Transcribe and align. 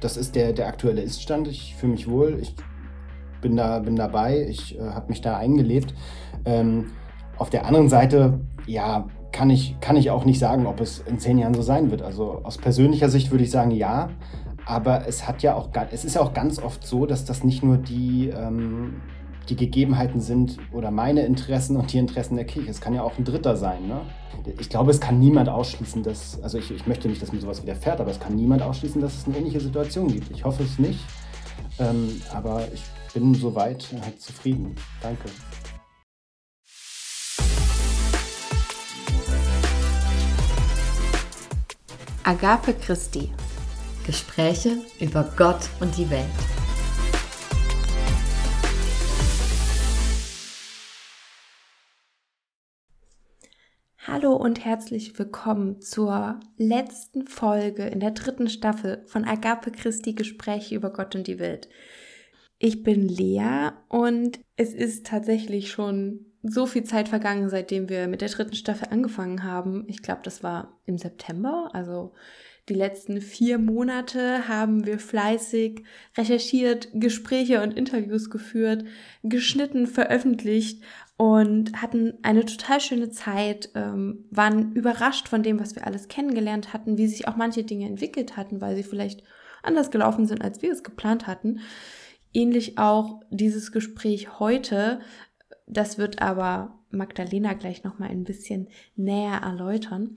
das 0.00 0.16
ist 0.16 0.34
der, 0.34 0.52
der 0.52 0.66
aktuelle 0.66 1.02
Iststand. 1.02 1.48
Ich 1.48 1.76
fühle 1.76 1.92
mich 1.92 2.08
wohl, 2.08 2.38
ich 2.40 2.54
bin, 3.40 3.56
da, 3.56 3.78
bin 3.78 3.96
dabei, 3.96 4.46
ich 4.48 4.78
äh, 4.78 4.82
habe 4.82 5.08
mich 5.08 5.20
da 5.20 5.36
eingelebt. 5.36 5.94
Ähm, 6.44 6.92
auf 7.36 7.50
der 7.50 7.66
anderen 7.66 7.88
Seite, 7.88 8.40
ja, 8.66 9.06
kann 9.32 9.50
ich, 9.50 9.78
kann 9.80 9.96
ich 9.96 10.10
auch 10.10 10.24
nicht 10.24 10.38
sagen, 10.38 10.66
ob 10.66 10.80
es 10.80 10.98
in 11.00 11.18
zehn 11.18 11.38
Jahren 11.38 11.54
so 11.54 11.62
sein 11.62 11.90
wird. 11.90 12.02
Also 12.02 12.40
aus 12.42 12.58
persönlicher 12.58 13.08
Sicht 13.08 13.30
würde 13.30 13.44
ich 13.44 13.50
sagen, 13.50 13.70
ja. 13.70 14.10
Aber 14.66 15.06
es 15.08 15.26
hat 15.26 15.42
ja 15.42 15.54
auch, 15.54 15.70
es 15.90 16.04
ist 16.04 16.14
ja 16.14 16.20
auch 16.20 16.34
ganz 16.34 16.60
oft 16.60 16.86
so, 16.86 17.06
dass 17.06 17.24
das 17.24 17.44
nicht 17.44 17.62
nur 17.62 17.78
die, 17.78 18.28
ähm, 18.28 19.00
die 19.50 19.56
Gegebenheiten 19.56 20.20
sind 20.20 20.56
oder 20.72 20.90
meine 20.90 21.26
Interessen 21.26 21.76
und 21.76 21.92
die 21.92 21.98
Interessen 21.98 22.36
der 22.36 22.44
Kirche. 22.44 22.70
Es 22.70 22.80
kann 22.80 22.94
ja 22.94 23.02
auch 23.02 23.18
ein 23.18 23.24
Dritter 23.24 23.56
sein. 23.56 23.88
Ne? 23.88 24.00
Ich 24.58 24.70
glaube, 24.70 24.92
es 24.92 25.00
kann 25.00 25.18
niemand 25.18 25.48
ausschließen, 25.48 26.02
dass, 26.02 26.40
also 26.42 26.56
ich, 26.56 26.70
ich 26.70 26.86
möchte 26.86 27.08
nicht, 27.08 27.20
dass 27.20 27.32
mir 27.32 27.40
sowas 27.40 27.62
widerfährt, 27.62 28.00
aber 28.00 28.10
es 28.10 28.20
kann 28.20 28.36
niemand 28.36 28.62
ausschließen, 28.62 29.00
dass 29.00 29.16
es 29.16 29.26
eine 29.26 29.38
ähnliche 29.38 29.60
Situation 29.60 30.08
gibt. 30.08 30.30
Ich 30.30 30.44
hoffe 30.44 30.62
es 30.62 30.78
nicht. 30.78 31.00
Ähm, 31.78 32.22
aber 32.32 32.66
ich 32.72 32.82
bin 33.12 33.34
soweit 33.34 33.88
halt 34.02 34.20
zufrieden. 34.20 34.76
Danke. 35.02 35.28
Agape 42.22 42.74
Christi. 42.74 43.30
Gespräche 44.06 44.78
über 45.00 45.28
Gott 45.36 45.68
und 45.80 45.96
die 45.96 46.08
Welt. 46.10 46.26
Hallo 54.10 54.34
und 54.34 54.64
herzlich 54.64 55.16
willkommen 55.20 55.80
zur 55.80 56.40
letzten 56.56 57.28
Folge 57.28 57.84
in 57.84 58.00
der 58.00 58.10
dritten 58.10 58.48
Staffel 58.48 59.04
von 59.06 59.24
Agape 59.24 59.70
Christi 59.70 60.14
Gespräche 60.14 60.74
über 60.74 60.92
Gott 60.92 61.14
und 61.14 61.28
die 61.28 61.38
Welt. 61.38 61.68
Ich 62.58 62.82
bin 62.82 63.06
Lea 63.06 63.70
und 63.88 64.40
es 64.56 64.74
ist 64.74 65.06
tatsächlich 65.06 65.70
schon 65.70 66.26
so 66.42 66.66
viel 66.66 66.82
Zeit 66.82 67.08
vergangen, 67.08 67.48
seitdem 67.50 67.88
wir 67.88 68.08
mit 68.08 68.20
der 68.20 68.30
dritten 68.30 68.56
Staffel 68.56 68.88
angefangen 68.90 69.44
haben. 69.44 69.84
Ich 69.86 70.02
glaube, 70.02 70.22
das 70.24 70.42
war 70.42 70.80
im 70.86 70.98
September. 70.98 71.70
Also 71.72 72.12
die 72.68 72.74
letzten 72.74 73.20
vier 73.20 73.58
Monate 73.58 74.46
haben 74.46 74.86
wir 74.86 74.98
fleißig 74.98 75.82
recherchiert, 76.16 76.88
Gespräche 76.94 77.62
und 77.62 77.72
Interviews 77.76 78.30
geführt, 78.30 78.84
geschnitten, 79.22 79.86
veröffentlicht 79.86 80.82
und 81.16 81.80
hatten 81.82 82.14
eine 82.22 82.44
total 82.46 82.80
schöne 82.80 83.10
Zeit, 83.10 83.70
ähm, 83.74 84.24
waren 84.30 84.72
überrascht 84.72 85.28
von 85.28 85.42
dem, 85.42 85.58
was 85.58 85.74
wir 85.74 85.86
alles 85.86 86.08
kennengelernt 86.08 86.72
hatten, 86.72 86.96
wie 86.96 87.08
sich 87.08 87.26
auch 87.26 87.36
manche 87.36 87.64
Dinge 87.64 87.86
entwickelt 87.86 88.36
hatten, 88.36 88.60
weil 88.60 88.76
sie 88.76 88.84
vielleicht 88.84 89.22
anders 89.62 89.90
gelaufen 89.90 90.26
sind, 90.26 90.42
als 90.42 90.62
wir 90.62 90.72
es 90.72 90.82
geplant 90.82 91.26
hatten. 91.26 91.60
Ähnlich 92.32 92.78
auch 92.78 93.20
dieses 93.30 93.72
Gespräch 93.72 94.38
heute, 94.38 95.00
das 95.66 95.98
wird 95.98 96.22
aber 96.22 96.78
Magdalena 96.90 97.54
gleich 97.54 97.84
noch 97.84 97.98
mal 97.98 98.08
ein 98.08 98.24
bisschen 98.24 98.68
näher 98.96 99.40
erläutern 99.42 100.16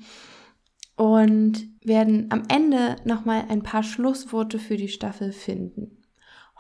und 0.96 1.68
werden 1.84 2.28
am 2.32 2.44
Ende 2.50 2.98
noch 3.06 3.26
mal 3.26 3.46
ein 3.50 3.64
paar 3.64 3.84
Schlussworte 3.84 4.60
für 4.60 4.78
die 4.78 4.90
Staffel 4.90 5.32
finden. 5.32 6.04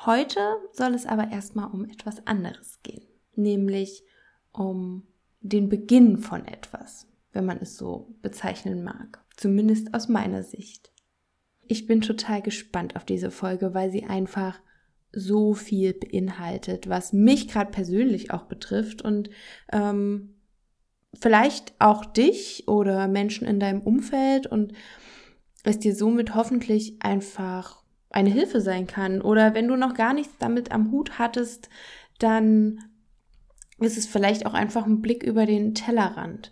Heute 0.06 0.40
soll 0.72 0.94
es 0.94 1.06
aber 1.06 1.32
erstmal 1.32 1.70
um 1.70 1.86
etwas 1.86 2.26
anderes 2.26 2.80
gehen, 2.84 3.06
nämlich 3.36 4.04
um 4.52 5.08
den 5.42 5.70
Beginn 5.70 6.18
von 6.18 6.46
etwas, 6.46 7.08
wenn 7.32 7.46
man 7.46 7.60
es 7.60 7.78
so 7.78 8.16
bezeichnen 8.22 8.84
mag, 8.84 9.24
zumindest 9.36 9.94
aus 9.94 10.08
meiner 10.08 10.44
Sicht. 10.44 10.92
Ich 11.68 11.86
bin 11.86 12.02
total 12.02 12.42
gespannt 12.42 12.96
auf 12.96 13.06
diese 13.06 13.32
Folge, 13.32 13.74
weil 13.74 13.92
sie 13.92 14.04
einfach 14.04 14.60
so 15.12 15.54
viel 15.54 15.94
beinhaltet, 15.94 16.90
was 16.90 17.14
mich 17.14 17.48
gerade 17.48 17.72
persönlich 17.72 18.32
auch 18.32 18.44
betrifft 18.44 19.04
und 19.04 19.30
ähm, 19.72 20.33
vielleicht 21.20 21.74
auch 21.80 22.06
dich 22.06 22.68
oder 22.68 23.08
Menschen 23.08 23.48
in 23.48 23.60
deinem 23.60 23.82
Umfeld 23.82 24.48
und 24.48 24.74
es 25.64 25.80
dir 25.80 25.96
somit 25.96 26.36
hoffentlich 26.36 26.98
einfach 27.02 27.84
eine 28.10 28.30
Hilfe 28.30 28.62
sein 28.62 28.88
kann. 28.88 29.22
Oder 29.22 29.54
wenn 29.54 29.68
du 29.68 29.76
noch 29.76 29.94
gar 29.94 30.14
nichts 30.14 30.34
damit 30.40 30.72
am 30.72 30.92
Hut 30.92 31.18
hattest, 31.20 31.70
dann 32.20 32.80
ist 33.80 33.98
es 33.98 34.06
vielleicht 34.06 34.46
auch 34.46 34.54
einfach 34.54 34.86
ein 34.86 35.02
Blick 35.02 35.24
über 35.24 35.46
den 35.46 35.74
Tellerrand. 35.74 36.52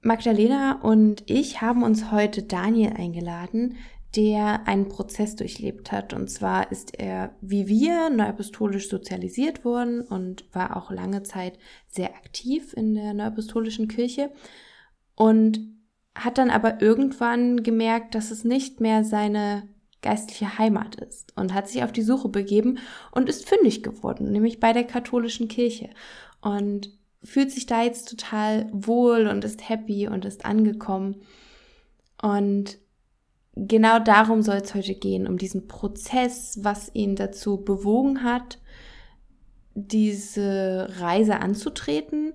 Magdalena 0.00 0.80
und 0.80 1.24
ich 1.26 1.60
haben 1.60 1.82
uns 1.82 2.12
heute 2.12 2.44
Daniel 2.44 2.92
eingeladen, 2.94 3.76
der 4.16 4.66
einen 4.66 4.88
Prozess 4.88 5.36
durchlebt 5.36 5.92
hat. 5.92 6.14
Und 6.14 6.28
zwar 6.30 6.72
ist 6.72 6.98
er, 6.98 7.34
wie 7.40 7.68
wir, 7.68 8.10
neuapostolisch 8.10 8.88
sozialisiert 8.88 9.64
worden 9.64 10.00
und 10.00 10.44
war 10.54 10.76
auch 10.76 10.90
lange 10.90 11.22
Zeit 11.22 11.58
sehr 11.88 12.14
aktiv 12.14 12.72
in 12.72 12.94
der 12.94 13.14
neuapostolischen 13.14 13.88
Kirche 13.88 14.30
und 15.14 15.60
hat 16.14 16.38
dann 16.38 16.50
aber 16.50 16.80
irgendwann 16.80 17.62
gemerkt, 17.62 18.14
dass 18.14 18.30
es 18.30 18.44
nicht 18.44 18.80
mehr 18.80 19.04
seine 19.04 19.68
geistliche 20.00 20.58
Heimat 20.58 20.96
ist 20.96 21.36
und 21.36 21.54
hat 21.54 21.68
sich 21.68 21.82
auf 21.82 21.92
die 21.92 22.02
Suche 22.02 22.28
begeben 22.28 22.78
und 23.10 23.28
ist 23.28 23.48
fündig 23.48 23.82
geworden, 23.82 24.32
nämlich 24.32 24.60
bei 24.60 24.72
der 24.72 24.84
katholischen 24.84 25.48
Kirche 25.48 25.90
und 26.40 26.96
fühlt 27.22 27.50
sich 27.50 27.66
da 27.66 27.82
jetzt 27.82 28.08
total 28.08 28.68
wohl 28.72 29.26
und 29.26 29.44
ist 29.44 29.68
happy 29.68 30.08
und 30.08 30.24
ist 30.24 30.44
angekommen 30.44 31.22
und 32.22 32.78
genau 33.66 33.98
darum 33.98 34.42
soll 34.42 34.56
es 34.56 34.74
heute 34.74 34.94
gehen, 34.94 35.26
um 35.26 35.38
diesen 35.38 35.66
Prozess, 35.66 36.58
was 36.62 36.90
ihn 36.94 37.16
dazu 37.16 37.64
bewogen 37.64 38.22
hat, 38.22 38.58
diese 39.74 40.88
Reise 40.98 41.40
anzutreten, 41.40 42.34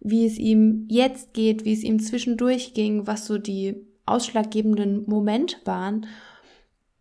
wie 0.00 0.26
es 0.26 0.38
ihm 0.38 0.86
jetzt 0.88 1.32
geht, 1.34 1.64
wie 1.64 1.72
es 1.72 1.82
ihm 1.82 2.00
zwischendurch 2.00 2.74
ging, 2.74 3.06
was 3.06 3.26
so 3.26 3.38
die 3.38 3.86
ausschlaggebenden 4.04 5.04
Momente 5.08 5.56
waren 5.64 6.06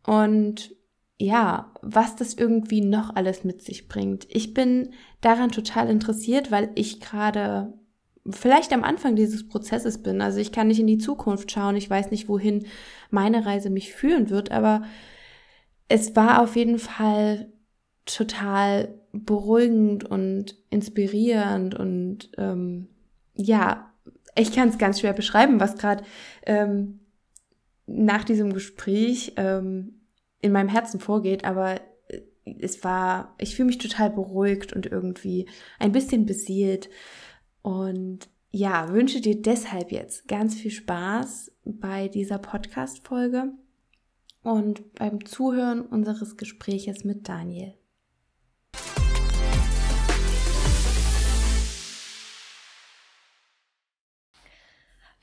und 0.06 0.76
ja, 1.20 1.72
was 1.82 2.16
das 2.16 2.34
irgendwie 2.34 2.82
noch 2.82 3.16
alles 3.16 3.44
mit 3.44 3.62
sich 3.62 3.88
bringt. 3.88 4.28
Ich 4.30 4.54
bin 4.56 4.94
daran 5.22 5.52
total 5.52 5.90
interessiert, 5.90 6.52
weil 6.52 6.72
ich 6.74 7.00
gerade 7.00 7.74
vielleicht 8.30 8.74
am 8.74 8.84
Anfang 8.84 9.16
dieses 9.16 9.48
Prozesses 9.48 10.02
bin. 10.02 10.22
Also 10.22 10.40
ich 10.40 10.52
kann 10.52 10.68
nicht 10.68 10.80
in 10.80 10.88
die 10.88 10.98
Zukunft 10.98 11.52
schauen, 11.52 11.76
ich 11.76 11.90
weiß 11.90 12.12
nicht, 12.12 12.28
wohin 12.28 12.66
meine 13.12 13.46
Reise 13.46 13.70
mich 13.70 13.94
führen 13.94 14.30
wird, 14.30 14.52
aber 14.52 14.84
es 15.88 16.16
war 16.16 16.42
auf 16.42 16.56
jeden 16.56 16.80
Fall 16.80 17.52
total 18.06 18.94
beruhigend 19.12 20.04
und 20.06 20.56
inspirierend 20.70 21.76
und 21.76 22.32
ähm, 22.38 22.88
ja, 23.36 23.92
ich 24.36 24.54
kann 24.54 24.70
es 24.70 24.78
ganz 24.78 25.00
schwer 25.00 25.14
beschreiben, 25.14 25.60
was 25.60 25.78
gerade 25.78 26.04
ähm, 26.46 27.02
nach 27.86 28.24
diesem 28.24 28.54
Gespräch 28.54 29.34
ähm, 29.38 30.02
in 30.42 30.52
meinem 30.52 30.70
Herzen 30.70 31.00
vorgeht, 31.00 31.44
aber 31.44 31.76
äh, 32.08 32.22
es 32.60 32.84
war, 32.84 33.36
ich 33.38 33.56
fühle 33.56 33.68
mich 33.68 33.78
total 33.78 34.10
beruhigt 34.10 34.74
und 34.74 34.86
irgendwie 34.86 35.48
ein 35.80 35.92
bisschen 35.92 36.26
beseelt 36.26 36.90
und 37.62 38.30
ja, 38.52 38.92
wünsche 38.92 39.22
dir 39.22 39.42
deshalb 39.42 39.92
jetzt 39.92 40.28
ganz 40.28 40.56
viel 40.56 40.72
Spaß 40.72 41.51
bei 41.64 42.08
dieser 42.08 42.38
Podcast-Folge 42.38 43.52
und 44.44 44.96
beim 44.96 45.26
Zuhören 45.26 45.82
unseres 45.82 46.38
Gespräches 46.38 47.04
mit 47.04 47.30
Daniel. 47.30 47.76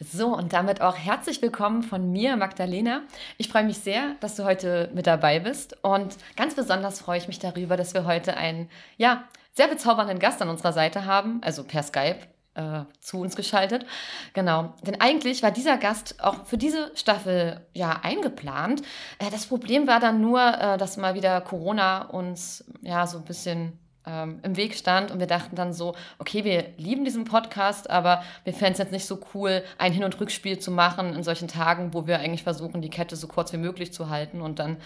So, 0.01 0.29
und 0.29 0.53
damit 0.53 0.81
auch 0.81 0.97
herzlich 0.97 1.43
willkommen 1.43 1.83
von 1.83 2.13
mir, 2.13 2.37
Magdalena. 2.37 3.03
Ich 3.37 3.49
freue 3.49 3.65
mich 3.65 3.79
sehr, 3.79 4.15
dass 4.21 4.37
du 4.37 4.45
heute 4.45 4.91
mit 4.95 5.09
dabei 5.09 5.41
bist. 5.41 5.77
Und 5.83 6.17
ganz 6.37 6.55
besonders 6.55 7.01
freue 7.01 7.19
ich 7.19 7.27
mich 7.27 7.41
darüber, 7.41 7.77
dass 7.77 7.95
wir 7.95 8.05
heute 8.05 8.37
einen, 8.37 8.71
ja, 8.97 9.25
sehr 9.55 9.67
bezaubernden 9.67 10.21
Gast 10.21 10.41
an 10.41 10.51
unserer 10.51 10.73
Seite 10.73 11.05
haben, 11.05 11.41
also 11.43 11.65
per 11.65 11.83
Skype 11.83 12.29
äh, 12.59 12.85
zu 13.01 13.21
uns 13.21 13.37
geschaltet. 13.37 13.87
Genau, 14.35 14.75
denn 14.83 15.01
eigentlich 15.01 15.43
war 15.43 15.53
dieser 15.53 15.79
Gast 15.79 16.17
auch 16.23 16.45
für 16.45 16.59
diese 16.59 16.91
Staffel 16.97 17.61
ja 17.73 18.01
eingeplant. 18.03 18.83
Äh, 19.19 19.31
das 19.31 19.47
Problem 19.47 19.87
war 19.87 20.01
dann 20.01 20.21
nur, 20.21 20.41
äh, 20.41 20.77
dass 20.77 20.97
mal 20.97 21.15
wieder 21.15 21.41
Corona 21.41 22.03
uns 22.03 22.65
ja 22.83 23.07
so 23.07 23.19
ein 23.19 23.25
bisschen 23.25 23.79
ähm, 24.05 24.41
im 24.43 24.57
Weg 24.57 24.75
stand 24.75 25.11
und 25.13 25.21
wir 25.21 25.29
dachten 25.29 25.55
dann 25.55 25.73
so, 25.73 25.95
okay, 26.19 26.45
wir 26.45 26.71
lieben 26.77 27.05
diesen 27.05 27.25
Podcast, 27.25 27.89
aber 27.89 28.23
wir 28.43 28.53
fänden 28.53 28.73
es 28.73 28.79
jetzt 28.79 28.93
nicht 28.93 29.07
so 29.07 29.21
cool, 29.35 29.63
ein 29.79 29.93
Hin- 29.93 30.05
und 30.05 30.19
Rückspiel 30.21 30.59
zu 30.59 30.73
machen 30.73 31.15
in 31.15 31.23
solchen 31.23 31.49
Tagen, 31.49 31.95
wo 31.95 32.07
wir 32.07 32.19
eigentlich 32.19 32.43
versuchen, 32.43 32.83
die 32.83 32.91
Kette 32.91 33.15
so 33.17 33.29
kurz 33.29 33.53
wie 33.53 33.59
möglich 33.59 33.93
zu 33.93 34.09
halten 34.09 34.41
und 34.41 34.59
dann 34.59 34.79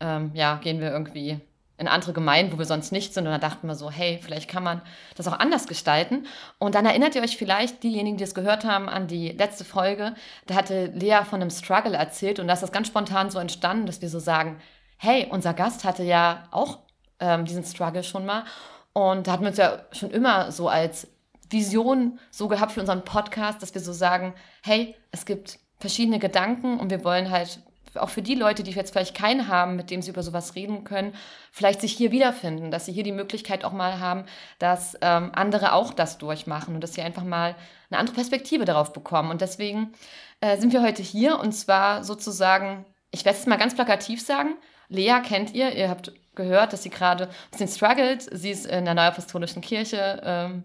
ähm, 0.00 0.32
ja, 0.34 0.56
gehen 0.56 0.80
wir 0.80 0.90
irgendwie 0.90 1.40
in 1.82 1.88
andere 1.88 2.12
Gemeinden, 2.12 2.52
wo 2.52 2.58
wir 2.58 2.64
sonst 2.64 2.92
nicht 2.92 3.12
sind. 3.12 3.26
Und 3.26 3.32
da 3.32 3.38
dachten 3.38 3.66
wir 3.66 3.74
so, 3.74 3.90
hey, 3.90 4.18
vielleicht 4.22 4.48
kann 4.48 4.62
man 4.62 4.80
das 5.16 5.28
auch 5.28 5.38
anders 5.38 5.66
gestalten. 5.66 6.26
Und 6.58 6.74
dann 6.74 6.86
erinnert 6.86 7.14
ihr 7.14 7.22
euch 7.22 7.36
vielleicht, 7.36 7.82
diejenigen, 7.82 8.16
die 8.16 8.24
es 8.24 8.34
gehört 8.34 8.64
haben, 8.64 8.88
an 8.88 9.08
die 9.08 9.28
letzte 9.30 9.64
Folge. 9.64 10.14
Da 10.46 10.54
hatte 10.54 10.86
Lea 10.86 11.20
von 11.28 11.40
einem 11.40 11.50
Struggle 11.50 11.96
erzählt 11.96 12.38
und 12.38 12.46
da 12.46 12.54
ist 12.54 12.62
das 12.62 12.72
ganz 12.72 12.86
spontan 12.86 13.30
so 13.30 13.38
entstanden, 13.38 13.86
dass 13.86 14.00
wir 14.00 14.08
so 14.08 14.18
sagen, 14.18 14.58
hey, 14.96 15.26
unser 15.28 15.52
Gast 15.52 15.84
hatte 15.84 16.04
ja 16.04 16.44
auch 16.52 16.78
ähm, 17.20 17.44
diesen 17.44 17.64
Struggle 17.64 18.04
schon 18.04 18.24
mal. 18.24 18.44
Und 18.92 19.26
da 19.26 19.32
hatten 19.32 19.42
wir 19.42 19.48
uns 19.48 19.58
ja 19.58 19.80
schon 19.92 20.10
immer 20.10 20.52
so 20.52 20.68
als 20.68 21.08
Vision 21.50 22.18
so 22.30 22.48
gehabt 22.48 22.72
für 22.72 22.80
unseren 22.80 23.04
Podcast, 23.04 23.62
dass 23.62 23.74
wir 23.74 23.80
so 23.80 23.92
sagen, 23.92 24.34
hey, 24.62 24.94
es 25.10 25.26
gibt 25.26 25.58
verschiedene 25.80 26.18
Gedanken 26.18 26.78
und 26.78 26.90
wir 26.90 27.04
wollen 27.04 27.30
halt 27.30 27.60
auch 27.96 28.08
für 28.08 28.22
die 28.22 28.34
Leute, 28.34 28.62
die 28.62 28.70
jetzt 28.70 28.92
vielleicht 28.92 29.16
keinen 29.16 29.48
haben, 29.48 29.76
mit 29.76 29.90
dem 29.90 30.02
sie 30.02 30.10
über 30.10 30.22
sowas 30.22 30.54
reden 30.54 30.84
können, 30.84 31.14
vielleicht 31.50 31.80
sich 31.80 31.92
hier 31.92 32.12
wiederfinden, 32.12 32.70
dass 32.70 32.86
sie 32.86 32.92
hier 32.92 33.04
die 33.04 33.12
Möglichkeit 33.12 33.64
auch 33.64 33.72
mal 33.72 33.98
haben, 33.98 34.24
dass 34.58 34.96
ähm, 35.00 35.32
andere 35.34 35.72
auch 35.72 35.92
das 35.92 36.18
durchmachen 36.18 36.74
und 36.74 36.80
dass 36.82 36.94
sie 36.94 37.02
einfach 37.02 37.24
mal 37.24 37.54
eine 37.90 37.98
andere 37.98 38.16
Perspektive 38.16 38.64
darauf 38.64 38.92
bekommen. 38.92 39.30
Und 39.30 39.40
deswegen 39.40 39.92
äh, 40.40 40.56
sind 40.58 40.72
wir 40.72 40.82
heute 40.82 41.02
hier 41.02 41.38
und 41.38 41.52
zwar 41.52 42.04
sozusagen, 42.04 42.84
ich 43.10 43.24
werde 43.24 43.38
es 43.38 43.46
mal 43.46 43.56
ganz 43.58 43.74
plakativ 43.74 44.24
sagen, 44.24 44.56
Lea 44.88 45.20
kennt 45.24 45.54
ihr, 45.54 45.74
ihr 45.74 45.88
habt 45.88 46.12
gehört, 46.34 46.72
dass 46.72 46.82
sie 46.82 46.90
gerade 46.90 47.24
ein 47.24 47.50
bisschen 47.50 47.68
struggelt. 47.68 48.28
Sie 48.30 48.50
ist 48.50 48.66
in 48.66 48.84
der 48.84 48.94
Neuapostolischen 48.94 49.62
Kirche 49.62 50.20
ähm, 50.24 50.64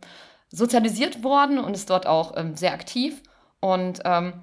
sozialisiert 0.49 1.23
worden 1.23 1.59
und 1.59 1.73
ist 1.73 1.89
dort 1.89 2.07
auch 2.07 2.35
ähm, 2.37 2.55
sehr 2.55 2.73
aktiv. 2.73 3.21
Und 3.59 4.01
ähm, 4.05 4.33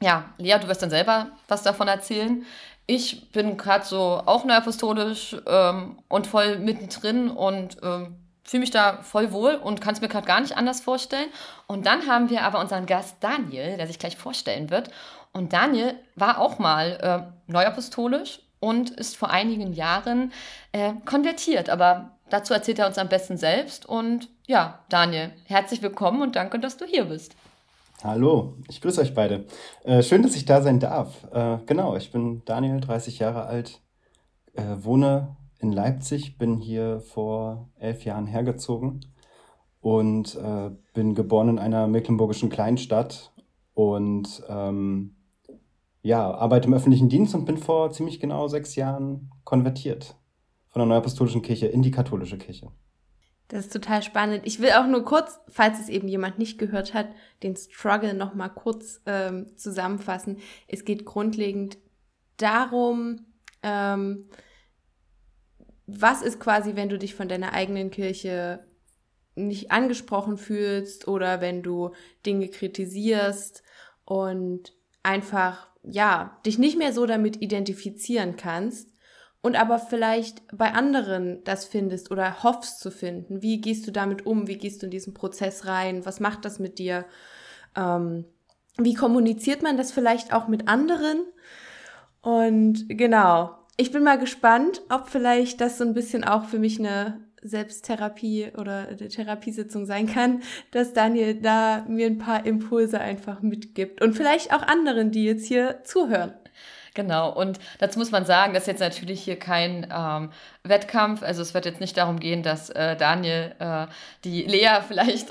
ja, 0.00 0.24
Lea, 0.38 0.58
du 0.60 0.68
wirst 0.68 0.82
dann 0.82 0.90
selber 0.90 1.28
was 1.48 1.62
davon 1.62 1.88
erzählen. 1.88 2.44
Ich 2.86 3.30
bin 3.32 3.56
gerade 3.56 3.84
so 3.84 4.22
auch 4.24 4.44
neuapostolisch 4.44 5.36
ähm, 5.46 5.98
und 6.08 6.26
voll 6.26 6.58
mittendrin 6.58 7.30
und 7.30 7.76
ähm, 7.82 8.16
fühle 8.44 8.60
mich 8.60 8.70
da 8.70 9.02
voll 9.02 9.32
wohl 9.32 9.56
und 9.56 9.80
kann 9.80 9.94
es 9.94 10.00
mir 10.00 10.08
gerade 10.08 10.26
gar 10.26 10.40
nicht 10.40 10.56
anders 10.56 10.80
vorstellen. 10.80 11.28
Und 11.66 11.84
dann 11.84 12.06
haben 12.06 12.30
wir 12.30 12.44
aber 12.44 12.60
unseren 12.60 12.86
Gast 12.86 13.16
Daniel, 13.20 13.76
der 13.76 13.86
sich 13.86 13.98
gleich 13.98 14.16
vorstellen 14.16 14.70
wird. 14.70 14.90
Und 15.32 15.52
Daniel 15.52 15.94
war 16.14 16.38
auch 16.38 16.58
mal 16.58 17.28
äh, 17.28 17.52
neuapostolisch 17.52 18.40
und 18.60 18.90
ist 18.90 19.16
vor 19.16 19.30
einigen 19.30 19.74
Jahren 19.74 20.32
äh, 20.72 20.94
konvertiert. 21.04 21.68
Aber 21.68 22.16
dazu 22.30 22.54
erzählt 22.54 22.78
er 22.78 22.86
uns 22.86 22.96
am 22.96 23.08
besten 23.08 23.36
selbst. 23.36 23.84
Und 23.84 24.28
ja, 24.46 24.78
Daniel, 24.88 25.32
herzlich 25.44 25.82
willkommen 25.82 26.22
und 26.22 26.36
danke, 26.36 26.58
dass 26.58 26.78
du 26.78 26.86
hier 26.86 27.04
bist. 27.04 27.36
Hallo, 28.04 28.54
ich 28.68 28.80
grüße 28.80 29.00
euch 29.00 29.12
beide. 29.12 29.46
Äh, 29.82 30.04
schön, 30.04 30.22
dass 30.22 30.36
ich 30.36 30.44
da 30.44 30.62
sein 30.62 30.78
darf. 30.78 31.24
Äh, 31.32 31.58
genau, 31.66 31.96
ich 31.96 32.12
bin 32.12 32.42
Daniel, 32.44 32.80
30 32.80 33.18
Jahre 33.18 33.46
alt, 33.46 33.82
äh, 34.52 34.76
wohne 34.82 35.36
in 35.58 35.72
Leipzig, 35.72 36.38
bin 36.38 36.58
hier 36.58 37.00
vor 37.00 37.70
elf 37.76 38.04
Jahren 38.04 38.28
hergezogen 38.28 39.00
und 39.80 40.36
äh, 40.36 40.70
bin 40.94 41.16
geboren 41.16 41.48
in 41.48 41.58
einer 41.58 41.88
mecklenburgischen 41.88 42.50
Kleinstadt 42.50 43.32
und 43.74 44.44
ähm, 44.48 45.16
ja, 46.02 46.30
arbeite 46.30 46.68
im 46.68 46.74
öffentlichen 46.74 47.08
Dienst 47.08 47.34
und 47.34 47.46
bin 47.46 47.58
vor 47.58 47.90
ziemlich 47.90 48.20
genau 48.20 48.46
sechs 48.46 48.76
Jahren 48.76 49.32
konvertiert 49.42 50.14
von 50.68 50.78
der 50.78 50.86
Neuapostolischen 50.86 51.42
Kirche 51.42 51.66
in 51.66 51.82
die 51.82 51.90
katholische 51.90 52.38
Kirche. 52.38 52.70
Das 53.48 53.64
ist 53.64 53.72
total 53.72 54.02
spannend. 54.02 54.42
Ich 54.44 54.60
will 54.60 54.72
auch 54.72 54.86
nur 54.86 55.04
kurz, 55.04 55.40
falls 55.48 55.80
es 55.80 55.88
eben 55.88 56.06
jemand 56.06 56.38
nicht 56.38 56.58
gehört 56.58 56.92
hat, 56.92 57.08
den 57.42 57.56
Struggle 57.56 58.12
noch 58.12 58.34
mal 58.34 58.50
kurz 58.50 59.00
ähm, 59.06 59.46
zusammenfassen. 59.56 60.38
Es 60.66 60.84
geht 60.84 61.06
grundlegend 61.06 61.78
darum, 62.36 63.26
ähm, 63.62 64.28
was 65.86 66.20
ist 66.20 66.38
quasi, 66.38 66.76
wenn 66.76 66.90
du 66.90 66.98
dich 66.98 67.14
von 67.14 67.28
deiner 67.28 67.54
eigenen 67.54 67.90
Kirche 67.90 68.66
nicht 69.34 69.70
angesprochen 69.70 70.36
fühlst 70.36 71.08
oder 71.08 71.40
wenn 71.40 71.62
du 71.62 71.92
Dinge 72.26 72.48
kritisierst 72.48 73.62
und 74.04 74.74
einfach, 75.02 75.68
ja, 75.82 76.38
dich 76.44 76.58
nicht 76.58 76.76
mehr 76.76 76.92
so 76.92 77.06
damit 77.06 77.40
identifizieren 77.40 78.36
kannst 78.36 78.90
und 79.40 79.56
aber 79.56 79.78
vielleicht 79.78 80.42
bei 80.56 80.72
anderen 80.72 81.42
das 81.44 81.64
findest 81.64 82.10
oder 82.10 82.42
hoffst 82.42 82.80
zu 82.80 82.90
finden. 82.90 83.42
Wie 83.42 83.60
gehst 83.60 83.86
du 83.86 83.92
damit 83.92 84.26
um? 84.26 84.48
Wie 84.48 84.58
gehst 84.58 84.82
du 84.82 84.86
in 84.86 84.90
diesen 84.90 85.14
Prozess 85.14 85.66
rein? 85.66 86.04
Was 86.04 86.20
macht 86.20 86.44
das 86.44 86.58
mit 86.58 86.78
dir? 86.78 87.04
Ähm, 87.76 88.24
wie 88.78 88.94
kommuniziert 88.94 89.62
man 89.62 89.76
das 89.76 89.92
vielleicht 89.92 90.32
auch 90.32 90.48
mit 90.48 90.68
anderen? 90.68 91.24
Und 92.20 92.88
genau, 92.88 93.56
ich 93.76 93.92
bin 93.92 94.02
mal 94.02 94.18
gespannt, 94.18 94.82
ob 94.88 95.08
vielleicht 95.08 95.60
das 95.60 95.78
so 95.78 95.84
ein 95.84 95.94
bisschen 95.94 96.24
auch 96.24 96.44
für 96.44 96.58
mich 96.58 96.78
eine 96.78 97.20
Selbsttherapie 97.42 98.50
oder 98.56 98.88
eine 98.88 99.08
Therapiesitzung 99.08 99.86
sein 99.86 100.06
kann, 100.06 100.42
dass 100.72 100.92
Daniel 100.92 101.40
da 101.40 101.84
mir 101.88 102.06
ein 102.06 102.18
paar 102.18 102.44
Impulse 102.44 103.00
einfach 103.00 103.42
mitgibt 103.42 104.02
und 104.02 104.14
vielleicht 104.14 104.52
auch 104.52 104.62
anderen, 104.62 105.12
die 105.12 105.24
jetzt 105.24 105.46
hier 105.46 105.82
zuhören. 105.84 106.34
Genau, 106.98 107.30
und 107.30 107.60
dazu 107.78 108.00
muss 108.00 108.10
man 108.10 108.24
sagen, 108.24 108.54
das 108.54 108.64
ist 108.64 108.66
jetzt 108.66 108.80
natürlich 108.80 109.22
hier 109.22 109.38
kein 109.38 109.86
ähm, 109.96 110.32
Wettkampf. 110.64 111.22
Also 111.22 111.42
es 111.42 111.54
wird 111.54 111.64
jetzt 111.64 111.80
nicht 111.80 111.96
darum 111.96 112.18
gehen, 112.18 112.42
dass 112.42 112.70
äh, 112.70 112.96
Daniel 112.96 113.54
äh, 113.60 113.86
die 114.24 114.42
Lea 114.42 114.80
vielleicht 114.88 115.30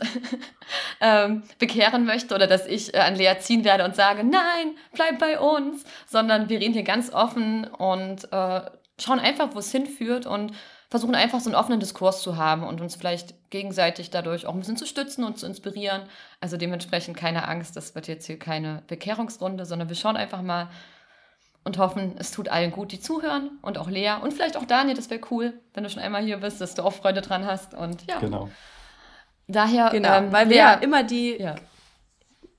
ähm, 1.02 1.44
bekehren 1.60 2.06
möchte 2.06 2.34
oder 2.34 2.48
dass 2.48 2.66
ich 2.68 2.94
äh, 2.94 3.00
an 3.00 3.16
Lea 3.16 3.34
ziehen 3.40 3.66
werde 3.66 3.84
und 3.84 3.98
sage, 3.98 4.24
nein, 4.24 4.78
bleib 4.94 5.20
bei 5.20 5.42
uns, 5.42 5.84
sondern 6.06 6.48
wir 6.48 6.62
reden 6.62 6.72
hier 6.72 6.84
ganz 6.84 7.14
offen 7.14 7.66
und 7.66 8.32
äh, 8.32 8.62
schauen 8.98 9.20
einfach, 9.20 9.50
wo 9.54 9.60
es 9.60 9.70
hinführt 9.70 10.26
und 10.26 10.54
versuchen 10.90 11.16
einfach 11.16 11.42
so 11.42 11.50
einen 11.50 11.60
offenen 11.60 11.82
Diskurs 11.82 12.22
zu 12.22 12.38
haben 12.38 12.64
und 12.64 12.80
uns 12.80 12.96
vielleicht 12.96 13.36
gegenseitig 13.50 14.10
dadurch 14.10 14.46
auch 14.46 14.54
ein 14.54 14.60
bisschen 14.60 14.78
zu 14.78 14.86
stützen 14.86 15.26
und 15.26 15.38
zu 15.38 15.46
inspirieren. 15.46 16.04
Also 16.40 16.56
dementsprechend 16.56 17.18
keine 17.18 17.46
Angst, 17.46 17.76
das 17.76 17.94
wird 17.94 18.08
jetzt 18.08 18.26
hier 18.26 18.40
keine 18.40 18.84
Bekehrungsrunde, 18.88 19.66
sondern 19.66 19.90
wir 19.90 19.98
schauen 19.98 20.16
einfach 20.16 20.42
mal, 20.42 20.70
und 21.68 21.78
hoffen, 21.78 22.16
es 22.18 22.32
tut 22.32 22.50
allen 22.50 22.72
gut, 22.72 22.92
die 22.92 23.00
zuhören 23.00 23.60
und 23.62 23.78
auch 23.78 23.90
Lea 23.90 24.16
und 24.22 24.34
vielleicht 24.34 24.58
auch 24.58 24.66
Daniel, 24.66 24.96
das 24.96 25.10
wäre 25.10 25.22
cool, 25.30 25.54
wenn 25.74 25.84
du 25.84 25.90
schon 25.90 26.02
einmal 26.02 26.24
hier 26.24 26.38
bist, 26.38 26.60
dass 26.62 26.74
du 26.74 26.82
auch 26.82 26.94
Freude 26.94 27.22
dran 27.22 27.46
hast 27.46 27.76
und 27.76 28.08
ja. 28.08 28.20
Genau. 28.20 28.50
Daher, 29.48 29.90
genau, 29.92 30.18
ähm, 30.18 30.32
weil 30.32 30.50
wir 30.50 30.58
ja 30.58 30.74
immer 30.74 31.04
die, 31.04 31.38
ja. 31.38 31.56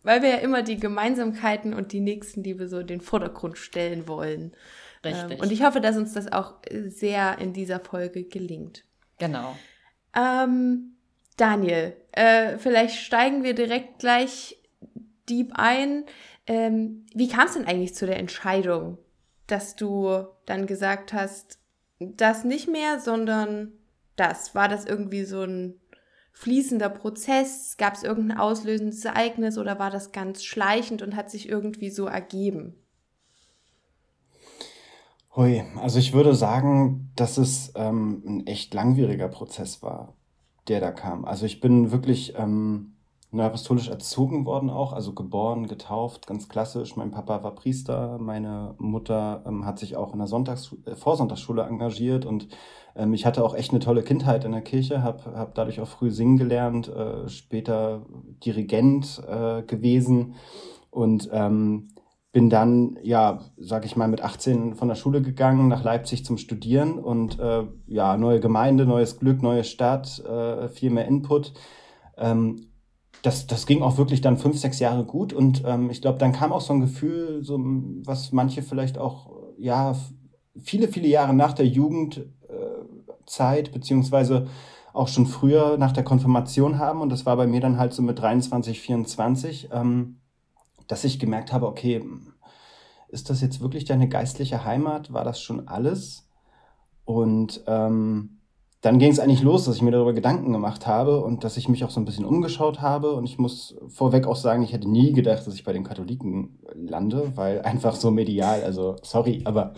weil 0.03 0.23
wir 0.23 0.29
ja 0.31 0.37
immer 0.37 0.63
die 0.63 0.79
Gemeinsamkeiten 0.79 1.75
und 1.75 1.93
die 1.93 2.01
Nächstenliebe 2.01 2.69
so 2.69 2.79
in 2.79 2.87
den 2.87 3.01
Vordergrund 3.01 3.59
stellen 3.59 4.07
wollen. 4.07 4.55
Richtig. 5.05 5.33
Ähm, 5.33 5.41
und 5.41 5.53
ich 5.53 5.63
hoffe, 5.65 5.81
dass 5.81 5.97
uns 5.97 6.15
das 6.15 6.31
auch 6.31 6.55
sehr 6.71 7.39
in 7.39 7.53
dieser 7.53 7.81
Folge 7.81 8.25
gelingt. 8.25 8.85
Genau. 9.19 9.57
Ähm, 10.15 10.97
Daniel, 11.37 11.97
äh, 12.13 12.59
vielleicht 12.59 12.97
steigen 12.97 13.43
wir 13.43 13.55
direkt 13.55 14.01
gleich 14.01 14.57
deep 15.29 15.53
ein. 15.55 16.05
Ähm, 16.49 17.05
wie 17.15 17.29
kam 17.29 17.47
es 17.47 17.53
denn 17.53 17.67
eigentlich 17.67 17.95
zu 17.95 18.07
der 18.07 18.19
Entscheidung, 18.19 18.99
dass 19.47 19.77
du 19.77 20.25
dann 20.47 20.67
gesagt 20.67 21.13
hast, 21.13 21.59
das 22.01 22.45
nicht 22.45 22.69
mehr, 22.69 22.99
sondern 22.99 23.73
das? 24.17 24.55
War 24.55 24.69
das 24.69 24.87
irgendwie 24.87 25.25
so 25.25 25.43
ein 25.43 25.75
fließender 26.33 26.89
Prozess? 26.89 27.77
Gab 27.77 27.95
es 27.95 28.03
irgendein 28.03 28.39
auslösendes 28.39 29.05
Ereignis 29.05 29.59
oder 29.59 29.79
war 29.79 29.91
das 29.91 30.11
ganz 30.11 30.43
schleichend 30.43 31.03
und 31.03 31.15
hat 31.15 31.31
sich 31.31 31.49
irgendwie 31.49 31.91
so 31.91 32.07
ergeben? 32.07 32.75
Hui, 35.37 35.63
also 35.77 35.99
ich 35.99 36.15
würde 36.15 36.35
sagen, 36.35 37.13
dass 37.15 37.37
es 37.37 37.73
ähm, 37.77 38.23
ein 38.27 38.47
echt 38.47 38.73
langwieriger 38.73 39.29
Prozess 39.29 39.83
war, 39.83 40.15
der 40.67 40.81
da 40.81 40.91
kam. 40.93 41.27
Also 41.27 41.45
ich 41.45 41.61
bin 41.61 41.93
wirklich 41.93 42.35
ähm, 42.37 42.95
neuapostolisch 43.31 43.89
erzogen 43.89 44.47
worden 44.47 44.71
auch, 44.71 44.93
also 44.93 45.13
geboren, 45.13 45.69
getauft, 45.69 46.27
ganz 46.27 46.49
klassisch. 46.49 46.97
Mein 46.97 47.11
Papa 47.11 47.43
war 47.43 47.55
Priester, 47.55 48.19
meine 48.19 48.75
Mutter 48.79 49.43
ähm, 49.47 49.67
hat 49.67 49.79
sich 49.79 49.97
auch 49.97 50.13
in 50.13 50.19
der 50.19 50.29
Sonntags 50.29 50.75
äh, 50.87 50.95
Vorsonntagsschule 50.95 51.63
engagiert 51.63 52.25
und 52.25 52.49
ähm, 52.97 53.13
ich 53.13 53.27
hatte 53.27 53.45
auch 53.45 53.55
echt 53.55 53.71
eine 53.71 53.81
tolle 53.81 54.03
Kindheit 54.03 54.45
in 54.45 54.53
der 54.53 54.63
Kirche, 54.63 55.03
habe 55.03 55.37
hab 55.37 55.55
dadurch 55.55 55.81
auch 55.81 55.89
früh 55.89 56.11
singen 56.11 56.39
gelernt, 56.39 56.89
äh, 56.89 57.29
später 57.29 58.07
Dirigent 58.45 59.23
äh, 59.29 59.63
gewesen 59.63 60.35
und 60.91 61.29
ähm, 61.31 61.89
bin 62.33 62.49
dann, 62.49 62.99
ja, 63.03 63.41
sag 63.59 63.85
ich 63.85 63.97
mal, 63.97 64.09
mit 64.09 64.23
18 64.23 64.75
von 64.75 64.89
der 64.89 64.95
Schule 64.95 65.21
gegangen 65.21 65.69
nach 65.69 65.83
Leipzig 65.83 66.25
zum 66.25 66.39
Studieren 66.39 66.99
und 66.99 67.39
äh, 67.39 67.65
ja, 67.87 68.17
neue 68.17 68.41
Gemeinde, 68.41 68.87
neues 68.87 69.19
Glück, 69.19 69.43
neue 69.43 69.65
Stadt, 69.65 70.19
äh, 70.25 70.69
viel 70.69 70.91
mehr 70.91 71.07
Input. 71.07 71.53
Das, 73.23 73.47
das 73.47 73.67
ging 73.67 73.83
auch 73.83 73.99
wirklich 73.99 74.21
dann 74.21 74.39
fünf, 74.39 74.59
sechs 74.59 74.79
Jahre 74.79 75.05
gut 75.05 75.33
und 75.33 75.63
ähm, 75.67 75.91
ich 75.91 76.01
glaube, 76.01 76.19
dann 76.19 76.33
kam 76.33 76.53
auch 76.53 76.61
so 76.61 76.73
ein 76.73 76.81
Gefühl, 76.81 77.43
so, 77.43 77.59
was 78.05 78.33
manche 78.33 78.63
vielleicht 78.63 78.97
auch, 78.97 79.31
ja, 79.59 79.97
viele, 80.63 80.89
viele 80.89 81.09
Jahre 81.09 81.35
nach 81.35 81.53
der 81.53 81.67
Jugendzeit, 81.67 82.29
äh, 83.69 83.71
beziehungsweise 83.73 84.47
auch 84.93 85.09
schon 85.09 85.27
früher 85.27 85.79
nach 85.79 85.93
der 85.93 86.05
Konfirmation 86.05 86.79
haben 86.79 87.01
und 87.01 87.11
das 87.11 87.27
war 87.27 87.37
bei 87.37 87.47
mir 87.47 87.61
dann 87.61 87.79
halt 87.79 87.93
so 87.93 88.03
mit 88.03 88.21
23, 88.21 88.81
24, 88.81 89.69
ähm, 89.73 90.21
dass 90.87 91.05
ich 91.05 91.19
gemerkt 91.19 91.53
habe, 91.53 91.67
okay, 91.67 92.03
ist 93.09 93.31
das 93.31 93.41
jetzt 93.41 93.61
wirklich 93.61 93.85
deine 93.85 94.09
geistliche 94.09 94.65
Heimat? 94.65 95.13
War 95.13 95.25
das 95.25 95.41
schon 95.41 95.67
alles? 95.67 96.29
Und 97.05 97.63
ähm, 97.67 98.38
dann 98.81 99.01
ging 99.01 99.11
es 99.11 99.19
eigentlich 99.19 99.43
los, 99.43 99.65
dass 99.65 99.77
ich 99.77 99.83
mir 99.83 99.91
darüber 99.91 100.13
Gedanken 100.13 100.53
gemacht 100.53 100.87
habe 100.87 101.21
und 101.21 101.43
dass 101.43 101.57
ich 101.57 101.69
mich 101.69 101.85
auch 101.85 101.91
so 101.91 102.01
ein 102.01 102.05
bisschen 102.05 102.25
umgeschaut 102.25 102.81
habe. 102.81 103.13
Und 103.13 103.25
ich 103.25 103.37
muss 103.37 103.77
vorweg 103.89 104.27
auch 104.27 104.37
sagen, 104.37 104.63
ich 104.63 104.73
hätte 104.73 104.89
nie 104.89 105.13
gedacht, 105.13 105.45
dass 105.47 105.55
ich 105.55 105.65
bei 105.65 105.73
den 105.73 105.83
Katholiken 105.83 106.61
lande, 106.75 107.33
weil 107.35 107.63
einfach 107.63 107.97
so 107.97 108.13
medial, 108.13 108.63
also 108.63 108.95
sorry, 109.03 109.43
aber 109.45 109.73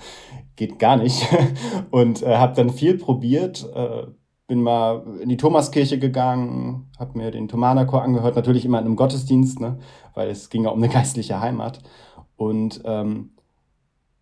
geht 0.56 0.78
gar 0.78 0.96
nicht. 0.96 1.26
Und 1.90 2.22
äh, 2.22 2.36
habe 2.36 2.54
dann 2.54 2.68
viel 2.68 2.98
probiert, 2.98 3.66
äh, 3.74 4.06
bin 4.46 4.62
mal 4.62 5.02
in 5.20 5.30
die 5.30 5.38
Thomaskirche 5.38 5.98
gegangen, 5.98 6.90
habe 6.98 7.16
mir 7.16 7.30
den 7.30 7.48
Thomanerchor 7.48 8.02
angehört, 8.02 8.36
natürlich 8.36 8.66
immer 8.66 8.80
in 8.80 8.84
einem 8.84 8.96
Gottesdienst, 8.96 9.60
ne, 9.60 9.78
weil 10.12 10.28
es 10.28 10.50
ging 10.50 10.64
ja 10.64 10.70
um 10.70 10.82
eine 10.82 10.92
geistliche 10.92 11.40
Heimat. 11.40 11.80
Und 12.36 12.82
ähm, 12.84 13.30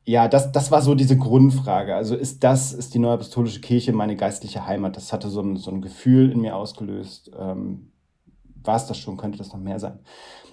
ja, 0.09 0.27
das, 0.27 0.53
das 0.53 0.71
war 0.71 0.81
so 0.81 0.95
diese 0.95 1.19
Grundfrage. 1.19 1.95
Also 1.95 2.17
ist 2.17 2.43
das, 2.43 2.73
ist 2.73 2.95
die 2.95 2.99
Neue 2.99 3.13
Apostolische 3.13 3.61
Kirche 3.61 3.93
meine 3.93 4.17
geistliche 4.17 4.67
Heimat? 4.67 4.97
Das 4.97 5.13
hatte 5.13 5.29
so 5.29 5.43
ein, 5.43 5.57
so 5.57 5.71
ein 5.71 5.83
Gefühl 5.83 6.33
in 6.33 6.41
mir 6.41 6.57
ausgelöst. 6.57 7.31
Ähm, 7.39 7.93
war 8.65 8.77
es 8.77 8.87
das 8.87 8.97
schon? 8.97 9.19
Könnte 9.19 9.37
das 9.37 9.53
noch 9.53 9.61
mehr 9.61 9.79
sein? 9.79 9.99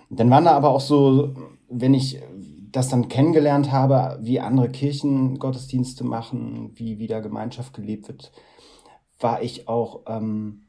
Dann 0.09 0.29
waren 0.29 0.43
da 0.43 0.51
aber 0.51 0.71
auch 0.71 0.81
so, 0.81 1.33
wenn 1.69 1.93
ich 1.93 2.21
das 2.69 2.89
dann 2.89 3.07
kennengelernt 3.07 3.71
habe, 3.71 4.19
wie 4.21 4.41
andere 4.41 4.67
Kirchen 4.67 5.39
Gottesdienste 5.39 6.03
machen, 6.03 6.71
wie 6.75 6.99
wieder 6.99 7.21
Gemeinschaft 7.21 7.73
gelebt 7.73 8.09
wird, 8.09 8.33
war 9.21 9.41
ich 9.41 9.69
auch 9.69 10.01
ähm, 10.07 10.64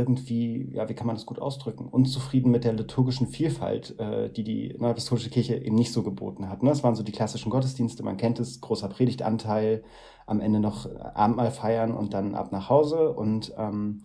irgendwie, 0.00 0.70
ja, 0.72 0.88
wie 0.88 0.94
kann 0.94 1.06
man 1.06 1.16
das 1.16 1.26
gut 1.26 1.38
ausdrücken, 1.38 1.86
unzufrieden 1.88 2.50
mit 2.50 2.64
der 2.64 2.72
liturgischen 2.72 3.28
Vielfalt, 3.28 3.98
äh, 3.98 4.30
die 4.30 4.44
die 4.44 4.74
Neuapostolische 4.78 5.30
Kirche 5.30 5.56
eben 5.56 5.76
nicht 5.76 5.92
so 5.92 6.02
geboten 6.02 6.48
hat. 6.48 6.62
Ne? 6.62 6.70
Das 6.70 6.82
waren 6.82 6.94
so 6.94 7.02
die 7.02 7.12
klassischen 7.12 7.50
Gottesdienste, 7.50 8.02
man 8.02 8.16
kennt 8.16 8.40
es, 8.40 8.60
großer 8.60 8.88
Predigtanteil, 8.88 9.82
am 10.26 10.40
Ende 10.40 10.60
noch 10.60 10.88
Abendmahl 11.14 11.50
feiern 11.50 11.92
und 11.92 12.14
dann 12.14 12.34
ab 12.34 12.52
nach 12.52 12.68
Hause. 12.68 13.12
Und 13.12 13.52
ähm, 13.56 14.02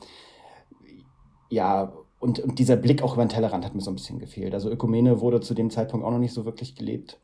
ja, 1.49 1.93
und, 2.19 2.39
und 2.39 2.59
dieser 2.59 2.75
Blick 2.75 3.03
auch 3.03 3.13
über 3.13 3.25
den 3.25 3.29
Tellerrand 3.29 3.65
hat 3.65 3.75
mir 3.75 3.81
so 3.81 3.91
ein 3.91 3.95
bisschen 3.95 4.19
gefehlt. 4.19 4.53
Also 4.53 4.69
Ökumene 4.69 5.21
wurde 5.21 5.41
zu 5.41 5.53
dem 5.53 5.69
Zeitpunkt 5.69 6.05
auch 6.05 6.11
noch 6.11 6.19
nicht 6.19 6.33
so 6.33 6.45
wirklich 6.45 6.75
gelebt. 6.75 7.19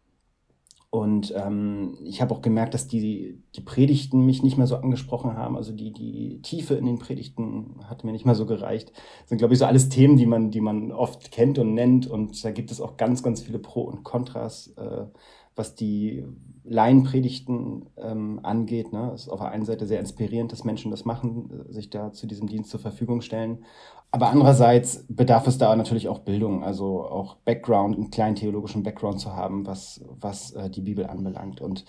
Und 0.93 1.33
ähm, 1.37 1.97
ich 2.03 2.21
habe 2.21 2.33
auch 2.33 2.41
gemerkt, 2.41 2.73
dass 2.73 2.85
die, 2.85 3.41
die 3.55 3.61
Predigten 3.61 4.25
mich 4.25 4.43
nicht 4.43 4.57
mehr 4.57 4.67
so 4.67 4.75
angesprochen 4.75 5.37
haben. 5.37 5.55
Also 5.55 5.71
die, 5.71 5.93
die 5.93 6.41
Tiefe 6.41 6.73
in 6.73 6.85
den 6.85 6.99
Predigten 6.99 7.79
hat 7.85 8.03
mir 8.03 8.11
nicht 8.11 8.25
mehr 8.25 8.35
so 8.35 8.45
gereicht. 8.45 8.91
Das 9.21 9.29
sind, 9.29 9.37
glaube 9.37 9.53
ich, 9.53 9.59
so 9.59 9.65
alles 9.65 9.87
Themen, 9.87 10.17
die 10.17 10.25
man, 10.25 10.51
die 10.51 10.59
man 10.59 10.91
oft 10.91 11.31
kennt 11.31 11.57
und 11.59 11.73
nennt. 11.73 12.07
Und 12.07 12.43
da 12.43 12.51
gibt 12.51 12.71
es 12.71 12.81
auch 12.81 12.97
ganz, 12.97 13.23
ganz 13.23 13.39
viele 13.39 13.57
Pro 13.57 13.83
und 13.83 14.03
Kontras, 14.03 14.73
äh, 14.75 15.05
was 15.55 15.75
die 15.75 16.25
Laienpredigten 16.63 17.89
ähm, 17.97 18.39
angeht. 18.43 18.93
Ne? 18.93 19.11
Ist 19.13 19.29
auf 19.29 19.39
der 19.39 19.49
einen 19.49 19.65
Seite 19.65 19.85
sehr 19.85 19.99
inspirierend, 19.99 20.51
dass 20.51 20.63
Menschen 20.63 20.91
das 20.91 21.05
machen, 21.05 21.65
sich 21.69 21.89
da 21.89 22.11
zu 22.11 22.27
diesem 22.27 22.47
Dienst 22.47 22.69
zur 22.69 22.79
Verfügung 22.79 23.21
stellen. 23.21 23.65
Aber 24.11 24.29
andererseits 24.29 25.05
bedarf 25.07 25.47
es 25.47 25.57
da 25.57 25.73
natürlich 25.75 26.09
auch 26.09 26.19
Bildung, 26.19 26.63
also 26.63 27.03
auch 27.03 27.35
Background, 27.45 27.95
einen 27.95 28.11
kleinen 28.11 28.35
theologischen 28.35 28.83
Background 28.83 29.19
zu 29.19 29.33
haben, 29.33 29.65
was, 29.65 30.01
was 30.19 30.51
äh, 30.51 30.69
die 30.69 30.81
Bibel 30.81 31.07
anbelangt. 31.07 31.61
Und 31.61 31.85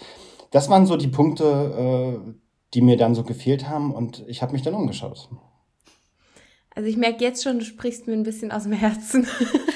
das 0.53 0.71
waren 0.71 0.87
so 0.87 0.97
die 0.97 1.09
Punkte, 1.09 2.23
äh, 2.25 2.33
die 2.75 2.81
mir 2.81 2.97
dann 2.97 3.15
so 3.15 3.25
gefehlt 3.25 3.69
haben 3.69 3.93
und 3.93 4.25
ich 4.29 4.41
habe 4.41 4.53
mich 4.53 4.63
dann 4.63 4.75
umgeschaut. 4.75 5.29
Also 6.75 6.89
ich 6.89 6.97
merke 6.97 7.23
jetzt 7.23 7.43
schon, 7.43 7.59
du 7.59 7.65
sprichst 7.65 8.07
mir 8.07 8.15
ein 8.15 8.23
bisschen 8.23 8.51
aus 8.51 8.63
dem 8.63 8.73
Herzen. 8.73 9.27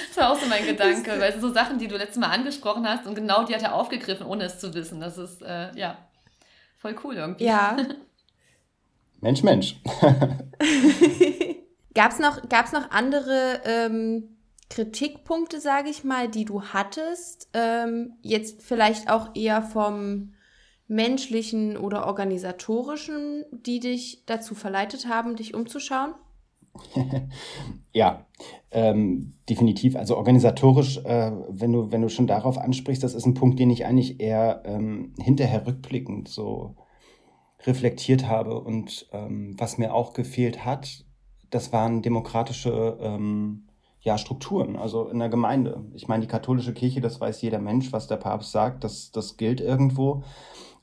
Das 0.08 0.16
war 0.16 0.32
auch 0.32 0.40
so 0.40 0.46
mein 0.48 0.64
Gedanke, 0.66 1.10
weil 1.18 1.34
es 1.34 1.40
so 1.40 1.52
Sachen, 1.52 1.78
die 1.78 1.88
du 1.88 1.96
letztes 1.96 2.16
Mal 2.18 2.30
angesprochen 2.30 2.88
hast 2.88 3.06
und 3.06 3.14
genau 3.14 3.44
die 3.44 3.54
hat 3.54 3.62
er 3.62 3.74
aufgegriffen, 3.74 4.26
ohne 4.26 4.44
es 4.44 4.58
zu 4.58 4.72
wissen. 4.74 5.00
Das 5.00 5.18
ist, 5.18 5.42
äh, 5.42 5.76
ja, 5.76 5.98
voll 6.78 6.96
cool 7.04 7.16
irgendwie. 7.16 7.44
Ja. 7.44 7.76
Mensch, 9.20 9.42
Mensch. 9.42 9.76
Gab 11.94 12.12
es 12.12 12.18
noch, 12.18 12.48
gab's 12.50 12.72
noch 12.72 12.90
andere 12.90 13.62
ähm, 13.64 14.36
Kritikpunkte, 14.68 15.60
sage 15.60 15.88
ich 15.88 16.04
mal, 16.04 16.28
die 16.28 16.44
du 16.44 16.62
hattest? 16.62 17.48
Ähm, 17.54 18.18
jetzt 18.20 18.62
vielleicht 18.62 19.08
auch 19.08 19.34
eher 19.34 19.62
vom 19.62 20.34
menschlichen 20.88 21.78
oder 21.78 22.06
organisatorischen, 22.06 23.46
die 23.50 23.80
dich 23.80 24.24
dazu 24.26 24.54
verleitet 24.54 25.08
haben, 25.08 25.36
dich 25.36 25.54
umzuschauen? 25.54 26.14
ja, 27.92 28.26
ähm, 28.71 29.35
definitiv. 29.49 29.97
Also 29.97 30.16
organisatorisch, 30.16 30.99
äh, 30.99 31.33
wenn, 31.49 31.73
du, 31.73 31.90
wenn 31.90 32.02
du 32.02 32.09
schon 32.09 32.26
darauf 32.26 32.59
ansprichst, 32.59 33.02
das 33.02 33.14
ist 33.14 33.26
ein 33.26 33.35
Punkt, 33.35 33.59
den 33.59 33.71
ich 33.71 33.87
eigentlich 33.87 34.21
eher 34.21 34.62
ähm, 34.64 35.14
hinterher 35.18 35.66
rückblickend 35.66 36.28
so 36.28 36.76
reflektiert 37.64 38.28
habe. 38.28 38.61
Und 38.61 39.09
ähm, 39.12 39.54
was 39.59 39.78
mir 39.78 39.95
auch 39.95 40.12
gefehlt 40.12 40.64
hat, 40.64 41.04
das 41.50 41.73
waren 41.73 42.02
demokratische 42.02 42.99
ähm, 43.00 43.66
ja, 44.00 44.18
Strukturen, 44.18 44.76
also 44.76 45.09
in 45.09 45.18
der 45.18 45.28
Gemeinde. 45.28 45.85
Ich 45.95 46.06
meine, 46.06 46.23
die 46.23 46.28
katholische 46.28 46.73
Kirche, 46.73 47.00
das 47.00 47.21
weiß 47.21 47.42
jeder 47.42 47.59
Mensch, 47.59 47.92
was 47.92 48.06
der 48.06 48.16
Papst 48.16 48.52
sagt, 48.52 48.85
das, 48.85 49.11
das 49.11 49.37
gilt 49.37 49.61
irgendwo. 49.61 50.23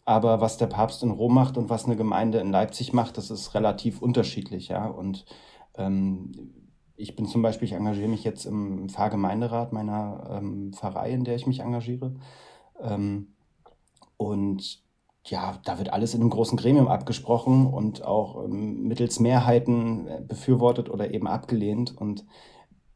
Aber 0.06 0.42
was 0.42 0.58
der 0.58 0.68
Papst 0.68 1.04
in 1.04 1.12
Rom 1.12 1.34
macht 1.34 1.58
und 1.58 1.70
was 1.70 1.86
eine 1.86 1.96
Gemeinde 1.96 2.40
in 2.40 2.52
Leipzig 2.52 2.92
macht, 2.92 3.18
das 3.18 3.32
ist 3.32 3.54
relativ 3.54 4.02
unterschiedlich, 4.02 4.68
ja. 4.68 4.86
Und 4.86 5.26
ich 5.76 7.16
bin 7.16 7.26
zum 7.26 7.42
Beispiel, 7.42 7.68
ich 7.68 7.74
engagiere 7.74 8.08
mich 8.08 8.24
jetzt 8.24 8.46
im 8.46 8.90
Pfarrgemeinderat 8.90 9.74
meiner 9.74 10.38
ähm, 10.38 10.72
Pfarrei, 10.74 11.12
in 11.12 11.24
der 11.24 11.36
ich 11.36 11.48
mich 11.48 11.60
engagiere. 11.62 12.14
Ähm, 12.82 13.34
und 14.18 14.84
ja, 15.26 15.60
da 15.64 15.78
wird 15.78 15.92
alles 15.94 16.14
in 16.14 16.22
einem 16.22 16.30
großen 16.30 16.58
Gremium 16.58 16.88
abgesprochen 16.88 17.68
und 17.68 18.04
auch 18.04 18.44
ähm, 18.44 18.84
mittels 18.84 19.20
Mehrheiten 19.20 20.08
äh, 20.08 20.22
befürwortet 20.22 20.90
oder 20.90 21.14
eben 21.14 21.28
abgelehnt. 21.28 21.96
Und 21.98 22.26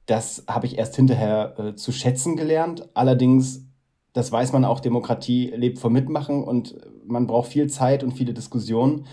das 0.06 0.44
habe 0.48 0.66
ich 0.66 0.78
erst 0.78 0.96
hinterher 0.96 1.58
äh, 1.58 1.76
zu 1.76 1.92
schätzen 1.92 2.36
gelernt. 2.36 2.90
Allerdings, 2.94 3.66
das 4.14 4.32
weiß 4.32 4.52
man 4.52 4.66
auch, 4.66 4.80
Demokratie 4.80 5.52
lebt 5.56 5.80
vom 5.80 5.94
Mitmachen 5.94 6.44
und 6.44 6.76
man 7.06 7.28
braucht 7.28 7.52
viel 7.52 7.70
Zeit 7.70 8.04
und 8.04 8.12
viele 8.12 8.34
Diskussionen. 8.34 9.06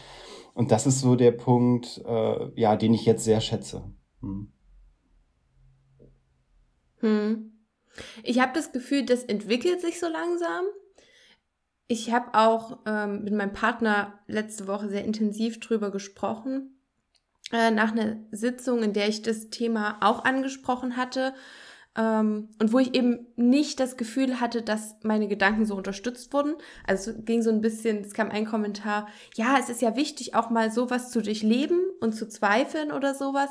Und 0.54 0.70
das 0.70 0.87
ist 0.87 1.00
so 1.00 1.16
der 1.16 1.32
Punkt, 1.32 2.00
äh, 2.06 2.61
ja, 2.61 2.76
den 2.76 2.94
ich 2.94 3.04
jetzt 3.04 3.25
sehr 3.25 3.40
schätze. 3.40 3.92
Hm. 4.20 4.52
Hm. 7.00 7.52
Ich 8.23 8.40
habe 8.40 8.52
das 8.54 8.73
Gefühl, 8.73 9.04
das 9.04 9.25
entwickelt 9.25 9.80
sich 9.80 10.00
so 10.00 10.08
langsam. 10.08 10.64
Ich 11.87 12.12
habe 12.12 12.34
auch 12.34 12.78
ähm, 12.87 13.25
mit 13.25 13.34
meinem 13.34 13.52
Partner 13.52 14.20
letzte 14.26 14.66
Woche 14.66 14.88
sehr 14.88 15.04
intensiv 15.04 15.61
drüber 15.61 15.90
gesprochen, 15.90 16.80
äh, 17.52 17.70
nach 17.70 17.92
einer 17.92 18.16
Sitzung, 18.30 18.82
in 18.82 18.94
der 18.94 19.08
ich 19.08 19.23
das 19.23 19.50
Thema 19.50 19.99
auch 20.00 20.25
angesprochen 20.25 20.96
hatte 20.96 21.34
ähm, 21.96 22.48
und 22.60 22.72
wo 22.72 22.78
ich 22.78 22.94
eben 22.94 23.26
nicht 23.36 23.78
das 23.78 23.96
Gefühl 23.96 24.40
hatte, 24.40 24.62
dass 24.62 24.96
meine 25.02 25.28
Gedanken 25.28 25.64
so 25.64 25.76
unterstützt 25.76 26.32
wurden. 26.32 26.54
Also 26.86 27.12
es 27.12 27.24
ging 27.24 27.42
so 27.42 27.50
ein 27.50 27.60
bisschen, 27.60 28.00
es 28.00 28.14
kam 28.14 28.30
ein 28.30 28.46
Kommentar, 28.46 29.08
ja, 29.34 29.56
es 29.58 29.68
ist 29.68 29.82
ja 29.82 29.96
wichtig, 29.96 30.34
auch 30.34 30.50
mal 30.50 30.70
sowas 30.70 31.10
zu 31.10 31.22
durchleben 31.22 31.80
und 32.00 32.14
zu 32.14 32.28
zweifeln 32.28 32.90
oder 32.90 33.14
sowas. 33.14 33.50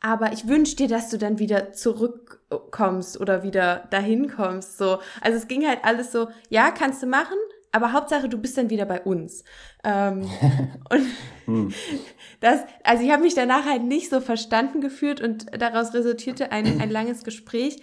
Aber 0.00 0.32
ich 0.32 0.48
wünsche 0.48 0.76
dir, 0.76 0.88
dass 0.88 1.08
du 1.08 1.18
dann 1.18 1.38
wieder 1.38 1.72
zurückkommst 1.72 3.18
oder 3.20 3.42
wieder 3.42 3.88
dahin 3.90 4.30
kommst. 4.30 4.76
So. 4.76 4.98
Also 5.20 5.38
es 5.38 5.48
ging 5.48 5.66
halt 5.66 5.80
alles 5.82 6.12
so, 6.12 6.28
ja, 6.50 6.70
kannst 6.70 7.02
du 7.02 7.06
machen, 7.06 7.38
aber 7.74 7.92
Hauptsache, 7.92 8.28
du 8.28 8.38
bist 8.38 8.56
dann 8.56 8.70
wieder 8.70 8.86
bei 8.86 9.00
uns. 9.00 9.42
Ähm, 9.82 10.20
und 10.90 11.06
hm. 11.46 11.74
das, 12.40 12.60
also 12.84 13.02
ich 13.02 13.10
habe 13.10 13.24
mich 13.24 13.34
danach 13.34 13.66
halt 13.66 13.82
nicht 13.82 14.10
so 14.10 14.20
verstanden 14.20 14.80
gefühlt 14.80 15.20
und 15.20 15.46
daraus 15.60 15.92
resultierte 15.92 16.52
ein, 16.52 16.80
ein 16.80 16.88
langes 16.88 17.24
Gespräch. 17.24 17.78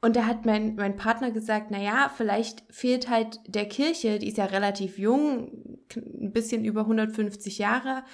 Und 0.00 0.16
da 0.16 0.24
hat 0.24 0.46
mein, 0.46 0.76
mein 0.76 0.96
Partner 0.96 1.30
gesagt, 1.30 1.66
na 1.70 1.78
ja, 1.78 2.10
vielleicht 2.16 2.62
fehlt 2.70 3.10
halt 3.10 3.40
der 3.46 3.66
Kirche, 3.66 4.18
die 4.18 4.28
ist 4.28 4.38
ja 4.38 4.46
relativ 4.46 4.96
jung, 4.96 5.78
ein 5.94 6.32
bisschen 6.32 6.64
über 6.64 6.82
150 6.82 7.58
Jahre, 7.58 8.04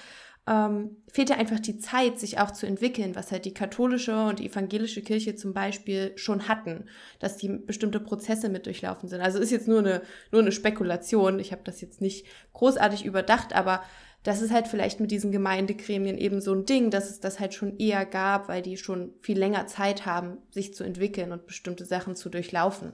ähm, 0.47 0.97
fehlte 1.11 1.35
einfach 1.35 1.59
die 1.59 1.77
Zeit, 1.79 2.19
sich 2.19 2.39
auch 2.39 2.51
zu 2.51 2.67
entwickeln, 2.67 3.15
was 3.15 3.31
halt 3.31 3.45
die 3.45 3.53
katholische 3.53 4.25
und 4.25 4.39
die 4.39 4.47
evangelische 4.47 5.01
Kirche 5.01 5.35
zum 5.35 5.53
Beispiel 5.53 6.11
schon 6.17 6.47
hatten, 6.47 6.85
dass 7.19 7.37
die 7.37 7.49
bestimmte 7.49 7.99
Prozesse 7.99 8.49
mit 8.49 8.65
durchlaufen 8.65 9.09
sind. 9.09 9.21
Also 9.21 9.39
ist 9.39 9.51
jetzt 9.51 9.67
nur 9.67 9.79
eine, 9.79 10.01
nur 10.31 10.41
eine 10.41 10.51
Spekulation. 10.51 11.39
Ich 11.39 11.51
habe 11.51 11.63
das 11.63 11.81
jetzt 11.81 11.99
nicht 11.99 12.27
großartig 12.53 13.05
überdacht, 13.05 13.53
aber 13.53 13.81
das 14.21 14.41
ist 14.41 14.51
halt 14.51 14.67
vielleicht 14.67 14.99
mit 14.99 15.11
diesen 15.11 15.31
Gemeindegremien 15.31 16.17
eben 16.17 16.41
so 16.41 16.53
ein 16.53 16.65
Ding, 16.65 16.89
dass 16.89 17.09
es 17.09 17.19
das 17.19 17.39
halt 17.39 17.53
schon 17.53 17.77
eher 17.77 18.05
gab, 18.05 18.47
weil 18.47 18.61
die 18.61 18.77
schon 18.77 19.13
viel 19.21 19.37
länger 19.37 19.67
Zeit 19.67 20.05
haben, 20.05 20.37
sich 20.49 20.73
zu 20.73 20.83
entwickeln 20.83 21.31
und 21.31 21.47
bestimmte 21.47 21.85
Sachen 21.85 22.15
zu 22.15 22.29
durchlaufen. 22.29 22.93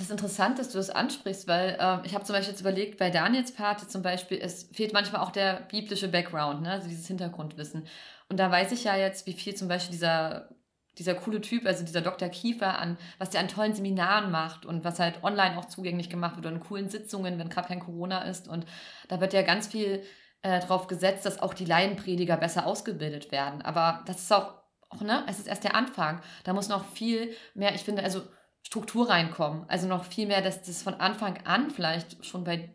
Das 0.00 0.06
ist 0.06 0.12
interessant, 0.12 0.58
dass 0.58 0.70
du 0.70 0.78
das 0.78 0.88
ansprichst, 0.88 1.46
weil 1.46 1.76
äh, 1.78 2.06
ich 2.06 2.14
habe 2.14 2.24
zum 2.24 2.34
Beispiel 2.34 2.52
jetzt 2.52 2.62
überlegt, 2.62 2.96
bei 2.96 3.10
Daniels 3.10 3.52
Party 3.52 3.86
zum 3.86 4.00
Beispiel, 4.00 4.38
es 4.40 4.62
fehlt 4.72 4.94
manchmal 4.94 5.20
auch 5.20 5.30
der 5.30 5.60
biblische 5.70 6.08
Background, 6.08 6.62
ne? 6.62 6.70
also 6.70 6.88
dieses 6.88 7.06
Hintergrundwissen. 7.06 7.86
Und 8.30 8.40
da 8.40 8.50
weiß 8.50 8.72
ich 8.72 8.84
ja 8.84 8.96
jetzt, 8.96 9.26
wie 9.26 9.34
viel 9.34 9.54
zum 9.54 9.68
Beispiel 9.68 9.92
dieser, 9.92 10.48
dieser 10.96 11.12
coole 11.14 11.42
Typ, 11.42 11.66
also 11.66 11.84
dieser 11.84 12.00
Dr. 12.00 12.30
Kiefer, 12.30 12.78
an 12.78 12.96
was 13.18 13.28
der 13.28 13.42
an 13.42 13.48
tollen 13.48 13.74
Seminaren 13.74 14.30
macht 14.30 14.64
und 14.64 14.84
was 14.84 14.98
halt 15.00 15.22
online 15.22 15.58
auch 15.58 15.66
zugänglich 15.66 16.08
gemacht 16.08 16.36
wird 16.36 16.46
oder 16.46 16.56
in 16.56 16.62
coolen 16.62 16.88
Sitzungen, 16.88 17.38
wenn 17.38 17.50
gerade 17.50 17.68
kein 17.68 17.80
Corona 17.80 18.22
ist. 18.22 18.48
Und 18.48 18.64
da 19.08 19.20
wird 19.20 19.34
ja 19.34 19.42
ganz 19.42 19.66
viel 19.66 20.02
äh, 20.40 20.60
darauf 20.60 20.86
gesetzt, 20.86 21.26
dass 21.26 21.42
auch 21.42 21.52
die 21.52 21.66
Laienprediger 21.66 22.38
besser 22.38 22.64
ausgebildet 22.64 23.32
werden. 23.32 23.60
Aber 23.60 24.02
das 24.06 24.20
ist 24.22 24.32
auch, 24.32 24.54
auch, 24.88 25.02
ne, 25.02 25.24
es 25.28 25.38
ist 25.38 25.46
erst 25.46 25.64
der 25.64 25.74
Anfang. 25.74 26.22
Da 26.44 26.54
muss 26.54 26.70
noch 26.70 26.86
viel 26.86 27.34
mehr, 27.52 27.74
ich 27.74 27.82
finde, 27.82 28.02
also 28.02 28.22
Struktur 28.62 29.08
reinkommen. 29.08 29.64
Also 29.68 29.86
noch 29.86 30.04
viel 30.04 30.26
mehr, 30.26 30.42
dass 30.42 30.62
das 30.62 30.82
von 30.82 30.94
Anfang 30.94 31.38
an 31.44 31.70
vielleicht 31.70 32.24
schon 32.24 32.44
bei, 32.44 32.70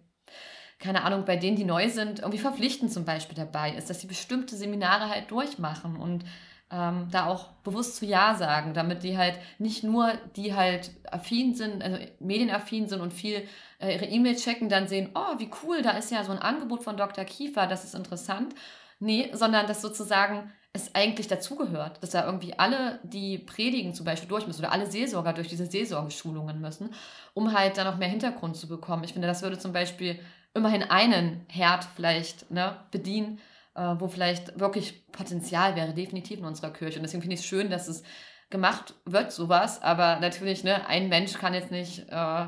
keine 0.80 1.04
Ahnung, 1.04 1.26
bei 1.26 1.36
denen, 1.36 1.56
die 1.56 1.64
neu 1.64 1.90
sind, 1.90 2.20
irgendwie 2.20 2.40
verpflichtend 2.40 2.92
zum 2.92 3.06
Beispiel 3.06 3.36
dabei 3.36 3.72
ist, 3.72 3.90
dass 3.90 4.02
sie 4.02 4.08
bestimmte 4.08 4.56
Seminare 4.56 5.10
halt 5.10 5.32
durchmachen 5.32 5.96
und 5.96 6.26
ähm, 6.72 7.08
da 7.12 7.28
auch 7.28 7.52
bewusst 7.64 7.98
zu 7.98 8.06
Ja 8.06 8.34
sagen, 8.36 8.74
damit 8.74 9.04
die 9.04 9.18
halt 9.18 9.40
nicht 9.60 9.84
nur 9.84 10.14
die 10.36 10.56
halt 10.56 10.92
affin 11.12 11.54
sind, 11.54 11.84
also 11.84 11.98
medienaffin 12.20 12.88
sind 12.88 13.02
und 13.02 13.14
viel 13.14 13.48
äh, 13.80 13.94
ihre 13.94 14.06
E-Mail 14.06 14.36
checken, 14.36 14.68
dann 14.68 14.88
sehen, 14.88 15.12
oh, 15.14 15.38
wie 15.40 15.50
cool, 15.64 15.82
da 15.84 15.92
ist 15.92 16.12
ja 16.12 16.24
so 16.24 16.32
ein 16.32 16.40
Angebot 16.40 16.84
von 16.84 16.98
Dr. 16.98 17.24
Kiefer, 17.24 17.68
das 17.68 17.84
ist 17.84 17.94
interessant. 17.96 18.56
Nee, 19.00 19.30
sondern 19.34 19.68
dass 19.68 19.82
sozusagen 19.82 20.52
es 20.76 20.94
eigentlich 20.94 21.28
dazugehört, 21.28 22.04
dass 22.04 22.12
da 22.12 22.26
irgendwie 22.26 22.54
alle, 22.60 23.00
die 23.04 23.38
predigen 23.38 23.94
zum 23.94 24.06
Beispiel 24.06 24.30
durch 24.30 24.46
müssen 24.46 24.62
oder 24.62 24.72
alle 24.72 24.86
Seelsorger 24.86 25.34
durch 25.34 25.48
diese 25.48 25.66
Seelsorgeschulungen 25.66 26.60
müssen, 26.60 26.94
um 27.34 27.54
halt 27.58 27.78
da 27.78 27.84
noch 27.84 27.98
mehr 27.98 28.10
Hintergrund 28.10 28.56
zu 28.58 28.68
bekommen. 28.68 29.04
Ich 29.04 29.14
finde, 29.14 29.28
das 29.28 29.42
würde 29.42 29.58
zum 29.58 29.74
Beispiel 29.74 30.20
immerhin 30.54 30.84
einen 30.84 31.46
Herd 31.50 31.88
vielleicht 31.96 32.52
ne, 32.52 32.78
bedienen, 32.92 33.40
äh, 33.76 33.96
wo 34.00 34.08
vielleicht 34.08 34.60
wirklich 34.60 35.10
Potenzial 35.12 35.76
wäre, 35.76 35.94
definitiv 35.94 36.40
in 36.40 36.46
unserer 36.46 36.72
Kirche. 36.72 37.00
Und 37.00 37.04
deswegen 37.04 37.22
finde 37.22 37.36
ich 37.36 37.42
es 37.42 37.46
schön, 37.46 37.70
dass 37.70 37.88
es 37.88 38.04
gemacht 38.50 38.94
wird, 39.06 39.32
sowas. 39.32 39.82
Aber 39.82 40.20
natürlich, 40.20 40.64
ne, 40.64 40.88
ein 40.88 41.10
Mensch 41.10 41.34
kann 41.34 41.54
jetzt 41.54 41.72
nicht 41.72 42.08
äh, 42.10 42.48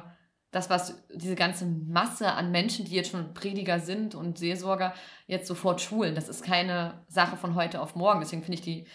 das, 0.51 0.69
was 0.69 1.03
diese 1.13 1.35
ganze 1.35 1.65
Masse 1.65 2.31
an 2.31 2.51
Menschen, 2.51 2.85
die 2.85 2.95
jetzt 2.95 3.11
schon 3.11 3.33
Prediger 3.33 3.79
sind 3.79 4.15
und 4.15 4.37
Seelsorger, 4.37 4.93
jetzt 5.27 5.47
sofort 5.47 5.81
schulen. 5.81 6.15
Das 6.15 6.29
ist 6.29 6.43
keine 6.43 7.01
Sache 7.07 7.37
von 7.37 7.55
heute 7.55 7.81
auf 7.81 7.95
morgen. 7.95 8.21
Deswegen 8.21 8.43
finde 8.43 8.55
ich 8.55 8.61
die, 8.61 8.85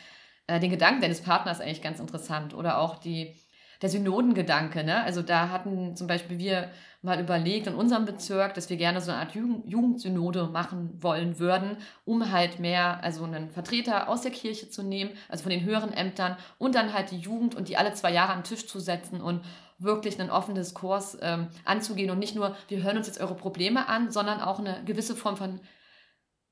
äh, 0.46 0.60
den 0.60 0.70
Gedanken 0.70 1.02
deines 1.02 1.20
Partners 1.20 1.60
eigentlich 1.60 1.82
ganz 1.82 2.00
interessant. 2.00 2.54
Oder 2.54 2.78
auch 2.78 2.96
die, 2.96 3.36
der 3.82 3.90
Synodengedanke. 3.90 4.82
Ne? 4.82 5.02
Also 5.02 5.20
da 5.22 5.50
hatten 5.50 5.94
zum 5.94 6.06
Beispiel 6.06 6.38
wir 6.38 6.70
mal 7.02 7.20
überlegt 7.20 7.66
in 7.66 7.74
unserem 7.74 8.04
Bezirk, 8.04 8.54
dass 8.54 8.70
wir 8.70 8.76
gerne 8.76 9.00
so 9.00 9.10
eine 9.10 9.20
Art 9.20 9.34
Jugend 9.34 9.68
Jugendsynode 9.68 10.46
machen 10.46 11.02
wollen 11.02 11.40
würden, 11.40 11.76
um 12.04 12.30
halt 12.30 12.60
mehr, 12.60 13.02
also 13.02 13.24
einen 13.24 13.50
Vertreter 13.50 14.08
aus 14.08 14.22
der 14.22 14.30
Kirche 14.30 14.70
zu 14.70 14.84
nehmen, 14.84 15.10
also 15.28 15.42
von 15.42 15.50
den 15.50 15.64
höheren 15.64 15.92
Ämtern 15.92 16.36
und 16.58 16.76
dann 16.76 16.94
halt 16.94 17.10
die 17.10 17.18
Jugend 17.18 17.56
und 17.56 17.68
die 17.68 17.76
alle 17.76 17.92
zwei 17.92 18.12
Jahre 18.12 18.32
am 18.32 18.44
Tisch 18.44 18.68
zu 18.68 18.78
setzen 18.78 19.20
und 19.20 19.42
wirklich 19.82 20.20
einen 20.20 20.30
offenen 20.30 20.56
Diskurs 20.56 21.18
ähm, 21.20 21.48
anzugehen 21.64 22.10
und 22.10 22.18
nicht 22.18 22.34
nur, 22.34 22.56
wir 22.68 22.82
hören 22.82 22.96
uns 22.96 23.06
jetzt 23.06 23.20
eure 23.20 23.34
Probleme 23.34 23.88
an, 23.88 24.10
sondern 24.10 24.40
auch 24.40 24.58
eine 24.58 24.82
gewisse 24.84 25.16
Form 25.16 25.36
von 25.36 25.60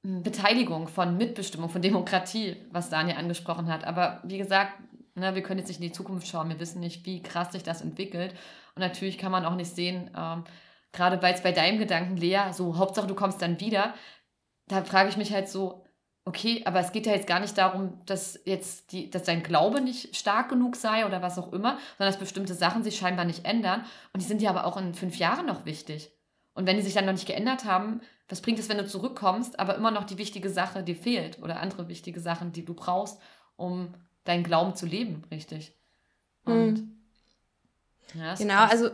hm, 0.04 0.22
Beteiligung, 0.22 0.88
von 0.88 1.16
Mitbestimmung, 1.16 1.70
von 1.70 1.82
Demokratie, 1.82 2.56
was 2.70 2.90
Daniel 2.90 3.16
angesprochen 3.16 3.68
hat. 3.68 3.84
Aber 3.84 4.20
wie 4.24 4.38
gesagt, 4.38 4.72
ne, 5.14 5.34
wir 5.34 5.42
können 5.42 5.58
jetzt 5.58 5.68
nicht 5.68 5.80
in 5.80 5.86
die 5.88 5.92
Zukunft 5.92 6.26
schauen, 6.26 6.48
wir 6.48 6.60
wissen 6.60 6.80
nicht, 6.80 7.06
wie 7.06 7.22
krass 7.22 7.52
sich 7.52 7.62
das 7.62 7.82
entwickelt. 7.82 8.34
Und 8.74 8.80
natürlich 8.80 9.18
kann 9.18 9.32
man 9.32 9.44
auch 9.44 9.56
nicht 9.56 9.74
sehen, 9.74 10.10
ähm, 10.16 10.44
gerade 10.92 11.22
weil 11.22 11.34
es 11.34 11.42
bei 11.42 11.52
deinem 11.52 11.78
Gedanken, 11.78 12.16
Lea, 12.16 12.52
so 12.52 12.76
Hauptsache 12.76 13.06
du 13.06 13.14
kommst 13.14 13.42
dann 13.42 13.60
wieder, 13.60 13.94
da 14.68 14.84
frage 14.84 15.08
ich 15.08 15.16
mich 15.16 15.32
halt 15.32 15.48
so, 15.48 15.84
okay, 16.24 16.62
aber 16.64 16.80
es 16.80 16.92
geht 16.92 17.06
ja 17.06 17.12
jetzt 17.12 17.26
gar 17.26 17.40
nicht 17.40 17.56
darum, 17.56 17.98
dass 18.06 18.38
jetzt 18.44 18.92
die, 18.92 19.10
dass 19.10 19.24
dein 19.24 19.42
Glaube 19.42 19.80
nicht 19.80 20.16
stark 20.16 20.48
genug 20.48 20.76
sei 20.76 21.06
oder 21.06 21.22
was 21.22 21.38
auch 21.38 21.52
immer, 21.52 21.78
sondern 21.98 22.12
dass 22.12 22.18
bestimmte 22.18 22.54
Sachen 22.54 22.82
sich 22.82 22.96
scheinbar 22.96 23.24
nicht 23.24 23.44
ändern. 23.44 23.84
Und 24.12 24.22
die 24.22 24.26
sind 24.26 24.40
dir 24.40 24.50
aber 24.50 24.66
auch 24.66 24.76
in 24.76 24.94
fünf 24.94 25.16
Jahren 25.16 25.46
noch 25.46 25.64
wichtig. 25.64 26.12
Und 26.54 26.66
wenn 26.66 26.76
die 26.76 26.82
sich 26.82 26.94
dann 26.94 27.06
noch 27.06 27.12
nicht 27.12 27.26
geändert 27.26 27.64
haben, 27.64 28.00
was 28.28 28.42
bringt 28.42 28.58
es, 28.58 28.68
wenn 28.68 28.78
du 28.78 28.86
zurückkommst, 28.86 29.58
aber 29.58 29.74
immer 29.74 29.90
noch 29.90 30.04
die 30.04 30.18
wichtige 30.18 30.50
Sache 30.50 30.82
dir 30.82 30.96
fehlt 30.96 31.42
oder 31.42 31.60
andere 31.60 31.88
wichtige 31.88 32.20
Sachen, 32.20 32.52
die 32.52 32.64
du 32.64 32.74
brauchst, 32.74 33.20
um 33.56 33.94
deinen 34.24 34.44
Glauben 34.44 34.76
zu 34.76 34.86
leben, 34.86 35.24
richtig? 35.30 35.74
Und 36.44 36.80
mhm. 36.80 37.00
ja, 38.14 38.34
genau, 38.34 38.64
also 38.64 38.90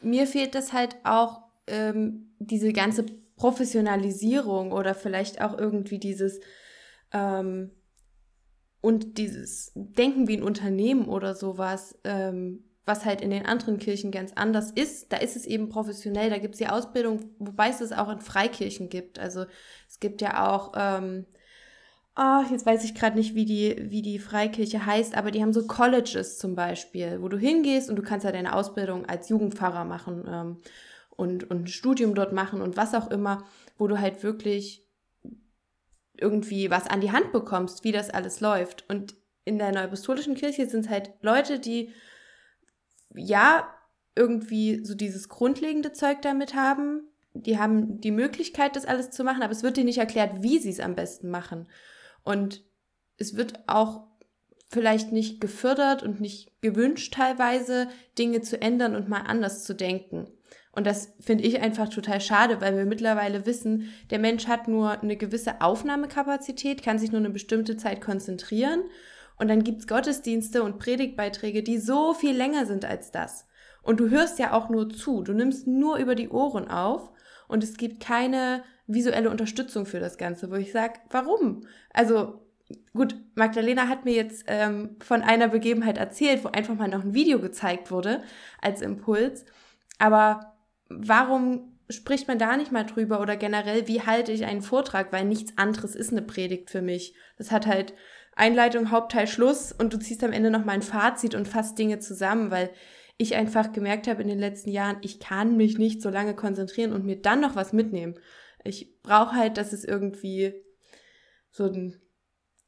mir 0.00 0.26
fehlt 0.26 0.54
das 0.54 0.72
halt 0.72 0.96
auch 1.04 1.42
ähm, 1.66 2.30
diese 2.38 2.72
ganze 2.72 3.04
Professionalisierung 3.36 4.72
oder 4.72 4.94
vielleicht 4.94 5.40
auch 5.40 5.56
irgendwie 5.56 5.98
dieses 5.98 6.40
ähm, 7.12 7.70
und 8.80 9.18
dieses 9.18 9.72
Denken 9.74 10.28
wie 10.28 10.36
ein 10.36 10.42
Unternehmen 10.42 11.08
oder 11.08 11.34
sowas, 11.34 11.98
ähm, 12.04 12.64
was 12.84 13.04
halt 13.04 13.20
in 13.20 13.30
den 13.30 13.44
anderen 13.44 13.78
Kirchen 13.78 14.10
ganz 14.10 14.32
anders 14.34 14.70
ist, 14.70 15.12
da 15.12 15.18
ist 15.18 15.36
es 15.36 15.46
eben 15.46 15.68
professionell, 15.68 16.30
da 16.30 16.38
gibt 16.38 16.54
es 16.54 16.58
die 16.58 16.68
Ausbildung, 16.68 17.30
wobei 17.38 17.68
es 17.68 17.80
es 17.80 17.92
auch 17.92 18.08
in 18.08 18.20
Freikirchen 18.20 18.88
gibt. 18.88 19.18
Also 19.18 19.44
es 19.88 20.00
gibt 20.00 20.22
ja 20.22 20.48
auch, 20.48 20.72
ähm, 20.74 21.26
oh, 22.16 22.42
jetzt 22.50 22.64
weiß 22.64 22.84
ich 22.84 22.94
gerade 22.94 23.16
nicht, 23.16 23.34
wie 23.34 23.44
die, 23.44 23.90
wie 23.90 24.00
die 24.00 24.18
Freikirche 24.18 24.86
heißt, 24.86 25.16
aber 25.16 25.30
die 25.30 25.42
haben 25.42 25.52
so 25.52 25.66
Colleges 25.66 26.38
zum 26.38 26.54
Beispiel, 26.54 27.20
wo 27.20 27.28
du 27.28 27.36
hingehst 27.36 27.90
und 27.90 27.96
du 27.96 28.02
kannst 28.02 28.24
ja 28.24 28.32
deine 28.32 28.54
Ausbildung 28.54 29.04
als 29.06 29.28
Jugendpfarrer 29.28 29.84
machen 29.84 30.24
ähm, 30.26 30.56
und, 31.10 31.50
und 31.50 31.64
ein 31.64 31.66
Studium 31.66 32.14
dort 32.14 32.32
machen 32.32 32.62
und 32.62 32.78
was 32.78 32.94
auch 32.94 33.10
immer, 33.10 33.44
wo 33.76 33.86
du 33.86 34.00
halt 34.00 34.22
wirklich 34.22 34.87
irgendwie 36.20 36.70
was 36.70 36.86
an 36.86 37.00
die 37.00 37.12
Hand 37.12 37.32
bekommst, 37.32 37.84
wie 37.84 37.92
das 37.92 38.10
alles 38.10 38.40
läuft. 38.40 38.84
Und 38.88 39.16
in 39.44 39.58
der 39.58 39.72
Neuapostolischen 39.72 40.34
Kirche 40.34 40.68
sind 40.68 40.84
es 40.86 40.90
halt 40.90 41.12
Leute, 41.20 41.58
die 41.58 41.92
ja 43.14 43.68
irgendwie 44.14 44.84
so 44.84 44.94
dieses 44.94 45.28
grundlegende 45.28 45.92
Zeug 45.92 46.22
damit 46.22 46.54
haben. 46.54 47.08
Die 47.34 47.58
haben 47.58 48.00
die 48.00 48.10
Möglichkeit, 48.10 48.74
das 48.74 48.84
alles 48.84 49.10
zu 49.10 49.22
machen, 49.24 49.42
aber 49.42 49.52
es 49.52 49.62
wird 49.62 49.76
dir 49.76 49.84
nicht 49.84 49.98
erklärt, 49.98 50.42
wie 50.42 50.58
sie 50.58 50.70
es 50.70 50.80
am 50.80 50.96
besten 50.96 51.30
machen. 51.30 51.68
Und 52.24 52.64
es 53.16 53.36
wird 53.36 53.60
auch 53.68 54.08
vielleicht 54.70 55.12
nicht 55.12 55.40
gefördert 55.40 56.02
und 56.02 56.20
nicht 56.20 56.60
gewünscht 56.60 57.14
teilweise, 57.14 57.88
Dinge 58.18 58.42
zu 58.42 58.60
ändern 58.60 58.94
und 58.94 59.08
mal 59.08 59.22
anders 59.22 59.64
zu 59.64 59.74
denken. 59.74 60.28
Und 60.72 60.86
das 60.86 61.12
finde 61.20 61.44
ich 61.44 61.60
einfach 61.60 61.88
total 61.88 62.20
schade, 62.20 62.60
weil 62.60 62.76
wir 62.76 62.84
mittlerweile 62.84 63.46
wissen, 63.46 63.92
der 64.10 64.18
Mensch 64.18 64.46
hat 64.46 64.68
nur 64.68 65.00
eine 65.00 65.16
gewisse 65.16 65.60
Aufnahmekapazität, 65.60 66.82
kann 66.82 66.98
sich 66.98 67.10
nur 67.10 67.20
eine 67.20 67.30
bestimmte 67.30 67.76
Zeit 67.76 68.00
konzentrieren. 68.00 68.82
Und 69.38 69.48
dann 69.48 69.64
gibt's 69.64 69.86
Gottesdienste 69.86 70.62
und 70.62 70.78
Predigtbeiträge, 70.78 71.62
die 71.62 71.78
so 71.78 72.12
viel 72.12 72.36
länger 72.36 72.66
sind 72.66 72.84
als 72.84 73.10
das. 73.10 73.46
Und 73.82 74.00
du 74.00 74.10
hörst 74.10 74.38
ja 74.38 74.52
auch 74.52 74.68
nur 74.68 74.90
zu, 74.90 75.22
du 75.22 75.32
nimmst 75.32 75.66
nur 75.66 75.96
über 75.96 76.14
die 76.14 76.28
Ohren 76.28 76.68
auf 76.68 77.10
und 77.46 77.64
es 77.64 77.76
gibt 77.76 78.00
keine 78.00 78.62
visuelle 78.86 79.30
Unterstützung 79.30 79.86
für 79.86 80.00
das 80.00 80.18
Ganze, 80.18 80.50
wo 80.50 80.56
ich 80.56 80.72
sage, 80.72 81.00
warum? 81.10 81.62
Also 81.92 82.42
gut, 82.94 83.16
Magdalena 83.34 83.88
hat 83.88 84.04
mir 84.04 84.14
jetzt 84.14 84.44
ähm, 84.48 84.96
von 85.00 85.22
einer 85.22 85.48
Begebenheit 85.48 85.98
erzählt, 85.98 86.44
wo 86.44 86.48
einfach 86.48 86.74
mal 86.74 86.88
noch 86.88 87.04
ein 87.04 87.14
Video 87.14 87.38
gezeigt 87.38 87.90
wurde 87.90 88.22
als 88.60 88.82
Impuls. 88.82 89.44
Aber 89.98 90.57
warum 90.88 91.78
spricht 91.90 92.28
man 92.28 92.38
da 92.38 92.56
nicht 92.56 92.72
mal 92.72 92.84
drüber 92.84 93.20
oder 93.20 93.36
generell, 93.36 93.88
wie 93.88 94.02
halte 94.02 94.32
ich 94.32 94.44
einen 94.44 94.62
Vortrag, 94.62 95.12
weil 95.12 95.24
nichts 95.24 95.52
anderes 95.56 95.94
ist 95.94 96.12
eine 96.12 96.22
Predigt 96.22 96.70
für 96.70 96.82
mich. 96.82 97.14
Das 97.38 97.50
hat 97.50 97.66
halt 97.66 97.94
Einleitung, 98.36 98.90
Hauptteil, 98.90 99.26
Schluss 99.26 99.72
und 99.72 99.92
du 99.92 99.98
ziehst 99.98 100.22
am 100.22 100.32
Ende 100.32 100.50
noch 100.50 100.64
mal 100.64 100.72
ein 100.72 100.82
Fazit 100.82 101.34
und 101.34 101.48
fasst 101.48 101.78
Dinge 101.78 101.98
zusammen, 101.98 102.50
weil 102.50 102.70
ich 103.16 103.34
einfach 103.34 103.72
gemerkt 103.72 104.06
habe 104.06 104.22
in 104.22 104.28
den 104.28 104.38
letzten 104.38 104.70
Jahren, 104.70 104.98
ich 105.02 105.18
kann 105.18 105.56
mich 105.56 105.78
nicht 105.78 106.02
so 106.02 106.10
lange 106.10 106.34
konzentrieren 106.34 106.92
und 106.92 107.04
mir 107.04 107.20
dann 107.20 107.40
noch 107.40 107.56
was 107.56 107.72
mitnehmen. 107.72 108.14
Ich 108.64 109.00
brauche 109.02 109.34
halt, 109.34 109.56
dass 109.56 109.72
es 109.72 109.84
irgendwie 109.84 110.54
so 111.50 111.64
ein 111.64 112.00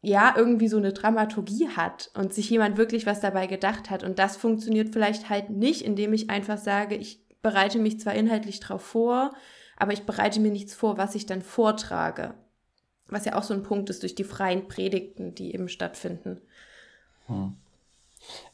ja, 0.02 0.33
irgendwie 0.35 0.68
so 0.68 0.78
eine 0.78 0.94
Dramaturgie 0.94 1.68
hat 1.68 2.11
und 2.14 2.33
sich 2.33 2.48
jemand 2.48 2.78
wirklich 2.78 3.04
was 3.04 3.20
dabei 3.20 3.46
gedacht 3.46 3.90
hat. 3.90 4.02
Und 4.02 4.18
das 4.18 4.37
funktioniert 4.37 4.94
vielleicht 4.94 5.28
halt 5.28 5.50
nicht, 5.50 5.83
indem 5.83 6.14
ich 6.14 6.30
einfach 6.30 6.56
sage, 6.56 6.94
ich 6.94 7.19
bereite 7.42 7.79
mich 7.79 8.00
zwar 8.00 8.14
inhaltlich 8.14 8.61
drauf 8.61 8.83
vor, 8.83 9.35
aber 9.76 9.92
ich 9.92 10.05
bereite 10.05 10.40
mir 10.40 10.50
nichts 10.50 10.74
vor, 10.74 10.98
was 10.98 11.14
ich 11.14 11.26
dann 11.26 11.42
vortrage. 11.42 12.35
Was 13.07 13.24
ja 13.24 13.37
auch 13.37 13.42
so 13.42 13.55
ein 13.55 13.62
Punkt 13.62 13.90
ist 13.90 14.03
durch 14.03 14.14
die 14.14 14.24
freien 14.24 14.68
Predigten, 14.68 15.35
die 15.35 15.55
eben 15.55 15.68
stattfinden. 15.68 16.40
Hm. 17.26 17.57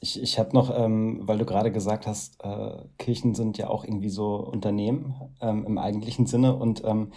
Ich, 0.01 0.21
ich 0.23 0.39
habe 0.39 0.55
noch, 0.55 0.77
ähm, 0.77 1.21
weil 1.23 1.39
du 1.39 1.45
gerade 1.45 1.73
gesagt 1.73 2.07
hast, 2.07 2.43
äh, 2.45 2.77
Kirchen 2.99 3.35
sind 3.35 3.59
ja 3.59 3.69
auch 3.69 3.85
irgendwie 3.85 4.09
so 4.09 4.37
Unternehmen 4.37 5.15
ähm, 5.41 5.65
im 5.67 5.79
eigentlichen 5.79 6.27
Sinne 6.27 6.57
und 6.57 6.83
ähm, 6.85 7.13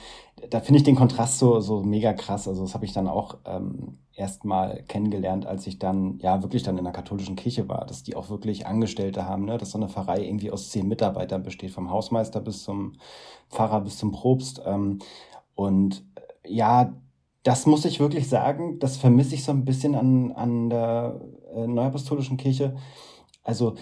da 0.49 0.59
finde 0.61 0.77
ich 0.77 0.83
den 0.83 0.95
Kontrast 0.95 1.39
so, 1.39 1.59
so 1.59 1.83
mega 1.83 2.13
krass. 2.13 2.47
Also 2.47 2.61
das 2.63 2.73
habe 2.73 2.85
ich 2.85 2.93
dann 2.93 3.07
auch 3.07 3.37
ähm, 3.45 3.97
erst 4.13 4.45
mal 4.45 4.83
kennengelernt, 4.87 5.45
als 5.45 5.65
ich 5.67 5.79
dann 5.79 6.19
ja 6.19 6.41
wirklich 6.41 6.63
dann 6.63 6.77
in 6.77 6.83
der 6.83 6.93
katholischen 6.93 7.35
Kirche 7.35 7.67
war, 7.67 7.85
dass 7.85 8.03
die 8.03 8.15
auch 8.15 8.29
wirklich 8.29 8.67
Angestellte 8.67 9.25
haben, 9.25 9.45
ne? 9.45 9.57
dass 9.57 9.71
so 9.71 9.77
eine 9.77 9.89
Pfarrei 9.89 10.23
irgendwie 10.23 10.51
aus 10.51 10.69
zehn 10.69 10.87
Mitarbeitern 10.87 11.43
besteht, 11.43 11.71
vom 11.71 11.89
Hausmeister 11.89 12.41
bis 12.41 12.63
zum 12.63 12.93
Pfarrer 13.49 13.81
bis 13.81 13.97
zum 13.97 14.11
Propst. 14.11 14.61
Ähm, 14.65 14.99
und 15.55 16.03
äh, 16.15 16.53
ja, 16.53 16.93
das 17.43 17.65
muss 17.65 17.85
ich 17.85 17.99
wirklich 17.99 18.27
sagen, 18.27 18.79
das 18.79 18.97
vermisse 18.97 19.35
ich 19.35 19.43
so 19.43 19.51
ein 19.51 19.65
bisschen 19.65 19.95
an, 19.95 20.31
an 20.33 20.69
der 20.69 21.21
äh, 21.55 21.67
Neuapostolischen 21.67 22.37
Kirche. 22.37 22.75
Also 23.43 23.75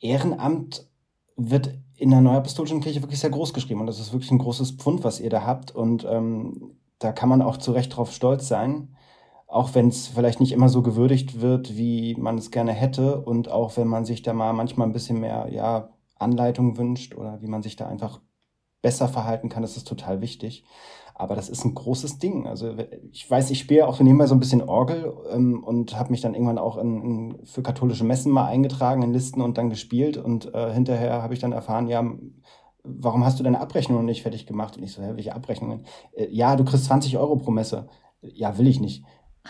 Ehrenamt 0.00 0.86
wird 1.36 1.78
in 1.96 2.10
der 2.10 2.20
Neuapostolischen 2.20 2.80
Kirche 2.80 3.02
wirklich 3.02 3.20
sehr 3.20 3.30
groß 3.30 3.54
geschrieben 3.54 3.80
und 3.80 3.86
das 3.86 4.00
ist 4.00 4.12
wirklich 4.12 4.30
ein 4.30 4.38
großes 4.38 4.72
Pfund, 4.72 5.04
was 5.04 5.20
ihr 5.20 5.30
da 5.30 5.44
habt. 5.44 5.74
Und 5.74 6.06
ähm, 6.08 6.76
da 6.98 7.12
kann 7.12 7.28
man 7.28 7.42
auch 7.42 7.56
zu 7.56 7.72
Recht 7.72 7.96
drauf 7.96 8.12
stolz 8.12 8.48
sein. 8.48 8.96
Auch 9.46 9.74
wenn 9.74 9.88
es 9.88 10.08
vielleicht 10.08 10.40
nicht 10.40 10.52
immer 10.52 10.68
so 10.68 10.82
gewürdigt 10.82 11.40
wird, 11.40 11.76
wie 11.76 12.16
man 12.16 12.38
es 12.38 12.50
gerne 12.50 12.72
hätte. 12.72 13.20
Und 13.20 13.48
auch 13.50 13.76
wenn 13.76 13.86
man 13.86 14.04
sich 14.04 14.22
da 14.22 14.32
mal 14.32 14.52
manchmal 14.52 14.88
ein 14.88 14.92
bisschen 14.92 15.20
mehr 15.20 15.48
ja, 15.50 15.90
Anleitung 16.16 16.76
wünscht 16.76 17.14
oder 17.14 17.40
wie 17.40 17.46
man 17.46 17.62
sich 17.62 17.76
da 17.76 17.86
einfach 17.86 18.20
besser 18.82 19.08
verhalten 19.08 19.48
kann, 19.48 19.62
das 19.62 19.76
ist 19.76 19.86
total 19.88 20.20
wichtig. 20.20 20.64
Aber 21.16 21.36
das 21.36 21.48
ist 21.48 21.64
ein 21.64 21.74
großes 21.74 22.18
Ding. 22.18 22.48
Also 22.48 22.74
ich 23.12 23.30
weiß, 23.30 23.50
ich 23.50 23.60
spiele 23.60 23.86
auch 23.86 24.00
nebenbei 24.00 24.26
so 24.26 24.34
ein 24.34 24.40
bisschen 24.40 24.62
Orgel 24.62 25.14
ähm, 25.32 25.62
und 25.62 25.96
habe 25.96 26.10
mich 26.10 26.20
dann 26.20 26.34
irgendwann 26.34 26.58
auch 26.58 26.76
in, 26.76 27.02
in, 27.02 27.46
für 27.46 27.62
katholische 27.62 28.04
Messen 28.04 28.32
mal 28.32 28.46
eingetragen 28.46 29.02
in 29.02 29.12
Listen 29.12 29.40
und 29.40 29.56
dann 29.56 29.70
gespielt. 29.70 30.16
Und 30.16 30.52
äh, 30.52 30.72
hinterher 30.72 31.22
habe 31.22 31.32
ich 31.32 31.40
dann 31.40 31.52
erfahren, 31.52 31.86
ja, 31.86 32.04
warum 32.82 33.24
hast 33.24 33.38
du 33.38 33.44
deine 33.44 33.60
Abrechnung 33.60 34.04
nicht 34.04 34.22
fertig 34.22 34.44
gemacht? 34.46 34.76
Und 34.76 34.82
ich 34.82 34.92
so, 34.92 35.02
hä, 35.02 35.12
welche 35.14 35.34
Abrechnungen? 35.34 35.84
Äh, 36.12 36.26
ja, 36.30 36.56
du 36.56 36.64
kriegst 36.64 36.86
20 36.86 37.16
Euro 37.16 37.36
pro 37.36 37.52
Messe. 37.52 37.88
Ja, 38.20 38.58
will 38.58 38.66
ich 38.66 38.80
nicht. 38.80 39.04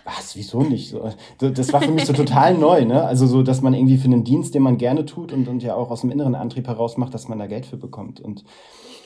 Was, 0.04 0.36
wieso 0.36 0.60
nicht? 0.60 0.90
So, 0.90 1.08
das 1.38 1.72
war 1.72 1.80
für 1.80 1.92
mich 1.92 2.04
so 2.04 2.12
total 2.12 2.54
neu, 2.58 2.84
ne? 2.84 3.04
Also 3.04 3.26
so, 3.26 3.42
dass 3.42 3.62
man 3.62 3.74
irgendwie 3.74 3.96
für 3.96 4.06
einen 4.06 4.24
Dienst, 4.24 4.54
den 4.54 4.62
man 4.62 4.76
gerne 4.76 5.06
tut 5.06 5.32
und, 5.32 5.48
und 5.48 5.62
ja 5.62 5.76
auch 5.76 5.90
aus 5.90 6.02
dem 6.02 6.10
inneren 6.10 6.34
Antrieb 6.34 6.66
heraus 6.66 6.96
macht, 6.96 7.14
dass 7.14 7.28
man 7.28 7.38
da 7.38 7.46
Geld 7.46 7.64
für 7.64 7.76
bekommt. 7.76 8.20
Und 8.20 8.44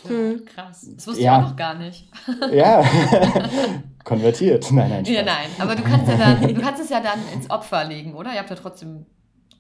hm. 0.07 0.45
Krass. 0.45 0.89
Das 0.95 1.07
wusste 1.07 1.23
ja. 1.23 1.39
ich 1.39 1.45
auch 1.45 1.51
noch 1.51 1.57
gar 1.57 1.75
nicht. 1.75 2.09
ja. 2.53 2.85
Konvertiert. 4.05 4.71
Nein, 4.73 4.91
nein. 4.91 5.05
Spaß. 5.05 5.17
Ja, 5.17 5.23
nein. 5.23 5.49
Aber 5.59 5.75
du 5.75 5.83
kannst, 5.83 6.09
ja 6.09 6.17
dann, 6.17 6.55
du 6.55 6.61
kannst 6.61 6.83
es 6.83 6.89
ja 6.89 7.01
dann 7.01 7.19
ins 7.35 7.51
Opfer 7.51 7.85
legen, 7.85 8.15
oder? 8.15 8.33
Ihr 8.33 8.39
habt 8.39 8.51
ja 8.51 8.57
trotzdem. 8.57 9.07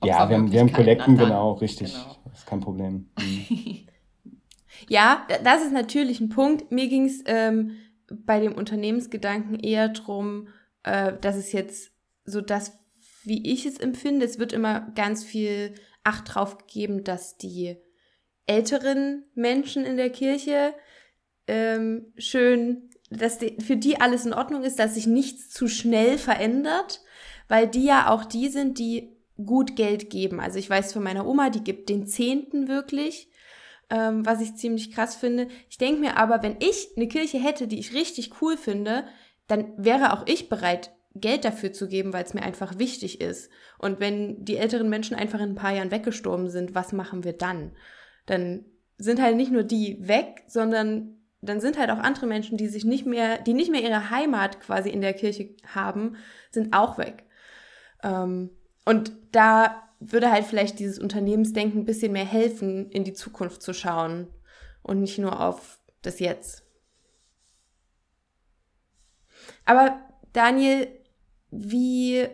ja, 0.03 0.29
wir 0.29 0.37
haben, 0.37 0.51
wir 0.51 0.61
haben 0.61 0.72
Kollekten, 0.72 1.16
genau, 1.16 1.53
richtig. 1.53 1.92
Genau. 1.92 2.16
Das 2.24 2.38
ist 2.38 2.46
kein 2.46 2.61
Problem. 2.61 3.11
Mhm. 3.18 3.87
ja, 4.88 5.27
das 5.44 5.62
ist 5.62 5.72
natürlich 5.72 6.20
ein 6.20 6.29
Punkt. 6.29 6.70
Mir 6.72 6.88
ging 6.88 7.05
es 7.05 7.22
ähm, 7.27 7.72
bei 8.11 8.40
dem 8.40 8.55
Unternehmensgedanken 8.55 9.59
eher 9.59 9.88
darum, 9.88 10.48
äh, 10.83 11.12
dass 11.20 11.37
es 11.37 11.53
jetzt 11.53 11.92
so 12.24 12.40
das, 12.40 12.79
wie 13.24 13.53
ich 13.53 13.66
es 13.66 13.79
empfinde, 13.79 14.24
es 14.24 14.38
wird 14.38 14.53
immer 14.53 14.81
ganz 14.94 15.24
viel 15.24 15.74
Acht 16.05 16.35
drauf 16.35 16.57
gegeben, 16.57 17.05
dass 17.05 17.37
die 17.37 17.77
älteren 18.48 19.24
Menschen 19.34 19.84
in 19.84 19.96
der 19.96 20.11
Kirche 20.11 20.74
ähm, 21.46 22.12
schön, 22.16 22.90
dass 23.11 23.38
die, 23.38 23.56
für 23.61 23.76
die 23.76 24.00
alles 24.00 24.26
in 24.26 24.34
Ordnung 24.34 24.64
ist, 24.64 24.78
dass 24.78 24.94
sich 24.94 25.06
nichts 25.06 25.50
zu 25.50 25.68
schnell 25.68 26.18
verändert, 26.18 27.00
weil 27.46 27.68
die 27.68 27.84
ja 27.84 28.11
auch 28.11 28.24
die 28.24 28.48
sind, 28.48 28.78
die 28.78 29.16
gut 29.44 29.76
Geld 29.76 30.11
geben. 30.11 30.40
Also 30.40 30.58
ich 30.58 30.68
weiß 30.68 30.92
von 30.92 31.02
meiner 31.02 31.26
Oma, 31.26 31.50
die 31.50 31.62
gibt 31.62 31.88
den 31.88 32.06
Zehnten 32.06 32.68
wirklich, 32.68 33.30
ähm, 33.90 34.26
was 34.26 34.40
ich 34.40 34.56
ziemlich 34.56 34.92
krass 34.92 35.14
finde. 35.14 35.48
Ich 35.70 35.78
denke 35.78 36.00
mir 36.00 36.16
aber, 36.16 36.42
wenn 36.42 36.56
ich 36.58 36.88
eine 36.96 37.08
Kirche 37.08 37.38
hätte, 37.38 37.68
die 37.68 37.78
ich 37.78 37.94
richtig 37.94 38.42
cool 38.42 38.56
finde, 38.56 39.04
dann 39.46 39.72
wäre 39.76 40.12
auch 40.12 40.26
ich 40.26 40.48
bereit, 40.48 40.90
Geld 41.14 41.44
dafür 41.44 41.72
zu 41.72 41.88
geben, 41.88 42.12
weil 42.12 42.24
es 42.24 42.34
mir 42.34 42.42
einfach 42.42 42.78
wichtig 42.78 43.20
ist. 43.20 43.50
Und 43.78 44.00
wenn 44.00 44.44
die 44.44 44.56
älteren 44.56 44.88
Menschen 44.88 45.16
einfach 45.16 45.40
in 45.40 45.50
ein 45.50 45.54
paar 45.54 45.74
Jahren 45.74 45.90
weggestorben 45.90 46.50
sind, 46.50 46.74
was 46.74 46.92
machen 46.92 47.24
wir 47.24 47.32
dann? 47.32 47.72
Dann 48.29 48.64
sind 48.99 49.21
halt 49.21 49.37
nicht 49.37 49.53
nur 49.53 49.62
die 49.62 50.07
weg, 50.07 50.45
sondern 50.47 51.19
dann 51.41 51.61
sind 51.61 51.79
halt 51.79 51.91
auch 51.91 51.99
andere 51.99 52.27
Menschen, 52.27 52.59
die 52.59 52.69
sich 52.69 52.85
nicht 52.85 53.07
mehr, 53.07 53.38
die 53.38 53.55
nicht 53.55 53.71
mehr 53.71 53.83
ihre 53.83 54.11
Heimat 54.11 54.61
quasi 54.61 54.91
in 54.91 55.01
der 55.01 55.14
Kirche 55.14 55.55
haben, 55.67 56.17
sind 56.51 56.75
auch 56.75 56.99
weg. 56.99 57.25
Ähm, 58.03 58.51
und 58.85 59.12
da 59.33 59.83
würde 60.01 60.31
halt 60.31 60.45
vielleicht 60.45 60.79
dieses 60.79 60.99
Unternehmensdenken 60.99 61.81
ein 61.81 61.85
bisschen 61.85 62.12
mehr 62.12 62.25
helfen, 62.25 62.91
in 62.91 63.05
die 63.05 63.12
Zukunft 63.12 63.62
zu 63.62 63.73
schauen 63.73 64.29
und 64.83 65.01
nicht 65.01 65.19
nur 65.19 65.41
auf 65.41 65.81
das 66.03 66.19
Jetzt. 66.19 66.64
Aber 69.64 70.01
Daniel, 70.33 70.88
wie 71.50 72.26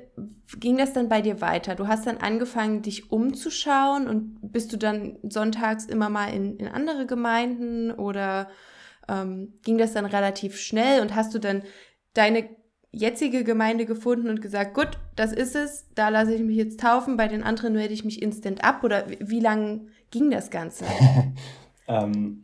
ging 0.59 0.77
das 0.77 0.92
dann 0.92 1.09
bei 1.09 1.20
dir 1.20 1.40
weiter? 1.40 1.74
Du 1.74 1.87
hast 1.87 2.07
dann 2.07 2.18
angefangen, 2.18 2.83
dich 2.83 3.12
umzuschauen 3.12 4.09
und 4.09 4.38
bist 4.53 4.72
du 4.72 4.77
dann 4.77 5.18
sonntags 5.22 5.87
immer 5.87 6.09
mal 6.09 6.33
in, 6.33 6.57
in 6.57 6.66
andere 6.66 7.07
Gemeinden 7.07 7.92
oder 7.92 8.48
ähm, 9.09 9.55
ging 9.62 9.79
das 9.79 9.92
dann 9.92 10.07
relativ 10.07 10.59
schnell 10.59 11.00
und 11.00 11.14
hast 11.14 11.35
du 11.35 11.38
dann 11.38 11.62
deine 12.14 12.48
jetzige 12.90 13.44
Gemeinde 13.44 13.87
gefunden 13.87 14.29
und 14.29 14.40
gesagt, 14.40 14.74
gut, 14.74 14.98
das 15.16 15.33
ist 15.33 15.57
es, 15.57 15.88
da 15.94 16.09
lasse 16.09 16.35
ich 16.35 16.42
mich 16.42 16.57
jetzt 16.57 16.81
taufen, 16.81 17.16
bei 17.16 17.29
den 17.29 17.42
anderen 17.42 17.74
melde 17.74 17.94
ich 17.94 18.05
mich 18.05 18.22
instant 18.22 18.62
ab 18.64 18.85
oder 18.85 19.11
wie, 19.11 19.18
wie 19.20 19.40
lang 19.40 19.88
ging 20.11 20.31
das 20.31 20.50
Ganze? 20.50 20.85
ähm, 21.88 22.42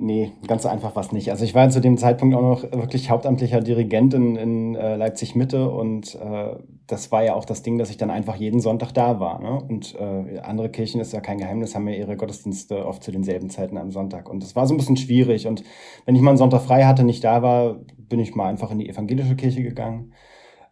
Nee, 0.00 0.30
ganz 0.46 0.62
so 0.62 0.68
einfach 0.68 0.94
war 0.94 1.12
nicht. 1.12 1.32
Also 1.32 1.44
ich 1.44 1.56
war 1.56 1.68
zu 1.70 1.80
dem 1.80 1.98
Zeitpunkt 1.98 2.36
auch 2.36 2.40
noch 2.40 2.62
wirklich 2.62 3.10
hauptamtlicher 3.10 3.60
Dirigent 3.60 4.14
in, 4.14 4.36
in 4.36 4.74
äh, 4.76 4.94
Leipzig 4.94 5.34
Mitte 5.34 5.68
und 5.68 6.14
äh, 6.14 6.54
das 6.86 7.10
war 7.10 7.24
ja 7.24 7.34
auch 7.34 7.44
das 7.44 7.62
Ding, 7.62 7.78
dass 7.78 7.90
ich 7.90 7.96
dann 7.96 8.08
einfach 8.08 8.36
jeden 8.36 8.60
Sonntag 8.60 8.92
da 8.92 9.18
war. 9.18 9.40
Ne? 9.40 9.60
Und 9.60 9.96
äh, 9.96 10.38
andere 10.38 10.70
Kirchen, 10.70 11.00
ist 11.00 11.12
ja 11.12 11.20
kein 11.20 11.38
Geheimnis, 11.38 11.74
haben 11.74 11.88
ja 11.88 11.96
ihre 11.96 12.16
Gottesdienste 12.16 12.86
oft 12.86 13.02
zu 13.02 13.10
denselben 13.10 13.50
Zeiten 13.50 13.76
am 13.76 13.90
Sonntag. 13.90 14.30
Und 14.30 14.44
das 14.44 14.54
war 14.54 14.68
so 14.68 14.74
ein 14.74 14.76
bisschen 14.76 14.96
schwierig. 14.96 15.48
Und 15.48 15.64
wenn 16.06 16.14
ich 16.14 16.22
mal 16.22 16.30
einen 16.30 16.38
Sonntag 16.38 16.62
frei 16.62 16.84
hatte, 16.84 17.02
nicht 17.02 17.24
da 17.24 17.42
war, 17.42 17.80
bin 17.96 18.20
ich 18.20 18.36
mal 18.36 18.48
einfach 18.48 18.70
in 18.70 18.78
die 18.78 18.88
evangelische 18.88 19.34
Kirche 19.34 19.64
gegangen. 19.64 20.12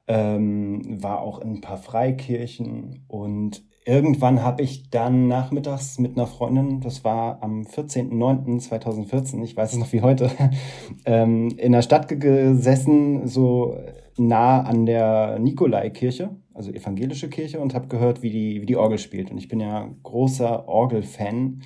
Ähm, 0.07 1.03
war 1.03 1.21
auch 1.21 1.41
in 1.41 1.55
ein 1.55 1.61
paar 1.61 1.79
Freikirchen 1.79 3.05
und 3.09 3.65
irgendwann 3.87 4.43
habe 4.43 4.63
ich 4.63 4.91
dann 4.91 5.29
nachmittags 5.29 5.99
mit 5.99 6.17
einer 6.17 6.27
Freundin, 6.27 6.81
das 6.81 7.05
war 7.05 7.43
am 7.43 7.63
14.09.2014, 7.63 9.43
ich 9.45 9.57
weiß 9.57 9.73
es 9.73 9.79
noch 9.79 9.93
wie 9.93 10.03
heute, 10.03 10.31
ähm, 11.07 11.51
in 11.57 11.73
der 11.73 11.83
Stadt 11.83 12.09
gesessen, 12.09 13.29
so 13.29 13.77
nah 14.19 14.63
an 14.63 14.87
der 14.87 15.39
Nikolaikirche, 15.39 16.35
also 16.53 16.73
evangelische 16.73 17.31
Kirche, 17.31 17.61
und 17.61 17.75
habe 17.75 17.87
gehört, 17.87 18.23
wie 18.23 18.31
die, 18.31 18.61
wie 18.61 18.67
die 18.67 18.77
Orgel 18.77 18.99
spielt. 18.99 19.31
Und 19.31 19.39
ich 19.39 19.49
bin 19.49 19.61
ja 19.61 19.89
großer 20.03 20.67
Orgel-Fan 20.69 21.63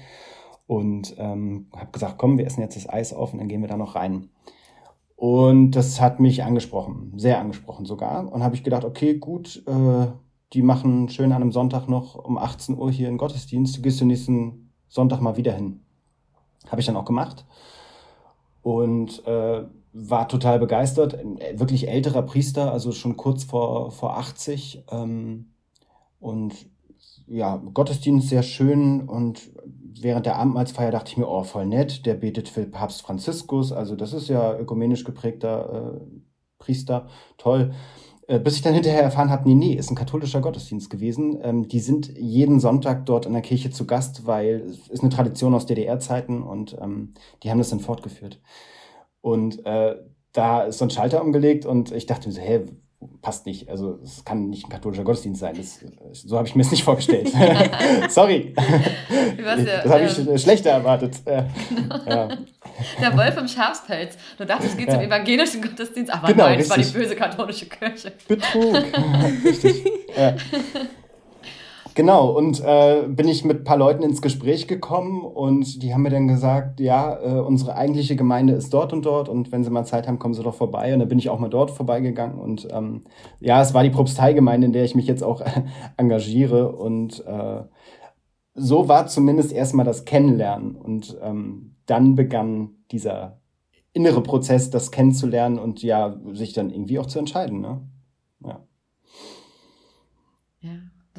und 0.67 1.17
ähm, 1.19 1.69
habe 1.75 1.91
gesagt, 1.91 2.19
komm, 2.19 2.37
wir 2.37 2.47
essen 2.47 2.61
jetzt 2.61 2.77
das 2.77 2.89
Eis 2.89 3.15
auf 3.15 3.33
und 3.33 3.39
dann 3.39 3.49
gehen 3.49 3.63
wir 3.63 3.69
da 3.69 3.79
noch 3.79 3.95
rein. 3.95 4.29
Und 5.17 5.73
das 5.73 6.01
hat 6.01 6.21
mich 6.21 6.45
angesprochen, 6.45 7.13
sehr 7.17 7.39
angesprochen 7.41 7.87
sogar. 7.87 8.31
Und 8.31 8.43
habe 8.43 8.55
ich 8.55 8.65
gedacht, 8.65 8.85
okay, 8.85 9.19
gut, 9.19 9.63
äh, 9.67 10.07
die 10.53 10.63
machen 10.63 11.09
schön 11.09 11.33
an 11.33 11.43
einem 11.43 11.53
Sonntag 11.53 11.89
noch 11.89 12.15
um 12.17 12.39
18 12.39 12.77
Uhr 12.77 12.91
hier 12.91 13.09
einen 13.09 13.19
Gottesdienst. 13.19 13.77
Du 13.77 13.83
gehst 13.83 14.01
den 14.01 14.09
nächsten 14.09 14.73
Sonntag 14.89 15.21
mal 15.21 15.37
wieder 15.37 15.53
hin. 15.53 15.81
Habe 16.69 16.81
ich 16.81 16.87
dann 16.87 16.97
auch 16.97 17.05
gemacht 17.05 17.45
und 18.63 19.27
äh, 19.27 19.65
war 19.93 20.29
total 20.29 20.59
begeistert. 20.59 21.15
Ein 21.15 21.39
wirklich 21.59 21.89
älterer 21.89 22.23
Priester, 22.23 22.73
also 22.73 22.93
schon 22.93 23.17
kurz 23.17 23.45
vor, 23.45 23.91
vor 23.91 24.17
80. 24.19 24.85
Ähm, 24.91 25.53
und 26.19 26.55
ja, 27.27 27.57
Gottesdienst 27.57 28.29
sehr 28.29 28.43
schön 28.43 29.09
und 29.09 29.53
während 30.01 30.27
der 30.27 30.37
Abendmahlsfeier 30.37 30.91
dachte 30.91 31.13
ich 31.13 31.17
mir, 31.17 31.29
oh, 31.29 31.45
voll 31.45 31.67
nett, 31.67 32.05
der 32.07 32.15
betet 32.15 32.49
für 32.49 32.67
Papst 32.67 33.03
Franziskus, 33.03 33.73
also 33.73 33.97
das 33.97 34.13
ist 34.13 34.29
ja 34.29 34.57
ökumenisch 34.59 35.05
geprägter 35.05 35.95
äh, 35.95 36.01
Priester, 36.59 37.09
toll. 37.39 37.73
Äh, 38.31 38.39
bis 38.39 38.55
ich 38.55 38.63
dann 38.63 38.75
hinterher 38.75 39.03
erfahren 39.03 39.29
habe, 39.29 39.49
nee, 39.49 39.57
nee, 39.57 39.75
ist 39.75 39.91
ein 39.91 39.97
katholischer 39.97 40.41
Gottesdienst 40.41 40.89
gewesen. 40.89 41.41
Ähm, 41.43 41.67
die 41.67 41.81
sind 41.81 42.17
jeden 42.17 42.61
Sonntag 42.61 43.05
dort 43.07 43.27
in 43.27 43.33
der 43.33 43.43
Kirche 43.43 43.73
zu 43.73 43.87
Gast, 43.87 44.25
weil 44.25 44.61
es 44.71 44.87
ist 44.87 45.01
eine 45.01 45.11
Tradition 45.11 45.53
aus 45.53 45.67
DDR-Zeiten 45.67 46.41
und 46.41 46.77
ähm, 46.81 47.15
die 47.43 47.51
haben 47.51 47.59
das 47.59 47.71
dann 47.71 47.81
fortgeführt. 47.81 48.41
Und 49.21 49.67
äh, 49.67 49.97
da 50.33 50.63
ist 50.63 50.79
so 50.79 50.85
ein 50.85 50.91
Schalter 50.91 51.25
umgelegt 51.25 51.67
und 51.67 51.91
ich 51.91 52.07
dachte 52.07 52.29
mir 52.29 52.35
so, 52.35 52.41
hä, 52.41 52.67
passt 53.23 53.47
nicht. 53.47 53.69
Also 53.69 53.99
es 54.03 54.25
kann 54.25 54.49
nicht 54.51 54.67
ein 54.67 54.71
katholischer 54.71 55.05
Gottesdienst 55.05 55.41
sein. 55.41 55.57
Das, 55.57 55.81
so 56.13 56.37
habe 56.37 56.47
ich 56.47 56.55
mir 56.55 56.63
es 56.63 56.71
nicht 56.71 56.85
vorgestellt. 56.85 57.31
Sorry. 58.11 58.55
das 58.55 59.93
habe 59.93 60.05
ich 60.05 60.19
ähm, 60.19 60.39
schlechter 60.39 60.71
erwartet. 60.71 61.17
Genau. 61.25 61.41
Ja. 62.07 62.29
Der 63.01 63.17
Wolf 63.17 63.37
im 63.37 63.47
Schafspelz. 63.47 64.17
Du 64.39 64.47
dachtest, 64.47 64.71
es 64.71 64.77
geht 64.77 64.89
ja. 64.89 64.95
zum 64.95 65.03
evangelischen 65.03 65.61
Gottesdienst, 65.61 66.13
aber 66.13 66.29
genau, 66.29 66.45
nein, 66.45 66.59
es 66.61 66.71
war 66.71 66.79
die 66.79 66.85
böse 66.85 67.15
katholische 67.15 67.67
Kirche. 67.67 68.13
Betrug. 68.27 68.75
richtig. 69.45 69.85
Ja. 70.17 70.35
Genau, 71.95 72.31
und 72.31 72.61
äh, 72.65 73.05
bin 73.09 73.29
ich 73.29 73.45
mit 73.45 73.59
ein 73.59 73.65
paar 73.65 73.77
Leuten 73.77 74.03
ins 74.03 74.23
Gespräch 74.23 74.69
gekommen 74.69 75.25
und 75.25 75.83
die 75.83 75.93
haben 75.93 76.03
mir 76.03 76.11
dann 76.11 76.29
gesagt, 76.29 76.79
ja, 76.81 77.19
äh, 77.21 77.41
unsere 77.41 77.75
eigentliche 77.75 78.17
Gemeinde 78.17 78.53
ist 78.53 78.73
dort 78.73 78.93
und 78.93 79.05
dort 79.05 79.29
und 79.29 79.51
wenn 79.51 79.65
sie 79.65 79.71
mal 79.71 79.85
Zeit 79.85 80.07
haben, 80.07 80.19
kommen 80.19 80.35
sie 80.35 80.43
doch 80.43 80.55
vorbei. 80.55 80.93
Und 80.93 81.01
dann 81.01 81.09
bin 81.09 81.19
ich 81.19 81.31
auch 81.31 81.41
mal 81.41 81.49
dort 81.49 81.71
vorbeigegangen 81.71 82.39
und 82.39 82.69
ähm, 82.71 83.03
ja, 83.41 83.61
es 83.61 83.75
war 83.75 83.83
die 83.83 83.91
Propsteigemeinde, 83.91 84.67
in 84.67 84.73
der 84.73 84.85
ich 84.85 84.95
mich 84.95 85.07
jetzt 85.07 85.25
auch 85.25 85.43
engagiere 85.97 86.73
und 86.77 87.25
äh, 87.27 87.63
so 88.55 88.89
war 88.89 89.07
zumindest 89.07 89.53
erstmal 89.53 89.87
das 89.87 90.05
Kennenlernen 90.05 90.77
und 90.77 91.19
ähm, 91.23 91.77
dann 91.87 92.15
begann 92.15 92.77
dieser 92.93 93.41
innere 93.93 94.23
Prozess, 94.23 94.71
das 94.71 94.91
kennenzulernen 94.91 95.59
und 95.59 95.83
ja, 95.83 96.21
sich 96.33 96.53
dann 96.53 96.71
irgendwie 96.71 96.99
auch 96.99 97.07
zu 97.07 97.19
entscheiden. 97.19 97.61
Ne? 97.61 97.81
Ja. 98.45 98.65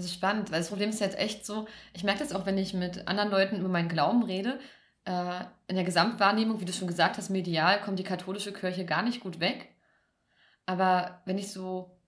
Das 0.01 0.09
ist 0.09 0.15
spannend, 0.15 0.51
weil 0.51 0.59
das 0.59 0.69
Problem 0.69 0.89
ist 0.89 0.99
jetzt 0.99 1.19
echt 1.19 1.45
so, 1.45 1.67
ich 1.93 2.03
merke 2.03 2.19
das 2.19 2.33
auch, 2.33 2.47
wenn 2.47 2.57
ich 2.57 2.73
mit 2.73 3.07
anderen 3.07 3.29
Leuten 3.29 3.59
über 3.59 3.69
meinen 3.69 3.87
Glauben 3.87 4.23
rede, 4.23 4.59
äh, 5.05 5.41
in 5.67 5.75
der 5.75 5.83
Gesamtwahrnehmung, 5.83 6.59
wie 6.59 6.65
du 6.65 6.73
schon 6.73 6.87
gesagt 6.87 7.17
hast, 7.17 7.29
medial 7.29 7.79
kommt 7.81 7.99
die 7.99 8.03
katholische 8.03 8.51
Kirche 8.51 8.83
gar 8.83 9.03
nicht 9.03 9.19
gut 9.19 9.39
weg. 9.39 9.69
Aber 10.65 11.21
wenn 11.25 11.37
ich 11.37 11.51
so 11.51 11.99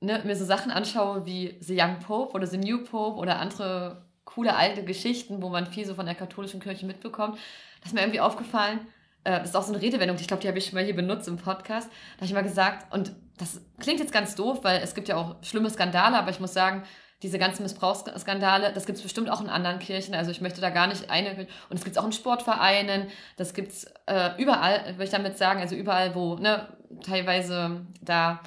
ne, 0.00 0.20
mir 0.24 0.36
so 0.36 0.44
Sachen 0.44 0.70
anschaue 0.70 1.26
wie 1.26 1.56
The 1.60 1.80
Young 1.80 1.98
Pope 1.98 2.34
oder 2.34 2.46
The 2.46 2.58
New 2.58 2.84
Pope 2.84 3.18
oder 3.18 3.40
andere 3.40 4.06
coole 4.24 4.54
alte 4.54 4.84
Geschichten, 4.84 5.42
wo 5.42 5.48
man 5.48 5.66
viel 5.66 5.84
so 5.84 5.96
von 5.96 6.06
der 6.06 6.14
katholischen 6.14 6.60
Kirche 6.60 6.86
mitbekommt, 6.86 7.38
das 7.80 7.88
ist 7.88 7.94
mir 7.94 8.02
irgendwie 8.02 8.20
aufgefallen, 8.20 8.86
äh, 9.24 9.40
das 9.40 9.50
ist 9.50 9.56
auch 9.56 9.64
so 9.64 9.72
eine 9.72 9.82
Redewendung, 9.82 10.16
ich 10.20 10.28
glaube, 10.28 10.42
die 10.42 10.48
habe 10.48 10.58
ich 10.58 10.66
schon 10.66 10.74
mal 10.74 10.84
hier 10.84 10.94
benutzt 10.94 11.26
im 11.26 11.38
Podcast, 11.38 11.88
da 11.88 12.16
habe 12.18 12.26
ich 12.26 12.32
mal 12.34 12.42
gesagt, 12.42 12.92
und 12.92 13.12
das 13.38 13.60
klingt 13.80 13.98
jetzt 13.98 14.12
ganz 14.12 14.34
doof, 14.34 14.60
weil 14.62 14.80
es 14.82 14.94
gibt 14.94 15.08
ja 15.08 15.16
auch 15.16 15.36
schlimme 15.42 15.70
Skandale, 15.70 16.16
aber 16.16 16.30
ich 16.30 16.38
muss 16.38 16.52
sagen, 16.52 16.84
diese 17.22 17.38
ganzen 17.38 17.62
Missbrauchsskandale, 17.62 18.72
das 18.72 18.86
gibt 18.86 18.98
es 18.98 19.02
bestimmt 19.02 19.30
auch 19.30 19.40
in 19.40 19.48
anderen 19.48 19.78
Kirchen. 19.78 20.14
Also 20.14 20.30
ich 20.30 20.40
möchte 20.40 20.60
da 20.60 20.70
gar 20.70 20.86
nicht 20.86 21.10
eine. 21.10 21.46
Und 21.68 21.76
es 21.76 21.84
gibt 21.84 21.96
es 21.96 21.98
auch 21.98 22.06
in 22.06 22.12
Sportvereinen, 22.12 23.08
das 23.36 23.54
gibt 23.54 23.72
es 23.72 23.84
äh, 24.06 24.30
überall, 24.38 24.84
würde 24.92 25.04
ich 25.04 25.10
damit 25.10 25.38
sagen, 25.38 25.60
also 25.60 25.74
überall, 25.74 26.14
wo 26.14 26.34
ne, 26.34 26.68
teilweise 27.04 27.86
da 28.00 28.40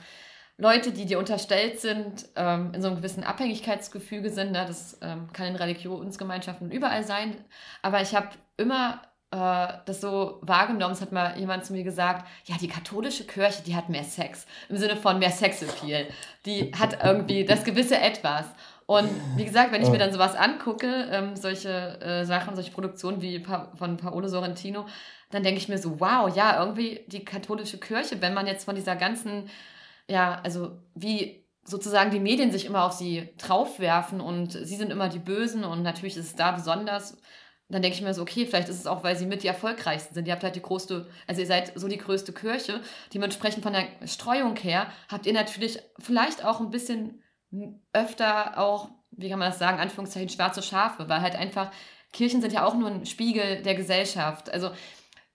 Leute, 0.57 0.91
die 0.91 1.05
dir 1.05 1.19
unterstellt 1.19 1.79
sind, 1.79 2.27
ähm, 2.35 2.71
in 2.73 2.81
so 2.81 2.87
einem 2.87 2.97
gewissen 2.97 3.23
Abhängigkeitsgefüge 3.23 4.29
sind. 4.29 4.51
Ne? 4.51 4.65
Das 4.65 4.97
ähm, 5.01 5.31
kann 5.33 5.47
in 5.47 5.55
Religionsgemeinschaften 5.55 6.71
überall 6.71 7.03
sein. 7.03 7.35
Aber 7.81 8.01
ich 8.01 8.15
habe 8.15 8.29
immer 8.57 9.01
das 9.31 9.99
so 10.01 10.39
wahrgenommen. 10.41 10.93
Es 10.93 11.01
hat 11.01 11.11
mal 11.11 11.37
jemand 11.37 11.65
zu 11.65 11.73
mir 11.73 11.83
gesagt, 11.83 12.27
ja, 12.45 12.55
die 12.59 12.67
katholische 12.67 13.25
Kirche, 13.25 13.63
die 13.63 13.75
hat 13.75 13.89
mehr 13.89 14.03
Sex. 14.03 14.45
Im 14.69 14.77
Sinne 14.77 14.95
von 14.95 15.19
mehr 15.19 15.31
Sexappeal. 15.31 16.07
Die 16.45 16.71
hat 16.71 17.03
irgendwie 17.03 17.43
das 17.43 17.63
gewisse 17.63 17.97
Etwas. 17.99 18.45
Und 18.85 19.09
wie 19.35 19.45
gesagt, 19.45 19.71
wenn 19.71 19.81
ich 19.81 19.89
mir 19.89 19.97
dann 19.97 20.13
sowas 20.13 20.35
angucke, 20.35 21.09
ähm, 21.11 21.35
solche 21.35 21.99
äh, 22.01 22.23
Sachen, 22.23 22.55
solche 22.55 22.71
Produktionen 22.71 23.21
wie 23.21 23.39
pa 23.39 23.71
von 23.75 23.97
Paolo 23.97 24.27
Sorrentino, 24.27 24.85
dann 25.31 25.43
denke 25.43 25.59
ich 25.59 25.67
mir 25.67 25.79
so, 25.79 25.99
wow, 25.99 26.33
ja, 26.33 26.59
irgendwie 26.59 27.03
die 27.07 27.25
katholische 27.25 27.79
Kirche, 27.79 28.21
wenn 28.21 28.35
man 28.35 28.45
jetzt 28.45 28.65
von 28.65 28.75
dieser 28.75 28.95
ganzen 28.95 29.49
ja, 30.07 30.39
also 30.43 30.79
wie 30.93 31.45
sozusagen 31.63 32.11
die 32.11 32.19
Medien 32.19 32.51
sich 32.51 32.65
immer 32.65 32.83
auf 32.85 32.93
sie 32.93 33.29
draufwerfen 33.37 34.21
und 34.21 34.51
sie 34.51 34.75
sind 34.75 34.91
immer 34.91 35.09
die 35.09 35.19
Bösen 35.19 35.63
und 35.63 35.81
natürlich 35.81 36.15
ist 36.15 36.25
es 36.25 36.35
da 36.35 36.51
besonders. 36.51 37.17
Dann 37.67 37.81
denke 37.81 37.97
ich 37.97 38.03
mir 38.03 38.13
so, 38.13 38.21
okay, 38.21 38.45
vielleicht 38.45 38.69
ist 38.69 38.79
es 38.79 38.87
auch, 38.87 39.03
weil 39.03 39.15
sie 39.15 39.25
mit 39.25 39.41
die 39.41 39.47
erfolgreichsten 39.47 40.13
sind. 40.13 40.27
Ihr 40.27 40.33
habt 40.33 40.43
halt 40.43 40.55
die 40.55 40.61
größte, 40.61 41.07
also 41.25 41.41
ihr 41.41 41.47
seid 41.47 41.71
so 41.75 41.87
die 41.87 41.97
größte 41.97 42.31
Kirche. 42.31 42.79
Dementsprechend 43.13 43.63
von 43.63 43.73
der 43.73 43.87
Streuung 44.07 44.55
her 44.57 44.87
habt 45.09 45.25
ihr 45.25 45.33
natürlich 45.33 45.79
vielleicht 45.99 46.45
auch 46.45 46.59
ein 46.59 46.69
bisschen 46.69 47.23
öfter 47.91 48.59
auch, 48.59 48.89
wie 49.11 49.29
kann 49.29 49.39
man 49.39 49.49
das 49.49 49.59
sagen, 49.59 49.79
Anführungszeichen 49.79 50.29
schwarze 50.29 50.61
Schafe, 50.61 51.09
weil 51.09 51.21
halt 51.21 51.35
einfach 51.35 51.71
Kirchen 52.13 52.41
sind 52.41 52.53
ja 52.53 52.65
auch 52.65 52.75
nur 52.75 52.89
ein 52.89 53.05
Spiegel 53.05 53.61
der 53.63 53.75
Gesellschaft. 53.75 54.49
Also 54.53 54.71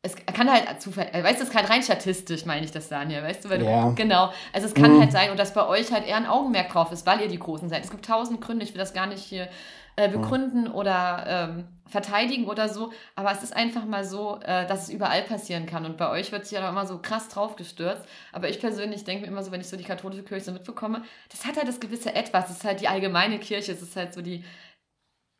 es 0.02 0.14
kann 0.16 0.50
halt 0.50 0.80
Zufall, 0.80 1.10
weißt 1.12 1.40
du, 1.40 1.44
es 1.44 1.50
kann 1.50 1.66
rein 1.66 1.82
statistisch, 1.82 2.46
meine 2.46 2.64
ich 2.64 2.70
das, 2.70 2.88
Daniel, 2.88 3.22
weißt 3.22 3.44
du, 3.44 3.50
weil 3.50 3.62
ja. 3.62 3.88
du, 3.88 3.94
genau, 3.94 4.32
also 4.52 4.66
es 4.66 4.74
kann 4.74 4.94
mhm. 4.94 5.00
halt 5.00 5.12
sein 5.12 5.30
und 5.30 5.38
dass 5.38 5.52
bei 5.52 5.66
euch 5.66 5.92
halt 5.92 6.06
eher 6.06 6.16
ein 6.16 6.26
Augenmerk 6.26 6.70
drauf 6.70 6.90
ist, 6.90 7.04
weil 7.04 7.20
ihr 7.20 7.28
die 7.28 7.38
Großen 7.38 7.68
seid. 7.68 7.84
Es 7.84 7.90
gibt 7.90 8.06
tausend 8.06 8.40
Gründe, 8.40 8.64
ich 8.64 8.72
will 8.72 8.78
das 8.78 8.94
gar 8.94 9.06
nicht 9.06 9.22
hier 9.22 9.48
äh, 9.96 10.08
mhm. 10.08 10.12
begründen 10.12 10.64
mhm. 10.64 10.74
oder 10.74 11.24
ähm, 11.26 11.68
verteidigen 11.86 12.46
oder 12.46 12.68
so, 12.68 12.92
aber 13.16 13.32
es 13.32 13.42
ist 13.42 13.54
einfach 13.54 13.84
mal 13.84 14.04
so, 14.04 14.38
äh, 14.42 14.66
dass 14.66 14.84
es 14.84 14.88
überall 14.90 15.22
passieren 15.22 15.66
kann 15.66 15.84
und 15.84 15.96
bei 15.96 16.08
euch 16.10 16.30
wird 16.32 16.46
sich 16.46 16.58
ja 16.58 16.68
immer 16.68 16.86
so 16.86 16.98
krass 16.98 17.28
drauf 17.28 17.56
gestürzt, 17.56 18.04
aber 18.32 18.48
ich 18.48 18.60
persönlich 18.60 19.04
denke 19.04 19.22
mir 19.22 19.28
immer 19.28 19.42
so, 19.42 19.50
wenn 19.50 19.60
ich 19.60 19.68
so 19.68 19.76
die 19.76 19.84
katholische 19.84 20.22
Kirche 20.22 20.44
so 20.44 20.52
mitbekomme, 20.52 21.02
das 21.30 21.44
hat 21.46 21.56
halt 21.56 21.68
das 21.68 21.80
gewisse 21.80 22.14
Etwas, 22.14 22.50
es 22.50 22.58
ist 22.58 22.64
halt 22.64 22.80
die 22.80 22.88
allgemeine 22.88 23.38
Kirche, 23.38 23.72
es 23.72 23.82
ist 23.82 23.96
halt 23.96 24.14
so 24.14 24.22
die 24.22 24.44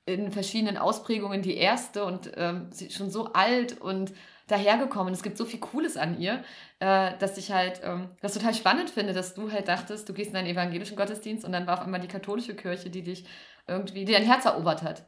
in 0.06 0.32
verschiedenen 0.32 0.76
Ausprägungen 0.76 1.42
die 1.42 1.56
erste 1.56 2.04
und 2.04 2.32
ähm, 2.36 2.70
schon 2.90 3.10
so 3.10 3.32
alt 3.32 3.80
und 3.80 4.12
dahergekommen. 4.50 5.12
Es 5.12 5.22
gibt 5.22 5.36
so 5.36 5.44
viel 5.44 5.60
Cooles 5.60 5.96
an 5.96 6.18
ihr, 6.18 6.42
äh, 6.80 7.12
dass 7.18 7.38
ich 7.38 7.52
halt 7.52 7.80
ähm, 7.84 8.08
das 8.20 8.34
total 8.34 8.54
spannend 8.54 8.90
finde, 8.90 9.12
dass 9.12 9.34
du 9.34 9.52
halt 9.52 9.68
dachtest, 9.68 10.08
du 10.08 10.12
gehst 10.12 10.30
in 10.30 10.36
einen 10.36 10.48
evangelischen 10.48 10.96
Gottesdienst 10.96 11.44
und 11.44 11.52
dann 11.52 11.66
war 11.66 11.78
auf 11.78 11.84
einmal 11.84 12.00
die 12.00 12.08
katholische 12.08 12.54
Kirche, 12.54 12.90
die 12.90 13.02
dich 13.02 13.24
irgendwie, 13.70 14.04
die 14.04 14.12
dein 14.12 14.24
Herz 14.24 14.44
erobert 14.44 14.82
hat. 14.82 15.06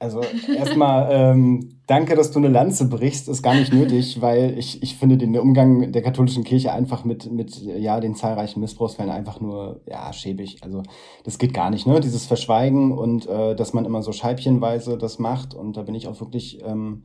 Also 0.00 0.20
erstmal 0.56 1.08
ähm, 1.10 1.80
danke, 1.88 2.14
dass 2.14 2.30
du 2.30 2.38
eine 2.38 2.48
Lanze 2.48 2.88
brichst, 2.88 3.28
ist 3.28 3.42
gar 3.42 3.54
nicht 3.54 3.72
nötig, 3.72 4.20
weil 4.20 4.56
ich, 4.56 4.80
ich 4.82 4.96
finde 4.96 5.16
den 5.16 5.36
Umgang 5.36 5.90
der 5.90 6.02
katholischen 6.02 6.44
Kirche 6.44 6.72
einfach 6.72 7.04
mit, 7.04 7.32
mit 7.32 7.56
ja, 7.60 7.98
den 7.98 8.14
zahlreichen 8.14 8.60
Missbrauchsfällen 8.60 9.10
einfach 9.10 9.40
nur 9.40 9.80
ja, 9.86 10.12
schäbig. 10.12 10.58
Also 10.62 10.84
das 11.24 11.38
geht 11.38 11.52
gar 11.52 11.70
nicht, 11.70 11.86
ne? 11.86 11.98
Dieses 11.98 12.26
Verschweigen 12.26 12.96
und 12.96 13.26
äh, 13.26 13.56
dass 13.56 13.72
man 13.72 13.84
immer 13.84 14.02
so 14.02 14.12
scheibchenweise 14.12 14.98
das 14.98 15.18
macht 15.18 15.54
und 15.54 15.76
da 15.76 15.82
bin 15.82 15.96
ich 15.96 16.06
auch 16.06 16.20
wirklich 16.20 16.62
ähm, 16.64 17.04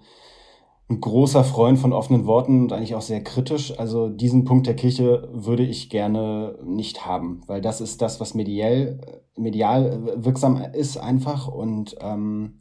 ein 0.90 1.00
großer 1.00 1.44
Freund 1.44 1.80
von 1.80 1.94
offenen 1.94 2.26
Worten 2.26 2.64
und 2.64 2.74
eigentlich 2.74 2.96
auch 2.96 3.02
sehr 3.02 3.24
kritisch. 3.24 3.78
Also 3.80 4.10
diesen 4.10 4.44
Punkt 4.44 4.68
der 4.68 4.76
Kirche 4.76 5.30
würde 5.32 5.64
ich 5.64 5.90
gerne 5.90 6.60
nicht 6.64 7.06
haben, 7.06 7.42
weil 7.48 7.62
das 7.62 7.82
ist 7.82 8.02
das, 8.02 8.20
was 8.20 8.34
mediell, 8.34 9.00
medial 9.38 10.24
wirksam 10.24 10.62
ist 10.74 10.98
einfach. 10.98 11.48
Und 11.48 11.96
ähm, 12.02 12.60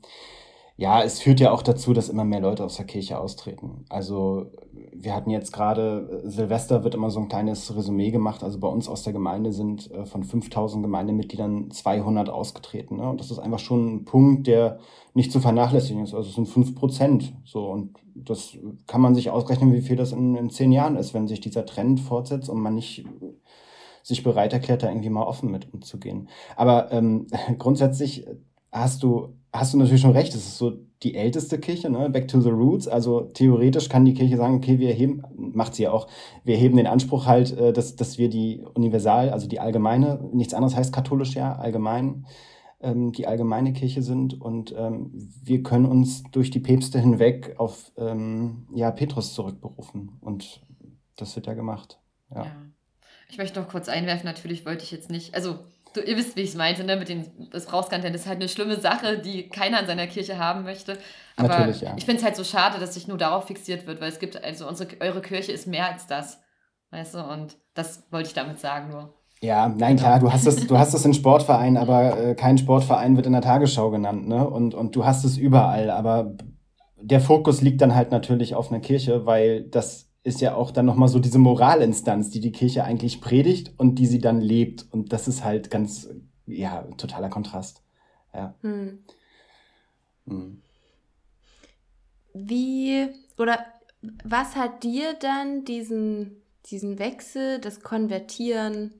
ja, 0.76 1.02
es 1.02 1.20
führt 1.20 1.40
ja 1.40 1.50
auch 1.52 1.62
dazu, 1.62 1.92
dass 1.92 2.08
immer 2.08 2.24
mehr 2.24 2.40
Leute 2.40 2.64
aus 2.64 2.76
der 2.76 2.86
Kirche 2.86 3.18
austreten. 3.18 3.84
Also 3.88 4.50
wir 4.94 5.14
hatten 5.14 5.30
jetzt 5.30 5.52
gerade, 5.52 6.22
Silvester 6.24 6.84
wird 6.84 6.94
immer 6.94 7.10
so 7.10 7.20
ein 7.20 7.28
kleines 7.28 7.74
Resümee 7.74 8.10
gemacht. 8.10 8.42
Also 8.42 8.58
bei 8.58 8.68
uns 8.68 8.88
aus 8.88 9.02
der 9.02 9.12
Gemeinde 9.12 9.52
sind 9.52 9.90
äh, 9.90 10.06
von 10.06 10.24
5000 10.24 10.82
Gemeindemitgliedern 10.82 11.70
200 11.70 12.30
ausgetreten. 12.30 12.96
Ne? 12.96 13.08
Und 13.08 13.20
das 13.20 13.30
ist 13.30 13.38
einfach 13.38 13.58
schon 13.58 13.96
ein 13.96 14.04
Punkt, 14.04 14.46
der 14.46 14.78
nicht 15.14 15.30
zu 15.30 15.40
vernachlässigen 15.40 16.02
ist. 16.02 16.14
Also 16.14 16.28
es 16.28 16.34
sind 16.34 16.48
5 16.48 16.74
Prozent. 16.74 17.34
So, 17.44 17.66
und 17.66 17.98
das 18.14 18.56
kann 18.86 19.00
man 19.00 19.14
sich 19.14 19.30
ausrechnen, 19.30 19.72
wie 19.72 19.82
viel 19.82 19.96
das 19.96 20.12
in, 20.12 20.36
in 20.36 20.50
zehn 20.50 20.72
Jahren 20.72 20.96
ist, 20.96 21.14
wenn 21.14 21.28
sich 21.28 21.40
dieser 21.40 21.66
Trend 21.66 22.00
fortsetzt 22.00 22.48
und 22.48 22.60
man 22.60 22.74
nicht 22.74 23.04
sich 24.02 24.22
bereit 24.22 24.52
erklärt, 24.52 24.82
da 24.82 24.88
irgendwie 24.88 25.10
mal 25.10 25.24
offen 25.24 25.50
mit 25.50 25.72
umzugehen. 25.72 26.28
Aber 26.56 26.90
ähm, 26.92 27.26
grundsätzlich 27.58 28.26
hast 28.70 29.02
du, 29.02 29.34
hast 29.52 29.74
du 29.74 29.78
natürlich 29.78 30.00
schon 30.00 30.12
recht, 30.12 30.34
es 30.34 30.46
ist 30.46 30.58
so 30.58 30.72
die 31.02 31.14
älteste 31.14 31.58
Kirche, 31.58 31.90
ne? 31.90 32.08
Back 32.08 32.28
to 32.28 32.40
the 32.40 32.48
Roots. 32.48 32.88
Also 32.88 33.22
theoretisch 33.22 33.88
kann 33.88 34.04
die 34.04 34.14
Kirche 34.14 34.36
sagen, 34.36 34.56
okay, 34.56 34.78
wir 34.78 34.92
heben, 34.92 35.22
macht 35.36 35.74
sie 35.74 35.84
ja 35.84 35.92
auch, 35.92 36.08
wir 36.44 36.56
heben 36.56 36.76
den 36.76 36.86
Anspruch 36.86 37.26
halt, 37.26 37.56
äh, 37.58 37.72
dass, 37.72 37.96
dass 37.96 38.18
wir 38.18 38.28
die 38.28 38.64
Universal, 38.74 39.30
also 39.30 39.48
die 39.48 39.60
allgemeine, 39.60 40.20
nichts 40.32 40.54
anderes 40.54 40.76
heißt 40.76 40.92
katholisch 40.92 41.34
ja, 41.34 41.56
allgemein, 41.56 42.26
ähm, 42.80 43.12
die 43.12 43.26
allgemeine 43.26 43.72
Kirche 43.72 44.02
sind 44.02 44.40
und 44.40 44.74
ähm, 44.76 45.10
wir 45.44 45.62
können 45.62 45.86
uns 45.86 46.22
durch 46.30 46.50
die 46.50 46.60
Päpste 46.60 46.98
hinweg 46.98 47.54
auf 47.58 47.92
ähm, 47.96 48.66
ja, 48.74 48.90
Petrus 48.90 49.34
zurückberufen 49.34 50.18
und 50.20 50.62
das 51.16 51.36
wird 51.36 51.46
ja 51.46 51.54
gemacht. 51.54 51.98
Ja. 52.30 52.44
ja. 52.44 52.52
Ich 53.28 53.38
möchte 53.38 53.60
noch 53.60 53.68
kurz 53.68 53.88
einwerfen, 53.88 54.26
natürlich 54.26 54.64
wollte 54.66 54.84
ich 54.84 54.90
jetzt 54.90 55.10
nicht, 55.10 55.34
also 55.34 55.58
du, 55.92 56.00
ihr 56.00 56.16
wisst, 56.16 56.36
wie 56.36 56.42
ich 56.42 56.50
es 56.50 56.54
meinte, 56.56 56.84
ne, 56.84 56.96
mit 56.96 57.08
den 57.08 57.30
Missbrauchsskandalen. 57.52 58.12
Das 58.12 58.22
ist 58.22 58.28
halt 58.28 58.40
eine 58.40 58.48
schlimme 58.48 58.80
Sache, 58.80 59.18
die 59.18 59.48
keiner 59.48 59.80
in 59.80 59.86
seiner 59.86 60.06
Kirche 60.06 60.38
haben 60.38 60.64
möchte. 60.64 60.98
Aber 61.36 61.48
Natürlich, 61.48 61.80
ja. 61.80 61.94
ich 61.96 62.04
finde 62.04 62.18
es 62.18 62.24
halt 62.24 62.36
so 62.36 62.44
schade, 62.44 62.78
dass 62.78 62.94
sich 62.94 63.08
nur 63.08 63.18
darauf 63.18 63.46
fixiert 63.46 63.86
wird, 63.86 64.00
weil 64.00 64.08
es 64.08 64.18
gibt, 64.18 64.42
also 64.42 64.68
unsere, 64.68 64.90
eure 65.00 65.20
Kirche 65.20 65.52
ist 65.52 65.66
mehr 65.66 65.90
als 65.90 66.06
das. 66.06 66.40
Weißt 66.90 67.14
du, 67.14 67.20
und 67.20 67.56
das 67.74 68.04
wollte 68.10 68.28
ich 68.28 68.34
damit 68.34 68.58
sagen 68.58 68.90
nur. 68.90 69.14
Ja, 69.40 69.68
nein, 69.68 69.96
klar, 69.96 70.20
du 70.20 70.32
hast 70.32 70.46
es, 70.46 70.66
du 70.68 70.78
hast 70.78 70.94
es 70.94 71.04
in 71.04 71.14
Sportvereinen, 71.14 71.76
aber 71.76 72.16
äh, 72.16 72.34
kein 72.36 72.58
Sportverein 72.58 73.16
wird 73.16 73.26
in 73.26 73.32
der 73.32 73.42
Tagesschau 73.42 73.90
genannt, 73.90 74.28
ne? 74.28 74.48
Und, 74.48 74.72
und 74.72 74.94
du 74.94 75.04
hast 75.04 75.24
es 75.24 75.36
überall, 75.36 75.90
aber 75.90 76.36
der 77.00 77.20
Fokus 77.20 77.60
liegt 77.60 77.80
dann 77.80 77.94
halt 77.94 78.12
natürlich 78.12 78.54
auf 78.54 78.70
einer 78.70 78.80
Kirche, 78.80 79.26
weil 79.26 79.64
das 79.64 80.11
ist 80.24 80.40
ja 80.40 80.54
auch 80.54 80.70
dann 80.70 80.86
nochmal 80.86 81.08
so 81.08 81.18
diese 81.18 81.38
Moralinstanz, 81.38 82.30
die 82.30 82.40
die 82.40 82.52
Kirche 82.52 82.84
eigentlich 82.84 83.20
predigt 83.20 83.72
und 83.76 83.96
die 83.96 84.06
sie 84.06 84.20
dann 84.20 84.40
lebt. 84.40 84.86
Und 84.90 85.12
das 85.12 85.26
ist 85.26 85.44
halt 85.44 85.70
ganz, 85.70 86.08
ja, 86.46 86.82
totaler 86.96 87.28
Kontrast. 87.28 87.82
Ja. 88.32 88.54
Hm. 88.62 89.00
Hm. 90.26 90.62
Wie 92.34 93.08
oder 93.36 93.58
was 94.24 94.56
hat 94.56 94.82
dir 94.82 95.14
dann 95.14 95.64
diesen, 95.64 96.42
diesen 96.66 96.98
Wechsel, 96.98 97.58
das 97.58 97.80
Konvertieren 97.80 98.94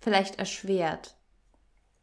vielleicht 0.00 0.38
erschwert? 0.38 1.16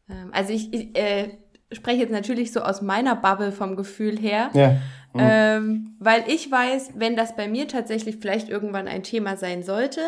Ähm, 0.10 0.29
also 0.31 0.53
ich, 0.53 0.73
ich 0.73 0.97
äh, 0.97 1.38
spreche 1.71 1.99
jetzt 1.99 2.12
natürlich 2.12 2.51
so 2.51 2.62
aus 2.62 2.81
meiner 2.81 3.15
Bubble 3.15 3.51
vom 3.51 3.75
Gefühl 3.75 4.17
her. 4.17 4.49
Ja. 4.53 4.77
Mhm. 5.17 5.23
Ähm, 5.30 5.95
weil 5.99 6.23
ich 6.27 6.49
weiß, 6.49 6.91
wenn 6.95 7.15
das 7.15 7.36
bei 7.36 7.47
mir 7.47 7.67
tatsächlich 7.67 8.17
vielleicht 8.17 8.49
irgendwann 8.49 8.88
ein 8.88 9.03
Thema 9.03 9.38
sein 9.38 9.63
sollte, 9.63 10.01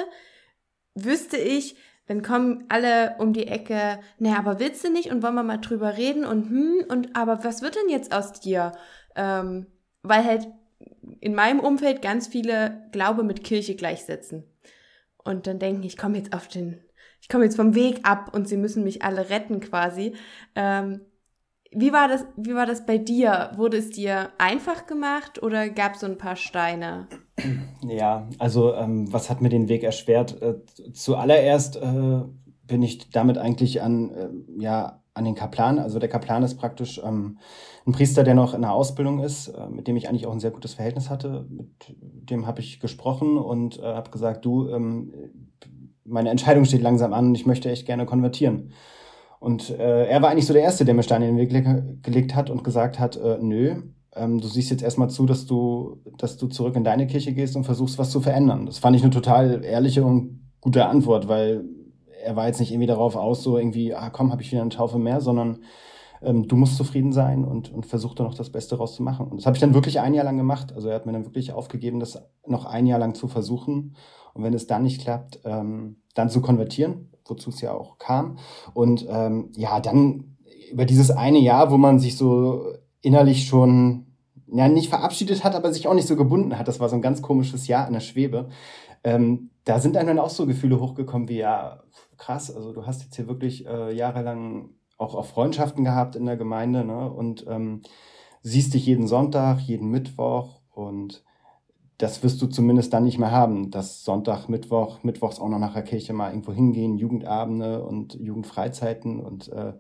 wüsste 0.96 1.38
ich, 1.38 1.76
dann 2.08 2.24
kommen 2.24 2.66
alle 2.70 3.16
um 3.20 3.34
die 3.34 3.48
Ecke, 3.48 4.00
naja, 4.18 4.40
aber 4.40 4.60
willst 4.60 4.84
du 4.84 4.92
nicht 4.92 5.12
und 5.12 5.22
wollen 5.22 5.36
wir 5.36 5.44
mal 5.44 5.58
drüber 5.58 5.96
reden 5.96 6.26
und 6.26 6.50
hm, 6.50 6.86
und 6.90 7.16
aber 7.16 7.44
was 7.44 7.62
wird 7.62 7.76
denn 7.76 7.90
jetzt 7.90 8.12
aus 8.12 8.34
dir? 8.34 8.72
Ähm, 9.16 9.68
weil 10.02 10.26
halt 10.26 10.48
in 11.20 11.36
meinem 11.36 11.60
Umfeld 11.60 12.02
ganz 12.02 12.28
viele 12.28 12.88
Glaube 12.92 13.24
mit 13.24 13.44
Kirche 13.44 13.76
gleichsetzen. 13.76 14.44
Und 15.18 15.46
dann 15.46 15.60
denken, 15.60 15.84
ich 15.84 15.98
komme 15.98 16.18
jetzt 16.18 16.34
auf 16.34 16.48
den, 16.48 16.80
ich 17.22 17.30
komme 17.30 17.44
jetzt 17.44 17.58
vom 17.58 17.76
Weg 17.76 18.00
ab 18.04 18.34
und 18.34 18.48
sie 18.48 18.58
müssen 18.58 18.84
mich 18.84 19.04
alle 19.04 19.30
retten 19.30 19.60
quasi. 19.60 20.16
Ähm, 20.56 21.02
wie 21.72 21.94
war 21.94 22.08
das, 22.08 22.26
wie 22.36 22.56
war 22.56 22.66
das 22.66 22.86
bei 22.86 22.98
dir? 22.98 23.52
Wurde 23.56 23.78
es 23.78 23.90
dir 23.92 24.30
einfach 24.38 24.86
gemacht 24.86 25.42
oder 25.44 25.70
gab 25.70 25.94
es 25.94 26.02
so 26.02 26.08
ein 26.08 26.18
paar 26.18 26.36
Steine? 26.36 27.08
Ja, 27.88 28.28
also 28.40 28.74
ähm, 28.74 29.12
was 29.14 29.30
hat 29.30 29.42
mir 29.42 29.50
den 29.50 29.70
Weg 29.70 29.84
erschwert? 29.84 30.42
Äh, 30.42 30.56
zuallererst 30.94 31.78
äh, 31.78 32.22
bin 32.64 32.84
ich 32.84 33.10
damit 33.12 33.38
eigentlich 33.38 33.82
an, 33.82 34.12
äh, 34.12 34.30
ja, 34.62 35.02
an 35.14 35.26
den 35.26 35.36
Kaplan. 35.36 35.80
Also 35.80 36.00
der 36.00 36.10
Kaplan 36.10 36.44
ist 36.44 36.58
praktisch 36.58 37.00
ähm, 37.04 37.38
ein 37.86 37.94
Priester, 37.94 38.24
der 38.24 38.36
noch 38.36 38.54
in 38.54 38.62
der 38.62 38.74
Ausbildung 38.74 39.20
ist, 39.20 39.50
äh, 39.50 39.70
mit 39.70 39.88
dem 39.88 39.96
ich 39.96 40.10
eigentlich 40.10 40.28
auch 40.28 40.34
ein 40.34 40.40
sehr 40.40 40.52
gutes 40.52 40.74
Verhältnis 40.74 41.10
hatte. 41.10 41.46
Mit 41.50 41.96
dem 42.02 42.48
habe 42.48 42.62
ich 42.62 42.80
gesprochen 42.80 43.38
und 43.38 43.80
äh, 43.80 43.84
habe 43.84 44.10
gesagt, 44.10 44.44
du, 44.46 44.70
ähm, 44.70 45.14
meine 46.04 46.30
Entscheidung 46.30 46.66
steht 46.66 46.82
langsam 46.82 47.14
an 47.14 47.28
und 47.28 47.36
ich 47.36 47.46
möchte 47.46 47.70
echt 47.70 47.86
gerne 47.86 48.06
konvertieren. 48.06 48.72
Und 49.40 49.70
äh, 49.70 50.06
er 50.08 50.22
war 50.22 50.30
eigentlich 50.30 50.46
so 50.46 50.54
der 50.54 50.64
Erste, 50.64 50.86
der 50.86 50.94
mir 50.94 51.04
Steine 51.04 51.28
in 51.28 51.38
den 51.38 51.54
Weg 51.54 52.04
gelegt 52.04 52.36
hat 52.36 52.50
und 52.50 52.64
gesagt 52.64 53.00
hat, 53.00 53.16
äh, 53.16 53.38
nö, 53.40 53.82
ähm, 54.16 54.40
du 54.40 54.48
siehst 54.48 54.70
jetzt 54.70 54.84
erstmal 54.84 55.10
zu, 55.10 55.26
dass 55.26 55.46
du, 55.46 56.02
dass 56.18 56.38
du 56.38 56.48
zurück 56.48 56.76
in 56.76 56.84
deine 56.84 57.08
Kirche 57.08 57.34
gehst 57.34 57.56
und 57.56 57.64
versuchst, 57.64 57.98
was 57.98 58.12
zu 58.12 58.20
verändern. 58.20 58.66
Das 58.66 58.80
fand 58.80 58.96
ich 58.96 59.02
eine 59.02 59.12
total 59.12 59.64
ehrliche 59.64 60.04
und 60.04 60.42
gute 60.62 60.86
Antwort, 60.88 61.28
weil 61.28 61.64
er 62.22 62.36
war 62.36 62.48
jetzt 62.48 62.60
nicht 62.60 62.72
irgendwie 62.72 62.88
darauf 62.88 63.16
aus, 63.16 63.44
so 63.44 63.58
irgendwie, 63.58 63.94
ah 63.94 64.10
komm, 64.10 64.32
habe 64.32 64.42
ich 64.42 64.52
wieder 64.52 64.62
eine 64.62 64.72
Taufe 64.72 65.00
mehr, 65.00 65.22
sondern 65.22 65.60
ähm, 66.22 66.48
du 66.48 66.56
musst 66.56 66.78
zufrieden 66.78 67.12
sein 67.12 67.46
und, 67.46 67.72
und 67.72 67.86
versuch 67.86 68.16
da 68.16 68.24
noch 68.24 68.36
das 68.36 68.52
Beste 68.52 68.78
rauszumachen. 68.78 69.28
Und 69.28 69.38
das 69.38 69.46
habe 69.46 69.56
ich 69.56 69.62
dann 69.62 69.74
wirklich 69.74 70.00
ein 70.00 70.14
Jahr 70.14 70.26
lang 70.26 70.38
gemacht. 70.38 70.74
Also 70.74 70.90
er 70.90 70.96
hat 70.96 71.06
mir 71.06 71.14
dann 71.14 71.26
wirklich 71.26 71.52
aufgegeben, 71.54 72.00
das 72.00 72.22
noch 72.46 72.66
ein 72.66 72.86
Jahr 72.86 73.00
lang 73.00 73.16
zu 73.16 73.28
versuchen. 73.28 73.96
Und 74.34 74.44
wenn 74.44 74.54
es 74.54 74.68
dann 74.68 74.84
nicht 74.84 75.02
klappt, 75.02 75.40
ähm, 75.46 76.02
dann 76.16 76.30
zu 76.30 76.42
konvertieren, 76.42 77.12
wozu 77.26 77.50
es 77.50 77.62
ja 77.62 77.74
auch 77.74 77.98
kam. 77.98 78.38
Und 78.74 79.06
ähm, 79.10 79.52
ja, 79.56 79.80
dann 79.80 80.38
über 80.72 80.86
dieses 80.86 81.12
eine 81.12 81.40
Jahr, 81.40 81.72
wo 81.72 81.78
man 81.78 82.00
sich 82.00 82.16
so 82.18 82.74
innerlich 83.02 83.46
schon 83.46 84.06
ja, 84.52 84.68
nicht 84.68 84.90
verabschiedet 84.90 85.44
hat, 85.44 85.56
aber 85.56 85.72
sich 85.74 85.88
auch 85.88 85.94
nicht 85.94 86.08
so 86.08 86.16
gebunden 86.16 86.58
hat. 86.58 86.68
Das 86.68 86.80
war 86.80 86.90
so 86.90 86.96
ein 86.96 87.02
ganz 87.02 87.22
komisches 87.22 87.68
Jahr 87.68 87.88
in 87.88 87.94
der 87.94 88.00
Schwebe. 88.00 88.50
Ähm, 89.04 89.52
da 89.64 89.80
sind 89.80 89.96
einem 89.96 90.08
dann 90.08 90.20
auch 90.20 90.30
so 90.30 90.46
Gefühle 90.46 90.80
hochgekommen 90.80 91.30
wie, 91.30 91.38
ja, 91.38 91.84
krass, 92.18 92.54
also 92.54 92.74
du 92.74 92.86
hast 92.86 93.04
jetzt 93.04 93.16
hier 93.16 93.28
wirklich 93.28 93.66
äh, 93.66 93.96
jahrelang 93.96 94.72
auch, 95.00 95.16
auch 95.16 95.26
Freundschaften 95.26 95.84
gehabt 95.84 96.16
in 96.16 96.28
der 96.28 96.38
Gemeinde 96.38 96.86
ne? 96.86 97.12
und 97.12 97.46
ähm, 97.50 97.82
siehst 98.44 98.76
dich 98.76 98.86
jeden 98.86 99.08
Sonntag, 99.08 99.60
jeden 99.62 99.90
Mittwoch 99.90 100.62
und 100.72 101.24
das 101.98 102.24
wirst 102.24 102.42
du 102.42 102.48
zumindest 102.48 102.94
dann 102.94 103.04
nicht 103.04 103.18
mehr 103.18 103.32
haben, 103.32 103.72
dass 103.72 104.06
Sonntag, 104.06 104.48
Mittwoch, 104.48 105.04
Mittwochs 105.04 105.40
auch 105.40 105.50
noch 105.50 105.60
nach 105.60 105.74
der 105.74 105.84
Kirche 105.84 106.14
mal 106.14 106.30
irgendwo 106.30 106.54
hingehen, 106.54 106.98
Jugendabende 106.98 107.84
und 107.84 108.14
Jugendfreizeiten 108.14 109.20
und 109.20 109.50
äh, 109.50 109.74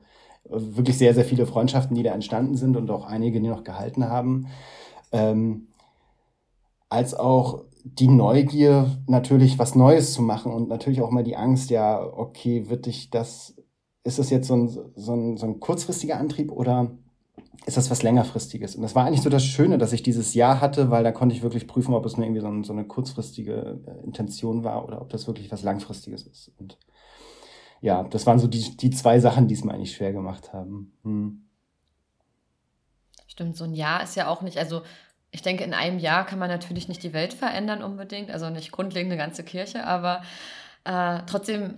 wirklich 0.43 0.97
sehr, 0.97 1.13
sehr 1.13 1.23
viele 1.23 1.45
Freundschaften, 1.45 1.95
die 1.95 2.03
da 2.03 2.11
entstanden 2.11 2.55
sind 2.55 2.75
und 2.75 2.89
auch 2.91 3.05
einige, 3.05 3.39
die 3.39 3.47
noch 3.47 3.63
gehalten 3.63 4.09
haben. 4.09 4.47
Ähm, 5.11 5.67
als 6.89 7.13
auch 7.13 7.63
die 7.83 8.09
Neugier, 8.09 8.97
natürlich 9.07 9.57
was 9.57 9.75
Neues 9.75 10.13
zu 10.13 10.21
machen 10.21 10.51
und 10.51 10.67
natürlich 10.67 11.01
auch 11.01 11.11
mal 11.11 11.23
die 11.23 11.37
Angst, 11.37 11.69
ja, 11.69 12.01
okay, 12.01 12.69
wird 12.69 12.85
dich 12.85 13.09
das, 13.09 13.55
ist 14.09 14.19
das 14.19 14.29
jetzt 14.29 14.47
so 14.47 14.55
ein, 14.55 14.67
so 14.67 15.13
ein, 15.13 15.37
so 15.37 15.45
ein 15.45 15.59
kurzfristiger 15.59 16.17
Antrieb 16.17 16.51
oder 16.51 16.91
ist 17.65 17.77
das 17.77 17.89
was 17.89 18.03
längerfristiges? 18.03 18.75
Und 18.75 18.81
das 18.81 18.95
war 18.95 19.05
eigentlich 19.05 19.21
so 19.21 19.29
das 19.29 19.45
Schöne, 19.45 19.77
dass 19.77 19.93
ich 19.93 20.03
dieses 20.03 20.33
Jahr 20.33 20.59
hatte, 20.59 20.89
weil 20.89 21.03
da 21.03 21.11
konnte 21.11 21.35
ich 21.35 21.43
wirklich 21.43 21.67
prüfen, 21.67 21.93
ob 21.93 22.05
es 22.05 22.17
nur 22.17 22.25
irgendwie 22.25 22.41
so, 22.41 22.47
ein, 22.47 22.63
so 22.63 22.73
eine 22.73 22.85
kurzfristige 22.85 23.79
äh, 23.85 24.03
Intention 24.03 24.63
war 24.63 24.85
oder 24.85 25.01
ob 25.01 25.09
das 25.09 25.27
wirklich 25.27 25.51
was 25.51 25.63
Langfristiges 25.63 26.23
ist. 26.23 26.51
Und 26.57 26.77
ja, 27.81 28.03
das 28.03 28.25
waren 28.25 28.39
so 28.39 28.47
die, 28.47 28.75
die 28.75 28.89
zwei 28.89 29.19
Sachen, 29.19 29.47
die 29.47 29.53
es 29.53 29.63
mir 29.63 29.73
eigentlich 29.73 29.95
schwer 29.95 30.11
gemacht 30.11 30.51
haben. 30.51 30.97
Hm. 31.03 31.45
Stimmt, 33.27 33.55
so 33.55 33.63
ein 33.63 33.73
Jahr 33.73 34.03
ist 34.03 34.15
ja 34.15 34.27
auch 34.27 34.41
nicht, 34.41 34.57
also 34.57 34.81
ich 35.31 35.43
denke, 35.43 35.63
in 35.63 35.73
einem 35.73 35.99
Jahr 35.99 36.25
kann 36.25 36.39
man 36.39 36.49
natürlich 36.49 36.87
nicht 36.87 37.03
die 37.03 37.13
Welt 37.13 37.33
verändern 37.33 37.83
unbedingt, 37.83 38.31
also 38.31 38.49
nicht 38.49 38.71
grundlegend 38.71 39.11
eine 39.11 39.21
ganze 39.21 39.43
Kirche, 39.43 39.85
aber 39.85 40.23
äh, 40.85 41.19
trotzdem, 41.27 41.75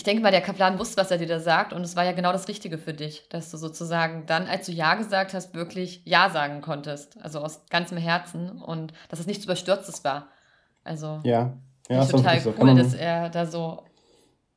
ich 0.00 0.04
denke 0.04 0.22
mal, 0.22 0.30
der 0.30 0.40
Kaplan 0.40 0.78
wusste, 0.78 0.96
was 0.96 1.10
er 1.10 1.18
dir 1.18 1.26
da 1.26 1.40
sagt 1.40 1.74
und 1.74 1.82
es 1.82 1.94
war 1.94 2.06
ja 2.06 2.12
genau 2.12 2.32
das 2.32 2.48
Richtige 2.48 2.78
für 2.78 2.94
dich, 2.94 3.28
dass 3.28 3.50
du 3.50 3.58
sozusagen 3.58 4.24
dann, 4.24 4.46
als 4.46 4.64
du 4.64 4.72
Ja 4.72 4.94
gesagt 4.94 5.34
hast, 5.34 5.52
wirklich 5.52 6.00
Ja 6.06 6.30
sagen 6.30 6.62
konntest, 6.62 7.22
also 7.22 7.40
aus 7.40 7.66
ganzem 7.68 7.98
Herzen 7.98 8.62
und 8.62 8.94
dass 9.10 9.20
es 9.20 9.26
nichts 9.26 9.44
Überstürztes 9.44 10.02
war. 10.02 10.28
Also 10.84 11.20
ja, 11.22 11.52
ja 11.90 12.06
total 12.06 12.40
so. 12.40 12.54
cool, 12.58 12.76
dass 12.76 12.94
er 12.94 13.28
da 13.28 13.44
so 13.44 13.84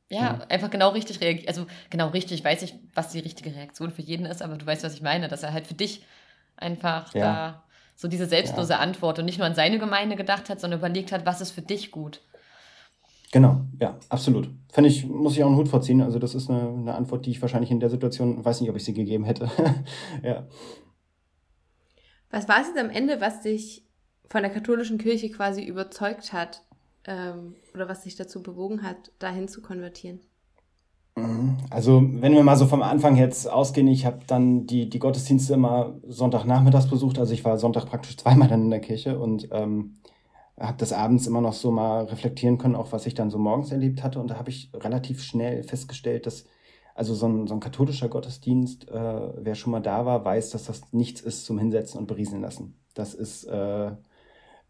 ja, 0.08 0.20
ja, 0.20 0.46
einfach 0.48 0.70
genau 0.70 0.88
richtig 0.88 1.20
reagiert. 1.20 1.48
Also 1.48 1.66
genau 1.90 2.08
richtig, 2.08 2.42
weiß 2.42 2.62
ich, 2.62 2.76
was 2.94 3.10
die 3.10 3.20
richtige 3.20 3.54
Reaktion 3.54 3.90
für 3.90 4.00
jeden 4.00 4.24
ist, 4.24 4.40
aber 4.40 4.56
du 4.56 4.64
weißt, 4.64 4.82
was 4.82 4.94
ich 4.94 5.02
meine, 5.02 5.28
dass 5.28 5.42
er 5.42 5.52
halt 5.52 5.66
für 5.66 5.74
dich 5.74 6.06
einfach 6.56 7.12
ja. 7.12 7.20
da 7.20 7.64
so 7.96 8.08
diese 8.08 8.24
selbstlose. 8.24 8.78
Antwort 8.78 9.18
und 9.18 9.26
nicht 9.26 9.36
nur 9.36 9.46
an 9.46 9.54
seine 9.54 9.78
Gemeinde 9.78 10.16
gedacht 10.16 10.48
hat, 10.48 10.58
sondern 10.58 10.80
überlegt 10.80 11.12
hat, 11.12 11.26
was 11.26 11.42
ist 11.42 11.50
für 11.50 11.60
dich 11.60 11.90
gut. 11.90 12.22
Genau, 13.34 13.62
ja, 13.80 13.98
absolut. 14.10 14.48
Fände 14.70 14.88
ich, 14.88 15.06
muss 15.08 15.32
ich 15.32 15.42
auch 15.42 15.48
einen 15.48 15.56
Hut 15.56 15.68
vorziehen. 15.68 16.00
Also, 16.02 16.20
das 16.20 16.36
ist 16.36 16.48
eine, 16.48 16.68
eine 16.68 16.94
Antwort, 16.94 17.26
die 17.26 17.32
ich 17.32 17.42
wahrscheinlich 17.42 17.72
in 17.72 17.80
der 17.80 17.90
Situation, 17.90 18.44
weiß 18.44 18.60
nicht, 18.60 18.70
ob 18.70 18.76
ich 18.76 18.84
sie 18.84 18.94
gegeben 18.94 19.24
hätte. 19.24 19.50
ja. 20.22 20.46
Was 22.30 22.48
war 22.48 22.60
es 22.60 22.68
jetzt 22.68 22.78
am 22.78 22.90
Ende, 22.90 23.20
was 23.20 23.40
dich 23.40 23.84
von 24.28 24.42
der 24.42 24.52
katholischen 24.52 24.98
Kirche 24.98 25.30
quasi 25.30 25.64
überzeugt 25.64 26.32
hat, 26.32 26.62
ähm, 27.08 27.56
oder 27.74 27.88
was 27.88 28.02
dich 28.02 28.14
dazu 28.14 28.40
bewogen 28.40 28.84
hat, 28.84 29.10
dahin 29.18 29.48
zu 29.48 29.62
konvertieren? 29.62 30.20
Mhm. 31.16 31.56
Also, 31.70 32.04
wenn 32.04 32.34
wir 32.34 32.44
mal 32.44 32.56
so 32.56 32.66
vom 32.66 32.82
Anfang 32.82 33.16
jetzt 33.16 33.50
ausgehen, 33.50 33.88
ich 33.88 34.06
habe 34.06 34.20
dann 34.28 34.68
die, 34.68 34.88
die 34.88 35.00
Gottesdienste 35.00 35.54
immer 35.54 35.98
Sonntagnachmittags 36.06 36.88
besucht. 36.88 37.18
Also, 37.18 37.32
ich 37.32 37.44
war 37.44 37.58
Sonntag 37.58 37.86
praktisch 37.86 38.16
zweimal 38.16 38.46
dann 38.46 38.62
in 38.62 38.70
der 38.70 38.80
Kirche 38.80 39.18
und 39.18 39.48
ähm, 39.50 39.96
habe 40.58 40.76
das 40.78 40.92
abends 40.92 41.26
immer 41.26 41.40
noch 41.40 41.52
so 41.52 41.70
mal 41.70 42.04
reflektieren 42.04 42.58
können, 42.58 42.76
auch 42.76 42.92
was 42.92 43.06
ich 43.06 43.14
dann 43.14 43.30
so 43.30 43.38
morgens 43.38 43.72
erlebt 43.72 44.02
hatte. 44.02 44.20
Und 44.20 44.28
da 44.28 44.38
habe 44.38 44.50
ich 44.50 44.70
relativ 44.74 45.22
schnell 45.22 45.62
festgestellt, 45.64 46.26
dass 46.26 46.44
also 46.94 47.14
so 47.14 47.26
ein, 47.26 47.46
so 47.48 47.54
ein 47.54 47.60
katholischer 47.60 48.08
Gottesdienst, 48.08 48.88
äh, 48.88 49.32
wer 49.36 49.54
schon 49.56 49.72
mal 49.72 49.80
da 49.80 50.06
war, 50.06 50.24
weiß, 50.24 50.50
dass 50.50 50.66
das 50.66 50.92
nichts 50.92 51.20
ist 51.20 51.44
zum 51.44 51.58
Hinsetzen 51.58 51.98
und 51.98 52.06
berieseln 52.06 52.42
lassen. 52.42 52.78
Das 52.94 53.14
ist. 53.14 53.44
Äh, 53.44 53.92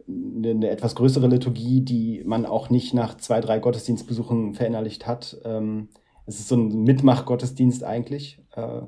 eine, 0.07 0.51
eine, 0.51 0.71
etwas 0.71 0.95
größere 0.95 1.29
Liturgie, 1.29 1.81
die 1.81 2.23
man 2.25 2.47
auch 2.47 2.71
nicht 2.71 2.95
nach 2.95 3.17
zwei, 3.17 3.41
drei 3.41 3.59
Gottesdienstbesuchen 3.59 4.55
verinnerlicht 4.55 5.07
hat. 5.07 5.39
Ähm, 5.45 5.89
es 6.27 6.41
ist 6.41 6.49
so 6.49 6.57
ein 6.57 6.83
Mitmach-Gottesdienst 6.83 7.85
eigentlich. 7.85 8.43
Äh, 8.55 8.83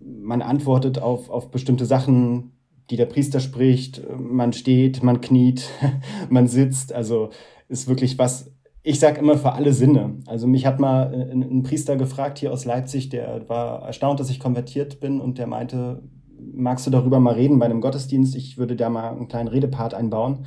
man 0.00 0.42
antwortet 0.42 0.98
auf, 0.98 1.30
auf 1.30 1.50
bestimmte 1.50 1.86
Sachen, 1.86 2.51
die 2.92 2.96
der 2.96 3.06
Priester 3.06 3.40
spricht. 3.40 4.02
Man 4.18 4.52
steht, 4.52 5.02
man 5.02 5.22
kniet, 5.22 5.70
man 6.28 6.46
sitzt. 6.46 6.92
Also 6.92 7.30
ist 7.68 7.88
wirklich 7.88 8.18
was, 8.18 8.52
ich 8.82 9.00
sage 9.00 9.18
immer 9.18 9.38
für 9.38 9.52
alle 9.52 9.72
Sinne. 9.72 10.18
Also 10.26 10.46
mich 10.46 10.66
hat 10.66 10.78
mal 10.78 11.12
ein, 11.14 11.42
ein 11.42 11.62
Priester 11.62 11.96
gefragt 11.96 12.38
hier 12.38 12.52
aus 12.52 12.66
Leipzig, 12.66 13.08
der 13.08 13.48
war 13.48 13.82
erstaunt, 13.82 14.20
dass 14.20 14.28
ich 14.28 14.38
konvertiert 14.38 15.00
bin 15.00 15.22
und 15.22 15.38
der 15.38 15.46
meinte, 15.46 16.02
magst 16.38 16.86
du 16.86 16.90
darüber 16.90 17.18
mal 17.18 17.32
reden 17.32 17.58
bei 17.58 17.64
einem 17.64 17.80
Gottesdienst? 17.80 18.36
Ich 18.36 18.58
würde 18.58 18.76
da 18.76 18.90
mal 18.90 19.08
einen 19.08 19.28
kleinen 19.28 19.48
Redepart 19.48 19.94
einbauen. 19.94 20.44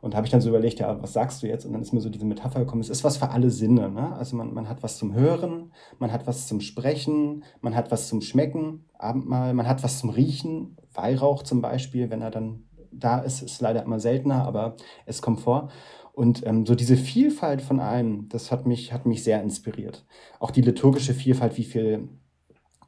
Und 0.00 0.14
habe 0.14 0.26
ich 0.26 0.30
dann 0.30 0.40
so 0.40 0.48
überlegt, 0.48 0.78
ja, 0.78 1.02
was 1.02 1.12
sagst 1.12 1.42
du 1.42 1.46
jetzt? 1.46 1.66
Und 1.66 1.72
dann 1.72 1.82
ist 1.82 1.92
mir 1.92 2.00
so 2.00 2.08
diese 2.08 2.24
Metapher 2.24 2.60
gekommen, 2.60 2.80
es 2.80 2.88
ist 2.88 3.04
was 3.04 3.18
für 3.18 3.30
alle 3.30 3.50
Sinne. 3.50 3.90
Ne? 3.90 4.14
Also 4.16 4.34
man, 4.34 4.54
man 4.54 4.66
hat 4.66 4.82
was 4.82 4.96
zum 4.96 5.12
Hören, 5.12 5.72
man 5.98 6.10
hat 6.10 6.26
was 6.26 6.46
zum 6.46 6.60
Sprechen, 6.60 7.44
man 7.60 7.74
hat 7.74 7.90
was 7.90 8.08
zum 8.08 8.22
Schmecken, 8.22 8.86
Abendmahl, 8.96 9.52
man 9.52 9.68
hat 9.68 9.82
was 9.82 9.98
zum 9.98 10.08
Riechen, 10.08 10.78
Weihrauch 11.00 11.42
zum 11.42 11.60
Beispiel, 11.60 12.10
wenn 12.10 12.22
er 12.22 12.30
dann 12.30 12.64
da 12.92 13.20
ist, 13.20 13.42
ist 13.42 13.60
leider 13.60 13.82
immer 13.82 14.00
seltener, 14.00 14.44
aber 14.44 14.76
es 15.06 15.22
kommt 15.22 15.40
vor. 15.40 15.70
Und 16.12 16.46
ähm, 16.46 16.66
so 16.66 16.74
diese 16.74 16.96
Vielfalt 16.96 17.62
von 17.62 17.80
allem, 17.80 18.28
das 18.28 18.50
hat 18.50 18.66
mich, 18.66 18.92
hat 18.92 19.06
mich 19.06 19.22
sehr 19.22 19.42
inspiriert. 19.42 20.04
Auch 20.38 20.50
die 20.50 20.60
liturgische 20.60 21.14
Vielfalt, 21.14 21.56
wie 21.56 21.64
viel 21.64 22.08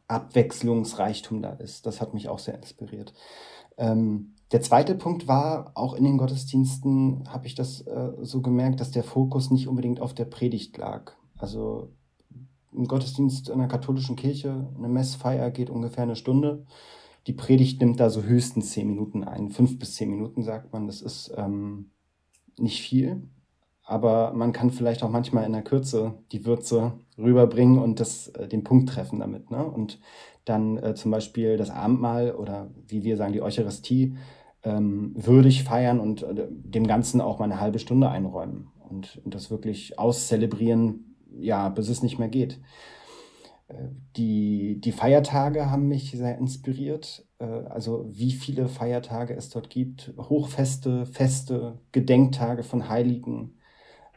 Abwechslungsreichtum 0.08 1.40
da 1.40 1.52
ist. 1.52 1.86
Das 1.86 2.00
hat 2.00 2.14
mich 2.14 2.28
auch 2.28 2.38
sehr 2.38 2.56
inspiriert. 2.56 3.14
Ähm, 3.78 4.34
der 4.50 4.60
zweite 4.60 4.94
Punkt 4.94 5.28
war, 5.28 5.70
auch 5.74 5.94
in 5.94 6.04
den 6.04 6.18
Gottesdiensten 6.18 7.24
habe 7.28 7.46
ich 7.46 7.54
das 7.54 7.80
äh, 7.86 8.12
so 8.20 8.42
gemerkt, 8.42 8.80
dass 8.80 8.90
der 8.90 9.04
Fokus 9.04 9.50
nicht 9.50 9.66
unbedingt 9.66 10.00
auf 10.00 10.12
der 10.12 10.26
Predigt 10.26 10.76
lag. 10.76 11.12
Also 11.38 11.88
ein 12.74 12.86
Gottesdienst 12.86 13.48
in 13.48 13.54
einer 13.54 13.68
katholischen 13.68 14.16
Kirche, 14.16 14.68
eine 14.76 14.88
Messfeier 14.88 15.50
geht 15.50 15.70
ungefähr 15.70 16.02
eine 16.02 16.16
Stunde. 16.16 16.66
Die 17.26 17.32
Predigt 17.32 17.80
nimmt 17.80 18.00
da 18.00 18.10
so 18.10 18.22
höchstens 18.22 18.72
zehn 18.72 18.88
Minuten 18.88 19.24
ein. 19.24 19.50
Fünf 19.50 19.78
bis 19.78 19.94
zehn 19.94 20.10
Minuten 20.10 20.42
sagt 20.42 20.72
man, 20.72 20.86
das 20.86 21.00
ist 21.00 21.32
ähm, 21.36 21.90
nicht 22.58 22.82
viel 22.82 23.22
aber 23.84 24.32
man 24.32 24.52
kann 24.52 24.70
vielleicht 24.70 25.02
auch 25.02 25.10
manchmal 25.10 25.44
in 25.44 25.52
der 25.52 25.62
Kürze 25.62 26.14
die 26.30 26.46
Würze 26.46 26.92
rüberbringen 27.18 27.78
und 27.78 28.00
das, 28.00 28.28
äh, 28.28 28.48
den 28.48 28.64
Punkt 28.64 28.88
treffen 28.88 29.18
damit. 29.18 29.50
Ne? 29.50 29.64
Und 29.64 30.00
dann 30.44 30.76
äh, 30.78 30.94
zum 30.94 31.10
Beispiel 31.10 31.56
das 31.56 31.70
Abendmahl 31.70 32.32
oder 32.32 32.70
wie 32.86 33.04
wir 33.04 33.16
sagen, 33.16 33.32
die 33.32 33.42
Eucharistie 33.42 34.16
ähm, 34.62 35.12
würdig 35.14 35.64
feiern 35.64 36.00
und 36.00 36.22
äh, 36.22 36.46
dem 36.48 36.86
Ganzen 36.86 37.20
auch 37.20 37.38
mal 37.38 37.46
eine 37.46 37.60
halbe 37.60 37.78
Stunde 37.80 38.08
einräumen 38.08 38.68
und, 38.88 39.20
und 39.24 39.34
das 39.34 39.50
wirklich 39.50 39.98
auszelebrieren, 39.98 41.16
ja, 41.38 41.68
bis 41.68 41.88
es 41.88 42.02
nicht 42.02 42.18
mehr 42.18 42.28
geht. 42.28 42.60
Die, 44.16 44.80
die 44.80 44.92
Feiertage 44.92 45.70
haben 45.70 45.88
mich 45.88 46.10
sehr 46.12 46.38
inspiriert. 46.38 47.26
äh, 47.38 47.44
also 47.44 48.06
wie 48.08 48.32
viele 48.32 48.68
Feiertage 48.68 49.34
es 49.34 49.48
dort 49.50 49.70
gibt, 49.70 50.12
Hochfeste, 50.18 51.06
Feste, 51.06 51.78
Gedenktage 51.92 52.62
von 52.62 52.88
Heiligen. 52.88 53.58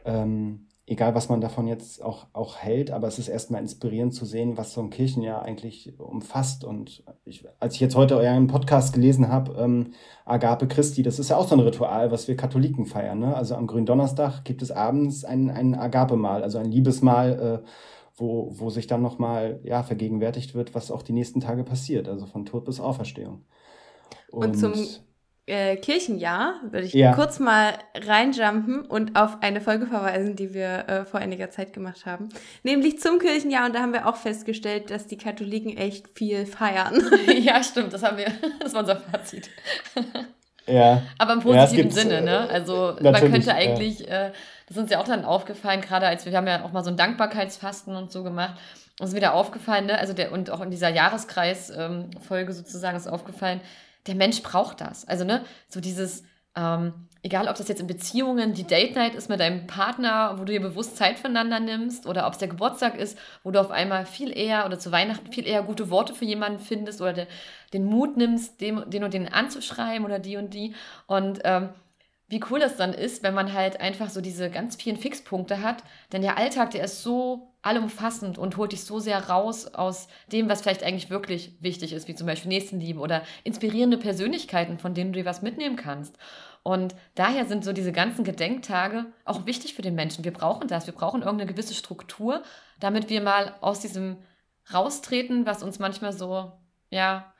Ähm, 0.04 0.66
egal 0.86 1.14
was 1.16 1.28
man 1.28 1.40
davon 1.40 1.66
jetzt 1.66 2.02
auch, 2.02 2.26
auch 2.32 2.58
hält, 2.58 2.92
aber 2.92 3.08
es 3.08 3.18
ist 3.18 3.28
erstmal 3.28 3.60
inspirierend 3.60 4.14
zu 4.14 4.24
sehen, 4.24 4.56
was 4.56 4.72
so 4.72 4.80
ein 4.80 4.90
Kirchenjahr 4.90 5.42
eigentlich 5.42 5.98
umfasst. 5.98 6.64
Und 6.64 7.02
ich, 7.24 7.44
als 7.58 7.74
ich 7.74 7.80
jetzt 7.80 7.96
heute 7.96 8.16
euren 8.16 8.46
Podcast 8.46 8.94
gelesen 8.94 9.28
habe, 9.28 9.56
ähm, 9.58 9.94
Agape 10.24 10.68
Christi, 10.68 11.02
das 11.02 11.18
ist 11.18 11.30
ja 11.30 11.36
auch 11.36 11.48
so 11.48 11.56
ein 11.56 11.60
Ritual, 11.60 12.12
was 12.12 12.28
wir 12.28 12.36
Katholiken 12.36 12.86
feiern. 12.86 13.18
Ne? 13.18 13.34
Also 13.34 13.56
am 13.56 13.66
Gründonnerstag 13.66 14.44
gibt 14.44 14.62
es 14.62 14.70
abends 14.70 15.24
ein, 15.24 15.50
ein 15.50 15.74
Agape-Mahl, 15.74 16.44
also 16.44 16.58
ein 16.58 16.70
Liebesmahl, 16.70 17.62
äh, 17.64 17.68
wo, 18.16 18.50
wo 18.52 18.70
sich 18.70 18.86
dann 18.86 19.02
nochmal 19.02 19.60
ja, 19.62 19.82
vergegenwärtigt 19.82 20.54
wird, 20.54 20.74
was 20.74 20.90
auch 20.90 21.02
die 21.02 21.12
nächsten 21.12 21.40
Tage 21.40 21.64
passiert, 21.64 22.08
also 22.08 22.26
von 22.26 22.46
Tod 22.46 22.64
bis 22.64 22.80
Auferstehung. 22.80 23.44
Und, 24.30 24.48
und 24.48 24.54
zum 24.54 24.72
äh, 25.46 25.76
Kirchenjahr 25.76 26.60
würde 26.70 26.86
ich 26.86 26.92
ja. 26.92 27.14
kurz 27.14 27.38
mal 27.38 27.74
reinjumpen 27.94 28.84
und 28.84 29.16
auf 29.16 29.42
eine 29.42 29.60
Folge 29.60 29.86
verweisen, 29.86 30.34
die 30.34 30.52
wir 30.54 30.88
äh, 30.88 31.04
vor 31.04 31.20
einiger 31.20 31.50
Zeit 31.50 31.72
gemacht 31.72 32.04
haben. 32.04 32.28
Nämlich 32.64 32.98
zum 32.98 33.18
Kirchenjahr 33.18 33.66
und 33.66 33.74
da 33.74 33.80
haben 33.80 33.92
wir 33.92 34.08
auch 34.08 34.16
festgestellt, 34.16 34.90
dass 34.90 35.06
die 35.06 35.16
Katholiken 35.16 35.76
echt 35.76 36.08
viel 36.14 36.46
feiern. 36.46 37.00
ja, 37.40 37.62
stimmt, 37.62 37.92
das 37.92 38.02
haben 38.02 38.16
wir, 38.16 38.26
das 38.60 38.74
war 38.74 38.80
unser 38.80 38.96
Fazit. 38.96 39.48
Ja. 40.66 41.02
Aber 41.18 41.34
im 41.34 41.40
positiven 41.40 41.90
ja, 41.90 41.94
Sinne, 41.94 42.22
ne? 42.22 42.50
Also 42.50 42.96
man 43.00 43.14
könnte 43.14 43.54
eigentlich, 43.54 44.00
ja. 44.00 44.28
äh, 44.28 44.32
das 44.66 44.76
ist 44.76 44.82
uns 44.82 44.90
ja 44.90 45.00
auch 45.00 45.06
dann 45.06 45.24
aufgefallen, 45.24 45.80
gerade 45.80 46.06
als 46.06 46.24
wir, 46.24 46.32
wir 46.32 46.38
haben 46.38 46.46
ja 46.46 46.64
auch 46.64 46.72
mal 46.72 46.84
so 46.84 46.90
ein 46.90 46.96
Dankbarkeitsfasten 46.96 47.94
und 47.94 48.10
so 48.10 48.22
gemacht. 48.22 48.54
Uns 48.98 49.10
ist 49.10 49.16
wieder 49.16 49.34
aufgefallen, 49.34 49.86
ne? 49.86 49.98
Also 49.98 50.12
der, 50.12 50.32
und 50.32 50.50
auch 50.50 50.60
in 50.60 50.70
dieser 50.70 50.88
Jahreskreis-Folge 50.88 52.50
ähm, 52.50 52.56
sozusagen 52.56 52.96
ist 52.96 53.06
aufgefallen, 53.06 53.60
der 54.06 54.14
Mensch 54.14 54.42
braucht 54.42 54.80
das. 54.80 55.06
Also, 55.06 55.24
ne, 55.24 55.44
so 55.68 55.80
dieses, 55.80 56.24
ähm, 56.56 57.08
egal 57.22 57.48
ob 57.48 57.56
das 57.56 57.68
jetzt 57.68 57.80
in 57.80 57.86
Beziehungen 57.86 58.54
die 58.54 58.64
Date 58.64 58.94
Night 58.94 59.14
ist 59.14 59.28
mit 59.28 59.40
deinem 59.40 59.66
Partner, 59.66 60.34
wo 60.36 60.44
du 60.44 60.52
dir 60.52 60.60
bewusst 60.60 60.96
Zeit 60.96 61.18
voneinander 61.18 61.60
nimmst, 61.60 62.06
oder 62.06 62.26
ob 62.26 62.32
es 62.32 62.38
der 62.38 62.48
Geburtstag 62.48 62.96
ist, 62.96 63.18
wo 63.42 63.50
du 63.50 63.60
auf 63.60 63.70
einmal 63.70 64.06
viel 64.06 64.36
eher 64.36 64.64
oder 64.64 64.78
zu 64.78 64.92
Weihnachten 64.92 65.32
viel 65.32 65.46
eher 65.46 65.62
gute 65.62 65.90
Worte 65.90 66.14
für 66.14 66.24
jemanden 66.24 66.60
findest 66.60 67.00
oder 67.00 67.12
de, 67.12 67.26
den 67.72 67.84
Mut 67.84 68.16
nimmst, 68.16 68.60
dem, 68.60 68.88
den 68.88 69.04
und 69.04 69.14
den 69.14 69.28
anzuschreiben 69.28 70.04
oder 70.04 70.18
die 70.18 70.36
und 70.36 70.54
die. 70.54 70.74
Und 71.06 71.40
ähm, 71.44 71.70
wie 72.28 72.40
cool 72.50 72.58
das 72.58 72.76
dann 72.76 72.92
ist, 72.92 73.22
wenn 73.22 73.34
man 73.34 73.52
halt 73.52 73.80
einfach 73.80 74.10
so 74.10 74.20
diese 74.20 74.50
ganz 74.50 74.76
vielen 74.76 74.96
Fixpunkte 74.96 75.62
hat. 75.62 75.84
Denn 76.12 76.22
der 76.22 76.36
Alltag, 76.36 76.72
der 76.72 76.84
ist 76.84 77.02
so 77.02 77.52
allumfassend 77.62 78.36
und 78.36 78.56
holt 78.56 78.72
dich 78.72 78.84
so 78.84 78.98
sehr 78.98 79.28
raus 79.28 79.66
aus 79.66 80.08
dem, 80.32 80.48
was 80.48 80.62
vielleicht 80.62 80.82
eigentlich 80.82 81.10
wirklich 81.10 81.52
wichtig 81.60 81.92
ist, 81.92 82.08
wie 82.08 82.14
zum 82.16 82.26
Beispiel 82.26 82.48
Nächstenliebe 82.48 82.98
oder 82.98 83.22
inspirierende 83.44 83.96
Persönlichkeiten, 83.96 84.78
von 84.78 84.94
denen 84.94 85.12
du 85.12 85.20
dir 85.20 85.24
was 85.24 85.42
mitnehmen 85.42 85.76
kannst. 85.76 86.18
Und 86.64 86.96
daher 87.14 87.44
sind 87.44 87.64
so 87.64 87.72
diese 87.72 87.92
ganzen 87.92 88.24
Gedenktage 88.24 89.06
auch 89.24 89.46
wichtig 89.46 89.74
für 89.74 89.82
den 89.82 89.94
Menschen. 89.94 90.24
Wir 90.24 90.32
brauchen 90.32 90.66
das. 90.66 90.86
Wir 90.86 90.94
brauchen 90.94 91.22
irgendeine 91.22 91.52
gewisse 91.52 91.74
Struktur, 91.74 92.42
damit 92.80 93.08
wir 93.08 93.20
mal 93.20 93.54
aus 93.60 93.78
diesem 93.78 94.16
raustreten, 94.72 95.46
was 95.46 95.62
uns 95.62 95.78
manchmal 95.78 96.12
so, 96.12 96.50
ja, 96.90 97.32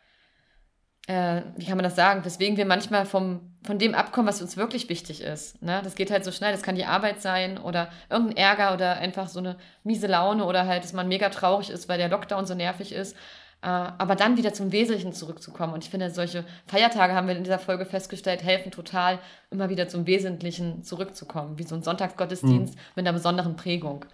äh, 1.07 1.43
wie 1.57 1.67
kann 1.67 1.77
man 1.77 1.85
das 1.85 1.95
sagen, 1.95 2.25
weswegen 2.25 2.57
wir 2.57 2.67
manchmal 2.67 3.07
vom, 3.07 3.55
von 3.65 3.79
dem 3.79 3.95
abkommen, 3.95 4.29
was 4.29 4.43
uns 4.43 4.57
wirklich 4.57 4.89
wichtig 4.89 5.21
ist. 5.21 5.63
Ne? 5.63 5.81
Das 5.85 5.95
geht 5.95 6.11
halt 6.11 6.25
so 6.25 6.33
schnell, 6.33 6.53
das 6.53 6.63
kann 6.63 6.75
die 6.75 6.85
Arbeit 6.85 7.23
sein 7.23 7.59
oder 7.59 7.91
irgendein 8.11 8.37
Ärger 8.37 8.75
oder 8.75 8.97
einfach 8.97 9.29
so 9.29 9.39
eine 9.39 9.57
miese 9.85 10.09
Laune 10.09 10.45
oder 10.45 10.67
halt, 10.67 10.83
dass 10.83 10.93
man 10.93 11.09
mega 11.09 11.29
traurig 11.29 11.71
ist, 11.71 11.89
weil 11.89 11.99
der 11.99 12.09
Lockdown 12.09 12.47
so 12.47 12.55
nervig 12.55 12.93
ist. 12.93 13.15
Äh, 13.63 13.69
aber 13.69 14.17
dann 14.17 14.37
wieder 14.37 14.53
zum 14.53 14.73
Wesentlichen 14.73 15.13
zurückzukommen. 15.13 15.75
Und 15.75 15.85
ich 15.85 15.91
finde, 15.91 16.11
solche 16.11 16.45
Feiertage 16.67 17.15
haben 17.15 17.29
wir 17.29 17.37
in 17.37 17.45
dieser 17.45 17.59
Folge 17.59 17.87
festgestellt, 17.87 18.43
helfen 18.43 18.73
total, 18.73 19.19
immer 19.51 19.69
wieder 19.69 19.89
zum 19.89 20.07
Wesentlichen 20.07 20.83
zurückzukommen, 20.83 21.59
wie 21.59 21.63
so 21.63 21.77
ein 21.77 21.83
Sonntagsgottesdienst 21.83 22.75
mhm. 22.75 22.81
mit 22.97 23.07
einer 23.07 23.13
besonderen 23.13 23.57
Prägung. 23.57 24.05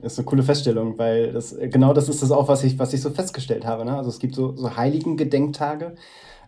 Das 0.00 0.12
ist 0.12 0.18
eine 0.18 0.26
coole 0.26 0.42
Feststellung, 0.42 0.98
weil 0.98 1.32
das, 1.32 1.56
genau 1.58 1.92
das 1.92 2.08
ist 2.08 2.22
das 2.22 2.30
auch, 2.30 2.48
was 2.48 2.64
ich, 2.64 2.78
was 2.78 2.92
ich 2.92 3.00
so 3.00 3.10
festgestellt 3.10 3.64
habe. 3.64 3.84
Ne? 3.84 3.96
Also 3.96 4.10
es 4.10 4.18
gibt 4.18 4.34
so, 4.34 4.54
so 4.54 4.76
heiligen 4.76 5.16
Gedenktage. 5.16 5.94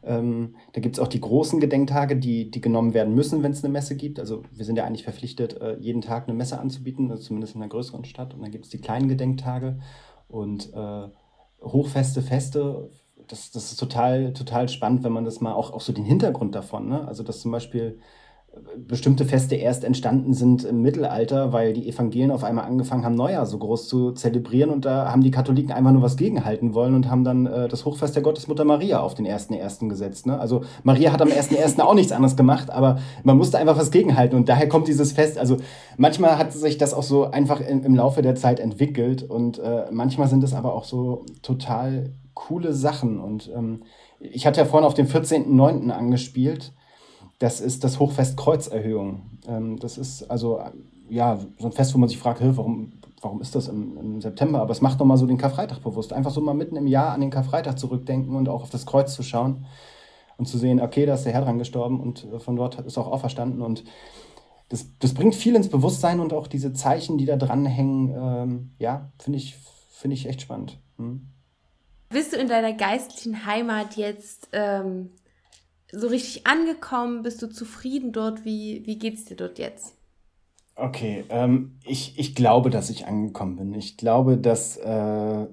Ähm, 0.02 0.54
da 0.72 0.80
gibt 0.80 0.96
es 0.96 1.00
auch 1.00 1.08
die 1.08 1.20
großen 1.20 1.60
Gedenktage, 1.60 2.16
die, 2.16 2.50
die 2.50 2.60
genommen 2.60 2.94
werden 2.94 3.14
müssen, 3.14 3.42
wenn 3.42 3.52
es 3.52 3.64
eine 3.64 3.72
Messe 3.72 3.96
gibt. 3.96 4.20
Also 4.20 4.42
wir 4.52 4.64
sind 4.64 4.76
ja 4.76 4.84
eigentlich 4.84 5.04
verpflichtet, 5.04 5.60
äh, 5.60 5.76
jeden 5.78 6.02
Tag 6.02 6.28
eine 6.28 6.36
Messe 6.36 6.60
anzubieten, 6.60 7.10
also 7.10 7.22
zumindest 7.22 7.54
in 7.54 7.62
einer 7.62 7.70
größeren 7.70 8.04
Stadt. 8.04 8.34
Und 8.34 8.42
dann 8.42 8.50
gibt 8.50 8.66
es 8.66 8.70
die 8.70 8.80
kleinen 8.80 9.08
Gedenktage 9.08 9.78
und 10.28 10.72
äh, 10.74 11.08
Hochfeste, 11.62 12.22
Feste. 12.22 12.90
Das, 13.26 13.50
das 13.50 13.72
ist 13.72 13.80
total, 13.80 14.32
total 14.32 14.68
spannend, 14.68 15.04
wenn 15.04 15.12
man 15.12 15.24
das 15.24 15.40
mal 15.40 15.52
auch, 15.52 15.72
auch 15.72 15.80
so 15.80 15.92
den 15.92 16.04
Hintergrund 16.04 16.54
davon, 16.54 16.88
ne? 16.88 17.06
Also 17.06 17.22
dass 17.22 17.40
zum 17.40 17.50
Beispiel 17.50 17.98
bestimmte 18.76 19.24
Feste 19.24 19.54
erst 19.54 19.84
entstanden 19.84 20.32
sind 20.32 20.64
im 20.64 20.82
Mittelalter, 20.82 21.52
weil 21.52 21.72
die 21.72 21.88
Evangelien 21.88 22.30
auf 22.30 22.44
einmal 22.44 22.64
angefangen 22.64 23.04
haben, 23.04 23.14
Neujahr 23.14 23.46
so 23.46 23.58
groß 23.58 23.88
zu 23.88 24.12
zelebrieren 24.12 24.70
und 24.70 24.84
da 24.84 25.10
haben 25.10 25.22
die 25.22 25.30
Katholiken 25.30 25.72
einfach 25.72 25.92
nur 25.92 26.02
was 26.02 26.16
gegenhalten 26.16 26.74
wollen 26.74 26.94
und 26.94 27.10
haben 27.10 27.24
dann 27.24 27.46
äh, 27.46 27.68
das 27.68 27.84
Hochfest 27.84 28.14
der 28.14 28.22
Gottesmutter 28.22 28.64
Maria 28.64 29.00
auf 29.00 29.14
den 29.14 29.26
1.1. 29.26 29.88
gesetzt. 29.88 30.26
Ne? 30.26 30.38
Also 30.38 30.62
Maria 30.82 31.12
hat 31.12 31.22
am 31.22 31.28
1.1. 31.28 31.80
auch 31.80 31.94
nichts 31.94 32.12
anderes 32.12 32.36
gemacht, 32.36 32.70
aber 32.70 32.98
man 33.24 33.36
musste 33.36 33.58
einfach 33.58 33.78
was 33.78 33.90
gegenhalten 33.90 34.36
und 34.36 34.48
daher 34.48 34.68
kommt 34.68 34.88
dieses 34.88 35.12
Fest. 35.12 35.38
Also 35.38 35.56
manchmal 35.96 36.38
hat 36.38 36.52
sich 36.52 36.78
das 36.78 36.94
auch 36.94 37.02
so 37.02 37.30
einfach 37.30 37.60
im, 37.60 37.84
im 37.84 37.94
Laufe 37.94 38.22
der 38.22 38.34
Zeit 38.34 38.60
entwickelt 38.60 39.22
und 39.22 39.58
äh, 39.58 39.86
manchmal 39.90 40.28
sind 40.28 40.44
es 40.44 40.54
aber 40.54 40.74
auch 40.74 40.84
so 40.84 41.24
total 41.42 42.12
coole 42.34 42.72
Sachen 42.72 43.18
und 43.18 43.50
ähm, 43.54 43.82
ich 44.20 44.46
hatte 44.46 44.60
ja 44.60 44.66
vorhin 44.66 44.86
auf 44.86 44.94
den 44.94 45.06
14.9. 45.06 45.90
angespielt 45.90 46.72
das 47.38 47.60
ist 47.60 47.84
das 47.84 47.98
Hochfest 47.98 48.36
Kreuzerhöhung. 48.36 49.38
Ähm, 49.46 49.78
das 49.78 49.98
ist 49.98 50.24
also 50.30 50.60
ja 51.08 51.38
so 51.58 51.66
ein 51.66 51.72
Fest, 51.72 51.94
wo 51.94 51.98
man 51.98 52.08
sich 52.08 52.18
fragt, 52.18 52.40
warum, 52.42 52.92
warum 53.20 53.40
ist 53.40 53.54
das 53.54 53.68
im, 53.68 53.96
im 53.96 54.20
September? 54.20 54.60
Aber 54.60 54.72
es 54.72 54.80
macht 54.80 54.98
nochmal 54.98 55.16
so 55.16 55.26
den 55.26 55.38
Karfreitag 55.38 55.82
bewusst. 55.82 56.12
Einfach 56.12 56.30
so 56.30 56.40
mal 56.40 56.54
mitten 56.54 56.76
im 56.76 56.86
Jahr 56.86 57.12
an 57.12 57.20
den 57.20 57.30
Karfreitag 57.30 57.78
zurückdenken 57.78 58.34
und 58.36 58.48
auch 58.48 58.62
auf 58.62 58.70
das 58.70 58.86
Kreuz 58.86 59.14
zu 59.14 59.22
schauen 59.22 59.66
und 60.36 60.46
zu 60.46 60.58
sehen, 60.58 60.80
okay, 60.80 61.06
da 61.06 61.14
ist 61.14 61.24
der 61.24 61.32
Herr 61.32 61.42
dran 61.42 61.58
gestorben 61.58 62.00
und 62.00 62.24
äh, 62.24 62.40
von 62.40 62.56
dort 62.56 62.78
ist 62.80 62.98
auch 62.98 63.08
auferstanden. 63.08 63.62
Und 63.62 63.84
das, 64.68 64.86
das 64.98 65.14
bringt 65.14 65.34
viel 65.34 65.54
ins 65.54 65.68
Bewusstsein 65.68 66.20
und 66.20 66.32
auch 66.32 66.46
diese 66.46 66.72
Zeichen, 66.72 67.18
die 67.18 67.26
da 67.26 67.36
dranhängen, 67.36 68.14
ähm, 68.16 68.70
ja, 68.78 69.10
finde 69.18 69.38
ich, 69.38 69.56
find 69.90 70.12
ich 70.12 70.26
echt 70.26 70.42
spannend. 70.42 70.78
Hm. 70.96 71.28
Bist 72.10 72.32
du 72.32 72.36
in 72.36 72.48
deiner 72.48 72.72
geistlichen 72.72 73.46
Heimat 73.46 73.96
jetzt 73.96 74.48
ähm, 74.52 75.10
so 75.92 76.08
richtig 76.08 76.46
angekommen? 76.46 77.22
Bist 77.22 77.42
du 77.42 77.48
zufrieden 77.48 78.12
dort? 78.12 78.44
Wie, 78.44 78.82
wie 78.84 79.12
es 79.12 79.24
dir 79.24 79.36
dort 79.36 79.58
jetzt? 79.58 79.94
Okay, 80.76 81.24
ähm, 81.28 81.78
ich, 81.84 82.18
ich 82.18 82.34
glaube, 82.36 82.70
dass 82.70 82.88
ich 82.88 83.06
angekommen 83.06 83.56
bin. 83.56 83.74
Ich 83.74 83.96
glaube, 83.96 84.38
dass, 84.38 84.76
äh, 84.76 85.46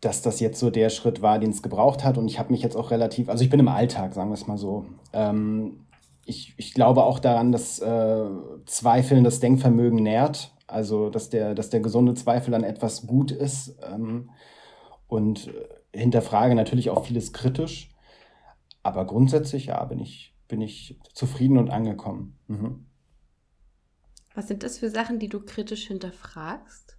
dass 0.00 0.22
das 0.22 0.38
jetzt 0.38 0.60
so 0.60 0.70
der 0.70 0.90
Schritt 0.90 1.22
war, 1.22 1.40
den 1.40 1.50
es 1.50 1.62
gebraucht 1.62 2.04
hat. 2.04 2.18
Und 2.18 2.28
ich 2.28 2.38
habe 2.38 2.52
mich 2.52 2.62
jetzt 2.62 2.76
auch 2.76 2.92
relativ, 2.92 3.28
also 3.28 3.42
ich 3.42 3.50
bin 3.50 3.58
im 3.58 3.68
Alltag, 3.68 4.14
sagen 4.14 4.30
wir 4.30 4.34
es 4.34 4.46
mal 4.46 4.58
so. 4.58 4.86
Ähm, 5.12 5.86
ich, 6.24 6.54
ich 6.56 6.72
glaube 6.72 7.02
auch 7.02 7.18
daran, 7.18 7.50
dass 7.50 7.80
äh, 7.80 8.24
Zweifeln 8.66 9.24
das 9.24 9.40
Denkvermögen 9.40 10.02
nährt. 10.02 10.52
Also, 10.68 11.10
dass 11.10 11.28
der, 11.28 11.54
dass 11.54 11.70
der 11.70 11.80
gesunde 11.80 12.14
Zweifel 12.14 12.54
an 12.54 12.64
etwas 12.64 13.06
gut 13.06 13.32
ist. 13.32 13.76
Ähm, 13.92 14.30
und 15.08 15.50
hinterfrage 15.92 16.54
natürlich 16.54 16.90
auch 16.90 17.04
vieles 17.04 17.32
kritisch. 17.32 17.91
Aber 18.82 19.06
grundsätzlich, 19.06 19.66
ja, 19.66 19.84
bin 19.84 20.00
ich, 20.00 20.34
bin 20.48 20.60
ich 20.60 20.98
zufrieden 21.12 21.58
und 21.58 21.70
angekommen. 21.70 22.38
Mhm. 22.48 22.86
Was 24.34 24.48
sind 24.48 24.62
das 24.62 24.78
für 24.78 24.90
Sachen, 24.90 25.18
die 25.18 25.28
du 25.28 25.40
kritisch 25.40 25.86
hinterfragst? 25.86 26.96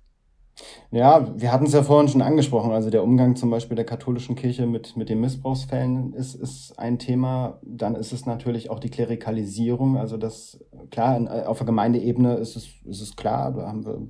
Ja, 0.91 1.33
wir 1.39 1.51
hatten 1.51 1.65
es 1.65 1.73
ja 1.73 1.81
vorhin 1.81 2.07
schon 2.07 2.21
angesprochen. 2.21 2.71
Also 2.71 2.91
der 2.91 3.03
Umgang 3.03 3.35
zum 3.35 3.49
Beispiel 3.49 3.75
der 3.75 3.85
katholischen 3.85 4.35
Kirche 4.35 4.67
mit, 4.67 4.95
mit 4.95 5.09
den 5.09 5.19
Missbrauchsfällen 5.19 6.13
ist, 6.13 6.35
ist 6.35 6.77
ein 6.77 6.99
Thema. 6.99 7.59
Dann 7.63 7.95
ist 7.95 8.13
es 8.13 8.27
natürlich 8.27 8.69
auch 8.69 8.79
die 8.79 8.91
Klerikalisierung. 8.91 9.97
Also 9.97 10.17
das, 10.17 10.63
klar, 10.91 11.47
auf 11.47 11.57
der 11.57 11.65
Gemeindeebene 11.65 12.35
ist 12.35 12.55
es, 12.55 12.67
ist 12.85 13.01
es 13.01 13.15
klar, 13.15 13.51
da 13.53 13.67
haben 13.67 13.85
wir 13.85 14.07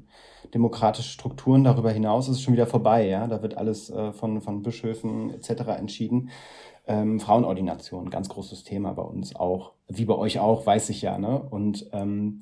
demokratische 0.54 1.10
Strukturen. 1.10 1.64
Darüber 1.64 1.91
hinaus 1.91 2.28
ist 2.28 2.38
es 2.38 2.41
schon 2.41 2.54
wieder 2.54 2.68
vorbei. 2.68 3.08
Ja? 3.08 3.28
Da 3.28 3.41
wird 3.41 3.58
alles 3.58 3.89
äh, 3.89 4.14
von, 4.14 4.41
von 4.41 4.62
Bischöfen 4.62 5.32
etc. 5.32 5.49
entschieden. 5.78 6.30
Ähm, 6.86 7.20
Frauenordination, 7.20 8.10
ganz 8.10 8.30
großes 8.30 8.64
Thema 8.64 8.93
bei 8.93 9.04
uns 9.04 9.36
auch. 9.36 9.74
Wie 9.88 10.06
bei 10.06 10.16
euch 10.16 10.39
auch, 10.39 10.66
weiß 10.66 10.89
ich 10.89 11.01
ja. 11.01 11.18
Ne? 11.18 11.41
Und 11.41 11.89
ähm, 11.93 12.41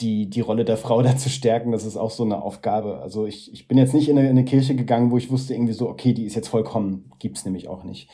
die, 0.00 0.28
die 0.28 0.40
Rolle 0.40 0.64
der 0.64 0.76
Frau 0.76 1.02
da 1.02 1.16
zu 1.16 1.28
stärken, 1.28 1.72
das 1.72 1.84
ist 1.84 1.96
auch 1.96 2.10
so 2.10 2.24
eine 2.24 2.42
Aufgabe. 2.42 3.00
Also 3.00 3.26
ich, 3.26 3.52
ich 3.52 3.68
bin 3.68 3.78
jetzt 3.78 3.94
nicht 3.94 4.08
in 4.08 4.18
eine, 4.18 4.28
in 4.28 4.36
eine 4.36 4.44
Kirche 4.44 4.76
gegangen, 4.76 5.10
wo 5.10 5.18
ich 5.18 5.30
wusste 5.30 5.54
irgendwie 5.54 5.72
so, 5.72 5.88
okay, 5.88 6.12
die 6.12 6.24
ist 6.24 6.34
jetzt 6.34 6.48
vollkommen. 6.48 7.10
Gibt 7.18 7.38
es 7.38 7.44
nämlich 7.44 7.68
auch 7.68 7.84
nicht. 7.84 8.08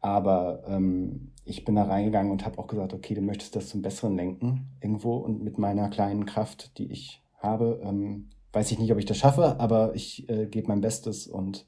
Aber 0.00 0.62
ähm, 0.66 1.32
ich 1.44 1.64
bin 1.64 1.74
da 1.74 1.82
reingegangen 1.82 2.32
und 2.32 2.46
habe 2.46 2.58
auch 2.58 2.68
gesagt, 2.68 2.94
okay, 2.94 3.14
du 3.14 3.20
möchtest 3.20 3.56
das 3.56 3.68
zum 3.68 3.82
Besseren 3.82 4.16
lenken 4.16 4.68
irgendwo 4.80 5.16
und 5.16 5.42
mit 5.42 5.58
meiner 5.58 5.90
kleinen 5.90 6.24
Kraft, 6.24 6.78
die 6.78 6.90
ich 6.90 7.19
habe, 7.40 7.80
ähm, 7.82 8.30
weiß 8.52 8.70
ich 8.70 8.78
nicht, 8.78 8.92
ob 8.92 8.98
ich 8.98 9.06
das 9.06 9.18
schaffe, 9.18 9.58
aber 9.58 9.94
ich 9.94 10.28
äh, 10.28 10.46
gebe 10.46 10.68
mein 10.68 10.80
Bestes 10.80 11.26
und 11.26 11.66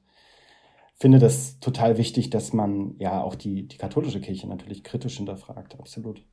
finde 0.95 1.19
das 1.19 1.59
total 1.59 1.99
wichtig, 1.99 2.31
dass 2.31 2.53
man 2.53 2.95
ja 2.99 3.21
auch 3.23 3.35
die, 3.35 3.67
die 3.67 3.77
katholische 3.77 4.21
Kirche 4.21 4.49
natürlich 4.49 4.85
kritisch 4.85 5.17
hinterfragt, 5.17 5.79
absolut. 5.79 6.25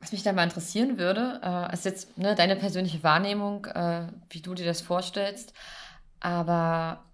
Was 0.00 0.12
mich 0.12 0.22
da 0.22 0.32
mal 0.34 0.44
interessieren 0.44 0.98
würde, 0.98 1.40
äh, 1.42 1.72
ist 1.72 1.86
jetzt 1.86 2.18
ne, 2.18 2.34
deine 2.34 2.56
persönliche 2.56 3.02
Wahrnehmung, 3.02 3.64
äh, 3.64 4.08
wie 4.28 4.42
du 4.42 4.52
dir 4.52 4.66
das 4.66 4.82
vorstellst. 4.82 5.54
Aber 6.20 7.04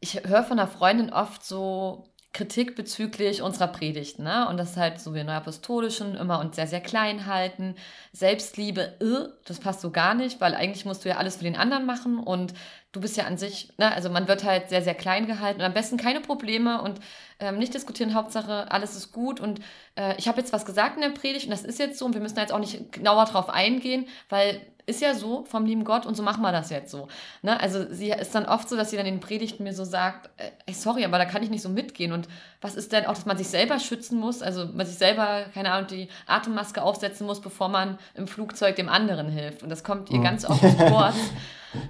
ich 0.00 0.22
höre 0.24 0.44
von 0.44 0.58
einer 0.58 0.68
Freundin 0.68 1.10
oft 1.10 1.42
so, 1.42 2.12
Kritik 2.36 2.76
bezüglich 2.76 3.40
unserer 3.40 3.68
Predigten. 3.68 4.24
Ne? 4.24 4.46
Und 4.48 4.58
das 4.58 4.72
ist 4.72 4.76
halt 4.76 5.00
so 5.00 5.14
wie 5.14 5.20
in 5.20 5.26
der 5.26 5.36
Apostolischen 5.36 6.14
immer 6.16 6.38
und 6.38 6.54
sehr, 6.54 6.66
sehr 6.66 6.82
klein 6.82 7.24
halten. 7.24 7.76
Selbstliebe, 8.12 8.94
äh, 9.00 9.32
das 9.46 9.58
passt 9.58 9.80
so 9.80 9.90
gar 9.90 10.14
nicht, 10.14 10.38
weil 10.38 10.54
eigentlich 10.54 10.84
musst 10.84 11.04
du 11.04 11.08
ja 11.08 11.16
alles 11.16 11.36
für 11.36 11.44
den 11.44 11.56
anderen 11.56 11.86
machen 11.86 12.18
und 12.18 12.52
du 12.92 13.00
bist 13.00 13.16
ja 13.16 13.24
an 13.24 13.38
sich, 13.38 13.72
ne? 13.78 13.90
also 13.94 14.10
man 14.10 14.28
wird 14.28 14.44
halt 14.44 14.68
sehr, 14.68 14.82
sehr 14.82 14.94
klein 14.94 15.26
gehalten 15.26 15.60
und 15.60 15.66
am 15.66 15.72
besten 15.72 15.96
keine 15.96 16.20
Probleme 16.20 16.82
und 16.82 17.00
ähm, 17.40 17.58
nicht 17.58 17.72
diskutieren, 17.72 18.14
Hauptsache 18.14 18.70
alles 18.70 18.96
ist 18.96 19.12
gut 19.12 19.40
und 19.40 19.60
äh, 19.96 20.14
ich 20.18 20.28
habe 20.28 20.38
jetzt 20.38 20.52
was 20.52 20.66
gesagt 20.66 20.96
in 20.96 21.02
der 21.02 21.10
Predigt 21.10 21.46
und 21.46 21.50
das 21.50 21.64
ist 21.64 21.78
jetzt 21.78 21.98
so 21.98 22.04
und 22.04 22.14
wir 22.14 22.20
müssen 22.20 22.38
jetzt 22.38 22.52
auch 22.52 22.58
nicht 22.58 22.92
genauer 22.92 23.24
drauf 23.24 23.48
eingehen, 23.48 24.06
weil 24.28 24.60
ist 24.86 25.00
ja 25.00 25.14
so 25.14 25.44
vom 25.44 25.66
lieben 25.66 25.84
Gott 25.84 26.06
und 26.06 26.16
so 26.16 26.22
machen 26.22 26.42
wir 26.42 26.52
das 26.52 26.70
jetzt 26.70 26.90
so. 26.90 27.08
Ne? 27.42 27.58
Also 27.60 27.86
sie 27.90 28.10
ist 28.10 28.34
dann 28.34 28.46
oft 28.46 28.68
so, 28.68 28.76
dass 28.76 28.90
sie 28.90 28.96
dann 28.96 29.06
in 29.06 29.16
den 29.16 29.20
Predigten 29.20 29.64
mir 29.64 29.74
so 29.74 29.84
sagt, 29.84 30.30
äh, 30.36 30.50
ey, 30.66 30.74
sorry, 30.74 31.04
aber 31.04 31.18
da 31.18 31.24
kann 31.24 31.42
ich 31.42 31.50
nicht 31.50 31.62
so 31.62 31.68
mitgehen. 31.68 32.12
Und 32.12 32.28
was 32.60 32.76
ist 32.76 32.92
denn 32.92 33.04
auch, 33.06 33.14
dass 33.14 33.26
man 33.26 33.36
sich 33.36 33.48
selber 33.48 33.80
schützen 33.80 34.18
muss, 34.18 34.42
also 34.42 34.66
man 34.72 34.86
sich 34.86 34.96
selber, 34.96 35.46
keine 35.52 35.72
Ahnung, 35.72 35.88
die 35.88 36.08
Atemmaske 36.26 36.82
aufsetzen 36.82 37.26
muss, 37.26 37.40
bevor 37.40 37.68
man 37.68 37.98
im 38.14 38.28
Flugzeug 38.28 38.76
dem 38.76 38.88
anderen 38.88 39.28
hilft. 39.28 39.64
Und 39.64 39.70
das 39.70 39.82
kommt 39.82 40.10
ihr 40.10 40.18
mhm. 40.18 40.24
ganz 40.24 40.44
oft 40.44 40.60
vor. 40.60 41.12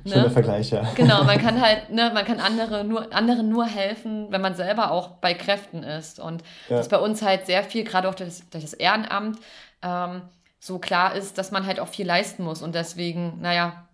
Ne? 0.02 0.14
Schöner 0.14 0.30
Vergleich, 0.30 0.70
ja. 0.70 0.82
Genau, 0.96 1.22
man 1.22 1.38
kann 1.38 1.60
halt, 1.60 1.90
ne, 1.90 2.10
man 2.12 2.24
kann 2.24 2.40
andere 2.40 2.82
nur, 2.82 3.14
anderen 3.14 3.48
nur 3.48 3.66
helfen, 3.66 4.26
wenn 4.30 4.40
man 4.40 4.56
selber 4.56 4.90
auch 4.90 5.10
bei 5.10 5.32
Kräften 5.32 5.84
ist. 5.84 6.18
Und 6.18 6.42
ja. 6.68 6.76
das 6.76 6.86
ist 6.86 6.90
bei 6.90 6.98
uns 6.98 7.22
halt 7.22 7.46
sehr 7.46 7.62
viel, 7.62 7.84
gerade 7.84 8.08
auch 8.08 8.14
durch 8.14 8.30
das, 8.30 8.50
durch 8.50 8.64
das 8.64 8.72
Ehrenamt, 8.72 9.38
ähm, 9.82 10.22
so 10.58 10.78
klar 10.78 11.14
ist, 11.14 11.38
dass 11.38 11.50
man 11.50 11.66
halt 11.66 11.80
auch 11.80 11.88
viel 11.88 12.06
leisten 12.06 12.42
muss. 12.42 12.62
Und 12.62 12.74
deswegen, 12.74 13.40
naja, 13.40 13.88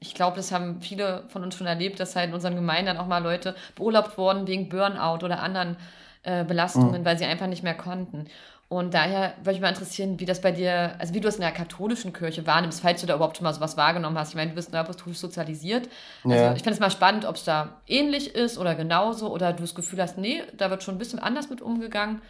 ich 0.00 0.14
glaube, 0.14 0.36
das 0.36 0.52
haben 0.52 0.80
viele 0.80 1.24
von 1.28 1.42
uns 1.42 1.56
schon 1.56 1.66
erlebt, 1.66 2.00
dass 2.00 2.16
halt 2.16 2.28
in 2.28 2.34
unseren 2.34 2.54
Gemeinden 2.54 2.96
auch 2.98 3.06
mal 3.06 3.22
Leute 3.22 3.54
beurlaubt 3.74 4.16
wurden 4.16 4.46
wegen 4.46 4.68
Burnout 4.68 5.24
oder 5.24 5.42
anderen 5.42 5.76
äh, 6.22 6.44
Belastungen, 6.44 7.00
mhm. 7.00 7.04
weil 7.04 7.18
sie 7.18 7.24
einfach 7.24 7.46
nicht 7.46 7.62
mehr 7.62 7.76
konnten. 7.76 8.26
Und 8.68 8.92
daher 8.92 9.32
würde 9.38 9.52
ich 9.54 9.60
mal 9.62 9.70
interessieren, 9.70 10.20
wie 10.20 10.26
das 10.26 10.42
bei 10.42 10.52
dir, 10.52 10.94
also 10.98 11.14
wie 11.14 11.20
du 11.20 11.28
es 11.28 11.36
in 11.36 11.40
der 11.40 11.52
katholischen 11.52 12.12
Kirche 12.12 12.46
wahrnimmst, 12.46 12.82
falls 12.82 13.00
du 13.00 13.06
da 13.06 13.14
überhaupt 13.14 13.38
schon 13.38 13.44
mal 13.44 13.54
sowas 13.54 13.78
wahrgenommen 13.78 14.18
hast. 14.18 14.30
Ich 14.30 14.34
meine, 14.34 14.50
du 14.50 14.56
bist 14.56 14.74
apostolisch 14.74 15.16
sozialisiert. 15.18 15.88
Also 16.22 16.36
ja. 16.36 16.52
ich 16.52 16.58
finde 16.62 16.72
es 16.72 16.80
mal 16.80 16.90
spannend, 16.90 17.24
ob 17.24 17.36
es 17.36 17.44
da 17.44 17.80
ähnlich 17.86 18.34
ist 18.34 18.58
oder 18.58 18.74
genauso 18.74 19.32
oder 19.32 19.54
du 19.54 19.62
das 19.62 19.74
Gefühl 19.74 20.02
hast, 20.02 20.18
nee, 20.18 20.42
da 20.54 20.68
wird 20.68 20.82
schon 20.82 20.96
ein 20.96 20.98
bisschen 20.98 21.18
anders 21.18 21.48
mit 21.48 21.62
umgegangen. 21.62 22.20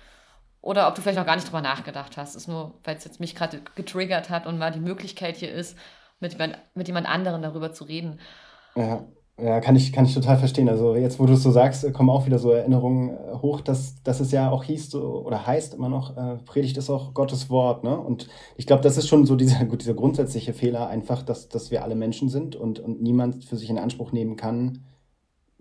Oder 0.60 0.88
ob 0.88 0.94
du 0.94 1.02
vielleicht 1.02 1.18
noch 1.18 1.26
gar 1.26 1.36
nicht 1.36 1.46
drüber 1.46 1.60
nachgedacht 1.60 2.16
hast. 2.16 2.34
Ist 2.34 2.48
nur, 2.48 2.74
weil 2.84 2.96
es 2.96 3.04
jetzt 3.04 3.20
mich 3.20 3.34
gerade 3.34 3.60
getriggert 3.74 4.28
hat 4.28 4.46
und 4.46 4.58
mal 4.58 4.72
die 4.72 4.80
Möglichkeit 4.80 5.36
hier 5.36 5.52
ist, 5.52 5.76
mit 6.20 6.32
jemand, 6.32 6.58
mit 6.74 6.88
jemand 6.88 7.08
anderem 7.08 7.42
darüber 7.42 7.72
zu 7.72 7.84
reden. 7.84 8.18
Ja, 8.74 9.04
ja 9.40 9.60
kann, 9.60 9.76
ich, 9.76 9.92
kann 9.92 10.04
ich 10.04 10.14
total 10.14 10.36
verstehen. 10.36 10.68
Also 10.68 10.96
jetzt, 10.96 11.20
wo 11.20 11.26
du 11.26 11.34
es 11.34 11.44
so 11.44 11.52
sagst, 11.52 11.92
kommen 11.92 12.10
auch 12.10 12.26
wieder 12.26 12.40
so 12.40 12.50
Erinnerungen 12.50 13.10
äh, 13.10 13.34
hoch, 13.40 13.60
dass, 13.60 14.02
dass 14.02 14.18
es 14.18 14.32
ja 14.32 14.50
auch 14.50 14.64
hieß 14.64 14.90
so, 14.90 15.24
oder 15.24 15.46
heißt 15.46 15.74
immer 15.74 15.88
noch, 15.88 16.16
äh, 16.16 16.38
Predigt 16.38 16.76
ist 16.76 16.90
auch 16.90 17.14
Gottes 17.14 17.50
Wort. 17.50 17.84
Ne? 17.84 17.96
Und 17.96 18.28
ich 18.56 18.66
glaube, 18.66 18.82
das 18.82 18.96
ist 18.96 19.06
schon 19.06 19.26
so 19.26 19.36
dieser, 19.36 19.64
dieser 19.76 19.94
grundsätzliche 19.94 20.54
Fehler, 20.54 20.88
einfach, 20.88 21.22
dass, 21.22 21.48
dass 21.48 21.70
wir 21.70 21.84
alle 21.84 21.94
Menschen 21.94 22.28
sind 22.28 22.56
und, 22.56 22.80
und 22.80 23.00
niemand 23.00 23.44
für 23.44 23.56
sich 23.56 23.70
in 23.70 23.78
Anspruch 23.78 24.10
nehmen 24.10 24.34
kann, 24.34 24.84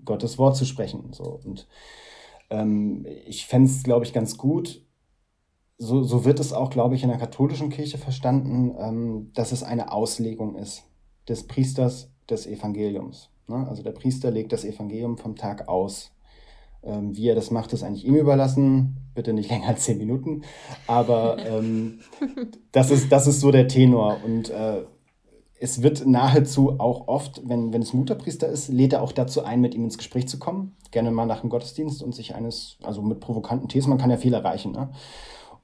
Gottes 0.04 0.40
Wort 0.40 0.56
zu 0.56 0.66
sprechen. 0.66 1.14
So. 1.14 1.40
Und 1.44 1.68
ähm, 2.50 3.06
ich 3.26 3.46
fände 3.46 3.70
es, 3.70 3.84
glaube 3.84 4.06
ich, 4.06 4.14
ganz 4.14 4.38
gut, 4.38 4.87
so, 5.78 6.04
so 6.04 6.26
wird 6.26 6.40
es 6.40 6.54
auch, 6.54 6.70
glaube 6.70 6.96
ich, 6.96 7.04
in 7.04 7.10
der 7.10 7.20
katholischen 7.20 7.70
Kirche 7.70 7.98
verstanden, 7.98 8.76
ähm, 8.80 9.32
dass 9.34 9.52
es 9.52 9.64
eine 9.64 9.92
Auslegung 9.92 10.56
ist 10.56 10.84
des 11.28 11.46
Priesters 11.46 12.10
des 12.30 12.48
Evangeliums. 12.48 13.30
Ne? 13.48 13.68
Also 13.68 13.84
der 13.84 13.92
Priester 13.92 14.32
legt 14.32 14.52
das 14.52 14.66
Evangelium 14.66 15.18
vom 15.18 15.36
Tag 15.36 15.68
aus. 15.68 16.12
Ähm, 16.84 17.16
wie 17.16 17.28
er 17.28 17.36
das 17.36 17.52
macht, 17.52 17.74
ist 17.74 17.84
eigentlich 17.84 18.06
ihm 18.06 18.16
überlassen. 18.16 18.98
Bitte 19.14 19.34
nicht 19.34 19.50
länger 19.52 19.68
als 19.68 19.84
zehn 19.84 19.98
Minuten. 19.98 20.44
Aber 20.88 21.38
ähm, 21.46 22.00
das, 22.72 22.92
ist, 22.92 23.12
das 23.12 23.28
ist 23.28 23.40
so 23.40 23.52
der 23.52 23.68
Tenor. 23.68 24.18
Und 24.26 24.50
äh, 24.50 24.84
es 25.60 25.82
wird 25.82 26.06
nahezu 26.06 26.80
auch 26.80 27.08
oft, 27.08 27.42
wenn, 27.48 27.74
wenn 27.74 27.82
es 27.82 27.94
Mutterpriester 27.94 28.48
ist, 28.48 28.70
lädt 28.70 28.94
er 28.94 29.02
auch 29.02 29.12
dazu 29.12 29.44
ein, 29.44 29.62
mit 29.62 29.74
ihm 29.74 29.86
ins 29.86 29.98
Gespräch 29.98 30.28
zu 30.28 30.38
kommen. 30.38 30.76
Gerne 30.92 31.12
mal 31.12 31.26
nach 31.26 31.42
dem 31.42 31.50
Gottesdienst 31.50 32.04
und 32.04 32.14
sich 32.14 32.36
eines, 32.36 32.78
also 32.84 33.02
mit 33.02 33.20
provokanten 33.20 33.68
Thesen, 33.68 33.90
man 33.90 33.98
kann 33.98 34.12
ja 34.12 34.18
viel 34.18 34.34
erreichen. 34.34 34.72
Ne? 34.72 34.90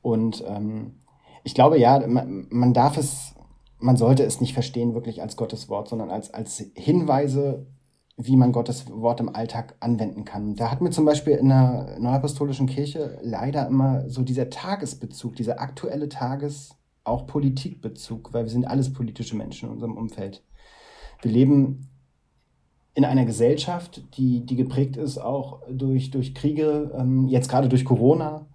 Und 0.03 0.43
ähm, 0.45 0.99
ich 1.43 1.55
glaube, 1.55 1.79
ja, 1.79 2.05
man, 2.05 2.45
man 2.51 2.73
darf 2.73 2.97
es, 2.97 3.33
man 3.79 3.97
sollte 3.97 4.23
es 4.23 4.39
nicht 4.39 4.53
verstehen 4.53 4.93
wirklich 4.93 5.23
als 5.23 5.35
Gottes 5.35 5.69
Wort, 5.69 5.87
sondern 5.87 6.11
als, 6.11 6.31
als 6.31 6.63
Hinweise, 6.75 7.65
wie 8.17 8.35
man 8.35 8.51
Gottes 8.51 8.91
Wort 8.91 9.19
im 9.21 9.33
Alltag 9.33 9.75
anwenden 9.79 10.25
kann. 10.25 10.55
Da 10.55 10.69
hat 10.69 10.81
mir 10.81 10.91
zum 10.91 11.05
Beispiel 11.05 11.33
in 11.33 11.49
der 11.49 11.97
Neuapostolischen 11.99 12.67
Kirche 12.67 13.17
leider 13.23 13.65
immer 13.65 14.07
so 14.07 14.21
dieser 14.21 14.51
Tagesbezug, 14.51 15.35
dieser 15.35 15.59
aktuelle 15.59 16.09
Tages-, 16.09 16.75
auch 17.05 17.25
Politikbezug, 17.25 18.33
weil 18.33 18.43
wir 18.43 18.51
sind 18.51 18.65
alles 18.65 18.93
politische 18.93 19.35
Menschen 19.35 19.67
in 19.67 19.73
unserem 19.73 19.97
Umfeld. 19.97 20.43
Wir 21.21 21.31
leben 21.31 21.89
in 22.93 23.05
einer 23.05 23.25
Gesellschaft, 23.25 24.03
die, 24.17 24.45
die 24.45 24.55
geprägt 24.55 24.97
ist 24.97 25.17
auch 25.17 25.61
durch, 25.69 26.11
durch 26.11 26.35
Kriege, 26.35 26.91
ähm, 26.95 27.27
jetzt 27.27 27.49
gerade 27.49 27.67
durch 27.67 27.85
Corona, 27.85 28.45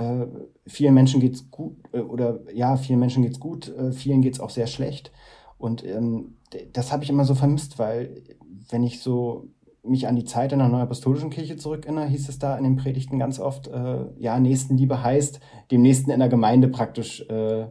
äh, 0.00 0.26
vielen 0.66 0.94
Menschen 0.94 1.20
geht 1.20 1.34
es 1.34 1.50
gut, 1.50 1.76
äh, 1.92 2.00
oder 2.00 2.40
ja, 2.54 2.76
vielen 2.76 3.00
Menschen 3.00 3.24
es 3.24 3.40
gut, 3.40 3.68
äh, 3.76 3.92
vielen 3.92 4.22
geht 4.22 4.34
es 4.34 4.40
auch 4.40 4.50
sehr 4.50 4.66
schlecht. 4.66 5.12
Und 5.58 5.84
ähm, 5.84 6.36
das 6.72 6.92
habe 6.92 7.04
ich 7.04 7.10
immer 7.10 7.24
so 7.24 7.34
vermisst, 7.34 7.78
weil 7.78 8.22
wenn 8.70 8.82
ich 8.82 9.00
so 9.00 9.48
mich 9.82 10.06
an 10.06 10.16
die 10.16 10.24
Zeit 10.24 10.52
in 10.52 10.58
der 10.58 10.68
Neuapostolischen 10.68 11.30
Kirche 11.30 11.56
zurückerinnere, 11.56 12.06
hieß 12.06 12.28
es 12.28 12.38
da 12.38 12.56
in 12.56 12.64
den 12.64 12.76
Predigten 12.76 13.18
ganz 13.18 13.40
oft, 13.40 13.68
äh, 13.68 14.06
ja, 14.18 14.38
Nächstenliebe 14.38 15.02
heißt, 15.02 15.40
dem 15.70 15.82
Nächsten 15.82 16.10
in 16.10 16.20
der 16.20 16.28
Gemeinde 16.28 16.68
praktisch 16.68 17.22
äh, 17.28 17.66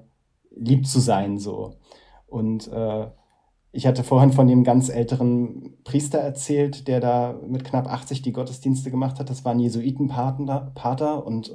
lieb 0.56 0.88
zu 0.88 1.00
sein, 1.00 1.38
so. 1.38 1.76
Und 2.28 2.68
äh, 2.72 3.08
ich 3.72 3.86
hatte 3.86 4.04
vorhin 4.04 4.32
von 4.32 4.48
dem 4.48 4.64
ganz 4.64 4.90
älteren 4.90 5.78
Priester 5.84 6.18
erzählt, 6.18 6.88
der 6.88 7.00
da 7.00 7.40
mit 7.48 7.64
knapp 7.64 7.88
80 7.88 8.24
die 8.24 8.34
Gottesdienste 8.34 8.90
gemacht 8.90 9.20
hat. 9.20 9.30
Das 9.30 9.46
war 9.46 9.52
ein 9.52 9.60
Jesuitenpater 9.60 11.26
und 11.26 11.50
äh, 11.50 11.54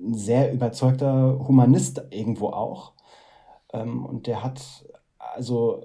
ein 0.00 0.14
sehr 0.14 0.52
überzeugter 0.52 1.38
Humanist 1.46 2.02
irgendwo 2.10 2.48
auch. 2.48 2.92
Ähm, 3.72 4.04
und 4.04 4.26
der 4.26 4.42
hat 4.42 4.60
also 5.18 5.82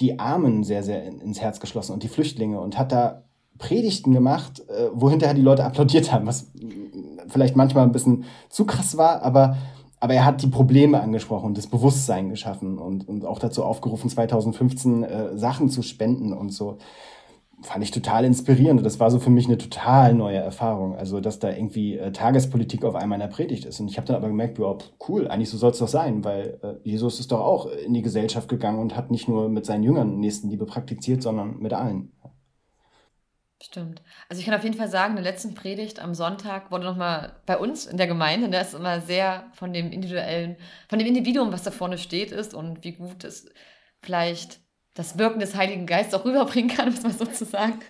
die 0.00 0.18
Armen 0.18 0.64
sehr, 0.64 0.82
sehr 0.82 1.04
ins 1.04 1.40
Herz 1.40 1.60
geschlossen 1.60 1.92
und 1.92 2.02
die 2.02 2.08
Flüchtlinge 2.08 2.60
und 2.60 2.78
hat 2.78 2.92
da 2.92 3.24
Predigten 3.58 4.12
gemacht, 4.12 4.60
äh, 4.68 4.88
wo 4.92 5.10
hinterher 5.10 5.34
die 5.34 5.42
Leute 5.42 5.64
applaudiert 5.64 6.12
haben, 6.12 6.26
was 6.26 6.50
vielleicht 7.28 7.56
manchmal 7.56 7.84
ein 7.84 7.92
bisschen 7.92 8.24
zu 8.48 8.64
krass 8.64 8.96
war, 8.96 9.22
aber 9.22 9.56
aber 10.02 10.14
er 10.14 10.24
hat 10.24 10.42
die 10.42 10.46
Probleme 10.46 11.00
angesprochen 11.00 11.48
und 11.48 11.58
das 11.58 11.66
Bewusstsein 11.66 12.30
geschaffen 12.30 12.78
und, 12.78 13.06
und 13.06 13.26
auch 13.26 13.38
dazu 13.38 13.62
aufgerufen, 13.62 14.08
2015 14.08 15.02
äh, 15.02 15.36
Sachen 15.36 15.68
zu 15.68 15.82
spenden 15.82 16.32
und 16.32 16.48
so. 16.50 16.78
Fand 17.62 17.84
ich 17.84 17.90
total 17.90 18.24
inspirierend. 18.24 18.84
Das 18.84 19.00
war 19.00 19.10
so 19.10 19.18
für 19.18 19.30
mich 19.30 19.46
eine 19.46 19.58
total 19.58 20.14
neue 20.14 20.38
Erfahrung. 20.38 20.96
Also, 20.96 21.20
dass 21.20 21.38
da 21.38 21.50
irgendwie 21.50 21.98
äh, 21.98 22.10
Tagespolitik 22.10 22.84
auf 22.84 22.94
einmal 22.94 23.16
in 23.16 23.28
der 23.28 23.34
Predigt 23.34 23.66
ist. 23.66 23.80
Und 23.80 23.88
ich 23.88 23.98
habe 23.98 24.06
dann 24.06 24.16
aber 24.16 24.28
gemerkt, 24.28 24.58
ja, 24.58 24.76
cool, 25.08 25.28
eigentlich 25.28 25.50
so 25.50 25.58
soll 25.58 25.72
es 25.72 25.78
doch 25.78 25.88
sein, 25.88 26.24
weil 26.24 26.58
äh, 26.62 26.88
Jesus 26.88 27.20
ist 27.20 27.32
doch 27.32 27.40
auch 27.40 27.66
in 27.66 27.92
die 27.92 28.02
Gesellschaft 28.02 28.48
gegangen 28.48 28.78
und 28.78 28.96
hat 28.96 29.10
nicht 29.10 29.28
nur 29.28 29.48
mit 29.48 29.66
seinen 29.66 29.82
Jüngern 29.82 30.18
Nächstenliebe 30.18 30.64
praktiziert, 30.64 31.22
sondern 31.22 31.58
mit 31.58 31.72
allen. 31.72 32.12
Stimmt. 33.62 34.02
Also 34.30 34.40
ich 34.40 34.46
kann 34.46 34.54
auf 34.54 34.64
jeden 34.64 34.76
Fall 34.76 34.88
sagen, 34.88 35.16
in 35.16 35.22
der 35.22 35.32
letzten 35.32 35.54
Predigt 35.54 36.00
am 36.00 36.14
Sonntag 36.14 36.70
wurde 36.70 36.84
nochmal 36.86 37.40
bei 37.44 37.58
uns 37.58 37.84
in 37.84 37.98
der 37.98 38.06
Gemeinde, 38.06 38.48
da 38.48 38.58
ne, 38.58 38.64
ist 38.64 38.72
immer 38.72 39.02
sehr 39.02 39.50
von 39.52 39.74
dem 39.74 39.92
individuellen, 39.92 40.56
von 40.88 40.98
dem 40.98 41.06
Individuum, 41.06 41.52
was 41.52 41.62
da 41.62 41.70
vorne 41.70 41.98
steht, 41.98 42.32
ist 42.32 42.54
und 42.54 42.84
wie 42.84 42.92
gut 42.92 43.22
es 43.22 43.50
vielleicht 44.00 44.60
das 45.00 45.18
Wirken 45.18 45.40
des 45.40 45.54
Heiligen 45.54 45.86
Geistes 45.86 46.14
auch 46.14 46.24
rüberbringen 46.24 46.74
kann, 46.76 46.90
muss 46.90 47.02
man 47.02 47.12
sozusagen. 47.12 47.80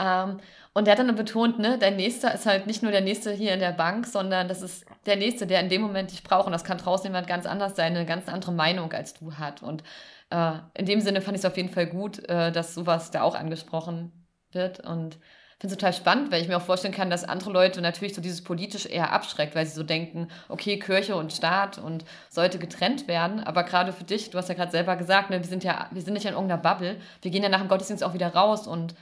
ähm, 0.00 0.40
und 0.72 0.86
der 0.86 0.92
hat 0.92 0.98
dann 0.98 1.14
betont, 1.14 1.58
ne, 1.58 1.78
dein 1.78 1.96
Nächster 1.96 2.34
ist 2.34 2.46
halt 2.46 2.66
nicht 2.66 2.82
nur 2.82 2.90
der 2.90 3.02
Nächste 3.02 3.32
hier 3.32 3.52
in 3.52 3.60
der 3.60 3.72
Bank, 3.72 4.06
sondern 4.06 4.48
das 4.48 4.62
ist 4.62 4.84
der 5.06 5.16
Nächste, 5.16 5.46
der 5.46 5.60
in 5.60 5.68
dem 5.68 5.82
Moment 5.82 6.10
dich 6.10 6.24
braucht. 6.24 6.46
Und 6.46 6.52
das 6.52 6.64
kann 6.64 6.78
draußen 6.78 7.04
jemand 7.04 7.28
ganz 7.28 7.46
anders 7.46 7.76
sein, 7.76 7.94
eine 7.94 8.06
ganz 8.06 8.28
andere 8.28 8.50
Meinung 8.52 8.92
als 8.92 9.14
du 9.14 9.34
hat. 9.34 9.62
Und 9.62 9.84
äh, 10.30 10.54
in 10.72 10.86
dem 10.86 11.00
Sinne 11.00 11.20
fand 11.20 11.36
ich 11.36 11.42
es 11.42 11.50
auf 11.50 11.56
jeden 11.56 11.68
Fall 11.68 11.86
gut, 11.86 12.28
äh, 12.28 12.50
dass 12.50 12.74
sowas 12.74 13.12
da 13.12 13.22
auch 13.22 13.36
angesprochen 13.36 14.10
wird. 14.50 14.80
Und 14.80 15.18
finde 15.64 15.76
es 15.76 15.78
total 15.78 15.94
spannend, 15.94 16.30
weil 16.30 16.42
ich 16.42 16.48
mir 16.48 16.58
auch 16.58 16.62
vorstellen 16.62 16.92
kann, 16.92 17.08
dass 17.08 17.24
andere 17.24 17.50
Leute 17.50 17.80
natürlich 17.80 18.14
so 18.14 18.20
dieses 18.20 18.44
politisch 18.44 18.84
eher 18.84 19.12
abschreckt, 19.12 19.54
weil 19.54 19.64
sie 19.64 19.72
so 19.72 19.82
denken, 19.82 20.28
okay, 20.50 20.78
Kirche 20.78 21.16
und 21.16 21.32
Staat 21.32 21.78
und 21.78 22.04
sollte 22.28 22.58
getrennt 22.58 23.08
werden. 23.08 23.42
Aber 23.42 23.62
gerade 23.62 23.94
für 23.94 24.04
dich, 24.04 24.28
du 24.28 24.36
hast 24.36 24.50
ja 24.50 24.54
gerade 24.54 24.70
selber 24.70 24.94
gesagt, 24.96 25.30
ne, 25.30 25.40
wir 25.40 25.48
sind 25.48 25.64
ja, 25.64 25.88
wir 25.90 26.02
sind 26.02 26.12
nicht 26.12 26.26
in 26.26 26.34
irgendeiner 26.34 26.60
Bubble. 26.60 26.98
Wir 27.22 27.30
gehen 27.30 27.42
ja 27.42 27.48
nach 27.48 27.60
dem 27.60 27.68
Gottesdienst 27.68 28.04
auch 28.04 28.12
wieder 28.12 28.34
raus 28.34 28.66
und 28.66 28.92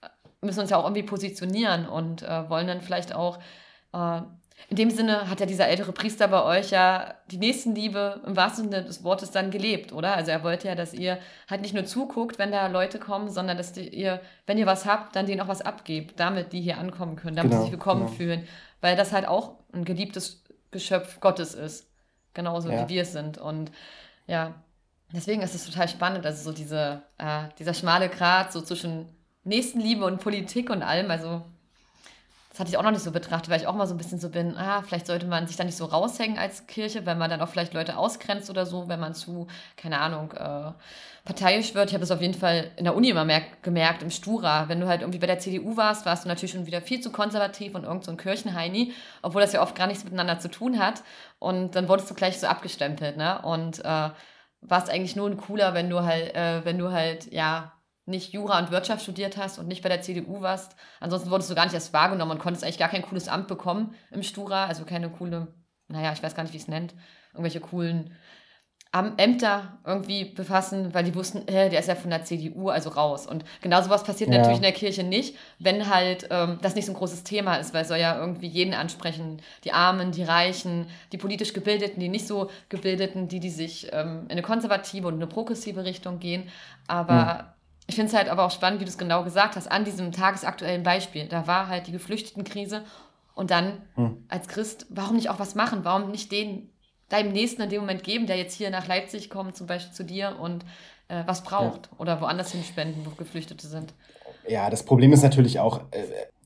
äh, 0.00 0.06
müssen 0.40 0.60
uns 0.60 0.70
ja 0.70 0.78
auch 0.78 0.84
irgendwie 0.84 1.02
positionieren 1.02 1.86
und 1.86 2.22
äh, 2.22 2.48
wollen 2.48 2.68
dann 2.68 2.80
vielleicht 2.80 3.14
auch 3.14 3.38
äh, 3.92 4.22
in 4.68 4.76
dem 4.76 4.90
Sinne 4.90 5.30
hat 5.30 5.40
ja 5.40 5.46
dieser 5.46 5.68
ältere 5.68 5.92
Priester 5.92 6.28
bei 6.28 6.42
euch 6.42 6.70
ja 6.70 7.14
die 7.30 7.38
Nächstenliebe 7.38 8.20
im 8.26 8.36
wahrsten 8.36 8.64
Sinne 8.64 8.84
des 8.84 9.02
Wortes 9.04 9.30
dann 9.30 9.50
gelebt, 9.50 9.92
oder? 9.92 10.14
Also 10.14 10.30
er 10.30 10.42
wollte 10.42 10.68
ja, 10.68 10.74
dass 10.74 10.92
ihr 10.92 11.18
halt 11.48 11.62
nicht 11.62 11.74
nur 11.74 11.86
zuguckt, 11.86 12.38
wenn 12.38 12.52
da 12.52 12.66
Leute 12.66 12.98
kommen, 12.98 13.30
sondern 13.30 13.56
dass 13.56 13.76
ihr, 13.76 14.20
wenn 14.46 14.58
ihr 14.58 14.66
was 14.66 14.84
habt, 14.84 15.16
dann 15.16 15.26
denen 15.26 15.40
auch 15.40 15.48
was 15.48 15.62
abgebt, 15.62 16.20
damit 16.20 16.52
die 16.52 16.60
hier 16.60 16.78
ankommen 16.78 17.16
können, 17.16 17.36
damit 17.36 17.52
genau, 17.52 17.62
sie 17.62 17.70
sich 17.70 17.72
willkommen 17.72 18.06
genau. 18.06 18.16
fühlen. 18.16 18.48
Weil 18.80 18.96
das 18.96 19.12
halt 19.12 19.26
auch 19.26 19.54
ein 19.72 19.84
geliebtes 19.84 20.44
Geschöpf 20.70 21.20
Gottes 21.20 21.54
ist. 21.54 21.88
Genauso 22.34 22.70
ja. 22.70 22.84
wie 22.84 22.94
wir 22.94 23.02
es 23.02 23.12
sind. 23.12 23.38
Und 23.38 23.72
ja, 24.26 24.54
deswegen 25.12 25.40
ist 25.40 25.54
es 25.54 25.64
total 25.64 25.88
spannend, 25.88 26.26
also 26.26 26.50
so 26.50 26.52
diese, 26.54 27.02
äh, 27.16 27.44
dieser 27.58 27.74
schmale 27.74 28.08
Grat 28.10 28.52
so 28.52 28.60
zwischen 28.60 29.08
Nächstenliebe 29.44 30.04
und 30.04 30.20
Politik 30.20 30.68
und 30.68 30.82
allem, 30.82 31.10
also 31.10 31.42
das 32.58 32.62
hatte 32.62 32.70
ich 32.70 32.76
auch 32.76 32.82
noch 32.82 32.90
nicht 32.90 33.04
so 33.04 33.12
betrachtet, 33.12 33.50
weil 33.50 33.60
ich 33.60 33.68
auch 33.68 33.76
mal 33.76 33.86
so 33.86 33.94
ein 33.94 33.98
bisschen 33.98 34.18
so 34.18 34.30
bin, 34.30 34.56
ah, 34.56 34.82
vielleicht 34.82 35.06
sollte 35.06 35.26
man 35.26 35.46
sich 35.46 35.56
da 35.56 35.62
nicht 35.62 35.76
so 35.76 35.84
raushängen 35.84 36.38
als 36.38 36.66
Kirche, 36.66 37.06
wenn 37.06 37.16
man 37.16 37.30
dann 37.30 37.40
auch 37.40 37.48
vielleicht 37.48 37.72
Leute 37.72 37.96
ausgrenzt 37.96 38.50
oder 38.50 38.66
so, 38.66 38.88
wenn 38.88 38.98
man 38.98 39.14
zu, 39.14 39.46
keine 39.76 40.00
Ahnung, 40.00 40.32
äh, 40.32 40.72
parteiisch 41.24 41.76
wird. 41.76 41.90
Ich 41.90 41.94
habe 41.94 42.00
das 42.00 42.10
auf 42.10 42.20
jeden 42.20 42.34
Fall 42.34 42.72
in 42.74 42.82
der 42.82 42.96
Uni 42.96 43.10
immer 43.10 43.24
merk 43.24 43.62
gemerkt, 43.62 44.02
im 44.02 44.10
Stura. 44.10 44.68
Wenn 44.68 44.80
du 44.80 44.88
halt 44.88 45.02
irgendwie 45.02 45.20
bei 45.20 45.28
der 45.28 45.38
CDU 45.38 45.76
warst, 45.76 46.04
warst 46.04 46.24
du 46.24 46.28
natürlich 46.28 46.50
schon 46.50 46.66
wieder 46.66 46.82
viel 46.82 47.00
zu 47.00 47.12
konservativ 47.12 47.76
und 47.76 47.84
irgend 47.84 48.02
so 48.02 48.10
ein 48.10 48.16
Kirchenheini, 48.16 48.92
obwohl 49.22 49.40
das 49.40 49.52
ja 49.52 49.62
oft 49.62 49.76
gar 49.76 49.86
nichts 49.86 50.02
miteinander 50.02 50.40
zu 50.40 50.50
tun 50.50 50.80
hat. 50.80 51.04
Und 51.38 51.76
dann 51.76 51.88
wurdest 51.88 52.10
du 52.10 52.14
gleich 52.14 52.40
so 52.40 52.48
abgestempelt, 52.48 53.16
ne? 53.16 53.40
Und 53.42 53.84
äh, 53.84 54.10
warst 54.62 54.90
eigentlich 54.90 55.14
nur 55.14 55.30
ein 55.30 55.36
cooler, 55.36 55.74
wenn 55.74 55.88
du 55.90 56.02
halt, 56.02 56.34
äh, 56.34 56.64
wenn 56.64 56.78
du 56.78 56.90
halt, 56.90 57.32
ja, 57.32 57.72
nicht 58.08 58.32
Jura 58.32 58.58
und 58.58 58.70
Wirtschaft 58.70 59.02
studiert 59.02 59.36
hast 59.36 59.58
und 59.58 59.68
nicht 59.68 59.82
bei 59.82 59.88
der 59.88 60.00
CDU 60.00 60.40
warst. 60.40 60.74
Ansonsten 61.00 61.30
wurdest 61.30 61.50
du 61.50 61.54
gar 61.54 61.64
nicht 61.64 61.74
erst 61.74 61.92
wahrgenommen 61.92 62.32
und 62.32 62.38
konntest 62.38 62.64
eigentlich 62.64 62.78
gar 62.78 62.88
kein 62.88 63.02
cooles 63.02 63.28
Amt 63.28 63.48
bekommen 63.48 63.94
im 64.10 64.22
Stura, 64.22 64.66
also 64.66 64.84
keine 64.84 65.10
coole, 65.10 65.48
naja, 65.88 66.12
ich 66.12 66.22
weiß 66.22 66.34
gar 66.34 66.42
nicht, 66.42 66.52
wie 66.52 66.58
es 66.58 66.68
nennt, 66.68 66.94
irgendwelche 67.32 67.60
coolen 67.60 68.16
Ämter 68.90 69.78
irgendwie 69.84 70.24
befassen, 70.24 70.94
weil 70.94 71.04
die 71.04 71.14
wussten, 71.14 71.46
äh, 71.46 71.68
der 71.68 71.78
ist 71.78 71.88
ja 71.88 71.94
von 71.94 72.08
der 72.08 72.24
CDU, 72.24 72.70
also 72.70 72.88
raus. 72.88 73.26
Und 73.26 73.44
genau 73.60 73.82
sowas 73.82 74.02
passiert 74.02 74.30
ja. 74.30 74.38
natürlich 74.38 74.56
in 74.56 74.62
der 74.62 74.72
Kirche 74.72 75.02
nicht, 75.04 75.36
wenn 75.58 75.90
halt 75.90 76.26
ähm, 76.30 76.58
das 76.62 76.74
nicht 76.74 76.86
so 76.86 76.92
ein 76.92 76.96
großes 76.96 77.22
Thema 77.22 77.56
ist, 77.56 77.74
weil 77.74 77.82
es 77.82 77.88
soll 77.88 77.98
ja 77.98 78.18
irgendwie 78.18 78.46
jeden 78.46 78.72
ansprechen. 78.72 79.42
Die 79.64 79.72
Armen, 79.72 80.10
die 80.10 80.22
Reichen, 80.22 80.86
die 81.12 81.18
politisch 81.18 81.52
Gebildeten, 81.52 82.00
die 82.00 82.08
nicht 82.08 82.26
so 82.26 82.50
Gebildeten, 82.70 83.28
die, 83.28 83.40
die 83.40 83.50
sich 83.50 83.88
ähm, 83.92 84.22
in 84.24 84.32
eine 84.32 84.42
konservative 84.42 85.06
und 85.06 85.14
eine 85.14 85.26
progressive 85.26 85.84
Richtung 85.84 86.18
gehen. 86.18 86.48
Aber 86.86 87.38
hm 87.38 87.44
ich 87.88 87.94
finde 87.94 88.10
es 88.10 88.16
halt 88.16 88.28
aber 88.28 88.44
auch 88.44 88.50
spannend, 88.50 88.80
wie 88.80 88.84
du 88.84 88.90
es 88.90 88.98
genau 88.98 89.24
gesagt 89.24 89.56
hast, 89.56 89.66
an 89.66 89.84
diesem 89.84 90.12
tagesaktuellen 90.12 90.82
Beispiel. 90.82 91.26
Da 91.26 91.46
war 91.46 91.68
halt 91.68 91.86
die 91.86 91.92
Geflüchtetenkrise 91.92 92.84
und 93.34 93.50
dann 93.50 93.82
hm. 93.94 94.24
als 94.28 94.46
Christ, 94.46 94.86
warum 94.90 95.16
nicht 95.16 95.30
auch 95.30 95.38
was 95.38 95.54
machen? 95.54 95.80
Warum 95.84 96.10
nicht 96.10 96.30
den, 96.30 96.68
deinem 97.08 97.32
Nächsten 97.32 97.62
in 97.62 97.70
dem 97.70 97.80
Moment 97.80 98.02
geben, 98.02 98.26
der 98.26 98.36
jetzt 98.36 98.54
hier 98.54 98.68
nach 98.68 98.86
Leipzig 98.86 99.30
kommt, 99.30 99.56
zum 99.56 99.66
Beispiel 99.66 99.94
zu 99.94 100.04
dir 100.04 100.36
und 100.38 100.66
äh, 101.08 101.22
was 101.24 101.42
braucht 101.42 101.86
ja. 101.86 101.98
oder 101.98 102.20
woanders 102.20 102.52
hin 102.52 102.62
spenden, 102.62 103.06
wo 103.06 103.10
Geflüchtete 103.10 103.66
sind? 103.66 103.94
Ja, 104.46 104.68
das 104.68 104.82
Problem 104.82 105.14
ist 105.14 105.22
natürlich 105.22 105.58
auch, 105.58 105.80
äh, 105.90 106.04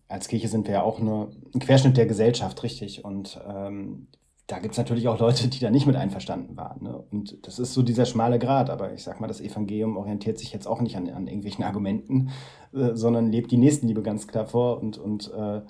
als 0.09 0.29
Kirche 0.29 0.47
sind 0.47 0.69
wir 0.69 0.75
ja 0.75 0.83
auch 0.83 1.01
nur 1.01 1.33
ein 1.53 1.59
Querschnitt 1.59 1.97
der 1.97 2.07
Gesellschaft, 2.07 2.63
richtig. 2.63 3.05
Und 3.05 3.41
ähm, 3.49 4.07
da 4.47 4.59
gibt 4.59 4.73
es 4.73 4.79
natürlich 4.79 5.09
auch 5.09 5.19
Leute, 5.19 5.49
die 5.49 5.61
da 5.61 5.71
nicht 5.71 5.87
mit 5.87 5.97
einverstanden 5.97 6.57
waren. 6.57 6.83
Ne? 6.83 7.05
Und 7.11 7.47
das 7.47 7.59
ist 7.59 7.75
so 7.75 7.83
dieser 7.83 8.07
schmale 8.07 8.39
Grat. 8.39 8.71
Aber 8.71 8.93
ich 8.93 9.03
sag 9.03 9.21
mal, 9.21 9.29
das 9.29 9.41
Evangelium 9.41 9.97
orientiert 9.97 10.39
sich 10.39 10.53
jetzt 10.53 10.67
auch 10.67 10.81
nicht 10.81 10.97
an, 10.97 11.09
an 11.09 11.27
irgendwelchen 11.27 11.65
Argumenten, 11.65 12.31
äh, 12.75 12.95
sondern 12.95 13.31
lebt 13.31 13.51
die 13.53 13.57
Nächstenliebe 13.57 14.03
ganz 14.03 14.27
klar 14.27 14.47
vor 14.47 14.81
und, 14.81 14.99
und 14.99 15.33
äh, 15.33 15.63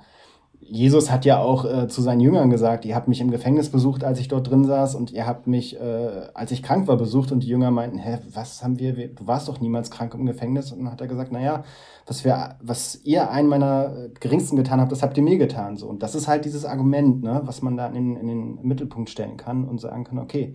Jesus 0.65 1.11
hat 1.11 1.25
ja 1.25 1.39
auch 1.39 1.65
äh, 1.65 1.89
zu 1.89 2.03
seinen 2.03 2.21
Jüngern 2.21 2.49
gesagt, 2.49 2.85
ihr 2.85 2.95
habt 2.95 3.09
mich 3.09 3.21
im 3.21 3.31
Gefängnis 3.31 3.71
besucht, 3.71 4.05
als 4.05 4.21
ich 4.21 4.29
dort 4.29 4.49
drin 4.49 4.65
saß 4.65 4.95
und 4.95 5.11
ihr 5.11 5.27
habt 5.27 5.47
mich, 5.47 5.79
äh, 5.79 6.29
als 6.35 6.53
ich 6.53 6.63
krank 6.63 6.87
war, 6.87 6.97
besucht 6.97 7.33
und 7.33 7.43
die 7.43 7.49
Jünger 7.49 7.71
meinten, 7.71 7.99
hä, 7.99 8.19
was 8.33 8.63
haben 8.63 8.79
wir, 8.79 8.93
du 8.93 9.27
warst 9.27 9.49
doch 9.49 9.61
niemals 9.61 9.91
krank 9.91 10.15
im 10.15 10.25
Gefängnis 10.25 10.71
und 10.71 10.79
dann 10.79 10.93
hat 10.93 11.01
er 11.01 11.09
gesagt, 11.09 11.33
naja, 11.33 11.65
was, 12.07 12.25
wir, 12.25 12.57
was 12.63 13.01
ihr 13.05 13.31
einen 13.31 13.49
meiner 13.49 13.97
äh, 13.97 14.09
geringsten 14.21 14.57
getan 14.57 14.81
habt, 14.81 14.93
das 14.93 15.03
habt 15.03 15.17
ihr 15.17 15.23
mir 15.23 15.37
getan. 15.37 15.77
So. 15.77 15.89
Und 15.89 16.03
das 16.03 16.15
ist 16.15 16.29
halt 16.29 16.45
dieses 16.45 16.65
Argument, 16.65 17.23
ne, 17.23 17.43
was 17.45 17.61
man 17.61 17.77
da 17.77 17.89
in 17.89 18.17
in 18.17 18.29
den 18.29 18.59
Mittelpunkt 18.63 19.11
stellen 19.11 19.37
kann 19.37 19.65
und 19.65 19.81
sagen 19.81 20.05
kann, 20.05 20.19
okay, 20.19 20.55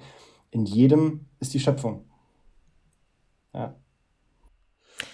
in 0.51 0.65
jedem 0.65 1.25
ist 1.39 1.53
die 1.53 1.59
Schöpfung. 1.59 2.05
Ja. 3.53 3.75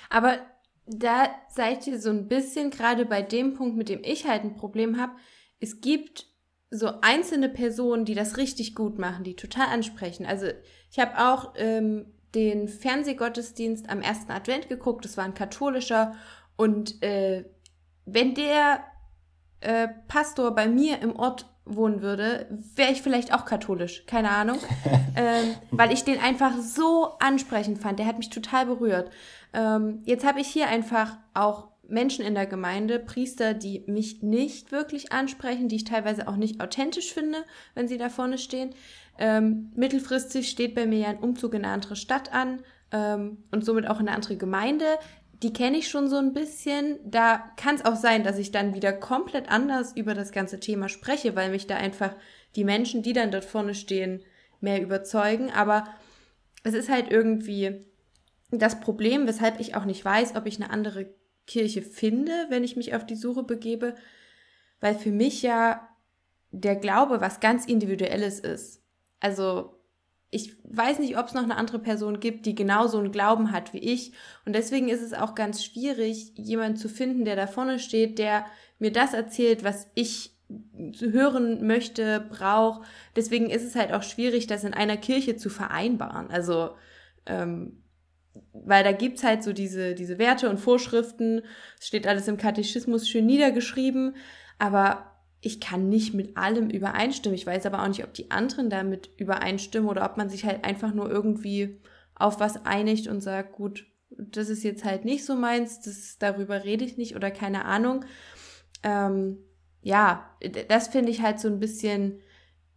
Aber 0.10 0.38
da 0.86 1.30
seid 1.50 1.88
ihr 1.88 2.00
so 2.00 2.10
ein 2.10 2.28
bisschen 2.28 2.70
gerade 2.70 3.06
bei 3.06 3.22
dem 3.22 3.54
Punkt, 3.54 3.78
mit 3.78 3.90
dem 3.90 4.04
ich 4.04 4.28
halt 4.28 4.44
ein 4.44 4.56
Problem 4.56 5.00
habe. 5.00 5.14
Es 5.60 5.82
gibt 5.82 6.28
so 6.70 6.92
einzelne 7.02 7.50
Personen, 7.50 8.06
die 8.06 8.16
das 8.16 8.38
richtig 8.38 8.76
gut 8.76 8.98
machen, 8.98 9.24
die 9.24 9.36
total 9.36 9.68
ansprechen. 9.68 10.26
Also 10.26 10.48
ich 10.92 11.00
habe 11.00 11.18
auch 11.20 11.54
ähm, 11.56 12.08
den 12.36 12.68
Fernsehgottesdienst 12.68 13.90
am 13.90 14.02
ersten 14.02 14.32
Advent 14.32 14.70
geguckt. 14.70 15.06
Das 15.06 15.18
war 15.18 15.24
ein 15.24 15.36
katholischer. 15.36 16.16
Und 16.56 17.02
äh, 17.04 17.46
wenn 18.06 18.34
der 18.34 18.84
äh, 19.62 19.88
Pastor 20.08 20.54
bei 20.56 20.68
mir 20.68 21.00
im 21.02 21.16
Ort 21.16 21.46
wohnen 21.66 22.02
würde, 22.02 22.48
wäre 22.76 22.92
ich 22.92 23.02
vielleicht 23.02 23.34
auch 23.34 23.46
katholisch. 23.46 24.06
Keine 24.06 24.32
Ahnung. 24.32 24.58
ähm, 25.16 25.56
weil 25.72 25.94
ich 25.94 26.04
den 26.04 26.20
einfach 26.20 26.58
so 26.58 27.18
ansprechend 27.20 27.80
fand. 27.80 28.00
Der 28.00 28.06
hat 28.06 28.18
mich 28.18 28.30
total 28.30 28.66
berührt. 28.66 29.12
Ähm, 29.54 30.02
jetzt 30.06 30.26
habe 30.26 30.42
ich 30.42 30.48
hier 30.48 30.68
einfach 30.68 31.18
auch 31.34 31.70
Menschen 31.88 32.26
in 32.26 32.34
der 32.34 32.48
Gemeinde, 32.48 33.00
Priester, 33.00 33.54
die 33.54 33.84
mich 33.88 34.24
nicht 34.24 34.72
wirklich 34.72 35.12
ansprechen, 35.12 35.68
die 35.68 35.76
ich 35.78 35.84
teilweise 35.84 36.28
auch 36.28 36.38
nicht 36.38 36.62
authentisch 36.62 37.14
finde, 37.14 37.40
wenn 37.76 37.88
sie 37.88 37.98
da 37.98 38.10
vorne 38.10 38.38
stehen. 38.38 38.74
Ähm, 39.20 39.72
mittelfristig 39.76 40.50
steht 40.50 40.76
bei 40.76 40.86
mir 40.86 41.00
ja 41.00 41.08
ein 41.10 41.20
Umzug 41.20 41.54
in 41.54 41.66
eine 41.66 41.74
andere 41.74 41.96
Stadt 41.96 42.34
an 42.34 42.62
ähm, 42.92 43.44
und 43.52 43.64
somit 43.64 43.88
auch 43.88 44.00
in 44.00 44.08
eine 44.08 44.16
andere 44.16 44.38
Gemeinde. 44.38 44.86
Die 45.44 45.54
kenne 45.54 45.78
ich 45.78 45.90
schon 45.90 46.08
so 46.08 46.18
ein 46.18 46.34
bisschen. 46.34 47.00
Da 47.04 47.44
kann 47.58 47.76
es 47.76 47.86
auch 47.86 47.98
sein, 47.98 48.24
dass 48.24 48.40
ich 48.40 48.52
dann 48.52 48.74
wieder 48.74 48.94
komplett 48.94 49.52
anders 49.52 49.96
über 49.96 50.14
das 50.14 50.32
ganze 50.32 50.60
Thema 50.60 50.90
spreche, 50.90 51.36
weil 51.36 51.52
mich 51.52 51.68
da 51.68 51.76
einfach 51.76 52.16
die 52.56 52.64
Menschen, 52.64 53.04
die 53.04 53.14
dann 53.14 53.30
dort 53.30 53.46
vorne 53.46 53.76
stehen, 53.76 54.24
mehr 54.62 54.82
überzeugen. 54.82 55.52
Aber 55.52 55.86
es 56.64 56.74
ist 56.74 56.90
halt 56.90 57.12
irgendwie 57.12 57.86
das 58.60 58.80
Problem, 58.80 59.28
weshalb 59.28 59.60
ich 59.60 59.76
auch 59.76 59.86
nicht 59.86 60.04
weiß, 60.04 60.36
ob 60.36 60.46
ich 60.46 60.62
eine 60.62 60.72
andere 60.72 61.14
Kirche 61.46 61.82
finde, 61.82 62.32
wenn 62.50 62.64
ich 62.64 62.76
mich 62.76 62.96
auf 62.96 63.06
die 63.06 63.16
Suche 63.16 63.44
begebe, 63.44 63.96
weil 64.80 64.96
für 64.96 65.12
mich 65.12 65.42
ja 65.42 65.88
der 66.52 66.76
Glaube 66.76 67.22
was 67.22 67.40
ganz 67.40 67.66
Individuelles 67.66 68.40
ist. 68.40 68.82
Also 69.20 69.80
ich 70.30 70.58
weiß 70.64 71.00
nicht, 71.00 71.18
ob 71.18 71.28
es 71.28 71.34
noch 71.34 71.44
eine 71.44 71.58
andere 71.58 71.80
Person 71.80 72.20
gibt, 72.20 72.46
die 72.46 72.56
genauso 72.56 72.98
einen 72.98 73.12
Glauben 73.12 73.52
hat 73.52 73.74
wie 73.74 73.80
ich. 73.80 74.14
Und 74.46 74.54
deswegen 74.54 74.90
ist 74.90 75.02
es 75.02 75.14
auch 75.14 75.36
ganz 75.36 75.64
schwierig, 75.64 76.34
jemanden 76.36 76.78
zu 76.78 76.90
finden, 76.90 77.24
der 77.24 77.36
da 77.36 77.46
vorne 77.46 77.78
steht, 77.78 78.18
der 78.18 78.46
mir 78.80 78.92
das 78.92 79.14
erzählt, 79.14 79.64
was 79.64 79.88
ich 79.94 80.32
hören 81.00 81.66
möchte, 81.68 82.20
brauche. 82.20 82.84
Deswegen 83.16 83.50
ist 83.50 83.64
es 83.64 83.76
halt 83.76 83.94
auch 83.94 84.04
schwierig, 84.04 84.48
das 84.48 84.64
in 84.64 84.74
einer 84.74 84.98
Kirche 84.98 85.38
zu 85.38 85.50
vereinbaren. 85.50 86.32
Also 86.32 86.72
ähm, 87.26 87.83
weil 88.54 88.84
da 88.84 88.92
gibt 88.92 89.18
es 89.18 89.24
halt 89.24 89.44
so 89.44 89.54
diese, 89.54 89.94
diese 89.96 90.18
Werte 90.18 90.50
und 90.50 90.60
Vorschriften, 90.60 91.42
es 91.80 91.88
steht 91.88 92.08
alles 92.08 92.28
im 92.28 92.38
Katechismus 92.38 93.08
schön 93.08 93.26
niedergeschrieben, 93.26 94.16
aber 94.60 95.12
ich 95.42 95.60
kann 95.60 95.90
nicht 95.90 96.14
mit 96.14 96.38
allem 96.38 96.70
übereinstimmen. 96.70 97.36
Ich 97.36 97.46
weiß 97.46 97.66
aber 97.66 97.84
auch 97.84 97.88
nicht, 97.88 98.04
ob 98.04 98.14
die 98.14 98.32
anderen 98.32 98.70
damit 98.70 99.10
übereinstimmen 99.18 99.90
oder 99.90 100.06
ob 100.06 100.18
man 100.18 100.30
sich 100.30 100.46
halt 100.46 100.64
einfach 100.64 100.94
nur 100.94 101.12
irgendwie 101.12 101.82
auf 102.16 102.40
was 102.40 102.66
einigt 102.66 103.08
und 103.08 103.22
sagt, 103.22 103.54
gut, 103.54 103.86
das 104.10 104.50
ist 104.50 104.64
jetzt 104.64 104.86
halt 104.86 105.04
nicht 105.04 105.26
so 105.26 105.36
meins, 105.36 105.82
das, 105.82 106.18
darüber 106.18 106.64
rede 106.64 106.86
ich 106.86 106.98
nicht 106.98 107.16
oder 107.16 107.30
keine 107.30 107.66
Ahnung. 107.66 108.06
Ähm, 108.84 109.40
ja, 109.82 110.30
das 110.70 110.88
finde 110.88 111.12
ich 111.12 111.22
halt 111.22 111.40
so 111.40 111.50
ein 111.50 111.60
bisschen 111.60 112.22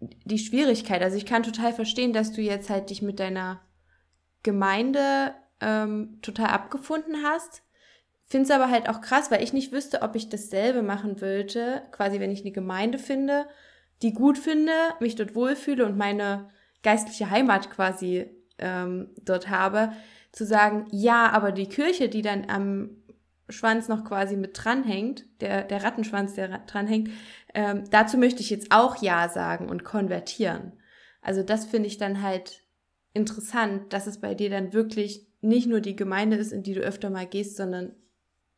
die 0.00 0.38
Schwierigkeit. 0.38 1.02
Also 1.02 1.16
ich 1.16 1.26
kann 1.26 1.42
total 1.44 1.72
verstehen, 1.72 2.12
dass 2.12 2.32
du 2.32 2.40
jetzt 2.40 2.68
halt 2.68 2.90
dich 2.90 3.00
mit 3.00 3.20
deiner 3.20 3.60
Gemeinde 4.42 5.34
ähm, 5.60 6.18
total 6.22 6.48
abgefunden 6.48 7.22
hast. 7.22 7.62
Finde 8.24 8.44
es 8.44 8.50
aber 8.50 8.70
halt 8.70 8.88
auch 8.88 9.00
krass, 9.00 9.30
weil 9.30 9.42
ich 9.42 9.52
nicht 9.52 9.72
wüsste, 9.72 10.02
ob 10.02 10.16
ich 10.16 10.28
dasselbe 10.28 10.82
machen 10.82 11.20
wollte, 11.20 11.82
quasi 11.92 12.18
wenn 12.18 12.32
ich 12.32 12.40
eine 12.40 12.52
Gemeinde 12.52 12.98
finde, 12.98 13.46
die 14.02 14.12
gut 14.12 14.36
finde, 14.36 14.72
mich 15.00 15.14
dort 15.14 15.34
wohlfühle 15.34 15.86
und 15.86 15.96
meine 15.96 16.50
geistliche 16.82 17.30
Heimat 17.30 17.70
quasi 17.70 18.30
ähm, 18.58 19.10
dort 19.22 19.48
habe, 19.48 19.92
zu 20.32 20.44
sagen, 20.44 20.86
ja, 20.90 21.30
aber 21.30 21.52
die 21.52 21.68
Kirche, 21.68 22.08
die 22.08 22.22
dann 22.22 22.50
am 22.50 22.90
Schwanz 23.48 23.88
noch 23.88 24.04
quasi 24.04 24.36
mit 24.36 24.52
dranhängt, 24.54 25.24
der, 25.40 25.62
der 25.62 25.84
Rattenschwanz, 25.84 26.34
der 26.34 26.58
dranhängt, 26.66 27.10
ähm, 27.54 27.84
dazu 27.90 28.18
möchte 28.18 28.40
ich 28.40 28.50
jetzt 28.50 28.72
auch 28.72 29.00
Ja 29.00 29.28
sagen 29.28 29.68
und 29.68 29.84
konvertieren. 29.84 30.72
Also 31.22 31.42
das 31.42 31.64
finde 31.64 31.86
ich 31.86 31.96
dann 31.96 32.22
halt 32.22 32.62
interessant, 33.14 33.92
dass 33.92 34.06
es 34.06 34.20
bei 34.20 34.34
dir 34.34 34.50
dann 34.50 34.72
wirklich 34.72 35.25
nicht 35.40 35.68
nur 35.68 35.80
die 35.80 35.96
Gemeinde 35.96 36.36
ist, 36.36 36.52
in 36.52 36.62
die 36.62 36.74
du 36.74 36.80
öfter 36.80 37.10
mal 37.10 37.26
gehst, 37.26 37.56
sondern 37.56 37.92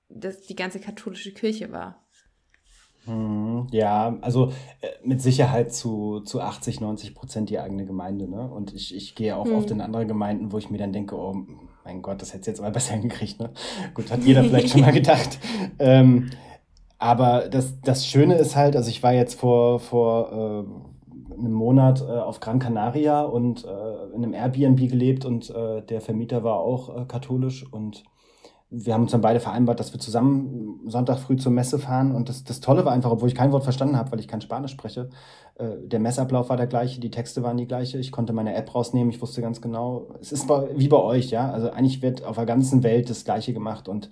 dass 0.09 0.43
die 0.43 0.57
ganze 0.57 0.81
katholische 0.81 1.33
Kirche 1.33 1.70
war. 1.72 2.05
Hm, 3.05 3.66
ja, 3.70 4.18
also 4.20 4.53
äh, 4.81 4.89
mit 5.03 5.22
Sicherheit 5.22 5.72
zu, 5.72 6.20
zu 6.20 6.41
80, 6.41 6.81
90 6.81 7.14
Prozent 7.14 7.51
die 7.51 7.59
eigene 7.59 7.87
Gemeinde. 7.87 8.29
Ne? 8.29 8.51
Und 8.51 8.74
ich, 8.74 8.95
ich 8.95 9.14
gehe 9.14 9.37
auch 9.37 9.47
hm. 9.47 9.55
oft 9.55 9.70
in 9.70 9.81
andere 9.81 10.07
Gemeinden, 10.07 10.53
wo 10.53 10.59
ich 10.59 10.70
mir 10.70 10.79
dann 10.79 10.93
denke, 10.93 11.16
oh 11.16 11.47
mein 11.85 12.03
Gott, 12.03 12.20
das 12.20 12.35
hätte 12.35 12.51
jetzt 12.51 12.61
aber 12.61 12.70
besser 12.72 12.95
hingekriegt. 12.95 13.41
Ne? 13.41 13.51
Gut, 13.95 14.11
hat 14.11 14.24
jeder 14.24 14.45
vielleicht 14.45 14.70
schon 14.70 14.83
mal 14.83 14.93
gedacht. 14.93 15.39
Ähm, 15.79 16.31
aber 16.99 17.49
das, 17.49 17.81
das 17.81 18.07
Schöne 18.07 18.35
ist 18.35 18.57
halt, 18.57 18.76
also 18.76 18.91
ich 18.91 19.03
war 19.03 19.12
jetzt 19.12 19.39
vor, 19.39 19.79
vor 19.81 20.66
äh, 20.66 20.97
einem 21.39 21.53
Monat 21.53 22.01
äh, 22.01 22.05
auf 22.05 22.41
Gran 22.41 22.59
Canaria 22.59 23.22
und 23.22 23.64
äh, 23.64 24.14
in 24.14 24.24
einem 24.24 24.34
Airbnb 24.34 24.78
gelebt 24.89 25.24
und 25.24 25.51
äh, 25.51 25.82
der 25.82 26.01
Vermieter 26.01 26.45
war 26.45 26.61
auch 26.61 26.97
äh, 26.97 27.05
katholisch 27.05 27.66
und 27.72 28.05
wir 28.70 28.93
haben 28.93 29.03
uns 29.03 29.12
dann 29.12 29.22
beide 29.22 29.41
vereinbart, 29.41 29.80
dass 29.80 29.95
wir 29.95 30.01
zusammen 30.01 30.80
Sonntag 30.86 31.18
früh 31.18 31.36
zur 31.36 31.53
Messe 31.53 31.78
fahren. 31.78 32.14
Und 32.14 32.28
das, 32.28 32.45
das 32.45 32.61
Tolle 32.61 32.84
war 32.84 32.93
einfach, 32.93 33.11
obwohl 33.11 33.28
ich 33.28 33.34
kein 33.34 33.51
Wort 33.51 33.64
verstanden 33.64 33.97
habe, 33.97 34.12
weil 34.12 34.20
ich 34.20 34.28
kein 34.28 34.43
Spanisch 34.43 34.72
spreche, 34.72 35.09
äh, 35.55 35.76
der 35.82 36.01
Messablauf 36.01 36.51
war 36.51 36.59
der 36.59 36.66
gleiche, 36.66 37.01
die 37.01 37.11
Texte 37.11 37.43
waren 37.43 37.57
die 37.57 37.66
gleiche. 37.66 37.99
Ich 37.99 38.12
konnte 38.12 38.34
meine 38.34 38.55
App 38.55 38.74
rausnehmen, 38.74 39.11
ich 39.11 39.22
wusste 39.22 39.41
ganz 39.41 39.62
genau, 39.62 40.09
es 40.20 40.32
ist 40.32 40.49
wie 40.49 40.89
bei 40.89 40.99
euch, 40.99 41.30
ja. 41.30 41.51
Also 41.51 41.70
eigentlich 41.70 42.03
wird 42.03 42.24
auf 42.24 42.36
der 42.36 42.45
ganzen 42.45 42.82
Welt 42.82 43.09
das 43.09 43.24
Gleiche 43.24 43.55
gemacht. 43.55 43.89
Und 43.89 44.11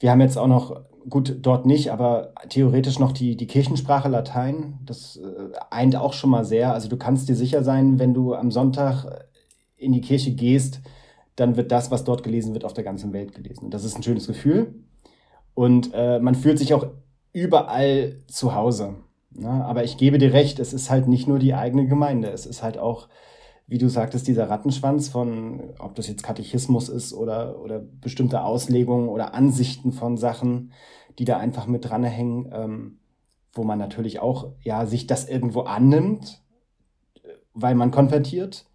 wir 0.00 0.10
haben 0.10 0.20
jetzt 0.20 0.38
auch 0.38 0.46
noch, 0.46 0.82
gut, 1.08 1.38
dort 1.42 1.66
nicht, 1.66 1.90
aber 1.90 2.32
theoretisch 2.48 2.98
noch 2.98 3.12
die, 3.12 3.36
die 3.36 3.46
Kirchensprache 3.46 4.08
Latein. 4.08 4.78
Das 4.84 5.16
äh, 5.16 5.56
eint 5.70 5.96
auch 5.96 6.12
schon 6.12 6.30
mal 6.30 6.44
sehr. 6.44 6.72
Also 6.72 6.88
du 6.88 6.96
kannst 6.96 7.28
dir 7.28 7.36
sicher 7.36 7.62
sein, 7.64 7.98
wenn 7.98 8.14
du 8.14 8.34
am 8.34 8.50
Sonntag 8.50 9.26
in 9.76 9.92
die 9.92 10.00
Kirche 10.00 10.32
gehst, 10.32 10.80
dann 11.36 11.56
wird 11.56 11.70
das, 11.70 11.90
was 11.90 12.04
dort 12.04 12.22
gelesen 12.22 12.52
wird, 12.52 12.64
auf 12.64 12.74
der 12.74 12.84
ganzen 12.84 13.12
Welt 13.12 13.34
gelesen. 13.34 13.66
Und 13.66 13.74
das 13.74 13.84
ist 13.84 13.96
ein 13.96 14.02
schönes 14.02 14.26
Gefühl. 14.26 14.74
Und 15.54 15.90
äh, 15.94 16.18
man 16.18 16.34
fühlt 16.34 16.58
sich 16.58 16.74
auch 16.74 16.86
überall 17.32 18.16
zu 18.26 18.54
Hause. 18.54 18.96
Ne? 19.30 19.48
Aber 19.48 19.84
ich 19.84 19.96
gebe 19.96 20.18
dir 20.18 20.32
recht, 20.32 20.58
es 20.58 20.72
ist 20.72 20.90
halt 20.90 21.08
nicht 21.08 21.28
nur 21.28 21.38
die 21.38 21.54
eigene 21.54 21.86
Gemeinde. 21.86 22.28
Es 22.28 22.46
ist 22.46 22.62
halt 22.62 22.78
auch, 22.78 23.08
wie 23.68 23.78
du 23.78 23.88
sagtest, 23.88 24.26
dieser 24.26 24.50
Rattenschwanz 24.50 25.08
von, 25.08 25.74
ob 25.78 25.94
das 25.94 26.08
jetzt 26.08 26.22
Katechismus 26.22 26.88
ist 26.88 27.12
oder, 27.12 27.60
oder 27.60 27.78
bestimmte 27.78 28.42
Auslegungen 28.42 29.08
oder 29.08 29.34
Ansichten 29.34 29.92
von 29.92 30.16
Sachen, 30.16 30.72
die 31.18 31.24
da 31.24 31.36
einfach 31.36 31.66
mit 31.66 31.84
dranhängen, 31.84 32.50
ähm, 32.52 32.98
wo 33.52 33.64
man 33.64 33.78
natürlich 33.78 34.20
auch 34.20 34.52
ja, 34.62 34.86
sich 34.86 35.06
das 35.06 35.28
irgendwo 35.28 35.62
annimmt, 35.62 36.42
weil 37.54 37.74
man 37.74 37.90
konvertiert 37.90 38.68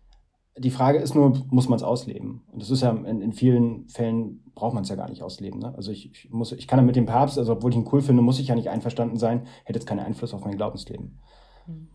die 0.58 0.70
Frage 0.70 1.00
ist 1.00 1.16
nur, 1.16 1.46
muss 1.50 1.68
man 1.68 1.78
es 1.78 1.84
ausleben? 1.84 2.44
Und 2.52 2.62
das 2.62 2.70
ist 2.70 2.82
ja 2.82 2.92
in, 2.92 3.22
in 3.22 3.34
vielen 3.34 3.88
Fällen 3.88 4.44
braucht 4.54 4.74
man 4.74 4.84
es 4.84 4.90
ja 4.90 4.96
gar 4.96 5.10
nicht 5.10 5.24
ausleben. 5.24 5.60
Ne? 5.60 5.74
Also 5.76 5.92
ich, 5.92 6.12
ich, 6.12 6.30
muss, 6.30 6.52
ich 6.52 6.68
kann 6.68 6.80
ja 6.80 6.86
mit 6.86 6.96
dem 6.96 7.08
Papst, 7.08 7.40
also 7.40 7.54
obwohl 7.54 7.72
ich 7.72 7.78
ihn 7.78 7.90
cool 7.92 8.02
finde, 8.02 8.22
muss 8.22 8.40
ich 8.40 8.48
ja 8.48 8.56
nicht 8.56 8.70
einverstanden 8.70 9.18
sein, 9.18 9.48
hätte 9.64 9.80
jetzt 9.80 9.88
keinen 9.88 10.00
Einfluss 10.00 10.34
auf 10.34 10.46
mein 10.46 10.56
Glaubensleben. 10.56 11.20
Hm. 11.66 11.88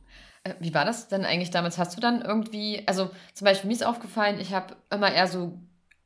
Äh, 0.44 0.54
wie 0.60 0.74
war 0.74 0.84
das 0.84 1.08
denn 1.08 1.24
eigentlich 1.24 1.50
damals? 1.50 1.78
Hast 1.78 1.96
du 1.96 2.00
dann 2.00 2.22
irgendwie, 2.22 2.82
also 2.86 3.10
zum 3.34 3.44
Beispiel 3.44 3.68
mir 3.68 3.74
ist 3.74 3.84
aufgefallen, 3.86 4.40
ich 4.40 4.52
habe 4.52 4.76
immer 4.90 5.12
eher 5.12 5.26
so 5.26 5.58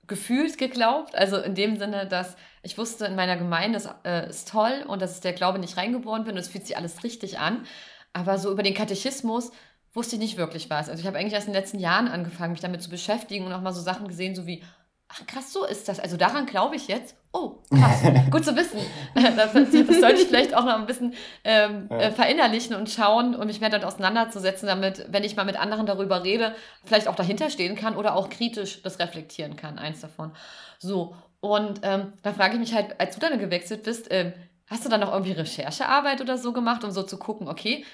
gefühlt 0.07 0.59
geglaubt, 0.59 1.15
also 1.15 1.39
in 1.39 1.55
dem 1.55 1.79
Sinne, 1.79 2.07
dass 2.07 2.37
ich 2.63 2.77
wusste, 2.77 3.07
in 3.07 3.15
meiner 3.15 3.37
Gemeinde 3.37 3.79
ist, 3.79 3.89
äh, 4.05 4.29
ist 4.29 4.49
toll 4.49 4.85
und 4.87 5.01
dass 5.01 5.21
der 5.21 5.33
Glaube 5.33 5.59
nicht 5.59 5.77
reingeboren 5.77 6.25
bin 6.25 6.35
und 6.35 6.41
es 6.41 6.49
fühlt 6.49 6.67
sich 6.67 6.77
alles 6.77 7.05
richtig 7.05 7.39
an. 7.39 7.65
Aber 8.13 8.39
so 8.39 8.51
über 8.51 8.63
den 8.63 8.75
Katechismus 8.75 9.53
wusste 9.95 10.17
ich 10.17 10.23
nicht 10.23 10.37
wirklich 10.37 10.71
was. 10.71 10.89
Also 10.89 11.01
ich 11.01 11.07
habe 11.07 11.19
eigentlich 11.19 11.35
erst 11.35 11.47
in 11.47 11.53
den 11.53 11.61
letzten 11.61 11.79
Jahren 11.79 12.09
angefangen, 12.09 12.53
mich 12.53 12.61
damit 12.61 12.83
zu 12.83 12.91
beschäftigen 12.91 13.47
und 13.47 13.53
auch 13.53 13.61
mal 13.61 13.73
so 13.73 13.81
Sachen 13.81 14.09
gesehen, 14.09 14.35
so 14.35 14.47
wie, 14.47 14.63
ach 15.13 15.27
krass, 15.27 15.53
so 15.53 15.65
ist 15.65 15.89
das. 15.89 16.01
Also 16.01 16.17
daran 16.17 16.47
glaube 16.47 16.77
ich 16.77 16.89
jetzt. 16.89 17.17
Oh, 17.33 17.59
krass, 17.71 18.03
gut 18.31 18.45
zu 18.45 18.57
wissen. 18.57 18.79
das, 19.15 19.53
das, 19.53 20.01
sollte 20.01 20.21
ich 20.21 20.29
vielleicht 20.29 20.55
auch 20.55 20.65
noch 20.65 20.79
ein 20.79 20.87
bisschen 20.87 21.15
ähm, 21.45 21.89
ja. 21.91 21.99
äh, 21.99 22.13
verinnerlichen 22.13 22.75
und 22.75 22.91
schauen 22.91 23.35
und 23.35 23.47
mich 23.47 23.61
mehr 23.61 23.71
damit 23.71 23.87
auseinanderzusetzen, 23.87 24.67
damit, 24.67 25.07
wenn 25.09 25.25
ich 25.25 25.37
mal 25.37 25.45
mit 25.45 25.59
anderen 25.59 25.87
darüber 25.87 26.25
rede, 26.25 26.55
vielleicht 26.85 27.09
auch 27.09 27.15
dahinter 27.15 27.51
stehen 27.51 27.77
kann 27.77 27.97
oder 27.97 28.17
auch 28.17 28.31
kritisch 28.31 28.83
das 28.83 28.99
reflektieren 28.99 29.57
kann, 29.57 29.79
eins 29.79 30.01
davon. 30.01 30.33
So, 30.79 31.15
und 31.41 31.81
ähm, 31.83 32.13
da 32.23 32.33
frage 32.33 32.55
ich 32.55 32.61
mich 32.61 32.75
halt, 32.75 33.01
als 33.01 33.15
du 33.17 33.21
dann 33.21 33.39
gewechselt 33.39 33.83
bist, 33.83 34.09
ähm, 34.11 34.33
Hast 34.73 34.87
du 34.87 34.89
dann 34.89 35.01
noch 35.01 35.13
irgendwie 35.13 35.33
Recherchearbeit 35.33 36.23
oder 36.23 36.39
so 36.39 36.55
gemacht, 36.55 36.83
um 36.83 36.91
so 36.91 37.03
zu 37.03 37.19
gucken, 37.19 37.47
okay, 37.47 37.85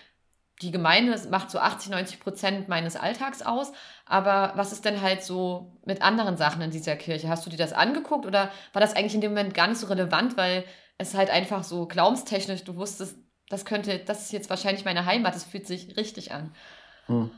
die 0.63 0.71
Gemeinde 0.71 1.17
macht 1.31 1.51
so 1.51 1.59
80, 1.59 1.91
90 1.91 2.21
Prozent 2.21 2.69
meines 2.69 2.97
Alltags 2.97 3.43
aus. 3.43 3.73
Aber 4.07 4.53
was 4.57 4.73
ist 4.73 4.85
denn 4.85 5.01
halt 5.01 5.23
so 5.23 5.73
mit 5.85 6.03
anderen 6.03 6.37
Sachen 6.37 6.63
in 6.63 6.71
dieser 6.71 6.97
Kirche? 6.97 7.29
Hast 7.29 7.47
du 7.47 7.51
dir 7.51 7.57
das 7.57 7.73
angeguckt 7.73 8.27
oder 8.27 8.51
war 8.73 8.81
das 8.81 8.97
eigentlich 8.97 9.15
in 9.15 9.21
dem 9.21 9.33
Moment 9.33 9.55
gar 9.55 9.69
nicht 9.69 9.79
so 9.79 9.87
relevant, 9.87 10.37
weil 10.37 10.65
es 10.99 11.15
halt 11.15 11.31
einfach 11.31 11.63
so 11.63 11.87
glaubenstechnisch, 11.87 12.65
du 12.65 12.77
wusstest, 12.77 13.17
das 13.49 13.65
könnte, 13.65 13.99
das 13.99 14.23
ist 14.23 14.33
jetzt 14.33 14.51
wahrscheinlich 14.51 14.85
meine 14.85 15.07
Heimat, 15.07 15.35
das 15.35 15.45
fühlt 15.45 15.67
sich 15.67 15.97
richtig 15.97 16.33
an. 16.33 16.53
Hm. 17.07 17.31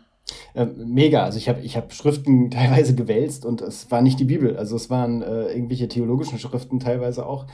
Äh, 0.54 0.66
mega, 0.66 1.24
also 1.24 1.38
ich 1.38 1.48
habe 1.48 1.60
ich 1.60 1.76
hab 1.76 1.92
Schriften 1.92 2.50
teilweise 2.50 2.94
gewälzt 2.94 3.44
und 3.44 3.60
es 3.60 3.90
war 3.90 4.00
nicht 4.00 4.18
die 4.18 4.24
Bibel, 4.24 4.56
also 4.56 4.76
es 4.76 4.90
waren 4.90 5.22
äh, 5.22 5.52
irgendwelche 5.52 5.88
theologischen 5.88 6.38
Schriften 6.38 6.80
teilweise 6.80 7.26
auch, 7.26 7.46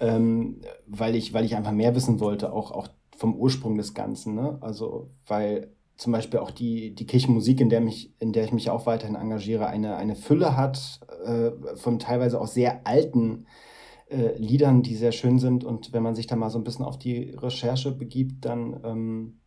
ähm, 0.00 0.60
weil, 0.86 1.16
ich, 1.16 1.32
weil 1.32 1.44
ich 1.44 1.56
einfach 1.56 1.72
mehr 1.72 1.94
wissen 1.94 2.20
wollte, 2.20 2.52
auch, 2.52 2.70
auch 2.70 2.88
vom 3.18 3.34
Ursprung 3.34 3.76
des 3.76 3.94
Ganzen. 3.94 4.34
Ne? 4.34 4.58
Also, 4.60 5.10
weil 5.26 5.72
zum 5.96 6.12
Beispiel 6.12 6.38
auch 6.38 6.52
die, 6.52 6.94
die 6.94 7.06
Kirchenmusik, 7.06 7.60
in 7.60 7.68
der, 7.68 7.80
mich, 7.80 8.14
in 8.20 8.32
der 8.32 8.44
ich 8.44 8.52
mich 8.52 8.70
auch 8.70 8.86
weiterhin 8.86 9.16
engagiere, 9.16 9.66
eine, 9.66 9.96
eine 9.96 10.14
Fülle 10.14 10.56
hat 10.56 11.00
äh, 11.24 11.50
von 11.74 11.98
teilweise 11.98 12.40
auch 12.40 12.46
sehr 12.46 12.86
alten 12.86 13.46
äh, 14.08 14.38
Liedern, 14.38 14.82
die 14.82 14.94
sehr 14.94 15.10
schön 15.10 15.40
sind. 15.40 15.64
Und 15.64 15.92
wenn 15.92 16.04
man 16.04 16.14
sich 16.14 16.28
da 16.28 16.36
mal 16.36 16.50
so 16.50 16.58
ein 16.58 16.64
bisschen 16.64 16.84
auf 16.84 16.98
die 16.98 17.30
Recherche 17.30 17.90
begibt, 17.90 18.44
dann 18.44 18.80
ähm, 18.84 19.40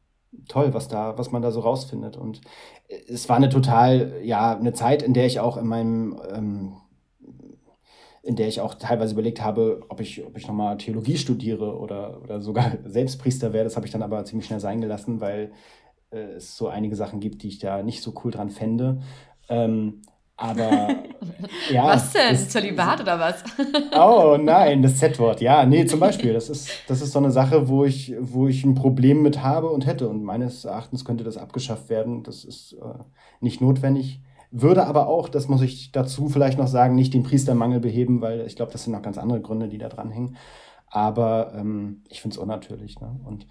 toll, 0.49 0.73
was 0.73 0.89
da, 0.89 1.17
was 1.17 1.31
man 1.31 1.41
da 1.41 1.51
so 1.51 1.61
rausfindet. 1.61 2.17
Und 2.17 2.41
es 3.07 3.29
war 3.29 3.37
eine 3.37 3.49
total, 3.49 4.19
ja, 4.21 4.57
eine 4.57 4.73
Zeit, 4.73 5.01
in 5.01 5.13
der 5.13 5.27
ich 5.27 5.39
auch 5.39 5.55
in 5.55 5.67
meinem 5.67 6.19
ähm, 6.33 6.73
in 8.23 8.35
der 8.35 8.47
ich 8.47 8.61
auch 8.61 8.75
teilweise 8.75 9.13
überlegt 9.13 9.41
habe, 9.41 9.81
ob 9.89 9.99
ich, 9.99 10.23
ob 10.25 10.37
ich 10.37 10.47
nochmal 10.47 10.77
Theologie 10.77 11.17
studiere 11.17 11.77
oder, 11.77 12.21
oder 12.21 12.39
sogar 12.41 12.73
Selbstpriester 12.85 13.53
werde. 13.53 13.65
Das 13.65 13.75
habe 13.75 13.85
ich 13.85 13.91
dann 13.91 14.03
aber 14.03 14.23
ziemlich 14.25 14.45
schnell 14.45 14.59
sein 14.59 14.81
gelassen, 14.81 15.21
weil 15.21 15.51
äh, 16.11 16.35
es 16.35 16.55
so 16.55 16.67
einige 16.67 16.95
Sachen 16.95 17.19
gibt, 17.19 17.43
die 17.43 17.47
ich 17.47 17.59
da 17.59 17.81
nicht 17.81 18.01
so 18.01 18.13
cool 18.23 18.31
dran 18.31 18.49
fände. 18.49 19.01
Ähm, 19.49 20.01
aber 20.37 20.87
ja. 21.71 21.85
Was 21.85 22.13
denn? 22.13 22.31
Das, 22.31 22.49
Zölibat 22.49 23.01
oder 23.01 23.19
was? 23.19 23.43
oh 23.95 24.37
nein, 24.41 24.81
das 24.81 24.97
Z-Wort. 24.97 25.41
Ja, 25.41 25.65
nee, 25.65 25.85
zum 25.85 25.99
Beispiel. 25.99 26.33
Das 26.33 26.49
ist, 26.49 26.69
das 26.87 27.01
ist 27.01 27.11
so 27.11 27.19
eine 27.19 27.31
Sache, 27.31 27.69
wo 27.69 27.85
ich, 27.85 28.15
wo 28.19 28.47
ich 28.47 28.63
ein 28.63 28.75
Problem 28.75 29.21
mit 29.21 29.43
habe 29.43 29.69
und 29.69 29.85
hätte. 29.85 30.09
Und 30.09 30.23
meines 30.23 30.65
Erachtens 30.65 31.05
könnte 31.05 31.23
das 31.23 31.37
abgeschafft 31.37 31.89
werden. 31.89 32.23
Das 32.23 32.43
ist 32.43 32.73
äh, 32.73 33.03
nicht 33.39 33.61
notwendig. 33.61 34.21
Würde 34.51 34.85
aber 34.85 35.07
auch, 35.07 35.29
das 35.29 35.47
muss 35.47 35.61
ich 35.61 35.91
dazu 35.93 36.27
vielleicht 36.27 36.57
noch 36.59 36.67
sagen, 36.67 36.95
nicht 36.95 37.13
den 37.13 37.23
Priestermangel 37.23 37.79
beheben, 37.79 38.19
weil 38.19 38.45
ich 38.45 38.57
glaube, 38.57 38.71
das 38.71 38.83
sind 38.83 38.93
noch 38.93 39.01
ganz 39.01 39.17
andere 39.17 39.41
Gründe, 39.41 39.69
die 39.69 39.77
da 39.77 39.87
dranhängen. 39.87 40.35
Aber 40.87 41.53
ähm, 41.55 42.03
ich 42.09 42.21
finde 42.21 42.35
es 42.35 42.37
unnatürlich. 42.37 42.99
Ne? 42.99 43.17
Und, 43.23 43.47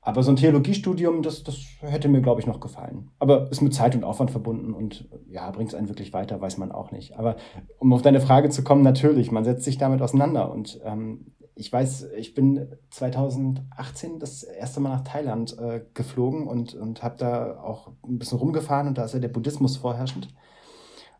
aber 0.00 0.22
so 0.22 0.32
ein 0.32 0.36
Theologiestudium, 0.36 1.20
das, 1.20 1.44
das 1.44 1.58
hätte 1.80 2.08
mir, 2.08 2.22
glaube 2.22 2.40
ich, 2.40 2.46
noch 2.46 2.60
gefallen. 2.60 3.10
Aber 3.18 3.50
ist 3.50 3.60
mit 3.60 3.74
Zeit 3.74 3.94
und 3.94 4.04
Aufwand 4.04 4.30
verbunden 4.30 4.72
und 4.72 5.06
ja, 5.28 5.50
bringt 5.50 5.68
es 5.68 5.74
einen 5.74 5.88
wirklich 5.88 6.14
weiter, 6.14 6.40
weiß 6.40 6.56
man 6.56 6.72
auch 6.72 6.92
nicht. 6.92 7.18
Aber 7.18 7.36
um 7.78 7.92
auf 7.92 8.00
deine 8.00 8.20
Frage 8.20 8.48
zu 8.48 8.64
kommen, 8.64 8.82
natürlich, 8.82 9.30
man 9.30 9.44
setzt 9.44 9.64
sich 9.64 9.76
damit 9.76 10.00
auseinander. 10.00 10.50
Und 10.50 10.80
ähm, 10.82 11.26
ich 11.54 11.72
weiß, 11.72 12.08
ich 12.16 12.34
bin 12.34 12.68
2018 12.90 14.18
das 14.18 14.42
erste 14.42 14.80
Mal 14.80 14.90
nach 14.90 15.04
Thailand 15.04 15.58
äh, 15.58 15.84
geflogen 15.94 16.46
und, 16.46 16.74
und 16.74 17.02
habe 17.02 17.16
da 17.16 17.60
auch 17.60 17.92
ein 18.06 18.18
bisschen 18.18 18.38
rumgefahren 18.38 18.88
und 18.88 18.98
da 18.98 19.04
ist 19.04 19.14
ja 19.14 19.20
der 19.20 19.28
Buddhismus 19.28 19.76
vorherrschend. 19.76 20.28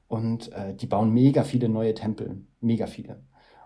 Und 0.09 0.53
äh, 0.53 0.75
die 0.75 0.87
bauen 0.87 1.11
mega 1.11 1.43
viele 1.43 1.69
neue 1.69 1.95
Tempel, 1.95 2.45
mega 2.61 2.87
viele. 2.87 3.23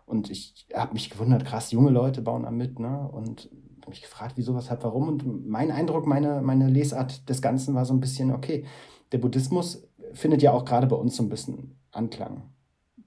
Und 0.07 0.31
ich 0.31 0.67
habe 0.75 0.93
mich 0.93 1.11
gewundert, 1.11 1.45
krass, 1.45 1.73
junge 1.73 1.91
Leute 1.91 2.23
bauen 2.23 2.45
da 2.45 2.51
mit, 2.51 2.79
ne? 2.79 3.09
Und 3.11 3.51
mich 3.89 4.03
gefragt, 4.03 4.33
wieso, 4.37 4.55
weshalb, 4.55 4.83
warum. 4.85 5.09
Und 5.09 5.49
mein 5.49 5.71
Eindruck, 5.71 6.07
meine, 6.07 6.43
meine 6.43 6.69
Lesart 6.69 7.29
des 7.29 7.43
Ganzen 7.43 7.75
war 7.75 7.85
so 7.85 7.95
ein 7.95 8.01
bisschen, 8.01 8.33
okay, 8.33 8.65
der 9.13 9.19
Buddhismus 9.19 9.89
findet 10.13 10.43
ja 10.43 10.53
auch 10.53 10.65
gerade 10.65 10.87
bei 10.87 10.97
uns 10.97 11.17
so 11.17 11.23
ein 11.23 11.29
bisschen 11.29 11.77
Anklang 11.93 12.43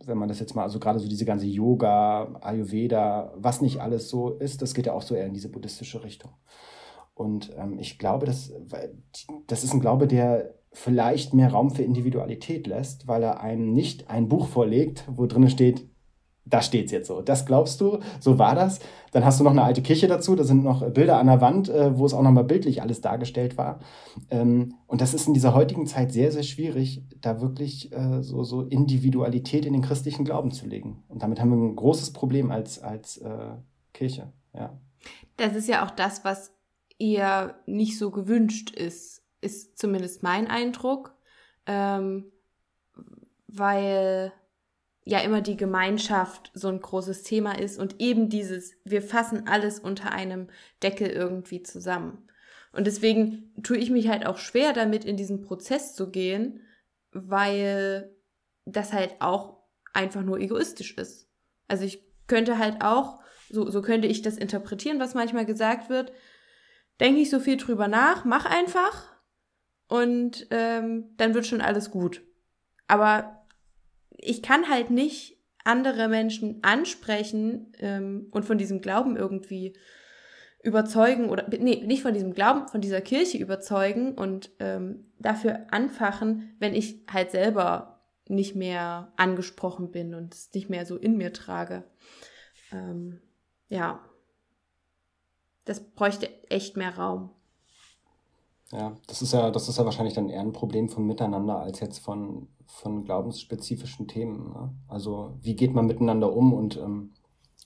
wenn 0.06 0.18
man 0.18 0.30
das 0.30 0.40
jetzt 0.40 0.56
mal, 0.56 0.64
also 0.64 0.80
gerade 0.80 1.00
so 1.00 1.08
diese 1.08 1.26
ganze 1.26 1.46
Yoga, 1.46 2.40
Ayurveda, 2.42 3.34
was 3.36 3.62
nicht 3.62 3.82
alles 3.82 4.10
so 4.10 4.32
ist, 4.32 4.62
das 4.62 4.74
geht 4.74 4.86
ja 4.86 4.94
auch 4.94 5.02
so 5.02 5.16
eher 5.16 5.26
in 5.26 5.34
diese 5.34 5.50
buddhistische 5.50 6.04
Richtung. 6.04 6.32
Und 7.14 7.52
ähm, 7.58 7.78
ich 7.80 8.00
glaube, 8.00 8.26
dass, 8.26 8.54
das 9.48 9.64
ist 9.64 9.74
ein 9.74 9.82
Glaube, 9.82 10.08
der 10.08 10.56
vielleicht 10.72 11.34
mehr 11.34 11.52
Raum 11.52 11.72
für 11.72 11.84
Individualität 11.84 12.68
lässt, 12.68 13.08
weil 13.08 13.24
er 13.24 13.42
einem 13.42 13.74
nicht 13.74 14.10
ein 14.10 14.30
Buch 14.30 14.48
vorlegt, 14.48 15.06
wo 15.12 15.26
drin 15.26 15.50
steht, 15.50 15.89
Da 16.50 16.62
steht 16.62 16.88
es 16.88 16.92
jetzt 16.92 17.08
so. 17.08 17.22
Das 17.22 17.46
glaubst 17.46 17.80
du, 17.82 18.00
so 18.20 18.40
war 18.40 18.56
das. 18.56 18.80
Dann 19.12 19.26
hast 19.26 19.40
du 19.40 19.44
noch 19.44 19.52
eine 19.52 19.64
alte 19.64 19.82
Kirche 19.82 20.08
dazu, 20.08 20.36
da 20.36 20.44
sind 20.44 20.64
noch 20.64 20.88
Bilder 20.92 21.20
an 21.20 21.28
der 21.28 21.42
Wand, 21.42 21.70
äh, 21.70 21.98
wo 21.98 22.06
es 22.06 22.14
auch 22.14 22.22
nochmal 22.22 22.44
bildlich 22.44 22.82
alles 22.82 23.02
dargestellt 23.02 23.58
war. 23.58 23.80
Ähm, 24.30 24.76
und 24.88 25.02
das 25.02 25.14
ist 25.14 25.28
in 25.28 25.34
dieser 25.34 25.54
heutigen 25.54 25.88
Zeit 25.88 26.12
sehr, 26.12 26.32
sehr 26.32 26.44
schwierig, 26.44 27.04
da 27.22 27.42
wirklich 27.42 27.92
äh, 27.92 28.22
so, 28.22 28.44
so 28.44 28.64
Individualität 28.64 29.66
in 29.66 29.74
den 29.74 29.82
christlichen 29.82 30.26
Glauben 30.26 30.52
zu 30.52 30.68
legen. 30.68 31.04
Und 31.08 31.24
damit 31.24 31.40
haben 31.40 31.50
wir 31.50 31.58
ein 31.58 31.76
großes 31.76 32.14
Problem 32.14 32.52
als, 32.52 32.80
als 32.80 33.18
äh, 33.18 33.56
Kirche. 33.94 34.32
Ja. 34.54 34.78
Das 35.38 35.56
ist 35.56 35.68
ja 35.68 35.86
auch 35.86 35.92
das, 35.92 36.24
was 36.24 36.54
eher 36.98 37.56
nicht 37.66 37.98
so 37.98 38.12
gewünscht 38.12 38.72
ist, 38.72 39.24
ist 39.42 39.78
zumindest 39.78 40.24
mein 40.24 40.48
Eindruck. 40.48 41.16
Ähm, 41.66 42.26
weil 43.52 44.32
ja 45.10 45.20
immer 45.22 45.42
die 45.42 45.58
Gemeinschaft 45.58 46.52
so 46.54 46.68
ein 46.68 46.80
großes 46.80 47.24
Thema 47.24 47.58
ist 47.58 47.80
und 47.80 48.00
eben 48.00 48.30
dieses, 48.30 48.74
wir 48.84 49.02
fassen 49.02 49.48
alles 49.48 49.80
unter 49.80 50.12
einem 50.12 50.50
Deckel 50.84 51.08
irgendwie 51.08 51.64
zusammen. 51.64 52.30
Und 52.74 52.86
deswegen 52.86 53.52
tue 53.64 53.78
ich 53.78 53.90
mich 53.90 54.08
halt 54.08 54.28
auch 54.28 54.38
schwer 54.38 54.72
damit, 54.72 55.06
in 55.06 55.18
diesen 55.18 55.42
Prozess 55.42 55.96
zu 55.96 56.12
gehen, 56.12 56.62
weil 57.12 58.16
das 58.66 58.94
halt 58.94 59.16
auch 59.20 59.64
einfach 59.94 60.22
nur 60.22 60.38
egoistisch 60.40 60.96
ist. 60.96 61.28
Also 61.68 61.86
ich 61.86 62.04
könnte 62.28 62.60
halt 62.60 62.84
auch, 62.84 63.20
so, 63.50 63.68
so 63.72 63.82
könnte 63.82 64.08
ich 64.08 64.22
das 64.22 64.38
interpretieren, 64.38 65.00
was 65.00 65.16
manchmal 65.16 65.48
gesagt 65.48 65.90
wird, 65.90 66.12
denke 67.00 67.22
ich 67.22 67.32
so 67.32 67.40
viel 67.40 67.58
drüber 67.58 67.88
nach, 67.88 68.26
mach 68.26 68.46
einfach 68.46 69.08
und 69.88 70.46
ähm, 70.52 71.16
dann 71.18 71.34
wird 71.34 71.48
schon 71.48 71.62
alles 71.62 71.90
gut. 71.90 72.22
Aber 72.88 73.39
ich 74.22 74.42
kann 74.42 74.70
halt 74.70 74.90
nicht 74.90 75.38
andere 75.64 76.08
Menschen 76.08 76.60
ansprechen 76.64 77.74
ähm, 77.80 78.28
und 78.32 78.46
von 78.46 78.58
diesem 78.58 78.82
Glauben 78.82 79.18
irgendwie 79.18 79.74
überzeugen 80.62 81.30
oder 81.30 81.48
nee, 81.50 81.84
nicht 81.86 82.02
von 82.02 82.14
diesem 82.14 82.34
Glauben, 82.34 82.68
von 82.68 82.82
dieser 82.82 83.02
Kirche 83.02 83.38
überzeugen 83.38 84.14
und 84.16 84.52
ähm, 84.60 85.04
dafür 85.20 85.68
anfachen, 85.72 86.56
wenn 86.60 86.74
ich 86.74 87.06
halt 87.12 87.32
selber 87.32 88.02
nicht 88.28 88.56
mehr 88.56 89.12
angesprochen 89.16 89.92
bin 89.92 90.14
und 90.14 90.34
es 90.34 90.54
nicht 90.54 90.70
mehr 90.70 90.86
so 90.86 90.98
in 90.98 91.18
mir 91.18 91.34
trage. 91.34 91.84
Ähm, 92.72 93.22
ja, 93.70 94.00
das 95.66 95.80
bräuchte 95.80 96.30
echt 96.50 96.78
mehr 96.78 96.96
Raum. 96.98 97.32
Ja, 98.72 98.96
das 99.08 99.22
ist 99.22 99.34
ja, 99.34 99.50
das 99.50 99.68
ist 99.68 99.78
ja 99.78 99.86
wahrscheinlich 99.86 100.14
dann 100.14 100.30
eher 100.30 100.42
ein 100.42 100.54
Problem 100.54 100.90
von 100.90 101.06
Miteinander 101.06 101.60
als 101.60 101.80
jetzt 101.80 102.00
von, 102.00 102.48
von 102.70 103.04
glaubensspezifischen 103.04 104.08
Themen. 104.08 104.54
Ne? 104.54 104.74
Also 104.88 105.34
wie 105.42 105.56
geht 105.56 105.74
man 105.74 105.88
miteinander 105.88 106.32
um 106.32 106.54
und 106.54 106.78
ähm, 106.78 107.12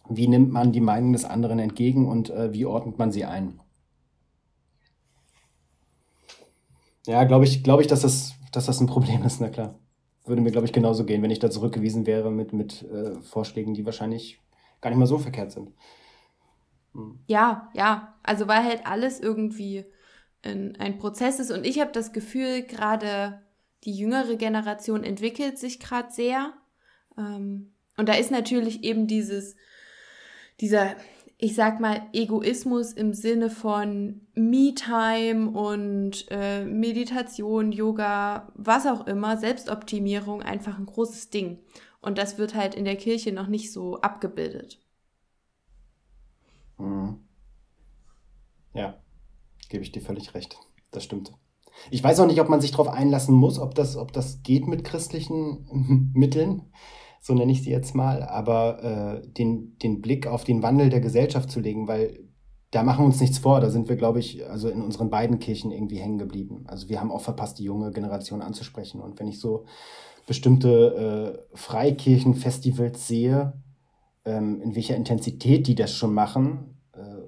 wie 0.10 0.28
nimmt 0.28 0.51
man 0.51 0.72
die 0.72 0.82
Meinung 0.82 1.14
des 1.14 1.26
anderen 1.26 1.60
entgegen 1.60 2.08
und 2.08 2.30
äh, 2.30 2.54
wie 2.54 2.66
ordnet 2.66 2.97
man 2.97 3.12
sie 3.12 3.26
ein? 3.26 3.60
Ja, 7.06 7.26
glaube 7.26 7.43
ich, 7.43 7.64
glaube 7.64 7.82
ich, 7.82 7.88
dass 7.88 8.01
das, 8.01 8.34
dass 8.54 8.66
das 8.66 8.80
ein 8.80 8.88
Problem 8.88 9.24
ist, 9.24 9.41
na 9.41 9.49
klar. 9.49 9.78
Würde 10.26 10.41
mir, 10.41 10.51
glaube 10.51 10.66
ich, 10.66 10.74
genauso 10.74 11.04
gehen, 11.04 11.22
wenn 11.22 11.32
ich 11.32 11.39
da 11.39 11.51
zurückgewiesen 11.51 12.06
wäre 12.06 12.32
mit, 12.32 12.54
mit 12.54 12.84
äh, 12.84 13.22
Vorschlägen, 13.22 13.74
die 13.74 13.86
wahrscheinlich 13.86 14.39
gar 14.80 14.89
nicht 14.89 14.99
mal 14.99 15.06
so 15.06 15.18
verkehrt 15.18 15.51
sind. 15.51 15.74
Hm. 16.93 17.20
Ja, 17.28 17.70
ja. 17.74 18.16
Also 18.24 18.47
weil 18.47 18.64
halt 18.64 18.88
alles 18.88 19.20
irgendwie 19.20 19.84
ein, 20.43 20.78
ein 20.78 20.97
Prozess 20.97 21.39
ist. 21.39 21.51
Und 21.51 21.66
ich 21.66 21.82
habe 21.82 21.91
das 21.91 22.14
Gefühl, 22.14 22.64
gerade 22.64 23.41
die 23.84 23.95
jüngere 23.95 24.36
Generation 24.36 25.03
entwickelt 25.03 25.57
sich 25.57 25.79
gerade 25.79 26.11
sehr. 26.11 26.53
Ähm, 27.17 27.73
und 27.97 28.09
da 28.09 28.13
ist 28.13 28.31
natürlich 28.31 28.84
eben 28.84 29.07
dieses, 29.07 29.55
dieser, 30.59 30.95
ich 31.38 31.55
sag 31.55 31.79
mal, 31.79 32.01
Egoismus 32.13 32.93
im 32.93 33.13
Sinne 33.13 33.49
von 33.49 34.27
Me-Time 34.34 35.51
und 35.51 36.25
äh, 36.31 36.65
Meditation, 36.65 37.71
Yoga, 37.71 38.51
was 38.55 38.88
auch 38.88 39.05
immer, 39.07 39.38
Selbstoptimierung 39.38 40.41
einfach 40.41 40.77
ein 40.77 40.86
großes 40.86 41.29
Ding. 41.29 41.59
Und 42.01 42.17
das 42.17 42.38
wird 42.38 42.55
halt 42.55 42.75
in 42.75 42.86
der 42.86 42.97
Kirche 42.97 43.31
noch 43.31 43.47
nicht 43.47 43.71
so 43.71 44.01
abgebildet. 44.01 44.79
Mhm. 46.77 47.19
Ja 48.73 49.03
gebe 49.73 49.84
ich 49.84 49.91
dir 49.91 50.03
völlig 50.03 50.36
recht. 50.36 50.55
Das 50.91 51.03
stimmt. 51.03 51.34
Ich 51.91 52.03
weiß 52.03 52.19
auch 52.19 52.28
nicht, 52.28 52.41
ob 52.41 52.49
man 52.49 52.61
sich 52.61 52.71
darauf 52.71 52.89
einlassen 52.89 53.36
muss, 53.36 53.59
ob 53.59 53.76
das, 53.76 53.97
ob 53.97 54.11
das 54.13 54.43
geht 54.43 54.67
mit 54.67 54.84
christlichen 54.84 56.11
Mitteln, 56.13 56.63
so 57.21 57.34
nenne 57.34 57.51
ich 57.51 57.63
sie 57.63 57.71
jetzt 57.71 57.95
mal, 57.95 58.24
aber 58.24 58.84
äh, 58.84 59.28
den, 59.28 59.78
den 59.80 60.01
Blick 60.01 60.28
auf 60.28 60.43
den 60.43 60.61
Wandel 60.61 60.89
der 60.89 60.99
Gesellschaft 60.99 61.49
zu 61.49 61.59
legen, 61.59 61.88
weil 61.88 62.19
da 62.74 62.84
machen 62.84 63.03
wir 63.03 63.05
uns 63.05 63.21
nichts 63.21 63.38
vor. 63.38 63.61
Da 63.61 63.69
sind 63.69 63.88
wir, 63.88 63.95
glaube 63.95 64.19
ich, 64.19 64.47
also 64.49 64.67
in 64.67 64.82
unseren 64.82 65.09
beiden 65.09 65.39
Kirchen 65.39 65.71
irgendwie 65.71 65.99
hängen 65.99 66.17
geblieben. 66.17 66.63
Also 66.67 66.89
wir 66.89 66.99
haben 66.99 67.11
auch 67.11 67.21
verpasst, 67.21 67.59
die 67.59 67.63
junge 67.63 67.91
Generation 67.91 68.41
anzusprechen. 68.41 68.99
Und 68.99 69.19
wenn 69.19 69.28
ich 69.28 69.39
so 69.39 69.65
bestimmte 70.26 71.45
äh, 71.53 71.57
Freikirchenfestivals 71.57 73.07
sehe, 73.07 73.53
ähm, 74.26 74.59
in 74.61 74.76
welcher 74.76 74.95
Intensität 74.95 75.67
die 75.67 75.76
das 75.76 75.93
schon 75.93 76.13
machen, 76.13 76.80
äh, 76.93 77.28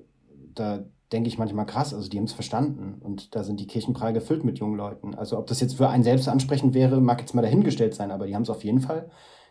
da, 0.53 0.85
denke 1.11 1.27
ich 1.27 1.37
manchmal 1.37 1.65
krass. 1.65 1.93
Also 1.93 2.09
die 2.09 2.17
haben 2.17 2.25
es 2.25 2.33
verstanden 2.33 3.01
und 3.01 3.35
da 3.35 3.43
sind 3.43 3.59
die 3.59 3.67
Kirchen 3.67 3.93
prall 3.93 4.13
gefüllt 4.13 4.43
mit 4.43 4.59
jungen 4.59 4.75
Leuten. 4.75 5.15
Also 5.15 5.37
ob 5.37 5.47
das 5.47 5.59
jetzt 5.59 5.77
für 5.77 5.89
einen 5.89 6.03
selbst 6.03 6.27
ansprechend 6.27 6.73
wäre, 6.73 7.01
mag 7.01 7.19
jetzt 7.19 7.33
mal 7.33 7.41
dahingestellt 7.41 7.93
sein, 7.93 8.11
aber 8.11 8.27
die 8.27 8.35
haben 8.35 8.43
es 8.43 8.49
auf 8.49 8.63
jeden 8.63 8.81
Fall 8.81 9.09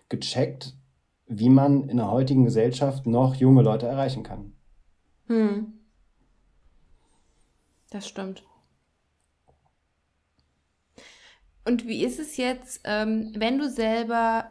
gecheckt, 0.08 0.74
wie 1.26 1.48
man 1.48 1.88
in 1.88 1.96
der 1.96 2.10
heutigen 2.10 2.44
Gesellschaft 2.44 3.06
noch 3.06 3.34
junge 3.34 3.62
Leute 3.62 3.86
erreichen 3.86 4.22
kann. 4.22 4.52
Hm. 5.26 5.72
Das 7.90 8.08
stimmt. 8.08 8.44
Und 11.64 11.86
wie 11.86 12.04
ist 12.04 12.18
es 12.18 12.36
jetzt, 12.36 12.80
ähm, 12.84 13.32
wenn 13.36 13.58
du 13.58 13.70
selber, 13.70 14.50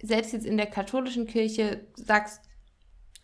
selbst 0.00 0.32
jetzt 0.32 0.46
in 0.46 0.56
der 0.56 0.66
katholischen 0.66 1.26
Kirche, 1.26 1.86
sagst, 1.94 2.45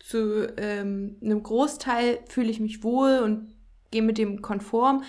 zu 0.03 0.47
ähm, 0.57 1.15
einem 1.21 1.41
Großteil 1.41 2.19
fühle 2.27 2.51
ich 2.51 2.59
mich 2.59 2.83
wohl 2.83 3.19
und 3.19 3.55
gehe 3.89 4.01
mit 4.01 4.17
dem 4.17 4.41
konform, 4.41 5.03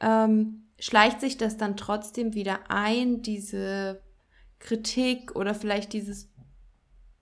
ähm, 0.00 0.68
schleicht 0.78 1.20
sich 1.20 1.36
das 1.36 1.56
dann 1.56 1.76
trotzdem 1.76 2.34
wieder 2.34 2.70
ein, 2.70 3.22
diese 3.22 4.00
Kritik 4.60 5.34
oder 5.34 5.52
vielleicht 5.52 5.92
dieses 5.92 6.30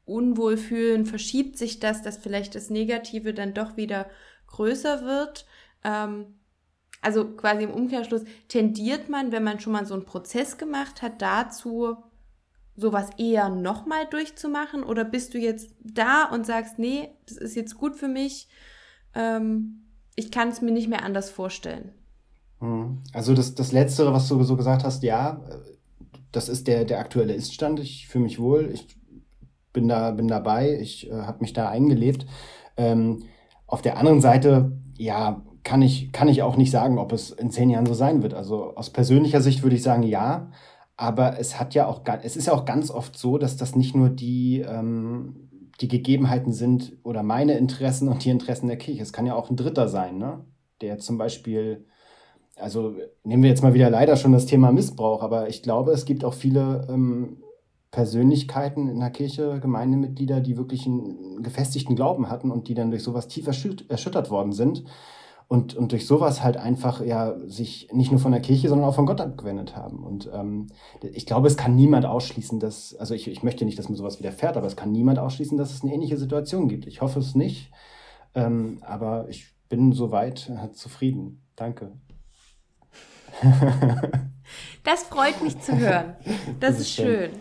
Unwohlfühlen, 0.04 1.06
verschiebt 1.06 1.56
sich 1.56 1.80
das, 1.80 2.02
dass 2.02 2.18
vielleicht 2.18 2.54
das 2.54 2.68
Negative 2.68 3.32
dann 3.32 3.54
doch 3.54 3.78
wieder 3.78 4.06
größer 4.48 5.06
wird. 5.06 5.46
Ähm, 5.82 6.26
also 7.00 7.24
quasi 7.24 7.64
im 7.64 7.70
Umkehrschluss 7.70 8.24
tendiert 8.48 9.08
man, 9.08 9.32
wenn 9.32 9.44
man 9.44 9.60
schon 9.60 9.72
mal 9.72 9.86
so 9.86 9.94
einen 9.94 10.04
Prozess 10.04 10.58
gemacht 10.58 11.00
hat, 11.00 11.22
dazu, 11.22 11.96
sowas 12.76 13.10
eher 13.18 13.48
nochmal 13.48 14.06
durchzumachen? 14.10 14.82
Oder 14.82 15.04
bist 15.04 15.34
du 15.34 15.38
jetzt 15.38 15.74
da 15.82 16.24
und 16.24 16.46
sagst, 16.46 16.78
nee, 16.78 17.10
das 17.26 17.36
ist 17.36 17.56
jetzt 17.56 17.76
gut 17.76 17.96
für 17.96 18.08
mich, 18.08 18.48
ähm, 19.14 19.80
ich 20.16 20.30
kann 20.30 20.48
es 20.48 20.62
mir 20.62 20.72
nicht 20.72 20.88
mehr 20.88 21.04
anders 21.04 21.30
vorstellen? 21.30 21.92
Hm. 22.60 23.02
Also 23.12 23.34
das, 23.34 23.54
das 23.54 23.72
Letztere, 23.72 24.12
was 24.12 24.28
du 24.28 24.42
so 24.42 24.56
gesagt 24.56 24.84
hast, 24.84 25.02
ja, 25.02 25.42
das 26.32 26.48
ist 26.48 26.66
der, 26.66 26.84
der 26.84 26.98
aktuelle 26.98 27.34
Iststand. 27.34 27.80
Ich 27.80 28.08
fühle 28.08 28.24
mich 28.24 28.38
wohl, 28.38 28.70
ich 28.72 28.88
bin, 29.72 29.88
da, 29.88 30.10
bin 30.12 30.28
dabei, 30.28 30.78
ich 30.80 31.10
äh, 31.10 31.14
habe 31.14 31.40
mich 31.40 31.52
da 31.52 31.68
eingelebt. 31.68 32.26
Ähm, 32.76 33.24
auf 33.66 33.82
der 33.82 33.98
anderen 33.98 34.20
Seite, 34.20 34.72
ja, 34.96 35.42
kann 35.62 35.80
ich, 35.82 36.12
kann 36.12 36.28
ich 36.28 36.42
auch 36.42 36.56
nicht 36.56 36.70
sagen, 36.70 36.98
ob 36.98 37.12
es 37.12 37.30
in 37.30 37.50
zehn 37.50 37.70
Jahren 37.70 37.86
so 37.86 37.94
sein 37.94 38.22
wird. 38.22 38.34
Also 38.34 38.74
aus 38.76 38.90
persönlicher 38.90 39.40
Sicht 39.40 39.62
würde 39.62 39.76
ich 39.76 39.82
sagen, 39.82 40.02
ja. 40.02 40.50
Aber 40.96 41.38
es 41.38 41.58
hat 41.58 41.74
ja 41.74 41.86
auch, 41.86 42.02
es 42.22 42.36
ist 42.36 42.46
ja 42.46 42.52
auch 42.52 42.64
ganz 42.64 42.90
oft 42.90 43.18
so, 43.18 43.38
dass 43.38 43.56
das 43.56 43.74
nicht 43.74 43.96
nur 43.96 44.10
die, 44.10 44.60
ähm, 44.60 45.48
die 45.80 45.88
Gegebenheiten 45.88 46.52
sind 46.52 46.96
oder 47.02 47.22
meine 47.22 47.58
Interessen 47.58 48.08
und 48.08 48.24
die 48.24 48.30
Interessen 48.30 48.68
der 48.68 48.78
Kirche. 48.78 49.02
Es 49.02 49.12
kann 49.12 49.26
ja 49.26 49.34
auch 49.34 49.50
ein 49.50 49.56
Dritter 49.56 49.88
sein, 49.88 50.18
ne? 50.18 50.44
der 50.80 50.98
zum 50.98 51.18
Beispiel, 51.18 51.84
also 52.56 52.94
nehmen 53.24 53.42
wir 53.42 53.50
jetzt 53.50 53.62
mal 53.62 53.74
wieder 53.74 53.90
leider 53.90 54.16
schon 54.16 54.32
das 54.32 54.46
Thema 54.46 54.70
Missbrauch, 54.70 55.22
aber 55.22 55.48
ich 55.48 55.62
glaube, 55.62 55.92
es 55.92 56.04
gibt 56.04 56.24
auch 56.24 56.34
viele 56.34 56.86
ähm, 56.88 57.38
Persönlichkeiten 57.90 58.88
in 58.88 59.00
der 59.00 59.10
Kirche, 59.10 59.58
Gemeindemitglieder, 59.60 60.40
die 60.40 60.56
wirklich 60.56 60.86
einen 60.86 61.42
gefestigten 61.42 61.96
Glauben 61.96 62.28
hatten 62.28 62.52
und 62.52 62.68
die 62.68 62.74
dann 62.74 62.90
durch 62.90 63.02
sowas 63.02 63.26
tief 63.26 63.46
erschüttert 63.46 64.30
worden 64.30 64.52
sind 64.52 64.84
und, 65.48 65.74
und 65.74 65.92
durch 65.92 66.06
sowas 66.06 66.42
halt 66.42 66.56
einfach 66.56 67.04
ja 67.04 67.34
sich 67.46 67.88
nicht 67.92 68.10
nur 68.10 68.20
von 68.20 68.32
der 68.32 68.40
Kirche, 68.40 68.68
sondern 68.68 68.88
auch 68.88 68.94
von 68.94 69.06
Gott 69.06 69.20
abgewendet 69.20 69.76
haben. 69.76 70.02
Und 70.02 70.30
ähm, 70.32 70.68
ich 71.02 71.26
glaube, 71.26 71.48
es 71.48 71.56
kann 71.56 71.76
niemand 71.76 72.06
ausschließen, 72.06 72.60
dass, 72.60 72.94
also 72.94 73.14
ich, 73.14 73.28
ich 73.28 73.42
möchte 73.42 73.64
nicht, 73.64 73.78
dass 73.78 73.88
mir 73.88 73.96
sowas 73.96 74.18
widerfährt, 74.18 74.56
aber 74.56 74.66
es 74.66 74.76
kann 74.76 74.92
niemand 74.92 75.18
ausschließen, 75.18 75.58
dass 75.58 75.72
es 75.72 75.82
eine 75.82 75.92
ähnliche 75.92 76.16
Situation 76.16 76.68
gibt. 76.68 76.86
Ich 76.86 77.02
hoffe 77.02 77.18
es 77.18 77.34
nicht, 77.34 77.70
ähm, 78.34 78.78
aber 78.82 79.28
ich 79.28 79.54
bin 79.68 79.92
soweit 79.92 80.50
äh, 80.50 80.72
zufrieden. 80.72 81.42
Danke. 81.56 81.92
Das 84.84 85.04
freut 85.04 85.42
mich 85.42 85.58
zu 85.60 85.76
hören. 85.78 86.16
Das, 86.60 86.76
das 86.76 86.80
ist 86.80 86.90
schön. 86.90 87.30
schön. 87.30 87.40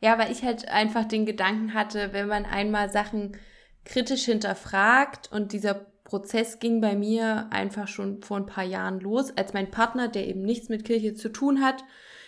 Ja, 0.00 0.18
weil 0.18 0.32
ich 0.32 0.42
halt 0.42 0.68
einfach 0.68 1.04
den 1.04 1.26
Gedanken 1.26 1.74
hatte, 1.74 2.12
wenn 2.12 2.26
man 2.26 2.44
einmal 2.44 2.90
Sachen 2.90 3.36
kritisch 3.84 4.24
hinterfragt 4.24 5.30
und 5.30 5.52
dieser 5.52 5.91
Prozess 6.12 6.58
ging 6.58 6.82
bei 6.82 6.94
mir 6.94 7.46
einfach 7.48 7.88
schon 7.88 8.22
vor 8.22 8.36
ein 8.36 8.44
paar 8.44 8.64
Jahren 8.64 9.00
los, 9.00 9.34
als 9.34 9.54
mein 9.54 9.70
Partner, 9.70 10.08
der 10.08 10.28
eben 10.28 10.42
nichts 10.42 10.68
mit 10.68 10.84
Kirche 10.84 11.14
zu 11.14 11.30
tun 11.30 11.62
hat, 11.62 11.84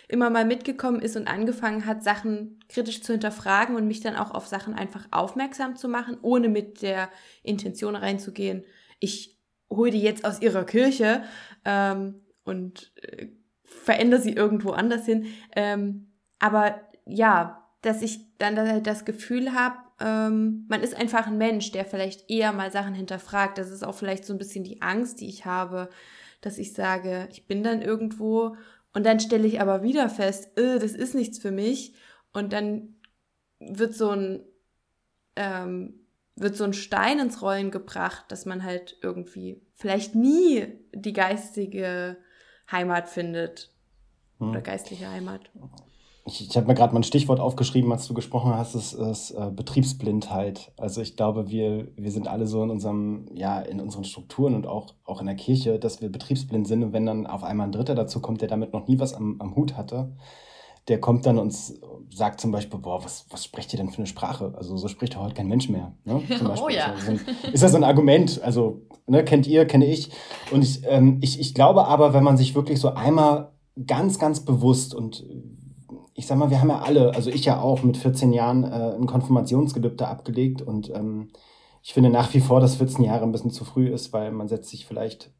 immer 0.07 0.31
mal 0.31 0.43
mitgekommen 0.43 0.99
ist 0.99 1.15
und 1.15 1.27
angefangen 1.27 1.85
hat, 1.85 2.03
Sachen 2.03 2.59
kritisch 2.67 3.03
zu 3.03 3.11
hinterfragen 3.11 3.75
und 3.75 3.85
mich 3.85 3.99
dann 3.99 4.15
auch 4.15 4.31
auf 4.31 4.47
Sachen 4.47 4.73
einfach 4.73 5.07
aufmerksam 5.11 5.75
zu 5.75 5.87
machen, 5.87 6.17
ohne 6.23 6.49
mit 6.49 6.81
der 6.81 7.09
Intention 7.43 7.95
reinzugehen, 7.95 8.63
ich 8.99 9.37
hole 9.69 9.91
die 9.91 10.01
jetzt 10.01 10.25
aus 10.25 10.41
ihrer 10.41 10.63
Kirche 10.63 11.21
ähm, 11.63 12.23
und 12.43 12.91
äh, 13.03 13.27
verändere 13.61 14.19
sie 14.19 14.33
irgendwo 14.33 14.71
anders 14.71 15.05
hin. 15.05 15.27
Ähm, 15.55 16.11
aber 16.39 16.81
ja, 17.05 17.69
dass 17.83 18.01
ich 18.01 18.35
dann 18.39 18.81
das 18.81 19.05
Gefühl 19.05 19.53
habe, 19.53 19.77
ähm, 19.99 20.65
man 20.67 20.81
ist 20.81 20.95
einfach 20.95 21.27
ein 21.27 21.37
Mensch, 21.37 21.71
der 21.71 21.85
vielleicht 21.85 22.29
eher 22.29 22.51
mal 22.51 22.71
Sachen 22.71 22.93
hinterfragt. 22.93 23.57
Das 23.57 23.69
ist 23.69 23.83
auch 23.83 23.95
vielleicht 23.95 24.25
so 24.25 24.33
ein 24.33 24.39
bisschen 24.39 24.63
die 24.63 24.81
Angst, 24.81 25.21
die 25.21 25.29
ich 25.29 25.45
habe, 25.45 25.89
dass 26.41 26.57
ich 26.57 26.73
sage, 26.73 27.27
ich 27.31 27.47
bin 27.47 27.63
dann 27.63 27.81
irgendwo 27.81 28.55
und 28.93 29.05
dann 29.05 29.19
stelle 29.19 29.47
ich 29.47 29.61
aber 29.61 29.83
wieder 29.83 30.09
fest, 30.09 30.57
äh, 30.57 30.79
das 30.79 30.93
ist 30.93 31.15
nichts 31.15 31.39
für 31.39 31.51
mich. 31.51 31.95
Und 32.33 32.53
dann 32.53 32.95
wird 33.59 33.93
so 33.93 34.09
ein 34.09 34.43
ähm, 35.35 36.05
wird 36.35 36.55
so 36.57 36.65
ein 36.65 36.73
Stein 36.73 37.19
ins 37.19 37.41
Rollen 37.41 37.71
gebracht, 37.71 38.25
dass 38.29 38.45
man 38.45 38.63
halt 38.63 38.97
irgendwie 39.01 39.61
vielleicht 39.75 40.15
nie 40.15 40.67
die 40.93 41.13
geistige 41.13 42.17
Heimat 42.69 43.07
findet. 43.07 43.71
Hm. 44.39 44.49
Oder 44.49 44.61
geistliche 44.61 45.09
Heimat 45.09 45.49
ich, 46.27 46.49
ich 46.49 46.57
habe 46.57 46.65
mir 46.65 46.73
gerade 46.73 46.91
mal 46.91 47.01
ein 47.01 47.03
Stichwort 47.03 47.39
aufgeschrieben, 47.39 47.91
als 47.91 48.07
du 48.07 48.15
gesprochen 48.15 48.55
hast, 48.55 48.73
ist, 48.73 48.93
ist 48.93 49.31
äh, 49.31 49.51
Betriebsblindheit. 49.51 50.71
Also 50.75 51.01
ich 51.01 51.15
glaube, 51.15 51.49
wir, 51.49 51.87
wir 51.95 52.11
sind 52.11 52.27
alle 52.27 52.47
so 52.47 52.63
in 52.63 52.71
unserem, 52.71 53.27
ja, 53.33 53.59
in 53.59 53.79
unseren 53.79 54.05
Strukturen 54.05 54.55
und 54.55 54.65
auch, 54.65 54.95
auch 55.05 55.19
in 55.19 55.27
der 55.27 55.35
Kirche, 55.35 55.77
dass 55.77 56.01
wir 56.01 56.11
betriebsblind 56.11 56.67
sind. 56.67 56.83
Und 56.83 56.93
wenn 56.93 57.05
dann 57.05 57.27
auf 57.27 57.43
einmal 57.43 57.67
ein 57.67 57.71
Dritter 57.71 57.93
dazu 57.93 58.21
kommt, 58.21 58.41
der 58.41 58.47
damit 58.47 58.73
noch 58.73 58.87
nie 58.87 58.97
was 58.97 59.13
am, 59.13 59.39
am 59.39 59.55
Hut 59.55 59.77
hatte, 59.77 60.13
der 60.87 60.99
kommt 60.99 61.27
dann 61.27 61.37
und 61.37 61.55
sagt 62.11 62.41
zum 62.41 62.51
Beispiel, 62.51 62.79
boah, 62.79 63.03
was, 63.03 63.27
was 63.29 63.43
sprecht 63.43 63.73
ihr 63.73 63.77
denn 63.77 63.89
für 63.89 63.97
eine 63.97 64.07
Sprache? 64.07 64.53
Also 64.55 64.77
so 64.77 64.87
spricht 64.87 65.17
heute 65.17 65.35
kein 65.35 65.47
Mensch 65.47 65.69
mehr. 65.69 65.93
Ne? 66.05 66.23
oh 66.61 66.69
ja. 66.69 66.93
Also, 66.93 67.19
ist 67.51 67.61
das 67.61 67.71
so 67.71 67.77
ein 67.77 67.83
Argument? 67.83 68.41
Also, 68.43 68.81
ne, 69.05 69.23
kennt 69.23 69.45
ihr, 69.45 69.65
kenne 69.65 69.85
ich. 69.85 70.09
Und 70.51 70.63
ich, 70.63 70.81
ähm, 70.85 71.19
ich, 71.21 71.39
ich 71.39 71.53
glaube 71.53 71.85
aber, 71.85 72.13
wenn 72.13 72.23
man 72.23 72.37
sich 72.37 72.55
wirklich 72.55 72.79
so 72.79 72.93
einmal 72.95 73.51
ganz, 73.85 74.17
ganz 74.19 74.39
bewusst 74.39 74.95
und 74.95 75.23
ich 76.15 76.27
sag 76.27 76.37
mal, 76.37 76.49
wir 76.49 76.61
haben 76.61 76.69
ja 76.69 76.79
alle, 76.79 77.13
also 77.13 77.29
ich 77.29 77.45
ja 77.45 77.59
auch 77.59 77.83
mit 77.83 77.97
14 77.97 78.31
Jahren 78.31 78.63
äh, 78.63 78.95
ein 78.95 79.05
Konfirmationsgelübde 79.05 80.07
abgelegt 80.07 80.61
und 80.61 80.89
ähm, 80.95 81.27
ich 81.83 81.93
finde 81.93 82.09
nach 82.09 82.33
wie 82.33 82.39
vor, 82.39 82.61
dass 82.61 82.77
14 82.77 83.03
Jahre 83.03 83.23
ein 83.23 83.31
bisschen 83.31 83.51
zu 83.51 83.65
früh 83.65 83.89
ist, 83.89 84.11
weil 84.13 84.31
man 84.31 84.47
setzt 84.47 84.69
sich 84.69 84.87
vielleicht 84.87 85.31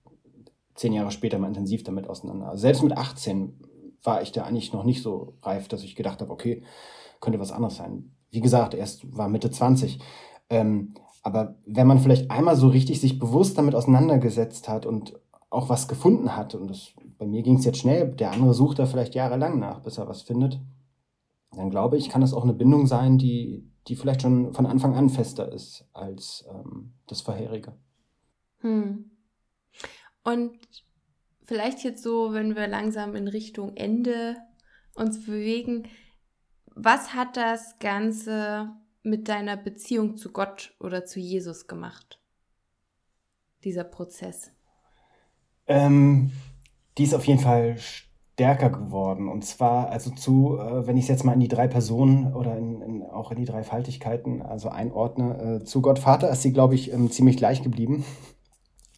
zehn 0.76 0.94
Jahre 0.94 1.12
später 1.12 1.40
mal 1.40 1.48
intensiv 1.48 1.84
damit 1.84 2.08
auseinander. 2.08 2.50
Also 2.50 2.62
selbst 2.62 2.84
mit 2.84 2.96
18 2.96 3.58
war 4.04 4.22
ich 4.22 4.34
da 4.34 4.44
eigentlich 4.44 4.74
noch 4.74 4.84
nicht 4.84 5.02
so 5.02 5.38
reif, 5.42 5.70
dass 5.70 5.84
ich 5.84 5.96
gedacht 5.96 6.22
habe, 6.22 6.32
okay, 6.32 6.62
könnte 7.22 7.40
was 7.40 7.52
anderes 7.54 7.78
sein. 7.78 8.12
Wie 8.30 8.42
gesagt, 8.42 8.74
erst 8.74 9.18
war 9.18 9.30
Mitte 9.30 9.50
20. 9.50 10.00
Ähm, 10.50 10.94
aber 11.24 11.56
wenn 11.66 11.88
man 11.88 12.00
vielleicht 12.00 12.30
einmal 12.30 12.58
so 12.58 12.68
richtig 12.68 13.00
sich 13.00 13.18
bewusst 13.18 13.58
damit 13.58 13.74
auseinandergesetzt 13.74 14.68
hat 14.68 14.86
und 14.86 15.20
auch 15.50 15.70
was 15.70 15.88
gefunden 15.88 16.36
hat, 16.36 16.54
und 16.54 16.68
das, 16.68 16.94
bei 17.18 17.26
mir 17.26 17.43
ging 17.43 17.57
es 17.57 17.66
jetzt 17.66 17.80
schnell, 17.80 18.13
der 18.16 18.32
andere 18.32 18.53
sucht 18.53 18.80
da 18.80 18.86
vielleicht 18.86 19.16
jahrelang 19.16 19.59
nach, 19.59 19.82
bis 19.82 19.97
er 19.97 20.07
was 20.07 20.22
findet, 20.22 20.59
dann 21.51 21.70
glaube 21.70 21.97
ich, 21.97 22.09
kann 22.09 22.22
das 22.22 22.34
auch 22.34 22.43
eine 22.43 22.53
Bindung 22.53 22.88
sein, 22.88 23.18
die, 23.18 23.70
die 23.88 23.95
vielleicht 23.95 24.22
schon 24.22 24.53
von 24.53 24.66
Anfang 24.66 24.95
an 24.95 25.09
fester 25.09 25.51
ist 25.51 25.88
als 25.93 26.45
ähm, 26.49 26.93
das 27.07 27.22
vorherige. 27.22 27.74
Hm. 28.59 29.11
Und 30.24 30.57
vielleicht 31.43 31.84
jetzt 31.84 32.03
so, 32.03 32.34
wenn 32.34 32.55
wir 32.55 32.68
langsam 32.68 33.16
in 33.16 33.28
Richtung 33.28 33.76
Ende 33.76 34.38
uns 34.95 35.26
bewegen, 35.26 35.88
was 36.74 37.13
hat 37.13 37.38
das 37.38 37.80
Ganze 37.80 38.70
mit 39.03 39.30
deiner 39.30 39.55
Beziehung 39.55 40.18
zu 40.18 40.32
Gott 40.32 40.76
oder 40.80 41.05
zu 41.05 41.20
Jesus 41.20 41.68
gemacht? 41.68 42.20
Dieser 43.63 43.84
Prozess. 43.84 44.51
Ähm, 45.68 46.32
die 46.98 47.04
ist 47.04 47.14
auf 47.14 47.26
jeden 47.26 47.39
Fall 47.39 47.78
stärker 47.78 48.70
geworden. 48.70 49.30
Und 49.30 49.46
zwar, 49.46 49.89
also 49.89 50.12
zu, 50.12 50.58
äh, 50.58 50.86
wenn 50.86 50.98
ich 50.98 51.06
es 51.06 51.10
jetzt 51.10 51.24
mal 51.24 51.34
in 51.34 51.39
die 51.39 51.48
drei 51.48 51.68
Personen 51.68 52.34
oder 52.34 52.58
in, 52.58 52.82
in, 52.82 53.04
auch 53.04 53.32
in 53.32 53.38
die 53.38 53.46
drei 53.46 53.64
Faltigkeiten 53.64 54.41
also 54.41 54.70
einordne, 54.70 55.62
äh, 55.62 55.64
zu 55.64 55.82
Gott 55.82 56.00
Vater 56.00 56.30
ist 56.30 56.41
sie, 56.41 56.52
glaube 56.52 56.76
ich, 56.76 56.91
ähm, 56.91 57.10
ziemlich 57.10 57.38
gleich 57.38 57.64
geblieben, 57.64 58.04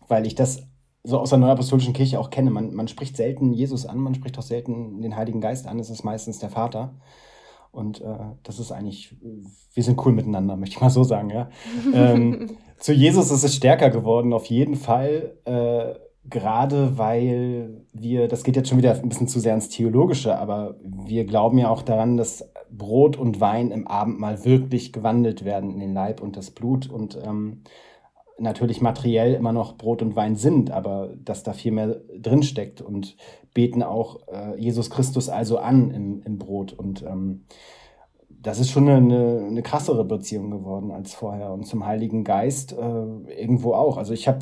weil 0.07 0.25
ich 0.25 0.33
das 0.33 0.63
so 1.03 1.19
aus 1.19 1.29
der 1.29 1.39
Neuapostolischen 1.39 1.93
Kirche 1.93 2.19
auch 2.19 2.31
kenne. 2.31 2.49
Man, 2.49 2.73
man 2.73 2.87
spricht 2.87 3.15
selten 3.15 3.53
Jesus 3.53 3.85
an, 3.85 3.99
man 3.99 4.15
spricht 4.15 4.37
auch 4.39 4.43
selten 4.43 5.01
den 5.01 5.15
Heiligen 5.15 5.39
Geist 5.39 5.67
an, 5.67 5.79
es 5.79 5.89
ist 5.89 6.03
meistens 6.03 6.39
der 6.39 6.49
Vater. 6.49 6.95
Und 7.71 8.01
äh, 8.01 8.17
das 8.41 8.57
ist 8.57 8.71
eigentlich, 8.71 9.15
wir 9.73 9.83
sind 9.83 10.03
cool 10.03 10.13
miteinander, 10.13 10.57
möchte 10.57 10.75
ich 10.75 10.81
mal 10.81 10.89
so 10.89 11.03
sagen, 11.03 11.29
ja. 11.29 11.49
ähm, 11.93 12.57
zu 12.79 12.91
Jesus 12.91 13.29
ist 13.29 13.43
es 13.43 13.55
stärker 13.55 13.91
geworden, 13.91 14.33
auf 14.33 14.45
jeden 14.45 14.75
Fall. 14.75 15.37
Gerade 16.29 16.97
weil 16.97 17.85
wir, 17.93 18.27
das 18.27 18.43
geht 18.43 18.55
jetzt 18.55 18.69
schon 18.69 18.77
wieder 18.77 18.93
ein 18.93 19.09
bisschen 19.09 19.27
zu 19.27 19.39
sehr 19.39 19.53
ins 19.53 19.69
Theologische, 19.69 20.37
aber 20.37 20.75
wir 20.83 21.25
glauben 21.25 21.57
ja 21.57 21.69
auch 21.69 21.81
daran, 21.81 22.17
dass 22.17 22.49
Brot 22.69 23.17
und 23.17 23.39
Wein 23.39 23.71
im 23.71 23.87
Abendmahl 23.87 24.43
wirklich 24.43 24.91
gewandelt 24.91 25.45
werden 25.45 25.71
in 25.71 25.79
den 25.79 25.93
Leib 25.93 26.21
und 26.21 26.35
das 26.35 26.51
Blut 26.51 26.89
und 26.89 27.17
ähm, 27.23 27.61
natürlich 28.39 28.81
materiell 28.81 29.33
immer 29.33 29.53
noch 29.53 29.77
Brot 29.77 30.01
und 30.01 30.15
Wein 30.15 30.35
sind, 30.35 30.69
aber 30.69 31.13
dass 31.23 31.43
da 31.43 31.53
viel 31.53 31.71
mehr 31.71 32.01
drinsteckt 32.19 32.81
und 32.81 33.15
beten 33.53 33.81
auch 33.81 34.19
äh, 34.27 34.59
Jesus 34.59 34.89
Christus 34.89 35.29
also 35.29 35.57
an 35.57 35.91
im, 35.91 36.21
im 36.23 36.37
Brot 36.37 36.73
und 36.73 37.03
ähm, 37.03 37.45
das 38.29 38.59
ist 38.59 38.69
schon 38.69 38.87
eine, 38.87 39.45
eine 39.47 39.63
krassere 39.63 40.05
Beziehung 40.05 40.51
geworden 40.51 40.91
als 40.91 41.13
vorher 41.13 41.51
und 41.51 41.65
zum 41.65 41.85
Heiligen 41.85 42.23
Geist 42.23 42.73
äh, 42.73 43.31
irgendwo 43.41 43.73
auch. 43.73 43.97
Also 43.97 44.13
ich 44.13 44.27
habe 44.27 44.39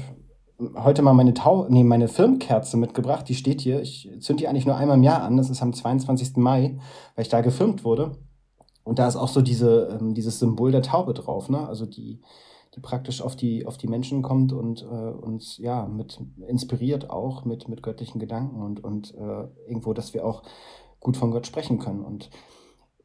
heute 0.76 1.02
mal 1.02 1.14
meine 1.14 1.34
Tau 1.34 1.68
nee, 1.70 1.84
meine 1.84 2.08
Firmkerze 2.08 2.78
mitgebracht. 2.78 3.28
Die 3.28 3.36
steht 3.36 3.62
hier. 3.62 3.82
Ich 3.82 4.10
zünde 4.20 4.42
die 4.42 4.48
eigentlich 4.48 4.66
nur 4.66 4.78
einmal 4.78 4.98
im 4.98 5.04
Jahr 5.04 5.22
an. 5.24 5.38
Das 5.38 5.50
ist 5.50 5.62
am 5.62 5.74
22. 5.74 6.38
Mai, 6.38 6.78
weil 7.16 7.24
ich 7.24 7.30
da 7.30 7.42
gefilmt 7.42 7.84
wurde. 7.84 8.18
Und 8.84 9.00
da 9.00 9.08
ist 9.08 9.16
auch 9.16 9.28
so 9.28 9.42
diese, 9.42 9.98
ähm, 10.00 10.14
dieses 10.14 10.40
Symbol 10.40 10.72
der 10.72 10.84
Taube 10.84 11.14
drauf, 11.14 11.50
ne? 11.50 11.68
Also 11.68 11.86
die, 11.86 12.22
die 12.76 12.80
praktisch 12.80 13.22
auf 13.22 13.36
die, 13.36 13.66
auf 13.66 13.78
die 13.78 13.88
Menschen 13.88 14.22
kommt 14.22 14.54
und 14.54 14.84
äh, 14.84 14.86
uns 14.86 15.58
ja 15.58 15.88
mit 15.88 16.20
inspiriert 16.48 17.10
auch 17.10 17.46
mit, 17.46 17.68
mit 17.68 17.82
göttlichen 17.82 18.20
Gedanken 18.20 18.62
und, 18.62 18.84
und 18.84 19.16
äh, 19.16 19.48
irgendwo, 19.68 19.94
dass 19.94 20.14
wir 20.14 20.26
auch 20.26 20.44
gut 21.00 21.18
von 21.18 21.32
Gott 21.32 21.48
sprechen 21.48 21.80
können. 21.80 22.04
Und 22.04 22.30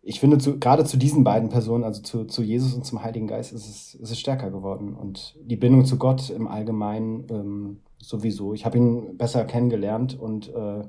ich 0.02 0.18
finde, 0.18 0.38
zu, 0.38 0.58
gerade 0.58 0.84
zu 0.84 0.96
diesen 0.96 1.24
beiden 1.24 1.50
Personen, 1.50 1.84
also 1.84 2.02
zu, 2.02 2.24
zu 2.24 2.42
Jesus 2.42 2.74
und 2.74 2.84
zum 2.84 3.02
Heiligen 3.02 3.26
Geist, 3.26 3.52
ist 3.52 3.68
es, 3.68 3.94
ist 3.94 4.10
es 4.10 4.18
stärker 4.18 4.50
geworden. 4.50 4.94
Und 4.94 5.36
die 5.42 5.56
Bindung 5.56 5.84
zu 5.84 5.98
Gott 5.98 6.30
im 6.30 6.48
Allgemeinen 6.48 7.26
ähm, 7.30 7.80
sowieso. 7.98 8.54
Ich 8.54 8.64
habe 8.64 8.78
ihn 8.78 9.18
besser 9.18 9.44
kennengelernt 9.44 10.18
und 10.18 10.48
äh, 10.54 10.84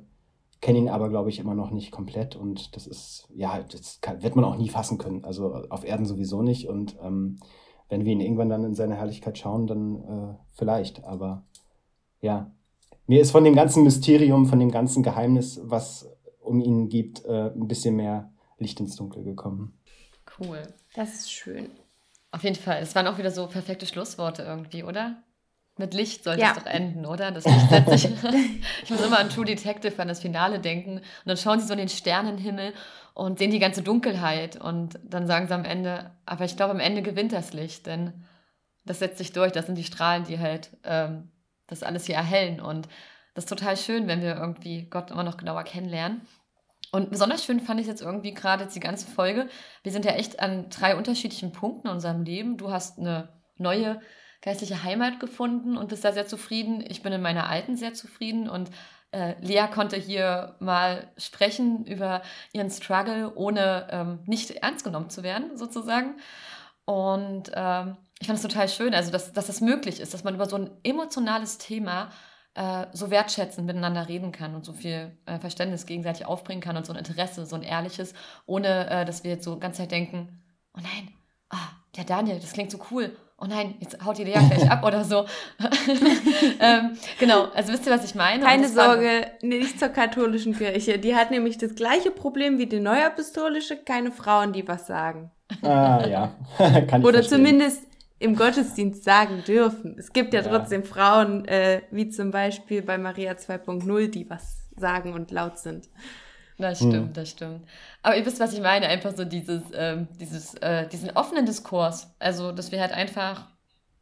kenne 0.62 0.78
ihn 0.78 0.90
aber, 0.90 1.10
glaube 1.10 1.30
ich, 1.30 1.40
immer 1.40 1.56
noch 1.56 1.72
nicht 1.72 1.92
komplett. 1.92 2.38
Und 2.38 2.76
das 2.76 2.88
ist, 2.88 3.28
ja, 3.36 3.62
das 3.64 4.00
kann, 4.00 4.24
wird 4.24 4.36
man 4.38 4.46
auch 4.46 4.56
nie 4.56 4.70
fassen 4.70 4.98
können. 4.98 5.26
Also 5.26 5.56
auf 5.70 5.86
Erden 5.86 6.06
sowieso 6.06 6.42
nicht. 6.42 6.70
Und 6.70 6.96
ähm, 7.04 7.38
wenn 7.90 8.06
wir 8.06 8.14
ihn 8.14 8.22
irgendwann 8.22 8.50
dann 8.50 8.64
in 8.64 8.76
seiner 8.76 8.96
Herrlichkeit 8.96 9.38
schauen, 9.38 9.68
dann 9.68 9.96
äh, 9.96 10.36
vielleicht. 10.54 11.04
Aber 11.04 11.44
ja, 12.22 12.52
mir 13.08 13.20
ist 13.20 13.32
von 13.32 13.44
dem 13.44 13.56
ganzen 13.56 13.84
Mysterium, 13.84 14.46
von 14.46 14.60
dem 14.60 14.72
ganzen 14.72 15.04
Geheimnis, 15.04 15.60
was 15.66 16.10
um 16.40 16.62
ihn 16.62 16.88
gibt, 16.88 17.26
äh, 17.26 17.52
ein 17.54 17.68
bisschen 17.68 17.98
mehr 17.98 18.32
Licht 18.62 18.80
ins 18.80 18.96
Dunkel 18.96 19.24
gekommen. 19.24 19.78
Cool. 20.40 20.62
Das 20.96 21.14
ist 21.14 21.32
schön. 21.32 21.70
Auf 22.32 22.44
jeden 22.44 22.56
Fall. 22.56 22.82
Es 22.82 22.96
waren 22.96 23.08
auch 23.08 23.18
wieder 23.18 23.32
so 23.32 23.48
perfekte 23.48 23.86
Schlussworte 23.86 24.44
irgendwie, 24.44 24.84
oder? 24.84 25.22
Mit 25.78 25.94
Licht 25.94 26.24
sollte 26.24 26.42
ja. 26.42 26.52
es 26.52 26.60
doch 26.60 26.66
enden, 26.66 27.06
oder? 27.06 27.32
Das 27.32 27.46
Licht 27.46 27.70
setzt 27.70 27.90
sich. 27.90 28.12
ich 28.84 28.90
muss 28.90 29.02
immer 29.02 29.20
an 29.20 29.30
True 29.30 29.46
Detective, 29.46 30.00
an 30.02 30.08
das 30.08 30.22
Finale 30.22 30.60
denken. 30.60 30.98
Und 30.98 31.04
dann 31.26 31.38
schauen 31.38 31.60
sie 31.60 31.68
so 31.68 31.74
in 31.74 31.80
den 31.80 31.90
Sternenhimmel 31.90 32.74
und 33.14 33.40
sehen 33.40 33.52
die 33.52 33.60
ganze 33.60 33.82
Dunkelheit. 33.82 34.62
Und 34.62 35.00
dann 35.04 35.28
sagen 35.28 35.48
sie 35.48 35.54
am 35.54 35.66
Ende, 35.66 36.12
aber 36.26 36.46
ich 36.46 36.56
glaube, 36.56 36.72
am 36.72 36.80
Ende 36.80 37.02
gewinnt 37.02 37.34
das 37.34 37.54
Licht, 37.54 37.88
denn 37.88 38.26
das 38.86 39.00
setzt 39.00 39.18
sich 39.18 39.34
durch. 39.34 39.52
Das 39.52 39.66
sind 39.66 39.78
die 39.78 39.84
Strahlen, 39.84 40.24
die 40.24 40.40
halt 40.40 40.70
ähm, 40.84 41.32
das 41.68 41.84
alles 41.84 42.06
hier 42.06 42.16
erhellen. 42.16 42.62
Und 42.62 42.88
das 43.34 43.46
ist 43.46 43.50
total 43.50 43.78
schön, 43.78 44.08
wenn 44.08 44.22
wir 44.22 44.36
irgendwie 44.36 44.84
Gott 44.90 45.12
immer 45.12 45.24
noch 45.24 45.38
genauer 45.38 45.64
kennenlernen. 45.64 46.22
Und 46.92 47.10
besonders 47.10 47.46
schön 47.46 47.62
fand 47.62 47.80
ich 47.80 47.88
jetzt 47.88 48.02
irgendwie 48.02 48.34
gerade 48.34 48.68
die 48.68 48.80
ganze 48.82 49.08
Folge. 49.08 49.48
Wir 49.84 49.92
sind 49.92 50.04
ja 50.04 50.12
echt 50.12 50.42
an 50.42 50.70
drei 50.70 50.98
unterschiedlichen 50.98 51.54
Punkten 51.54 51.88
in 51.88 51.94
unserem 51.94 52.24
Leben. 52.24 52.58
Du 52.58 52.70
hast 52.70 53.00
eine 53.00 53.30
neue 53.58 54.02
geistliche 54.42 54.84
Heimat 54.84 55.20
gefunden 55.20 55.78
und 55.78 55.90
bist 55.90 56.04
da 56.04 56.12
sehr 56.12 56.28
zufrieden. 56.28 56.84
Ich 56.88 57.02
bin 57.02 57.14
in 57.14 57.22
meiner 57.22 57.48
alten 57.48 57.78
sehr 57.78 57.94
zufrieden 57.94 58.50
und 58.50 58.70
äh, 59.12 59.36
Lea 59.42 59.68
konnte 59.74 59.98
hier 59.98 60.56
mal 60.60 61.12
sprechen 61.18 61.86
über 61.86 62.22
ihren 62.54 62.70
Struggle, 62.70 63.34
ohne 63.36 63.88
ähm, 63.92 64.20
nicht 64.26 64.52
ernst 64.52 64.84
genommen 64.84 65.10
zu 65.10 65.24
werden, 65.24 65.58
sozusagen. 65.58 66.16
Und 66.86 67.52
ähm, 67.54 67.98
ich 68.20 68.28
fand 68.28 68.38
es 68.38 68.44
total 68.44 68.68
schön, 68.68 68.94
also 68.94 69.12
dass, 69.12 69.32
dass 69.32 69.48
das 69.48 69.62
möglich 69.62 70.00
ist, 70.00 70.14
dass 70.14 70.24
man 70.24 70.36
über 70.36 70.48
so 70.48 70.58
ein 70.58 70.72
emotionales 70.84 71.58
Thema 71.58 72.10
äh, 72.54 72.88
so 72.92 73.10
wertschätzend 73.12 73.66
miteinander 73.66 74.08
reden 74.08 74.32
kann 74.32 74.56
und 74.56 74.66
so 74.66 74.74
viel 74.74 75.12
äh, 75.26 75.40
Verständnis 75.40 75.86
gegenseitig 75.86 76.26
aufbringen 76.26 76.62
kann 76.62 76.76
und 76.78 76.86
so 76.86 76.94
ein 76.94 77.00
Interesse, 77.00 77.46
so 77.46 77.56
ein 77.56 77.64
ehrliches, 77.64 78.14
ohne 78.46 78.90
äh, 78.90 79.06
dass 79.06 79.24
wir 79.24 79.32
jetzt 79.32 79.46
so 79.46 79.58
ganz 79.58 79.78
Zeit 79.78 79.92
denken, 79.92 80.42
oh 80.76 80.82
nein, 80.82 81.14
ah, 81.50 81.70
der 81.96 82.04
Daniel, 82.04 82.40
das 82.40 82.54
klingt 82.54 82.72
so 82.72 82.80
cool. 82.92 83.16
Oh 83.38 83.48
nein, 83.48 83.74
jetzt 83.80 84.06
haut 84.06 84.18
die 84.18 84.24
Lea 84.24 84.34
gleich 84.34 84.70
ab 84.72 84.84
oder 84.84 85.04
so. 85.04 85.26
ähm, 86.60 86.98
genau, 87.20 87.46
also 87.56 87.74
wisst 87.74 87.88
ihr, 87.88 87.92
was 87.92 88.06
ich 88.06 88.16
meine? 88.16 88.44
Keine 88.44 88.70
Sorge, 88.70 89.32
nicht 89.42 89.80
zur 89.80 89.90
katholischen 89.90 90.56
Kirche. 90.56 91.00
Die 91.00 91.16
hat 91.16 91.32
nämlich 91.32 91.58
das 91.58 91.74
gleiche 91.74 92.12
Problem 92.12 92.60
wie 92.60 92.68
die 92.68 92.80
neuapostolische, 92.80 93.78
keine 93.78 94.12
Frauen, 94.12 94.54
die 94.54 94.68
was 94.68 94.86
sagen. 94.86 95.32
Ah, 95.64 96.06
ja. 96.06 96.36
Kann 96.58 97.02
ich 97.02 97.08
oder 97.08 97.20
verstehen. 97.20 97.46
zumindest 97.46 97.88
im 98.22 98.36
Gottesdienst 98.36 99.04
sagen 99.04 99.44
dürfen. 99.46 99.96
Es 99.98 100.14
gibt 100.14 100.34
ja, 100.34 100.42
ja. 100.42 100.48
trotzdem 100.48 100.84
Frauen, 100.84 101.46
äh, 101.46 101.82
wie 101.92 102.10
zum 102.10 102.32
Beispiel 102.32 102.82
bei 102.82 102.98
Maria 102.98 103.34
2.0, 103.34 104.10
die 104.10 104.30
was 104.30 104.70
sagen 104.76 105.14
und 105.14 105.32
laut 105.32 105.58
sind. 105.58 105.90
Das 106.58 106.78
stimmt, 106.78 106.94
hm. 106.94 107.14
das 107.14 107.30
stimmt. 107.30 107.68
Aber 108.04 108.16
ihr 108.16 108.26
wisst, 108.26 108.40
was 108.40 108.54
ich 108.54 108.62
meine, 108.62 108.88
einfach 108.88 109.16
so 109.16 109.26
dieses, 109.26 109.64
ähm, 109.74 110.08
dieses, 110.20 110.54
äh, 110.56 110.88
diesen 110.88 111.10
offenen 111.12 111.46
Diskurs. 111.46 112.14
Also, 112.20 112.52
dass 112.52 112.72
wir 112.72 112.80
halt 112.80 112.92
einfach 112.92 113.48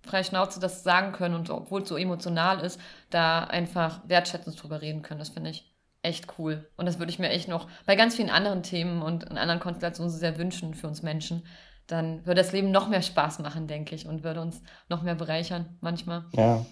frei 0.01 0.23
Schnauze 0.23 0.59
das 0.59 0.83
sagen 0.83 1.13
können 1.13 1.35
und 1.35 1.49
obwohl 1.49 1.83
es 1.83 1.89
so 1.89 1.95
emotional 1.95 2.59
ist, 2.59 2.79
da 3.09 3.43
einfach 3.45 4.01
wertschätzend 4.07 4.61
drüber 4.61 4.81
reden 4.81 5.01
können. 5.01 5.19
Das 5.19 5.29
finde 5.29 5.51
ich 5.51 5.73
echt 6.01 6.27
cool. 6.37 6.69
Und 6.77 6.85
das 6.85 6.99
würde 6.99 7.11
ich 7.11 7.19
mir 7.19 7.29
echt 7.29 7.47
noch 7.47 7.67
bei 7.85 7.95
ganz 7.95 8.15
vielen 8.15 8.29
anderen 8.29 8.63
Themen 8.63 9.01
und 9.01 9.23
in 9.23 9.37
anderen 9.37 9.59
Konstellationen 9.59 10.11
so 10.11 10.17
sehr 10.17 10.37
wünschen 10.37 10.73
für 10.73 10.87
uns 10.87 11.03
Menschen. 11.03 11.43
Dann 11.89 12.25
würde 12.25 12.41
das 12.41 12.51
Leben 12.51 12.71
noch 12.71 12.87
mehr 12.87 13.01
Spaß 13.01 13.39
machen, 13.39 13.67
denke 13.67 13.95
ich, 13.95 14.07
und 14.07 14.23
würde 14.23 14.41
uns 14.41 14.61
noch 14.89 15.01
mehr 15.01 15.15
bereichern 15.15 15.65
manchmal. 15.81 16.25
Ja. 16.35 16.65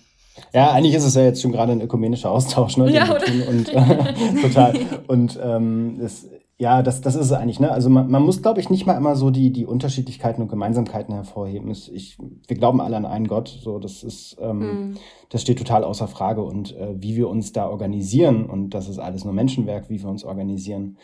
Ja, 0.54 0.72
eigentlich 0.72 0.94
ist 0.94 1.04
es 1.04 1.16
ja 1.16 1.24
jetzt 1.24 1.42
schon 1.42 1.52
gerade 1.52 1.72
ein 1.72 1.82
ökumenischer 1.82 2.30
Austausch, 2.30 2.78
ne? 2.78 2.92
Ja, 2.94 3.10
oder? 3.10 3.26
Und, 3.50 3.70
äh, 3.70 4.42
total. 4.42 4.76
Und 5.08 5.40
ähm, 5.42 5.98
das, 6.00 6.28
ja, 6.60 6.84
das, 6.84 7.02
das 7.02 7.16
ist 7.16 7.26
es 7.26 7.32
eigentlich. 7.32 7.60
Ne? 7.60 7.72
Also 7.72 7.90
man, 7.90 8.10
man 8.10 8.22
muss, 8.22 8.44
glaube 8.44 8.60
ich, 8.60 8.70
nicht 8.70 8.86
mal 8.86 8.96
immer 8.96 9.16
so 9.16 9.32
die, 9.32 9.52
die 9.52 9.66
Unterschiedlichkeiten 9.66 10.44
und 10.44 10.48
Gemeinsamkeiten 10.48 11.14
hervorheben. 11.14 11.72
Ich, 11.72 12.20
wir 12.20 12.56
glauben 12.56 12.82
alle 12.82 12.98
an 12.98 13.08
einen 13.08 13.28
Gott. 13.28 13.48
So, 13.48 13.80
das 13.80 14.04
ist, 14.04 14.38
ähm, 14.40 14.60
mhm. 14.60 14.98
das 15.30 15.42
steht 15.42 15.58
total 15.58 15.84
außer 15.84 16.08
Frage. 16.08 16.44
Und 16.44 16.76
äh, 16.76 16.94
wie 17.02 17.16
wir 17.16 17.30
uns 17.30 17.52
da 17.52 17.68
organisieren, 17.68 18.46
und 18.46 18.72
das 18.72 18.90
ist 18.90 19.00
alles 19.00 19.24
nur 19.24 19.34
Menschenwerk, 19.34 19.90
wie 19.90 20.02
wir 20.02 20.10
uns 20.10 20.24
organisieren, 20.24 20.98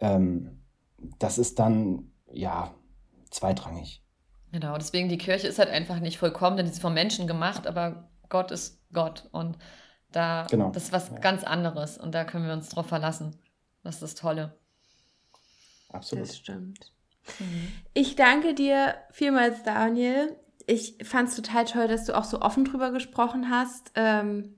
ähm, 0.00 0.62
das 1.18 1.38
ist 1.38 1.58
dann 1.58 2.10
ja 2.32 2.74
zweitrangig. 3.30 4.02
Genau, 4.52 4.76
deswegen 4.76 5.08
die 5.08 5.18
Kirche 5.18 5.46
ist 5.46 5.58
halt 5.58 5.70
einfach 5.70 6.00
nicht 6.00 6.18
vollkommen, 6.18 6.56
denn 6.56 6.66
sie 6.66 6.72
ist 6.72 6.82
vom 6.82 6.94
Menschen 6.94 7.26
gemacht, 7.26 7.66
aber 7.66 8.10
Gott 8.28 8.50
ist 8.50 8.80
Gott 8.92 9.28
und 9.30 9.58
da 10.12 10.46
genau. 10.50 10.70
das 10.70 10.84
ist 10.84 10.92
was 10.92 11.10
ja. 11.10 11.18
ganz 11.18 11.44
anderes 11.44 11.98
und 11.98 12.12
da 12.12 12.24
können 12.24 12.46
wir 12.46 12.52
uns 12.52 12.68
drauf 12.68 12.86
verlassen. 12.86 13.36
Das 13.84 13.96
ist 13.96 14.02
das 14.02 14.14
Tolle. 14.16 14.58
Absolut. 15.92 16.28
Das 16.28 16.36
stimmt. 16.36 16.92
Mhm. 17.38 17.68
Ich 17.94 18.16
danke 18.16 18.54
dir 18.54 18.96
vielmals, 19.12 19.62
Daniel. 19.62 20.36
Ich 20.66 20.96
fand 21.04 21.28
es 21.28 21.36
total 21.36 21.64
toll, 21.64 21.88
dass 21.88 22.04
du 22.04 22.16
auch 22.16 22.24
so 22.24 22.40
offen 22.40 22.64
drüber 22.64 22.90
gesprochen 22.90 23.50
hast, 23.50 23.92
ähm, 23.94 24.56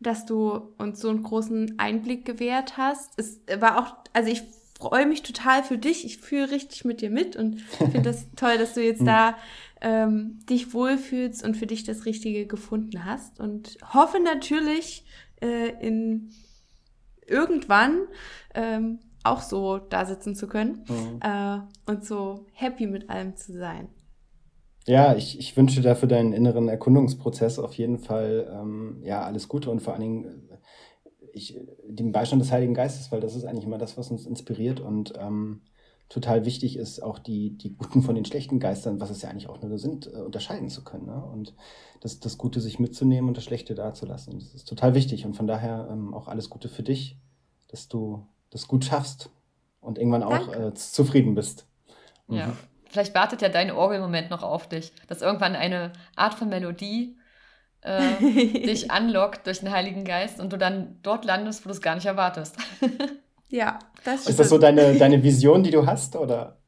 dass 0.00 0.26
du 0.26 0.74
uns 0.78 1.00
so 1.00 1.08
einen 1.08 1.22
großen 1.22 1.78
Einblick 1.78 2.24
gewährt 2.24 2.76
hast. 2.76 3.18
Es 3.18 3.40
war 3.60 3.78
auch, 3.78 3.96
also 4.12 4.30
ich 4.30 4.42
freue 4.78 5.06
mich 5.06 5.22
total 5.22 5.62
für 5.62 5.78
dich. 5.78 6.04
Ich 6.04 6.18
fühle 6.18 6.50
richtig 6.50 6.84
mit 6.84 7.00
dir 7.00 7.10
mit 7.10 7.36
und 7.36 7.60
finde 7.60 8.02
das 8.02 8.26
toll, 8.36 8.58
dass 8.58 8.74
du 8.74 8.82
jetzt 8.82 9.02
mhm. 9.02 9.06
da 9.06 9.36
ähm, 9.80 10.38
dich 10.48 10.72
wohlfühlst 10.74 11.44
und 11.44 11.56
für 11.56 11.66
dich 11.66 11.84
das 11.84 12.04
Richtige 12.04 12.46
gefunden 12.46 13.04
hast. 13.04 13.40
Und 13.40 13.78
hoffe 13.92 14.18
natürlich 14.22 15.04
äh, 15.40 15.70
in 15.80 16.30
irgendwann 17.26 18.02
ähm, 18.54 19.00
auch 19.24 19.40
so 19.40 19.78
da 19.78 20.04
sitzen 20.04 20.34
zu 20.34 20.46
können 20.46 20.84
mhm. 20.88 21.20
äh, 21.20 21.58
und 21.90 22.04
so 22.04 22.46
happy 22.52 22.86
mit 22.86 23.10
allem 23.10 23.36
zu 23.36 23.52
sein. 23.52 23.88
Ja, 24.86 25.16
ich, 25.16 25.38
ich 25.40 25.56
wünsche 25.56 25.80
dir 25.80 25.96
für 25.96 26.06
deinen 26.06 26.32
inneren 26.32 26.68
Erkundungsprozess 26.68 27.58
auf 27.58 27.74
jeden 27.74 27.98
Fall 27.98 28.48
ähm, 28.52 29.00
ja, 29.02 29.22
alles 29.22 29.48
Gute 29.48 29.68
und 29.70 29.82
vor 29.82 29.94
allen 29.94 30.02
Dingen 30.02 30.45
ich, 31.36 31.60
den 31.86 32.12
Beistand 32.12 32.42
des 32.42 32.50
Heiligen 32.50 32.74
Geistes, 32.74 33.12
weil 33.12 33.20
das 33.20 33.34
ist 33.36 33.44
eigentlich 33.44 33.64
immer 33.64 33.78
das, 33.78 33.98
was 33.98 34.10
uns 34.10 34.26
inspiriert 34.26 34.80
und 34.80 35.12
ähm, 35.18 35.62
total 36.08 36.44
wichtig 36.44 36.76
ist, 36.76 37.02
auch 37.02 37.18
die, 37.18 37.56
die 37.56 37.74
guten 37.76 38.02
von 38.02 38.14
den 38.14 38.24
schlechten 38.24 38.58
Geistern, 38.58 39.00
was 39.00 39.10
es 39.10 39.22
ja 39.22 39.28
eigentlich 39.28 39.48
auch 39.48 39.60
nur 39.60 39.78
sind, 39.78 40.06
äh, 40.06 40.20
unterscheiden 40.20 40.68
zu 40.70 40.82
können. 40.82 41.06
Ne? 41.06 41.22
Und 41.22 41.54
das, 42.00 42.20
das 42.20 42.38
Gute 42.38 42.60
sich 42.60 42.78
mitzunehmen 42.78 43.28
und 43.28 43.36
das 43.36 43.44
Schlechte 43.44 43.74
dazulassen. 43.74 44.38
Das 44.38 44.54
ist 44.54 44.68
total 44.68 44.94
wichtig 44.94 45.26
und 45.26 45.34
von 45.34 45.46
daher 45.46 45.88
ähm, 45.90 46.14
auch 46.14 46.28
alles 46.28 46.48
Gute 46.48 46.68
für 46.68 46.82
dich, 46.82 47.18
dass 47.68 47.88
du 47.88 48.26
das 48.50 48.68
gut 48.68 48.84
schaffst 48.84 49.30
und 49.80 49.98
irgendwann 49.98 50.22
auch 50.22 50.52
äh, 50.54 50.74
zufrieden 50.74 51.34
bist. 51.34 51.66
Mhm. 52.28 52.36
Ja, 52.36 52.56
vielleicht 52.88 53.14
wartet 53.14 53.42
ja 53.42 53.48
dein 53.48 53.70
Orgelmoment 53.70 54.30
noch 54.30 54.42
auf 54.42 54.68
dich, 54.68 54.92
dass 55.08 55.22
irgendwann 55.22 55.54
eine 55.54 55.92
Art 56.14 56.34
von 56.34 56.48
Melodie 56.48 57.16
äh, 57.86 58.16
dich 58.20 58.90
anlockt 58.90 59.46
durch 59.46 59.60
den 59.60 59.70
Heiligen 59.70 60.04
Geist 60.04 60.40
und 60.40 60.52
du 60.52 60.58
dann 60.58 60.98
dort 61.02 61.24
landest, 61.24 61.64
wo 61.64 61.68
du 61.68 61.74
es 61.74 61.80
gar 61.80 61.94
nicht 61.94 62.06
erwartest. 62.06 62.56
ja, 63.48 63.78
das 64.04 64.22
stimmt. 64.22 64.30
Ist 64.30 64.40
das 64.40 64.48
so 64.48 64.58
deine, 64.58 64.94
deine 64.94 65.22
Vision, 65.22 65.62
die 65.62 65.70
du 65.70 65.86
hast 65.86 66.16
oder 66.16 66.58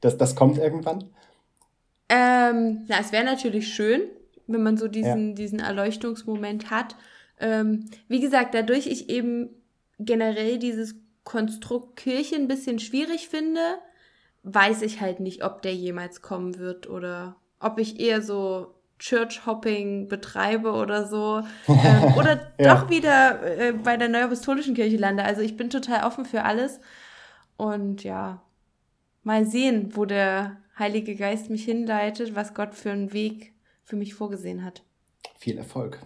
das, 0.00 0.16
das 0.16 0.36
kommt 0.36 0.58
irgendwann? 0.58 1.10
Ähm, 2.08 2.84
na, 2.88 3.00
es 3.00 3.12
wäre 3.12 3.24
natürlich 3.24 3.68
schön, 3.68 4.02
wenn 4.46 4.62
man 4.62 4.76
so 4.76 4.88
diesen, 4.88 5.30
ja. 5.30 5.34
diesen 5.34 5.58
Erleuchtungsmoment 5.58 6.70
hat. 6.70 6.96
Ähm, 7.40 7.90
wie 8.08 8.20
gesagt, 8.20 8.54
dadurch 8.54 8.86
ich 8.86 9.10
eben 9.10 9.50
generell 9.98 10.58
dieses 10.58 10.94
Konstrukt 11.24 11.96
Kirche 11.96 12.36
ein 12.36 12.48
bisschen 12.48 12.78
schwierig 12.78 13.28
finde, 13.28 13.60
weiß 14.44 14.82
ich 14.82 15.00
halt 15.00 15.20
nicht, 15.20 15.44
ob 15.44 15.62
der 15.62 15.74
jemals 15.74 16.22
kommen 16.22 16.58
wird 16.58 16.88
oder 16.88 17.36
ob 17.60 17.78
ich 17.78 18.00
eher 18.00 18.22
so 18.22 18.77
Church-Hopping 18.98 20.08
betreibe 20.08 20.72
oder 20.72 21.06
so. 21.06 21.42
ähm, 21.68 22.14
oder 22.16 22.52
ja. 22.58 22.74
doch 22.74 22.90
wieder 22.90 23.42
äh, 23.58 23.72
bei 23.72 23.96
der 23.96 24.08
Neuapostolischen 24.08 24.74
Kirche 24.74 24.96
lande. 24.96 25.24
Also 25.24 25.42
ich 25.42 25.56
bin 25.56 25.70
total 25.70 26.04
offen 26.04 26.24
für 26.24 26.44
alles. 26.44 26.80
Und 27.56 28.04
ja, 28.04 28.42
mal 29.22 29.44
sehen, 29.44 29.96
wo 29.96 30.04
der 30.04 30.56
Heilige 30.78 31.16
Geist 31.16 31.50
mich 31.50 31.64
hinleitet, 31.64 32.34
was 32.34 32.54
Gott 32.54 32.74
für 32.74 32.90
einen 32.90 33.12
Weg 33.12 33.54
für 33.84 33.96
mich 33.96 34.14
vorgesehen 34.14 34.64
hat. 34.64 34.82
Viel 35.38 35.58
Erfolg. 35.58 35.98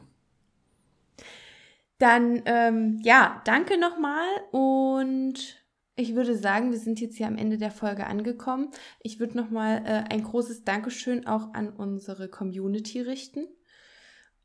Dann, 1.99 2.43
ähm, 2.47 2.99
ja, 3.03 3.41
danke 3.45 3.79
nochmal 3.79 4.27
und 4.51 5.62
ich 5.95 6.15
würde 6.15 6.37
sagen, 6.37 6.71
wir 6.71 6.79
sind 6.79 7.01
jetzt 7.01 7.17
hier 7.17 7.27
am 7.27 7.37
Ende 7.37 7.59
der 7.59 7.71
Folge 7.71 8.07
angekommen. 8.07 8.71
Ich 9.01 9.21
würde 9.21 9.37
nochmal 9.37 9.83
äh, 9.85 10.05
ein 10.13 10.23
großes 10.23 10.65
Dankeschön 10.65 11.27
auch 11.27 11.53
an 11.53 11.69
unsere 11.71 12.29
Community 12.29 13.01
richten 13.01 13.47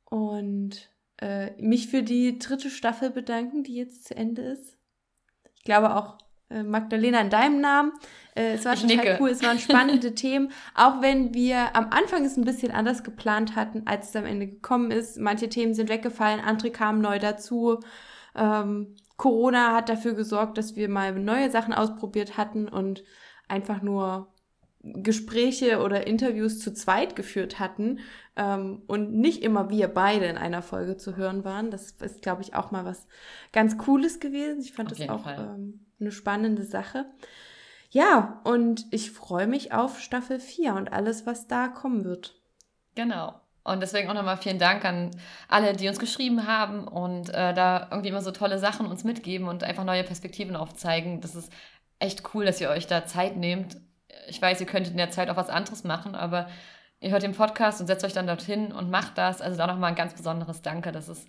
und 0.04 0.90
äh, 1.22 1.52
mich 1.62 1.88
für 1.88 2.04
die 2.04 2.38
dritte 2.38 2.70
Staffel 2.70 3.10
bedanken, 3.10 3.64
die 3.64 3.76
jetzt 3.76 4.06
zu 4.06 4.16
Ende 4.16 4.42
ist. 4.42 4.78
Ich 5.56 5.64
glaube 5.64 5.96
auch 5.96 6.18
äh, 6.50 6.64
Magdalena 6.64 7.22
in 7.22 7.30
deinem 7.30 7.62
Namen. 7.62 7.94
Äh, 8.36 8.54
es 8.54 8.66
war 8.66 8.74
ich 8.74 8.82
total 8.82 8.98
nicke. 8.98 9.18
cool, 9.20 9.30
es 9.30 9.42
waren 9.42 9.60
spannende 9.60 10.16
Themen, 10.16 10.52
auch 10.76 11.02
wenn 11.02 11.34
wir 11.34 11.76
am 11.76 11.90
Anfang 11.92 12.26
es 12.26 12.38
ein 12.38 12.46
bisschen 12.46 12.72
anders 12.72 13.04
geplant 13.04 13.56
hatten, 13.56 13.84
als 13.86 14.10
es 14.10 14.16
am 14.16 14.26
Ende 14.26 14.48
gekommen 14.48 14.92
ist. 14.92 15.18
Manche 15.18 15.50
Themen 15.50 15.74
sind 15.74 15.90
weggefallen, 15.90 16.42
andere 16.42 16.72
kamen 16.72 17.02
neu 17.02 17.20
dazu. 17.20 17.80
Ähm, 18.36 18.96
Corona 19.18 19.74
hat 19.76 19.90
dafür 19.90 20.14
gesorgt, 20.14 20.58
dass 20.58 20.76
wir 20.76 20.90
mal 20.90 21.14
neue 21.14 21.50
Sachen 21.52 21.74
ausprobiert 21.74 22.38
hatten 22.38 22.68
und 22.68 23.04
einfach 23.48 23.82
nur 23.82 24.34
Gespräche 24.84 25.82
oder 25.82 26.08
Interviews 26.08 26.60
zu 26.60 26.74
zweit 26.74 27.16
geführt 27.16 27.60
hatten 27.60 28.00
ähm, 28.36 28.84
und 28.88 29.14
nicht 29.14 29.44
immer 29.44 29.70
wir 29.70 29.88
beide 29.88 30.26
in 30.26 30.38
einer 30.38 30.62
Folge 30.62 30.98
zu 30.98 31.16
hören 31.16 31.44
waren. 31.44 31.72
Das 31.72 31.92
ist, 31.92 32.22
glaube 32.22 32.44
ich, 32.44 32.54
auch 32.54 32.72
mal 32.72 32.86
was 32.86 33.08
ganz 33.52 33.78
Cooles 33.78 34.20
gewesen. 34.20 34.62
Ich 34.62 34.74
fand 34.74 34.92
Auf 34.92 34.98
das 34.98 35.10
auch 35.10 35.28
ähm, 35.28 35.86
eine 36.00 36.12
spannende 36.12 36.64
Sache. 36.64 37.06
Ja, 37.90 38.42
und 38.44 38.86
ich 38.92 39.12
freue 39.12 39.48
mich 39.48 39.74
auf 39.74 40.00
Staffel 40.00 40.40
4 40.40 40.76
und 40.76 40.94
alles, 40.94 41.26
was 41.26 41.48
da 41.48 41.68
kommen 41.68 42.06
wird. 42.06 42.40
Genau. 42.96 43.40
Und 43.68 43.82
deswegen 43.82 44.10
auch 44.10 44.14
nochmal 44.14 44.38
vielen 44.38 44.60
Dank 44.60 44.86
an 44.86 45.12
alle, 45.50 45.74
die 45.74 45.88
uns 45.88 46.00
geschrieben 46.00 46.48
haben 46.48 46.88
und 46.88 47.30
äh, 47.30 47.54
da 47.54 47.88
irgendwie 47.92 48.10
immer 48.10 48.22
so 48.22 48.32
tolle 48.32 48.60
Sachen 48.60 48.88
uns 48.88 49.04
mitgeben 49.04 49.48
und 49.48 49.64
einfach 49.64 49.84
neue 49.84 50.04
Perspektiven 50.04 50.56
aufzeigen. 50.56 51.20
Das 51.20 51.36
ist 51.36 51.52
echt 52.00 52.34
cool, 52.34 52.46
dass 52.46 52.62
ihr 52.62 52.70
euch 52.70 52.88
da 52.88 53.06
Zeit 53.06 53.36
nehmt. 53.36 53.78
Ich 54.30 54.42
weiß, 54.42 54.62
ihr 54.62 54.68
könntet 54.68 54.92
in 54.92 54.98
der 54.98 55.12
Zeit 55.12 55.30
auch 55.30 55.36
was 55.36 55.50
anderes 55.50 55.84
machen, 55.84 56.16
aber 56.16 56.48
ihr 57.02 57.12
hört 57.12 57.24
den 57.24 57.36
Podcast 57.36 57.82
und 57.82 57.88
setzt 57.88 58.06
euch 58.06 58.14
dann 58.14 58.28
dorthin 58.28 58.72
und 58.72 58.90
macht 58.90 59.18
das. 59.18 59.42
Also 59.42 59.58
da 59.58 59.68
nochmal 59.68 59.90
ein 59.90 59.96
ganz 59.96 60.14
besonderes 60.14 60.62
Danke. 60.62 60.92
Das 60.92 61.10
ist 61.10 61.28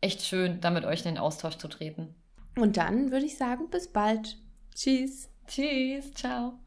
echt 0.00 0.22
schön, 0.22 0.60
da 0.60 0.70
mit 0.70 0.84
euch 0.84 1.00
in 1.00 1.14
den 1.14 1.18
Austausch 1.18 1.56
zu 1.56 1.68
treten. 1.68 2.14
Und 2.56 2.76
dann 2.76 3.10
würde 3.10 3.26
ich 3.26 3.36
sagen, 3.36 3.68
bis 3.70 3.92
bald. 3.92 4.36
Tschüss. 4.74 5.28
Tschüss, 5.46 6.12
ciao. 6.14 6.60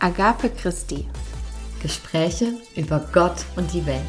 Agape 0.00 0.50
Christi. 0.50 1.06
Gespräche 1.82 2.54
über 2.74 3.00
Gott 3.12 3.44
und 3.56 3.72
die 3.72 3.84
Welt. 3.86 4.02